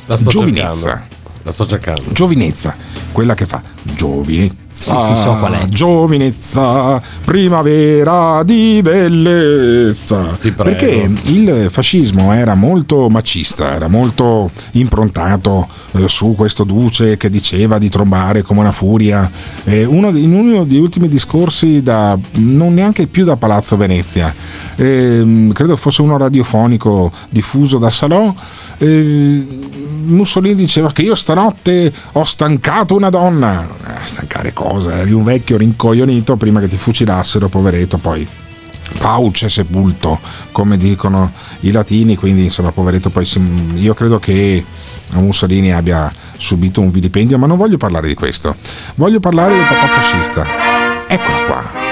La 0.06 0.16
sto 0.16 0.30
Giovinezza. 0.30 0.74
cercando. 0.74 1.15
La 1.46 1.52
sto 1.52 1.68
cercando. 1.68 2.12
Giovinezza, 2.12 2.76
quella 3.12 3.36
che 3.36 3.46
fa 3.46 3.62
Giovinezza. 3.84 4.64
Sì, 4.74 4.90
sì, 4.90 5.22
so 5.22 5.38
qual 5.38 5.54
è. 5.54 5.68
Giovinezza, 5.68 7.00
primavera 7.24 8.42
di 8.44 8.82
bellezza. 8.82 10.36
prego. 10.40 10.64
Perché 10.64 11.10
il 11.28 11.68
fascismo 11.70 12.34
era 12.34 12.56
molto 12.56 13.08
macista, 13.08 13.76
era 13.76 13.88
molto 13.88 14.50
improntato 14.72 15.68
eh, 15.94 16.08
su 16.08 16.34
questo 16.36 16.64
duce 16.64 17.16
che 17.16 17.30
diceva 17.30 17.78
di 17.78 17.90
trombare 17.90 18.42
come 18.42 18.62
una 18.62 18.72
furia. 18.72 19.30
Eh, 19.66 19.86
uno, 19.86 20.10
in 20.10 20.34
uno 20.34 20.66
degli 20.66 20.80
ultimi 20.80 21.08
discorsi, 21.08 21.84
da, 21.84 22.18
non 22.34 22.74
neanche 22.74 23.06
più 23.06 23.24
da 23.24 23.38
Palazzo 23.38 23.78
Venezia, 23.78 24.34
ehm, 24.76 25.54
credo 25.54 25.76
fosse 25.76 26.02
uno 26.02 26.18
radiofonico 26.18 27.12
diffuso 27.30 27.78
da 27.78 27.92
Salò. 27.92 28.34
Mussolini 30.06 30.56
diceva 30.56 30.92
che 30.92 31.02
io 31.02 31.16
stanotte 31.16 31.92
ho 32.14 32.24
stancato 32.24 32.96
una 32.96 33.10
donna. 33.10 33.64
Eh, 33.64 34.06
stancare 34.08 34.54
cosa? 34.54 35.00
Eri 35.00 35.12
un 35.12 35.24
vecchio 35.24 35.58
rincoglionito 35.58 36.36
prima 36.36 36.60
che 36.60 36.68
ti 36.68 36.78
fucilassero, 36.78 37.48
poveretto, 37.50 37.98
poi 37.98 38.28
pauce 39.00 39.50
sepulto, 39.50 40.20
come 40.52 40.78
dicono 40.78 41.32
i 41.62 41.72
latini, 41.72 42.16
quindi 42.16 42.44
insomma, 42.44 42.72
poveretto, 42.72 43.10
poi 43.10 43.26
si- 43.26 43.42
io 43.76 43.94
credo 43.94 44.20
che 44.20 44.64
Mussolini 45.14 45.74
abbia 45.74 46.12
subito 46.38 46.82
un 46.82 46.92
vilipendio, 46.92 47.38
ma 47.38 47.48
non 47.48 47.58
voglio 47.58 47.78
parlare 47.78 48.08
di 48.08 48.14
questo. 48.14 48.56
Voglio 48.96 49.20
parlare 49.20 49.56
del 49.56 49.66
papà 49.66 49.88
fascista. 49.88 50.46
Eccola 51.08 51.38
qua. 51.46 51.84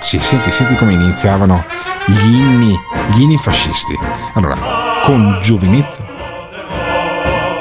Sì, 0.00 0.18
senti, 0.20 0.50
senti 0.50 0.74
come 0.76 0.92
iniziavano 0.94 1.64
gli 2.06 2.34
inni, 2.36 2.74
gli 3.14 3.20
inni 3.20 3.36
fascisti. 3.36 3.94
Allora, 4.34 4.56
con 5.02 5.38
giovinezza. 5.40 6.07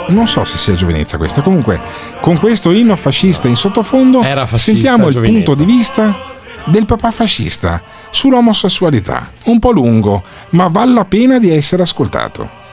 Non 0.07 0.27
so 0.27 0.45
se 0.45 0.57
sia 0.57 0.73
giovinezza 0.73 1.17
questa, 1.17 1.41
comunque 1.41 1.81
con 2.21 2.37
questo 2.37 2.71
inno 2.71 2.95
fascista 2.95 3.47
in 3.47 3.55
sottofondo 3.55 4.21
fascista, 4.21 4.57
sentiamo 4.57 5.07
il 5.07 5.13
Giovinezza. 5.13 5.51
punto 5.51 5.63
di 5.63 5.71
vista 5.71 6.15
del 6.65 6.85
papà 6.85 7.11
fascista 7.11 7.81
sull'omosessualità. 8.09 9.31
Un 9.45 9.59
po' 9.59 9.71
lungo, 9.71 10.23
ma 10.51 10.67
vale 10.69 10.93
la 10.93 11.05
pena 11.05 11.39
di 11.39 11.53
essere 11.53 11.81
ascoltato. 11.81 12.65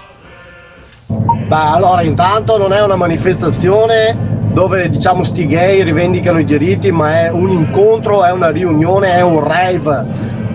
Beh, 1.07 1.55
allora 1.55 2.03
intanto 2.03 2.57
non 2.57 2.73
è 2.73 2.83
una 2.83 2.97
manifestazione 2.97 4.17
dove 4.53 4.89
diciamo 4.89 5.25
sti 5.25 5.47
gay 5.47 5.83
rivendicano 5.83 6.39
i 6.39 6.45
diritti, 6.45 6.91
ma 6.91 7.25
è 7.25 7.31
un 7.31 7.51
incontro, 7.51 8.25
è 8.25 8.31
una 8.31 8.51
riunione, 8.51 9.13
è 9.13 9.21
un 9.21 9.43
rave. 9.43 10.05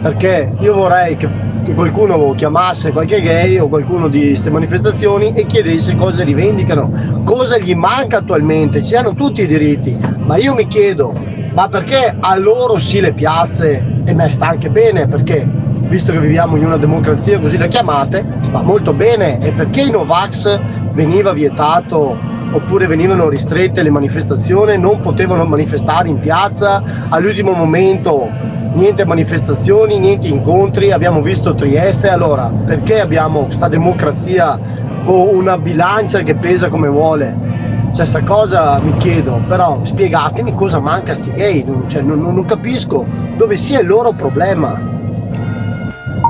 Perché 0.01 0.53
io 0.59 0.73
vorrei 0.75 1.17
che, 1.17 1.27
che 1.69 1.75
qualcuno 1.75 2.33
chiamasse 2.35 2.91
qualche 2.91 3.21
gay 3.21 3.59
o 3.59 3.67
qualcuno 3.67 4.07
di 4.07 4.29
queste 4.29 4.49
manifestazioni 4.49 5.33
e 5.33 5.45
chiedesse 5.45 5.95
cosa 5.95 6.23
rivendicano, 6.23 7.21
cosa 7.23 7.59
gli 7.59 7.75
manca 7.75 8.17
attualmente, 8.17 8.83
ci 8.83 8.95
hanno 8.95 9.13
tutti 9.13 9.41
i 9.43 9.47
diritti, 9.47 9.95
ma 10.25 10.37
io 10.37 10.55
mi 10.55 10.65
chiedo, 10.65 11.13
ma 11.53 11.67
perché 11.69 12.15
a 12.19 12.35
loro 12.37 12.79
sì 12.79 12.99
le 12.99 13.13
piazze? 13.13 14.01
E 14.03 14.13
me 14.15 14.31
sta 14.31 14.47
anche 14.47 14.69
bene, 14.71 15.07
perché 15.07 15.47
visto 15.81 16.11
che 16.11 16.19
viviamo 16.19 16.55
in 16.55 16.65
una 16.65 16.77
democrazia 16.77 17.39
così 17.39 17.57
da 17.57 17.67
chiamate, 17.67 18.25
va 18.49 18.61
molto 18.61 18.93
bene. 18.93 19.39
E 19.39 19.51
perché 19.51 19.81
i 19.81 19.91
Novax 19.91 20.59
veniva 20.93 21.33
vietato 21.33 22.17
oppure 22.51 22.87
venivano 22.87 23.29
ristrette 23.29 23.83
le 23.83 23.91
manifestazioni, 23.91 24.75
non 24.79 25.01
potevano 25.01 25.45
manifestare 25.45 26.09
in 26.09 26.17
piazza, 26.17 26.81
all'ultimo 27.09 27.51
momento 27.51 28.57
niente 28.79 29.05
manifestazioni, 29.05 29.99
niente 29.99 30.27
incontri, 30.27 30.91
abbiamo 30.91 31.21
visto 31.21 31.53
Trieste, 31.53 32.09
allora 32.09 32.49
perché 32.65 32.99
abbiamo 32.99 33.41
questa 33.41 33.67
democrazia 33.67 34.57
con 35.05 35.27
una 35.33 35.57
bilancia 35.57 36.21
che 36.21 36.35
pesa 36.35 36.69
come 36.69 36.87
vuole? 36.87 37.47
Cioè 37.93 38.05
sta 38.05 38.23
cosa 38.23 38.79
mi 38.81 38.95
chiedo, 38.97 39.41
però 39.47 39.81
spiegatemi 39.83 40.53
cosa 40.55 40.79
manca 40.79 41.11
a 41.11 41.15
sti 41.15 41.31
gay, 41.31 41.65
cioè, 41.87 42.01
non- 42.01 42.21
non- 42.21 42.33
non 42.33 42.45
capisco 42.45 43.05
dove 43.35 43.57
sia 43.57 43.81
il 43.81 43.87
loro 43.87 44.13
problema. 44.13 44.79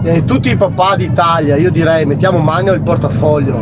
Eh, 0.04 0.24
tutti 0.26 0.50
i 0.50 0.56
papà 0.58 0.96
d'Italia, 0.96 1.56
io 1.58 1.70
direi 1.70 2.06
mettiamo 2.06 2.40
mano 2.40 2.72
al 2.72 2.82
portafoglio. 2.82 3.62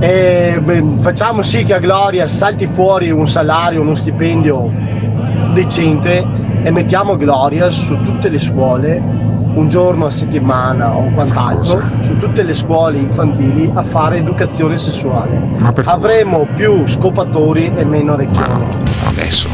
E 0.00 0.60
beh, 0.62 0.84
facciamo 1.00 1.40
sì 1.42 1.62
che 1.64 1.74
a 1.74 1.78
Gloria 1.78 2.28
salti 2.28 2.66
fuori 2.66 3.10
un 3.10 3.26
salario, 3.26 3.80
uno 3.80 3.94
stipendio 3.94 4.70
decente 5.54 6.44
e 6.66 6.72
mettiamo 6.72 7.16
Gloria 7.16 7.70
su 7.70 7.96
tutte 8.02 8.28
le 8.28 8.40
scuole 8.40 9.00
un 9.54 9.68
giorno 9.68 10.06
a 10.06 10.10
settimana 10.10 10.96
o 10.96 11.08
quant'altro 11.14 11.80
su 12.02 12.18
tutte 12.18 12.42
le 12.42 12.54
scuole 12.54 12.98
infantili 12.98 13.70
a 13.72 13.84
fare 13.84 14.18
educazione 14.18 14.76
sessuale. 14.76 15.40
Avremo 15.84 16.44
più 16.56 16.84
scopatori 16.84 17.72
e 17.72 17.84
meno 17.84 18.14
orecchioni. 18.14 18.64
adesso. 19.04 19.48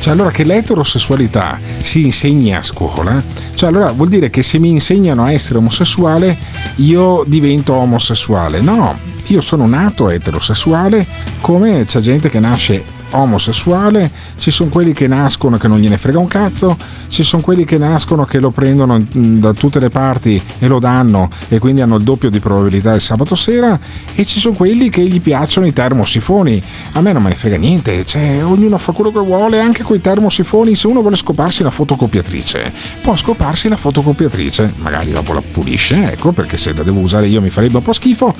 Cioè, 0.00 0.12
allora 0.12 0.30
che 0.30 0.44
l'eterosessualità 0.44 1.58
si 1.80 2.04
insegna 2.04 2.58
a 2.58 2.62
scuola, 2.62 3.22
cioè 3.54 3.70
allora 3.70 3.90
vuol 3.92 4.08
dire 4.08 4.28
che 4.28 4.42
se 4.42 4.58
mi 4.58 4.68
insegnano 4.68 5.24
a 5.24 5.32
essere 5.32 5.58
omosessuale, 5.58 6.36
io 6.76 7.24
divento 7.26 7.72
omosessuale. 7.72 8.60
No, 8.60 8.98
io 9.28 9.40
sono 9.40 9.66
nato 9.66 10.10
eterosessuale, 10.10 11.06
come 11.40 11.86
c'è 11.86 12.00
gente 12.00 12.28
che 12.28 12.38
nasce 12.38 12.99
omosessuale, 13.10 14.10
ci 14.38 14.50
sono 14.50 14.70
quelli 14.70 14.92
che 14.92 15.06
nascono 15.06 15.56
che 15.56 15.68
non 15.68 15.78
gliene 15.78 15.98
frega 15.98 16.18
un 16.18 16.26
cazzo, 16.26 16.76
ci 17.08 17.22
sono 17.22 17.42
quelli 17.42 17.64
che 17.64 17.78
nascono 17.78 18.24
che 18.24 18.38
lo 18.38 18.50
prendono 18.50 19.04
da 19.10 19.52
tutte 19.52 19.78
le 19.80 19.90
parti 19.90 20.40
e 20.58 20.66
lo 20.66 20.78
danno 20.78 21.28
e 21.48 21.58
quindi 21.58 21.80
hanno 21.80 21.96
il 21.96 22.02
doppio 22.02 22.30
di 22.30 22.40
probabilità 22.40 22.94
il 22.94 23.00
sabato 23.00 23.34
sera 23.34 23.78
e 24.14 24.24
ci 24.24 24.38
sono 24.38 24.54
quelli 24.54 24.88
che 24.88 25.02
gli 25.06 25.20
piacciono 25.20 25.66
i 25.66 25.72
termosifoni. 25.72 26.62
A 26.92 27.00
me 27.00 27.12
non 27.12 27.22
me 27.22 27.30
ne 27.30 27.34
frega 27.34 27.56
niente, 27.56 28.04
cioè 28.04 28.44
ognuno 28.44 28.78
fa 28.78 28.92
quello 28.92 29.10
che 29.10 29.20
vuole, 29.20 29.60
anche 29.60 29.82
con 29.82 29.96
i 29.96 30.00
termosifoni, 30.00 30.74
se 30.74 30.86
uno 30.86 31.00
vuole 31.00 31.16
scoparsi 31.16 31.62
la 31.62 31.70
fotocopiatrice, 31.70 32.72
può 33.02 33.16
scoparsi 33.16 33.68
la 33.68 33.76
fotocopiatrice, 33.76 34.74
magari 34.78 35.10
dopo 35.10 35.32
la 35.32 35.42
pulisce, 35.42 36.12
ecco, 36.12 36.32
perché 36.32 36.56
se 36.56 36.72
la 36.72 36.82
devo 36.82 37.00
usare 37.00 37.28
io 37.28 37.40
mi 37.40 37.50
farebbe 37.50 37.78
un 37.78 37.82
po' 37.82 37.92
schifo, 37.92 38.34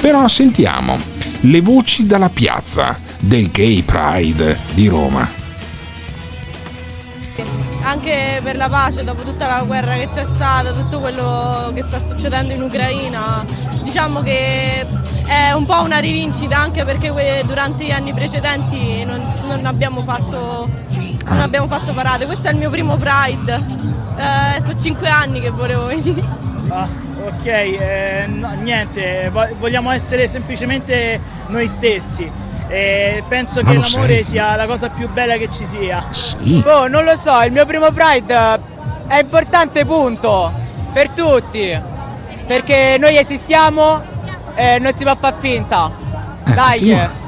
però 0.00 0.26
sentiamo 0.28 0.98
le 1.40 1.60
voci 1.60 2.06
dalla 2.06 2.28
piazza 2.28 3.10
del 3.22 3.50
Gay 3.50 3.82
Pride 3.82 4.58
di 4.74 4.88
Roma. 4.88 5.40
anche 7.84 8.40
per 8.42 8.56
la 8.56 8.68
pace 8.68 9.04
dopo 9.04 9.22
tutta 9.22 9.46
la 9.46 9.62
guerra 9.64 9.94
che 9.94 10.08
c'è 10.08 10.24
stata, 10.24 10.72
tutto 10.72 11.00
quello 11.00 11.70
che 11.74 11.82
sta 11.82 11.98
succedendo 12.00 12.52
in 12.52 12.62
Ucraina, 12.62 13.44
diciamo 13.82 14.22
che 14.22 14.86
è 15.26 15.52
un 15.52 15.66
po' 15.66 15.80
una 15.82 15.98
rivincita 15.98 16.58
anche 16.58 16.84
perché 16.84 17.12
durante 17.44 17.84
gli 17.84 17.90
anni 17.90 18.12
precedenti 18.12 19.04
non, 19.04 19.20
non 19.46 19.66
abbiamo 19.66 20.02
fatto, 20.02 20.68
non 21.26 21.40
abbiamo 21.40 21.66
fatto 21.66 21.92
parate. 21.92 22.24
Questo 22.26 22.48
è 22.48 22.52
il 22.52 22.58
mio 22.58 22.70
primo 22.70 22.96
Pride, 22.96 23.54
eh, 23.54 24.60
sono 24.60 24.78
cinque 24.78 25.08
anni 25.08 25.40
che 25.40 25.50
volevo 25.50 25.86
venire. 25.86 26.22
ok, 26.70 27.44
eh, 27.46 28.24
no, 28.26 28.52
niente, 28.62 29.28
vo- 29.30 29.54
vogliamo 29.58 29.90
essere 29.90 30.28
semplicemente 30.28 31.20
noi 31.48 31.68
stessi. 31.68 32.50
E 32.72 33.22
penso 33.28 33.60
Ma 33.62 33.72
che 33.72 33.78
l'amore 33.78 34.14
sei? 34.14 34.24
sia 34.24 34.56
la 34.56 34.64
cosa 34.64 34.88
più 34.88 35.06
bella 35.12 35.36
che 35.36 35.50
ci 35.52 35.66
sia. 35.66 36.06
Sì. 36.10 36.62
Boh, 36.64 36.88
non 36.88 37.04
lo 37.04 37.14
so, 37.16 37.38
il 37.42 37.52
mio 37.52 37.66
primo 37.66 37.90
Pride 37.92 38.58
è 39.08 39.18
importante 39.20 39.84
punto 39.84 40.50
per 40.90 41.10
tutti. 41.10 41.78
Perché 42.46 42.96
noi 42.98 43.18
esistiamo 43.18 44.00
e 44.54 44.78
non 44.78 44.94
si 44.94 45.04
può 45.04 45.14
far 45.18 45.34
finta. 45.38 45.92
Dai. 46.44 46.78
continua. 46.78 47.20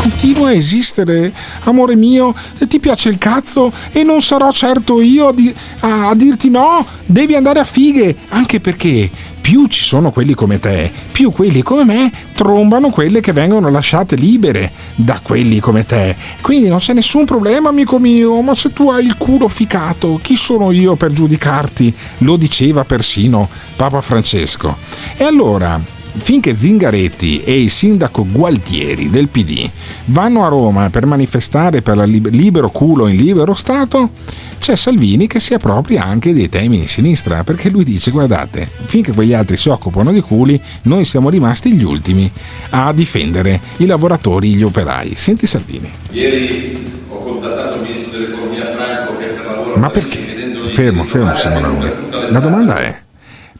Continua 0.00 0.48
a 0.48 0.52
esistere, 0.54 1.32
amore 1.64 1.94
mio, 1.94 2.34
ti 2.66 2.80
piace 2.80 3.10
il 3.10 3.18
cazzo 3.18 3.70
e 3.92 4.04
non 4.04 4.22
sarò 4.22 4.50
certo 4.50 5.02
io 5.02 5.28
a, 5.28 5.32
di- 5.34 5.54
a 5.80 6.14
dirti 6.14 6.48
no, 6.48 6.84
devi 7.04 7.34
andare 7.34 7.60
a 7.60 7.64
fighe, 7.64 8.16
anche 8.30 8.58
perché 8.58 9.10
più 9.48 9.66
ci 9.66 9.82
sono 9.82 10.10
quelli 10.10 10.34
come 10.34 10.60
te, 10.60 10.92
più 11.10 11.30
quelli 11.30 11.62
come 11.62 11.82
me 11.82 12.12
trombano 12.34 12.90
quelle 12.90 13.20
che 13.20 13.32
vengono 13.32 13.70
lasciate 13.70 14.14
libere 14.14 14.70
da 14.94 15.20
quelli 15.22 15.58
come 15.58 15.86
te. 15.86 16.14
Quindi 16.42 16.68
non 16.68 16.80
c'è 16.80 16.92
nessun 16.92 17.24
problema, 17.24 17.70
amico 17.70 17.98
mio, 17.98 18.42
ma 18.42 18.52
se 18.52 18.74
tu 18.74 18.90
hai 18.90 19.06
il 19.06 19.16
culo 19.16 19.48
ficato, 19.48 20.20
chi 20.22 20.36
sono 20.36 20.70
io 20.70 20.96
per 20.96 21.12
giudicarti? 21.12 21.94
Lo 22.18 22.36
diceva 22.36 22.84
persino 22.84 23.48
Papa 23.74 24.02
Francesco. 24.02 24.76
E 25.16 25.24
allora, 25.24 25.80
finché 26.18 26.56
Zingaretti 26.56 27.42
e 27.42 27.60
il 27.62 27.70
sindaco 27.70 28.26
Gualtieri 28.30 29.10
del 29.10 29.28
PD 29.28 29.68
vanno 30.06 30.44
a 30.44 30.48
Roma 30.48 30.90
per 30.90 31.06
manifestare 31.06 31.82
per 31.82 31.96
il 32.06 32.28
libero 32.30 32.70
culo 32.70 33.06
in 33.06 33.16
libero 33.16 33.54
Stato, 33.54 34.10
c'è 34.58 34.76
Salvini 34.76 35.26
che 35.26 35.40
si 35.40 35.54
appropria 35.54 36.04
anche 36.04 36.32
dei 36.32 36.48
temi 36.48 36.80
di 36.80 36.86
sinistra, 36.86 37.44
perché 37.44 37.70
lui 37.70 37.84
dice 37.84 38.10
guardate, 38.10 38.68
finché 38.84 39.12
quegli 39.12 39.32
altri 39.32 39.56
si 39.56 39.68
occupano 39.68 40.12
di 40.12 40.20
culi, 40.20 40.60
noi 40.82 41.04
siamo 41.04 41.30
rimasti 41.30 41.72
gli 41.72 41.84
ultimi 41.84 42.30
a 42.70 42.92
difendere 42.92 43.60
i 43.76 43.86
lavoratori, 43.86 44.54
gli 44.54 44.62
operai. 44.62 45.14
Senti 45.14 45.46
Salvini. 45.46 45.90
Ieri 46.10 46.86
ho 47.08 47.22
contattato 47.22 47.76
il 47.76 47.82
ministro 47.82 48.18
dell'economia 48.18 48.72
Franco 48.72 49.16
che 49.16 49.26
per 49.26 49.44
lavoro 49.46 49.76
Ma 49.76 49.90
perché? 49.90 50.36
Fermo, 50.72 51.04
fermo 51.04 51.34
Simone 51.34 51.66
Luni. 51.66 52.30
La 52.30 52.40
domanda 52.40 52.78
è, 52.78 53.00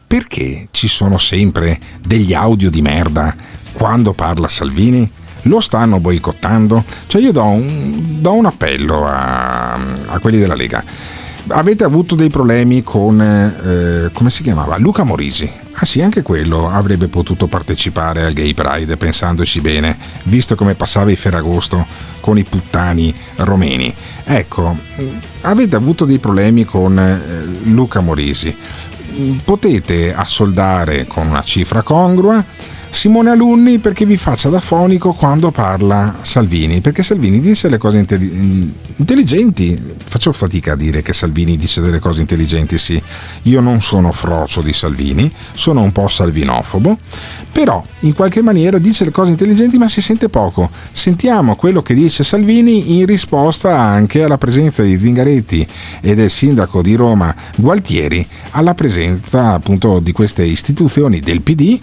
perché 0.09 0.69
ci 0.71 0.87
sono 0.87 1.19
sempre 1.19 1.77
degli 2.03 2.33
audio 2.33 2.71
di 2.71 2.81
merda 2.81 3.35
quando 3.73 4.13
parla 4.13 4.47
Salvini? 4.47 5.07
Lo 5.43 5.59
stanno 5.59 5.99
boicottando? 5.99 6.83
Cioè 7.05 7.21
io 7.21 7.31
do 7.31 7.43
un, 7.43 8.19
do 8.19 8.33
un 8.33 8.47
appello 8.47 9.05
a, 9.05 9.73
a 9.75 10.17
quelli 10.17 10.39
della 10.39 10.55
Lega. 10.55 10.83
Avete 11.49 11.83
avuto 11.83 12.15
dei 12.15 12.31
problemi 12.31 12.81
con, 12.81 13.21
eh, 13.21 14.09
come 14.11 14.31
si 14.31 14.41
chiamava? 14.41 14.79
Luca 14.79 15.03
Morisi. 15.03 15.49
Ah 15.73 15.85
sì, 15.85 16.01
anche 16.01 16.23
quello 16.23 16.71
avrebbe 16.71 17.07
potuto 17.07 17.45
partecipare 17.45 18.25
al 18.25 18.33
Gay 18.33 18.55
Pride, 18.55 18.97
pensandoci 18.97 19.61
bene, 19.61 19.95
visto 20.23 20.55
come 20.55 20.73
passava 20.73 21.11
il 21.11 21.17
Ferragosto 21.17 21.85
con 22.19 22.39
i 22.39 22.43
puttani 22.43 23.13
romeni. 23.35 23.93
Ecco, 24.23 24.75
avete 25.41 25.75
avuto 25.75 26.05
dei 26.05 26.17
problemi 26.17 26.65
con 26.65 26.97
eh, 26.97 27.69
Luca 27.69 27.99
Morisi. 27.99 28.55
Potete 29.43 30.13
assoldare 30.13 31.05
con 31.07 31.27
una 31.27 31.41
cifra 31.43 31.81
congrua 31.81 32.43
Simone 32.91 33.29
Alunni 33.29 33.79
perché 33.79 34.05
vi 34.05 34.17
faccia 34.17 34.49
da 34.49 34.59
fonico 34.59 35.13
quando 35.13 35.51
parla 35.51 36.17
Salvini, 36.21 36.81
perché 36.81 37.03
Salvini 37.03 37.39
dice 37.39 37.69
le 37.69 37.77
cose 37.77 37.99
intelli- 37.99 38.73
intelligenti. 38.95 39.79
Faccio 40.03 40.31
fatica 40.31 40.73
a 40.73 40.75
dire 40.75 41.01
che 41.01 41.13
Salvini 41.13 41.55
dice 41.55 41.81
delle 41.81 41.99
cose 41.99 42.21
intelligenti, 42.21 42.77
sì. 42.77 43.01
Io 43.43 43.61
non 43.61 43.81
sono 43.81 44.11
frocio 44.11 44.61
di 44.61 44.73
Salvini, 44.73 45.31
sono 45.53 45.81
un 45.81 45.91
po' 45.91 46.07
salvinofobo, 46.07 46.97
però 47.51 47.81
in 47.99 48.13
qualche 48.13 48.41
maniera 48.41 48.79
dice 48.79 49.05
le 49.05 49.11
cose 49.11 49.31
intelligenti 49.31 49.77
ma 49.77 49.87
si 49.87 50.01
sente 50.01 50.27
poco. 50.27 50.69
Sentiamo 50.91 51.55
quello 51.55 51.81
che 51.81 51.93
dice 51.93 52.23
Salvini 52.23 52.97
in 52.97 53.05
risposta 53.05 53.77
anche 53.77 54.23
alla 54.23 54.37
presenza 54.37 54.81
di 54.81 54.99
Zingaretti 54.99 55.65
e 56.01 56.15
del 56.15 56.29
sindaco 56.29 56.81
di 56.81 56.95
Roma 56.95 57.33
Gualtieri 57.55 58.27
alla 58.51 58.73
presenza 58.73 59.53
appunto 59.53 59.99
di 59.99 60.11
queste 60.11 60.43
istituzioni 60.43 61.19
del 61.19 61.41
PD 61.41 61.79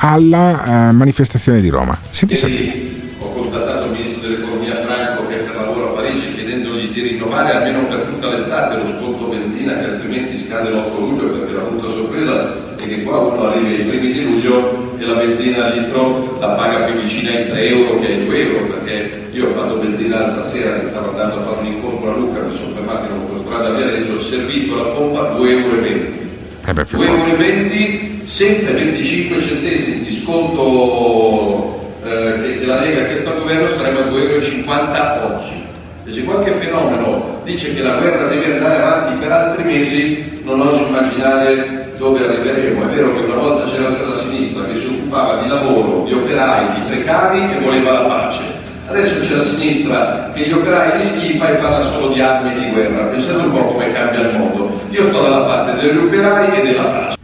alla 0.00 0.37
eh, 0.38 0.92
manifestazione 0.92 1.60
di 1.60 1.68
Roma. 1.68 1.98
Senti 2.10 2.34
Salvini. 2.34 3.16
Ho 3.18 3.30
contattato 3.32 3.86
il 3.86 3.92
ministro 3.92 4.28
dell'economia 4.28 4.80
Franco 4.82 5.26
che 5.26 5.40
è 5.40 5.42
per 5.42 5.56
lavoro 5.56 5.90
a 5.90 5.92
Parigi 5.92 6.34
chiedendogli 6.34 6.92
di 6.92 7.00
rinnovare 7.00 7.52
almeno 7.52 7.86
per 7.86 8.06
tutta 8.10 8.28
l'estate 8.30 8.76
lo 8.76 8.86
sconto 8.86 9.26
benzina 9.26 9.78
che 9.78 9.84
altrimenti 9.84 10.38
scade 10.38 10.70
l'8 10.70 10.98
luglio 10.98 11.30
perché 11.30 11.52
la 11.52 11.62
brutta 11.62 11.88
sorpresa 11.88 12.76
è 12.76 12.86
che 12.86 13.02
qua 13.02 13.18
uno 13.18 13.48
arriva 13.48 13.68
ai 13.68 13.84
primi 13.84 14.12
di 14.12 14.24
luglio 14.24 14.96
e 14.98 15.04
la 15.04 15.14
benzina 15.14 15.66
al 15.66 15.78
litro 15.78 16.36
la 16.40 16.48
paga 16.50 16.84
più 16.86 17.00
vicina 17.00 17.30
ai 17.30 17.48
3 17.48 17.68
euro 17.68 17.98
che 17.98 18.06
ai 18.06 18.24
2 18.24 18.40
euro 18.40 18.64
perché 18.66 19.28
io 19.32 19.46
ho 19.48 19.52
fatto 19.52 19.76
benzina 19.76 20.20
l'altra 20.20 20.42
sera 20.42 20.78
che 20.78 20.86
stavo 20.86 21.10
andando 21.10 21.36
a 21.36 21.42
fare 21.42 21.58
un 21.60 21.66
incontro 21.66 22.12
a 22.12 22.16
Lucca 22.16 22.40
mi 22.42 22.54
sono 22.54 22.74
fermato 22.74 23.04
in 23.06 23.18
autostrada 23.18 23.68
a 23.68 23.72
Viareggio 23.72 24.14
ho 24.14 24.20
servito 24.20 24.76
la 24.76 24.84
pompa 24.84 25.36
2,20 25.36 25.48
euro. 25.48 26.27
Eh 26.66 26.72
beh, 26.72 26.84
per 26.84 27.00
2,20 27.00 27.02
forza. 27.02 27.32
euro 27.32 28.18
senza 28.28 28.70
i 28.70 28.74
25 28.74 29.40
centesimi 29.40 30.02
di 30.02 30.12
sconto 30.12 31.92
eh, 32.04 32.40
che, 32.42 32.58
che 32.60 32.66
la 32.66 32.80
Lega 32.80 33.02
ha 33.02 33.06
chiesto 33.06 33.30
al 33.30 33.38
governo 33.38 33.68
sarebbe 33.68 34.00
a 34.00 34.04
2,50 34.04 34.66
euro 34.66 35.36
oggi. 35.36 35.66
E 36.04 36.12
se 36.12 36.24
qualche 36.24 36.52
fenomeno 36.52 37.40
dice 37.44 37.74
che 37.74 37.82
la 37.82 37.96
guerra 37.96 38.28
deve 38.28 38.54
andare 38.54 38.82
avanti 38.82 39.18
per 39.18 39.32
altri 39.32 39.64
mesi, 39.64 40.40
non 40.42 40.60
oso 40.60 40.86
immaginare 40.86 41.92
dove 41.96 42.24
arriveremo. 42.24 42.82
È 42.82 42.94
vero 42.94 43.14
che 43.14 43.20
una 43.20 43.34
volta 43.34 43.70
c'era 43.70 43.90
stata 43.90 44.10
la 44.10 44.16
sinistra 44.16 44.64
che 44.64 44.76
si 44.76 44.86
occupava 44.86 45.42
di 45.42 45.48
lavoro, 45.48 46.04
di 46.04 46.12
operai, 46.12 46.80
di 46.80 46.86
precari 46.86 47.56
e 47.56 47.60
voleva 47.60 47.92
la 47.92 48.00
pace. 48.00 48.57
Adesso 48.88 49.20
c'è 49.20 49.34
la 49.34 49.44
sinistra 49.44 50.30
che 50.34 50.48
gli 50.48 50.52
operai 50.52 50.98
li 50.98 51.06
schifa 51.06 51.50
e 51.50 51.56
parla 51.56 51.84
solo 51.90 52.08
di 52.08 52.20
armi 52.20 52.54
e 52.54 52.58
di 52.58 52.70
guerra. 52.70 53.04
Pensate 53.04 53.44
un 53.44 53.52
po' 53.52 53.72
come 53.72 53.92
cambia 53.92 54.20
il 54.20 54.38
mondo. 54.38 54.80
Io 54.88 55.02
sto 55.10 55.20
dalla 55.20 55.44
parte 55.44 55.74
degli 55.78 55.98
operai 55.98 56.58
e 56.58 56.62
della 56.64 56.82
pace. 56.82 57.16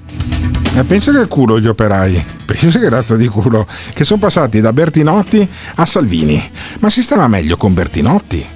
E 0.76 0.84
pensa 0.84 1.10
che 1.12 1.26
culo 1.26 1.58
gli 1.58 1.66
operai, 1.66 2.22
pensa 2.44 2.78
che 2.78 2.88
razza 2.90 3.16
di 3.16 3.28
culo, 3.28 3.66
che 3.94 4.04
sono 4.04 4.20
passati 4.20 4.60
da 4.60 4.74
Bertinotti 4.74 5.48
a 5.76 5.86
Salvini. 5.86 6.42
Ma 6.80 6.90
si 6.90 7.00
stava 7.00 7.28
meglio 7.28 7.56
con 7.56 7.72
Bertinotti 7.72 8.53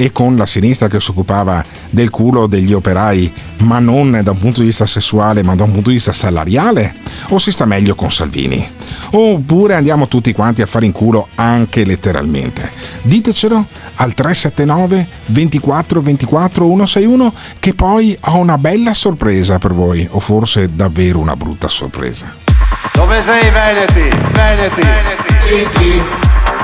e 0.00 0.12
con 0.12 0.36
la 0.36 0.46
sinistra 0.46 0.86
che 0.86 1.00
si 1.00 1.10
occupava 1.10 1.64
del 1.90 2.08
culo 2.08 2.46
degli 2.46 2.72
operai, 2.72 3.32
ma 3.62 3.80
non 3.80 4.20
da 4.22 4.30
un 4.30 4.38
punto 4.38 4.60
di 4.60 4.66
vista 4.66 4.86
sessuale, 4.86 5.42
ma 5.42 5.56
da 5.56 5.64
un 5.64 5.72
punto 5.72 5.88
di 5.88 5.96
vista 5.96 6.12
salariale? 6.12 6.94
O 7.30 7.38
si 7.38 7.50
sta 7.50 7.64
meglio 7.64 7.96
con 7.96 8.08
Salvini? 8.08 8.64
Oppure 9.10 9.74
andiamo 9.74 10.06
tutti 10.06 10.32
quanti 10.32 10.62
a 10.62 10.66
fare 10.66 10.86
in 10.86 10.92
culo 10.92 11.26
anche 11.34 11.84
letteralmente? 11.84 12.70
Ditecelo 13.02 13.66
al 13.96 14.14
379 14.14 15.08
24 15.26 16.00
24 16.00 16.64
161 16.64 17.34
che 17.58 17.74
poi 17.74 18.16
ho 18.20 18.36
una 18.36 18.56
bella 18.56 18.94
sorpresa 18.94 19.58
per 19.58 19.72
voi, 19.72 20.06
o 20.08 20.20
forse 20.20 20.72
davvero 20.76 21.18
una 21.18 21.34
brutta 21.34 21.66
sorpresa. 21.66 22.36
Dove 22.94 23.20
sei 23.20 23.50
Veneti? 23.50 24.16
Veneti. 24.30 24.80
Veneti. 25.44 26.02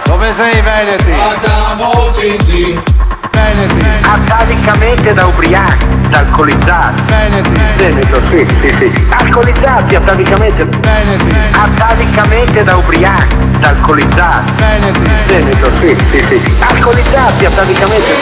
Dove 0.05 0.33
sei 0.33 0.61
Veneti? 0.61 1.11
Facciamo 1.11 2.11
Gigi. 2.13 3.04
Veneti. 3.35 3.85
Atavicamente 4.03 5.13
da 5.13 5.27
ubriachi, 5.27 5.87
da 6.09 6.19
alcolizzati. 6.19 7.03
Veneti. 7.07 7.61
Veneto, 7.77 8.21
sì, 8.31 8.47
sì, 8.61 8.75
sì. 8.79 9.07
Alcolizzati 9.11 9.95
atavicamente. 9.97 10.65
Veneti. 10.65 11.37
Atavicamente 11.51 12.65
da 12.65 12.77
ubriachi, 12.77 13.37
da 13.59 13.69
alcolizzati. 13.69 14.53
Veneti. 14.57 15.11
Veneto, 15.27 15.71
sì, 15.81 15.97
sì, 16.11 16.25
sì. 16.29 16.55
Alcolizzati 16.61 17.45
atavicamente. 17.45 18.13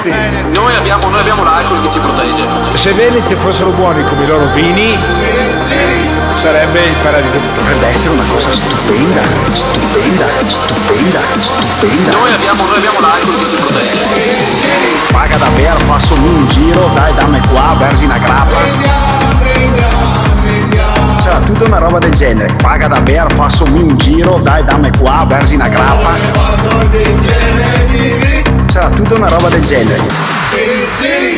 Veneti. 0.00 0.10
Noi 0.52 0.74
abbiamo, 0.76 1.08
noi 1.08 1.20
abbiamo 1.20 1.42
l'alcol 1.42 1.82
che 1.82 1.90
ci 1.90 1.98
protegge. 1.98 2.46
Se 2.74 2.92
Veneti 2.92 3.34
fossero 3.34 3.70
buoni 3.70 4.02
come 4.04 4.24
i 4.24 4.26
loro 4.26 4.46
vini, 4.52 4.96
sarebbe 6.40 6.86
il 6.86 6.96
paradiso. 7.02 7.38
Dovrebbe 7.52 7.86
essere 7.86 8.14
una 8.14 8.24
cosa 8.26 8.50
stupenda, 8.50 9.20
stupenda, 9.52 10.24
stupenda, 10.46 11.20
stupenda. 11.38 12.12
Noi 12.12 12.32
abbiamo, 12.32 12.64
noi 12.64 12.76
abbiamo 12.76 13.00
l'alcol 13.00 13.38
che 13.40 13.46
ci 13.46 13.56
protegge. 13.56 14.08
Paga 15.12 15.36
davvero, 15.36 15.78
faccio 15.80 16.14
un 16.14 16.48
giro, 16.48 16.90
dai 16.94 17.12
dammi 17.14 17.40
qua, 17.48 17.76
versi 17.78 18.06
una 18.06 18.16
grappa. 18.16 18.58
C'era 21.18 21.40
tutta 21.40 21.64
una 21.64 21.78
roba 21.78 21.98
del 21.98 22.14
genere. 22.14 22.54
Paga 22.54 22.88
davvero, 22.88 23.28
faccio 23.34 23.64
un 23.64 23.98
giro, 23.98 24.38
dai 24.38 24.64
dammi 24.64 24.90
qua, 24.98 25.26
versi 25.28 25.56
una 25.56 25.68
grappa. 25.68 26.16
Sarà 28.70 28.88
tutta 28.90 29.16
una 29.16 29.28
roba 29.28 29.48
del 29.48 29.64
genere. 29.64 30.00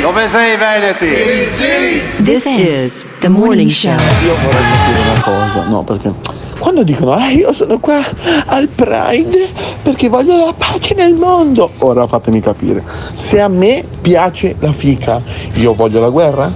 Dove 0.02 0.28
sei 0.28 0.54
Veneti? 0.58 2.22
This 2.22 2.44
is 2.44 3.06
the 3.20 3.28
morning 3.28 3.70
show. 3.70 3.90
Io 3.90 4.34
vorrei 4.34 4.62
dire 4.86 5.00
una 5.00 5.22
cosa, 5.22 5.66
no, 5.66 5.82
perché 5.82 6.12
quando 6.58 6.82
dicono 6.82 7.12
ah 7.12 7.30
io 7.30 7.54
sono 7.54 7.78
qua 7.78 8.04
al 8.44 8.68
Pride 8.68 9.48
perché 9.82 10.10
voglio 10.10 10.44
la 10.44 10.52
pace 10.52 10.92
nel 10.92 11.14
mondo, 11.14 11.70
ora 11.78 12.06
fatemi 12.06 12.42
capire, 12.42 12.84
se 13.14 13.40
a 13.40 13.48
me 13.48 13.82
piace 14.02 14.56
la 14.58 14.72
fica, 14.72 15.18
io 15.54 15.72
voglio 15.72 16.00
la 16.00 16.10
guerra? 16.10 16.54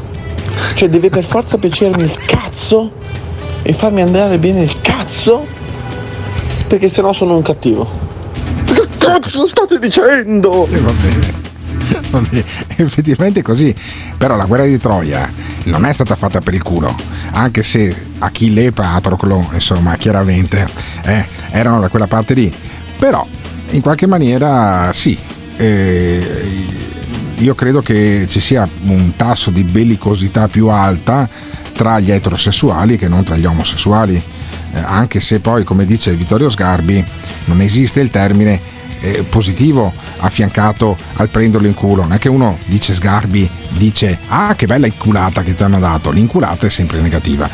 Cioè 0.74 0.90
deve 0.90 1.08
per 1.08 1.24
forza 1.24 1.56
piacermi 1.56 2.02
il 2.02 2.18
cazzo 2.26 2.92
e 3.62 3.72
farmi 3.72 4.02
andare 4.02 4.36
bene 4.36 4.60
il 4.60 4.78
cazzo? 4.82 5.46
Perché 6.68 6.90
sennò 6.90 7.14
sono 7.14 7.34
un 7.34 7.42
cattivo. 7.42 8.04
Cazzo 9.06 9.46
state 9.46 9.78
dicendo? 9.78 10.66
Eh, 10.68 10.80
va 10.80 10.92
bene. 10.92 11.44
Effettivamente 12.76 13.40
è 13.40 13.42
così. 13.42 13.74
Però 14.16 14.36
la 14.36 14.44
guerra 14.44 14.64
di 14.64 14.78
Troia 14.78 15.30
non 15.64 15.84
è 15.84 15.92
stata 15.92 16.16
fatta 16.16 16.40
per 16.40 16.54
il 16.54 16.62
culo, 16.62 16.94
anche 17.32 17.62
se 17.62 17.94
Achille 18.18 18.66
e 18.66 18.72
Patroclo, 18.72 19.48
insomma, 19.52 19.96
chiaramente 19.96 20.66
eh, 21.04 21.26
erano 21.50 21.80
da 21.80 21.88
quella 21.88 22.06
parte 22.06 22.34
lì. 22.34 22.52
Però, 22.98 23.26
in 23.70 23.80
qualche 23.82 24.06
maniera, 24.06 24.90
sì. 24.92 25.18
eh, 25.56 26.64
io 27.36 27.54
credo 27.54 27.82
che 27.82 28.26
ci 28.28 28.40
sia 28.40 28.68
un 28.84 29.14
tasso 29.16 29.50
di 29.50 29.62
bellicosità 29.64 30.48
più 30.48 30.68
alta 30.68 31.28
tra 31.74 32.00
gli 32.00 32.10
eterosessuali 32.10 32.96
che 32.96 33.08
non 33.08 33.22
tra 33.22 33.36
gli 33.36 33.44
omosessuali. 33.44 34.22
Eh, 34.72 34.78
anche 34.78 35.20
se 35.20 35.40
poi, 35.40 35.62
come 35.64 35.84
dice 35.84 36.14
Vittorio 36.14 36.48
Sgarbi, 36.48 37.04
non 37.44 37.60
esiste 37.60 38.00
il 38.00 38.10
termine 38.10 38.74
eh, 39.06 39.22
positivo 39.22 39.92
affiancato 40.18 40.96
al 41.14 41.28
prenderlo 41.28 41.66
in 41.66 41.74
culo. 41.74 42.02
Non 42.02 42.12
è 42.12 42.18
che 42.18 42.28
uno 42.28 42.58
dice 42.66 42.92
Sgarbi, 42.92 43.48
dice 43.70 44.18
ah 44.28 44.54
che 44.54 44.66
bella 44.66 44.86
inculata 44.86 45.42
che 45.42 45.54
ti 45.54 45.62
hanno 45.62 45.78
dato, 45.78 46.10
l'inculata 46.10 46.66
è 46.66 46.70
sempre 46.70 47.00
negativa. 47.00 47.48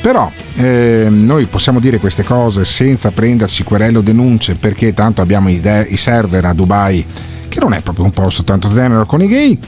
Però 0.00 0.30
eh, 0.56 1.06
noi 1.08 1.46
possiamo 1.46 1.80
dire 1.80 1.98
queste 1.98 2.22
cose 2.22 2.64
senza 2.64 3.10
prenderci 3.10 3.64
querello 3.64 4.00
denunce 4.00 4.54
perché 4.54 4.94
tanto 4.94 5.22
abbiamo 5.22 5.48
i, 5.48 5.60
de- 5.60 5.86
i 5.88 5.96
server 5.96 6.44
a 6.44 6.52
Dubai 6.52 7.04
che 7.48 7.60
non 7.60 7.72
è 7.72 7.80
proprio 7.80 8.04
un 8.04 8.12
posto 8.12 8.44
tanto 8.44 8.68
tenero 8.68 9.06
con 9.06 9.22
i 9.22 9.26
gay 9.26 9.58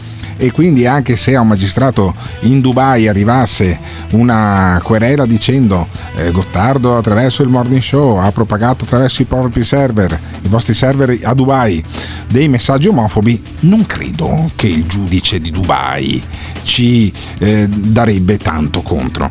e 0.40 0.50
quindi 0.52 0.86
anche 0.86 1.16
se 1.16 1.36
a 1.36 1.42
un 1.42 1.48
magistrato 1.48 2.14
in 2.40 2.62
Dubai 2.62 3.06
arrivasse 3.08 3.78
una 4.12 4.80
querela 4.82 5.26
dicendo 5.26 5.86
eh, 6.16 6.30
Gottardo 6.30 6.96
attraverso 6.96 7.42
il 7.42 7.50
morning 7.50 7.82
show 7.82 8.16
ha 8.16 8.32
propagato 8.32 8.84
attraverso 8.84 9.20
i 9.20 9.26
propri 9.26 9.64
server, 9.64 10.18
i 10.40 10.48
vostri 10.48 10.72
server 10.72 11.18
a 11.22 11.34
Dubai, 11.34 11.84
dei 12.26 12.48
messaggi 12.48 12.88
omofobi, 12.88 13.42
non 13.60 13.84
credo 13.84 14.50
che 14.56 14.66
il 14.66 14.86
giudice 14.86 15.40
di 15.40 15.50
Dubai 15.50 16.22
ci 16.62 17.12
eh, 17.38 17.68
darebbe 17.68 18.38
tanto 18.38 18.80
contro. 18.80 19.28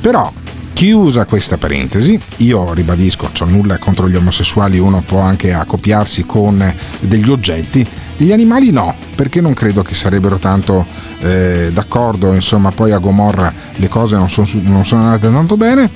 Però 0.00 0.32
Chiusa 0.74 1.26
questa 1.26 1.58
parentesi, 1.58 2.20
io 2.38 2.72
ribadisco, 2.72 3.30
ho 3.40 3.44
nulla 3.44 3.78
contro 3.78 4.08
gli 4.08 4.16
omosessuali, 4.16 4.78
uno 4.78 5.02
può 5.02 5.20
anche 5.20 5.52
accoppiarsi 5.52 6.24
con 6.24 6.74
degli 6.98 7.30
oggetti, 7.30 7.86
gli 8.16 8.32
animali 8.32 8.70
no, 8.70 8.94
perché 9.14 9.40
non 9.40 9.54
credo 9.54 9.82
che 9.82 9.94
sarebbero 9.94 10.38
tanto 10.38 10.86
eh, 11.20 11.70
d'accordo, 11.72 12.32
insomma 12.32 12.70
poi 12.70 12.92
a 12.92 12.98
Gomorra 12.98 13.52
le 13.74 13.88
cose 13.88 14.16
non 14.16 14.30
sono, 14.30 14.48
non 14.62 14.84
sono 14.84 15.02
andate 15.02 15.30
tanto 15.30 15.56
bene. 15.56 15.90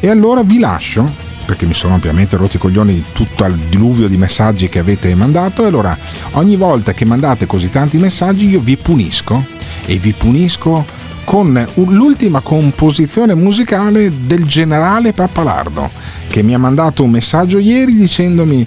E 0.00 0.08
allora 0.08 0.42
vi 0.42 0.58
lascio 0.58 1.32
perché 1.44 1.66
mi 1.66 1.74
sono 1.74 1.94
ampiamente 1.94 2.36
rotti 2.36 2.56
i 2.56 2.58
coglioni 2.58 2.94
di 2.94 3.04
tutto 3.12 3.44
il 3.44 3.54
diluvio 3.54 4.08
di 4.08 4.16
messaggi 4.16 4.68
che 4.68 4.78
avete 4.78 5.14
mandato. 5.14 5.64
E 5.64 5.66
allora 5.66 5.96
ogni 6.32 6.56
volta 6.56 6.92
che 6.92 7.04
mandate 7.04 7.46
così 7.46 7.70
tanti 7.70 7.98
messaggi 7.98 8.48
io 8.48 8.60
vi 8.60 8.76
punisco. 8.76 9.44
E 9.86 9.98
vi 9.98 10.12
punisco 10.12 11.02
con 11.24 11.66
l'ultima 11.74 12.40
composizione 12.40 13.34
musicale 13.34 14.12
del 14.26 14.44
generale 14.44 15.12
Pappalardo 15.12 15.90
che 16.28 16.42
mi 16.42 16.54
ha 16.54 16.58
mandato 16.58 17.02
un 17.02 17.10
messaggio 17.10 17.58
ieri 17.58 17.94
dicendomi 17.94 18.66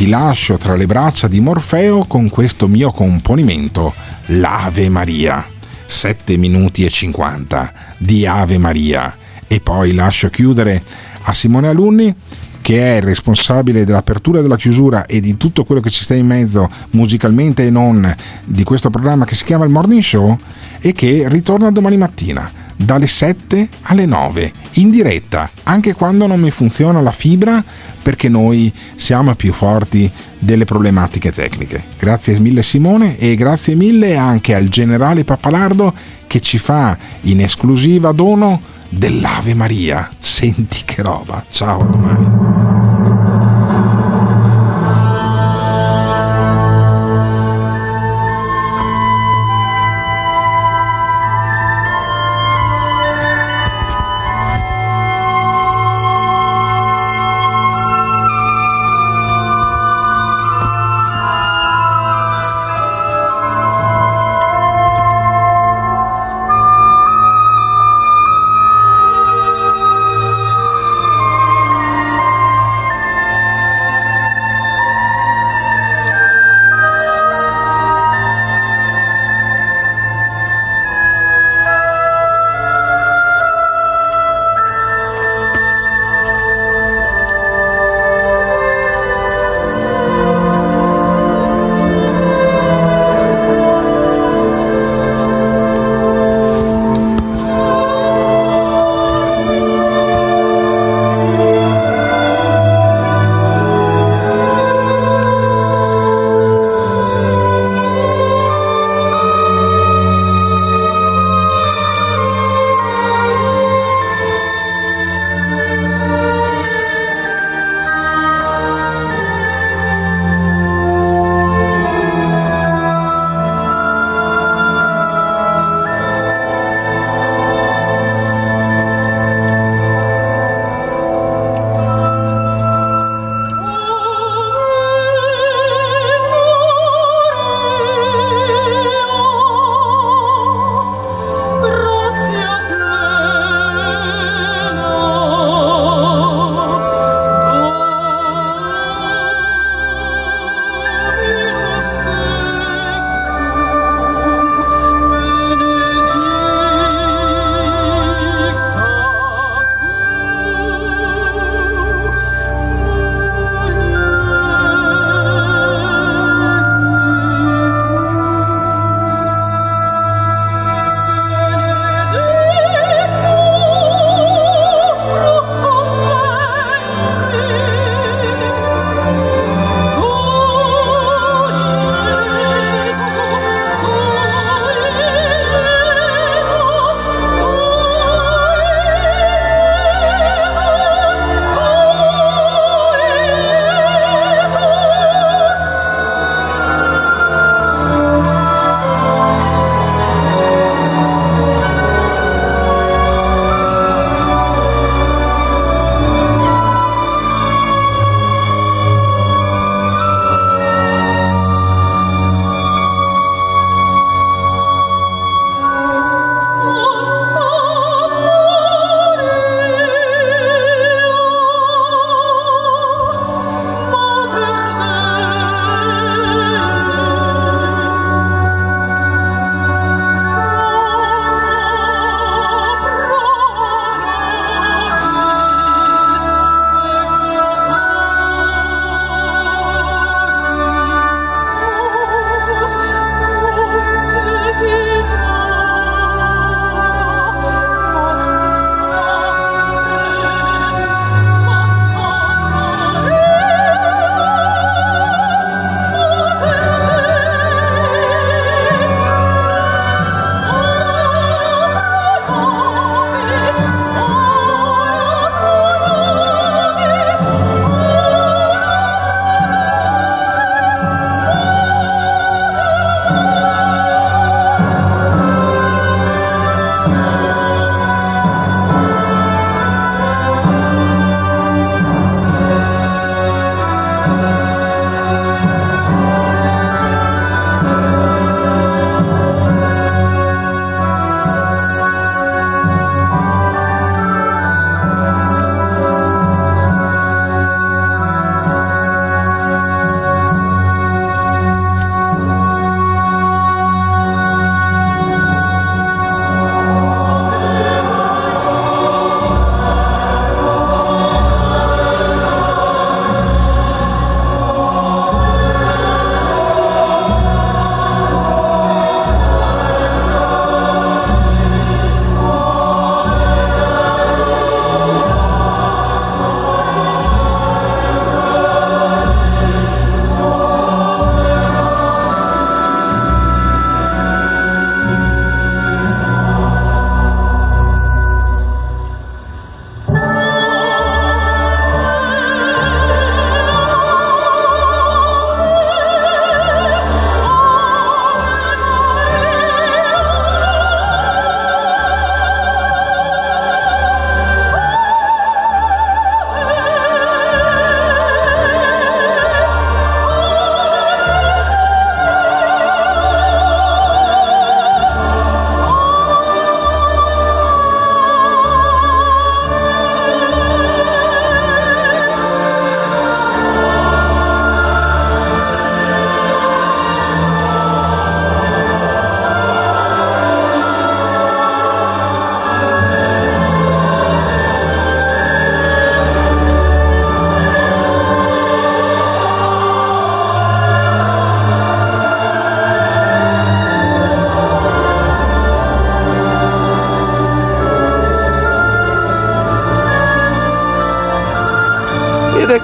ti 0.00 0.08
lascio 0.08 0.56
tra 0.56 0.76
le 0.76 0.86
braccia 0.86 1.28
di 1.28 1.40
Morfeo 1.40 2.04
con 2.06 2.30
questo 2.30 2.66
mio 2.66 2.90
componimento 2.90 3.92
l'Ave 4.28 4.88
Maria. 4.88 5.46
7 5.84 6.38
minuti 6.38 6.86
e 6.86 6.88
50 6.88 7.72
di 7.98 8.24
Ave 8.24 8.56
Maria. 8.56 9.14
E 9.46 9.60
poi 9.60 9.92
lascio 9.92 10.30
chiudere 10.30 10.82
a 11.24 11.34
Simone 11.34 11.68
Alunni 11.68 12.14
che 12.62 12.94
è 12.94 12.96
il 12.96 13.02
responsabile 13.02 13.84
dell'apertura 13.84 14.38
e 14.38 14.42
della 14.42 14.56
chiusura 14.56 15.04
e 15.04 15.20
di 15.20 15.36
tutto 15.36 15.64
quello 15.64 15.82
che 15.82 15.90
ci 15.90 16.02
sta 16.02 16.14
in 16.14 16.24
mezzo 16.24 16.70
musicalmente 16.92 17.66
e 17.66 17.70
non 17.70 18.16
di 18.42 18.64
questo 18.64 18.88
programma 18.88 19.26
che 19.26 19.34
si 19.34 19.44
chiama 19.44 19.66
il 19.66 19.70
Morning 19.70 20.00
Show 20.00 20.38
e 20.78 20.92
che 20.92 21.24
ritorna 21.28 21.70
domani 21.70 21.98
mattina 21.98 22.50
dalle 22.84 23.06
7 23.06 23.68
alle 23.82 24.06
9 24.06 24.52
in 24.74 24.90
diretta 24.90 25.50
anche 25.64 25.94
quando 25.94 26.26
non 26.26 26.40
mi 26.40 26.50
funziona 26.50 27.00
la 27.00 27.12
fibra 27.12 27.62
perché 28.02 28.28
noi 28.28 28.72
siamo 28.96 29.34
più 29.34 29.52
forti 29.52 30.10
delle 30.38 30.64
problematiche 30.64 31.30
tecniche. 31.30 31.84
Grazie 31.98 32.38
mille 32.38 32.62
Simone 32.62 33.18
e 33.18 33.34
grazie 33.34 33.74
mille 33.74 34.16
anche 34.16 34.54
al 34.54 34.68
generale 34.68 35.24
Pappalardo 35.24 35.92
che 36.26 36.40
ci 36.40 36.56
fa 36.56 36.96
in 37.22 37.40
esclusiva 37.40 38.12
dono 38.12 38.60
dell'Ave 38.88 39.54
Maria. 39.54 40.08
Senti 40.18 40.80
che 40.84 41.02
roba. 41.02 41.44
Ciao, 41.50 41.82
a 41.82 41.84
domani. 41.84 42.49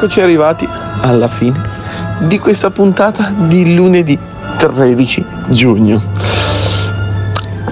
Eccoci 0.06 0.20
arrivati 0.20 0.68
alla 1.00 1.26
fine 1.26 1.60
di 2.20 2.38
questa 2.38 2.70
puntata 2.70 3.32
di 3.36 3.74
lunedì 3.74 4.16
13 4.56 5.24
giugno. 5.48 6.00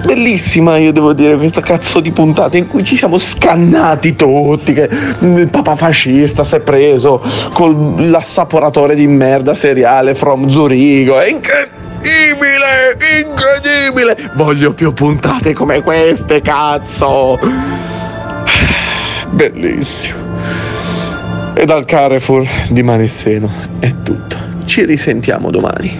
Bellissima, 0.03 0.75
io 0.77 0.91
devo 0.91 1.13
dire, 1.13 1.37
questa 1.37 1.61
cazzo 1.61 2.01
di 2.01 2.11
puntata 2.11 2.57
in 2.57 2.67
cui 2.67 2.83
ci 2.83 2.97
siamo 2.97 3.17
scannati 3.17 4.17
tutti, 4.17 4.73
che 4.73 4.89
il 5.19 5.47
papa 5.49 5.77
fascista 5.77 6.43
si 6.43 6.55
è 6.55 6.59
preso 6.59 7.23
con 7.53 8.09
l'assaporatore 8.09 8.95
di 8.95 9.07
merda 9.07 9.55
seriale 9.55 10.13
from 10.13 10.49
Zurigo. 10.49 11.17
È 11.17 11.29
incredibile, 11.29 12.97
incredibile! 13.23 14.31
Voglio 14.35 14.73
più 14.73 14.91
puntate 14.93 15.53
come 15.53 15.81
queste, 15.81 16.41
cazzo! 16.41 17.39
Bellissimo. 19.31 20.24
E 21.65 21.67
dal 21.67 21.85
Carrefour 21.85 22.47
di 22.69 22.83
Manesseno 22.83 23.49
è 23.79 23.91
tutto. 24.03 24.37
Ci 24.65 24.85
risentiamo 24.85 25.49
domani. 25.49 25.99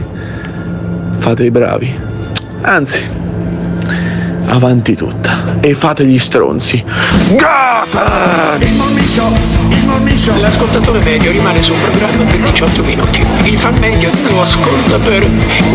Fate 1.18 1.44
i 1.44 1.50
bravi. 1.50 1.92
Anzi, 2.62 3.10
avanti 4.46 4.96
tutta. 4.96 5.58
E 5.62 5.74
fate 5.74 6.06
gli 6.06 6.20
stronzi. 6.20 6.84
Gotham! 7.32 8.62
Il 8.62 8.74
morning 8.76 9.08
show, 9.08 9.34
il 9.70 9.86
morning 9.88 10.16
show. 10.16 10.40
L'ascoltatore 10.40 11.00
medio 11.00 11.32
rimane 11.32 11.64
sul 11.64 11.78
programma 11.78 12.26
per 12.26 12.40
18 12.42 12.84
minuti. 12.84 13.26
Il 13.46 13.58
fan 13.58 13.76
medio 13.80 14.12
lo 14.30 14.42
ascolta 14.44 15.00
per 15.00 15.28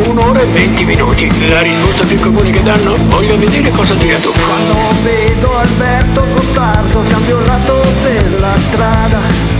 un'ora 0.06 0.40
e 0.40 0.46
20 0.46 0.84
minuti. 0.84 1.48
La 1.48 1.62
risposta 1.62 2.04
più 2.04 2.20
comune 2.20 2.52
che 2.52 2.62
danno? 2.62 2.96
Voglio 3.08 3.36
vedere 3.36 3.72
cosa 3.72 3.94
dirà 3.94 4.18
tu. 4.18 4.30
Quando 4.30 5.02
vedo 5.02 5.56
Alberto 5.58 6.24
Gottardo 6.32 7.02
cambio 7.08 7.40
il 7.40 7.44
lato 7.44 7.82
della 8.04 8.56
strada. 8.56 9.59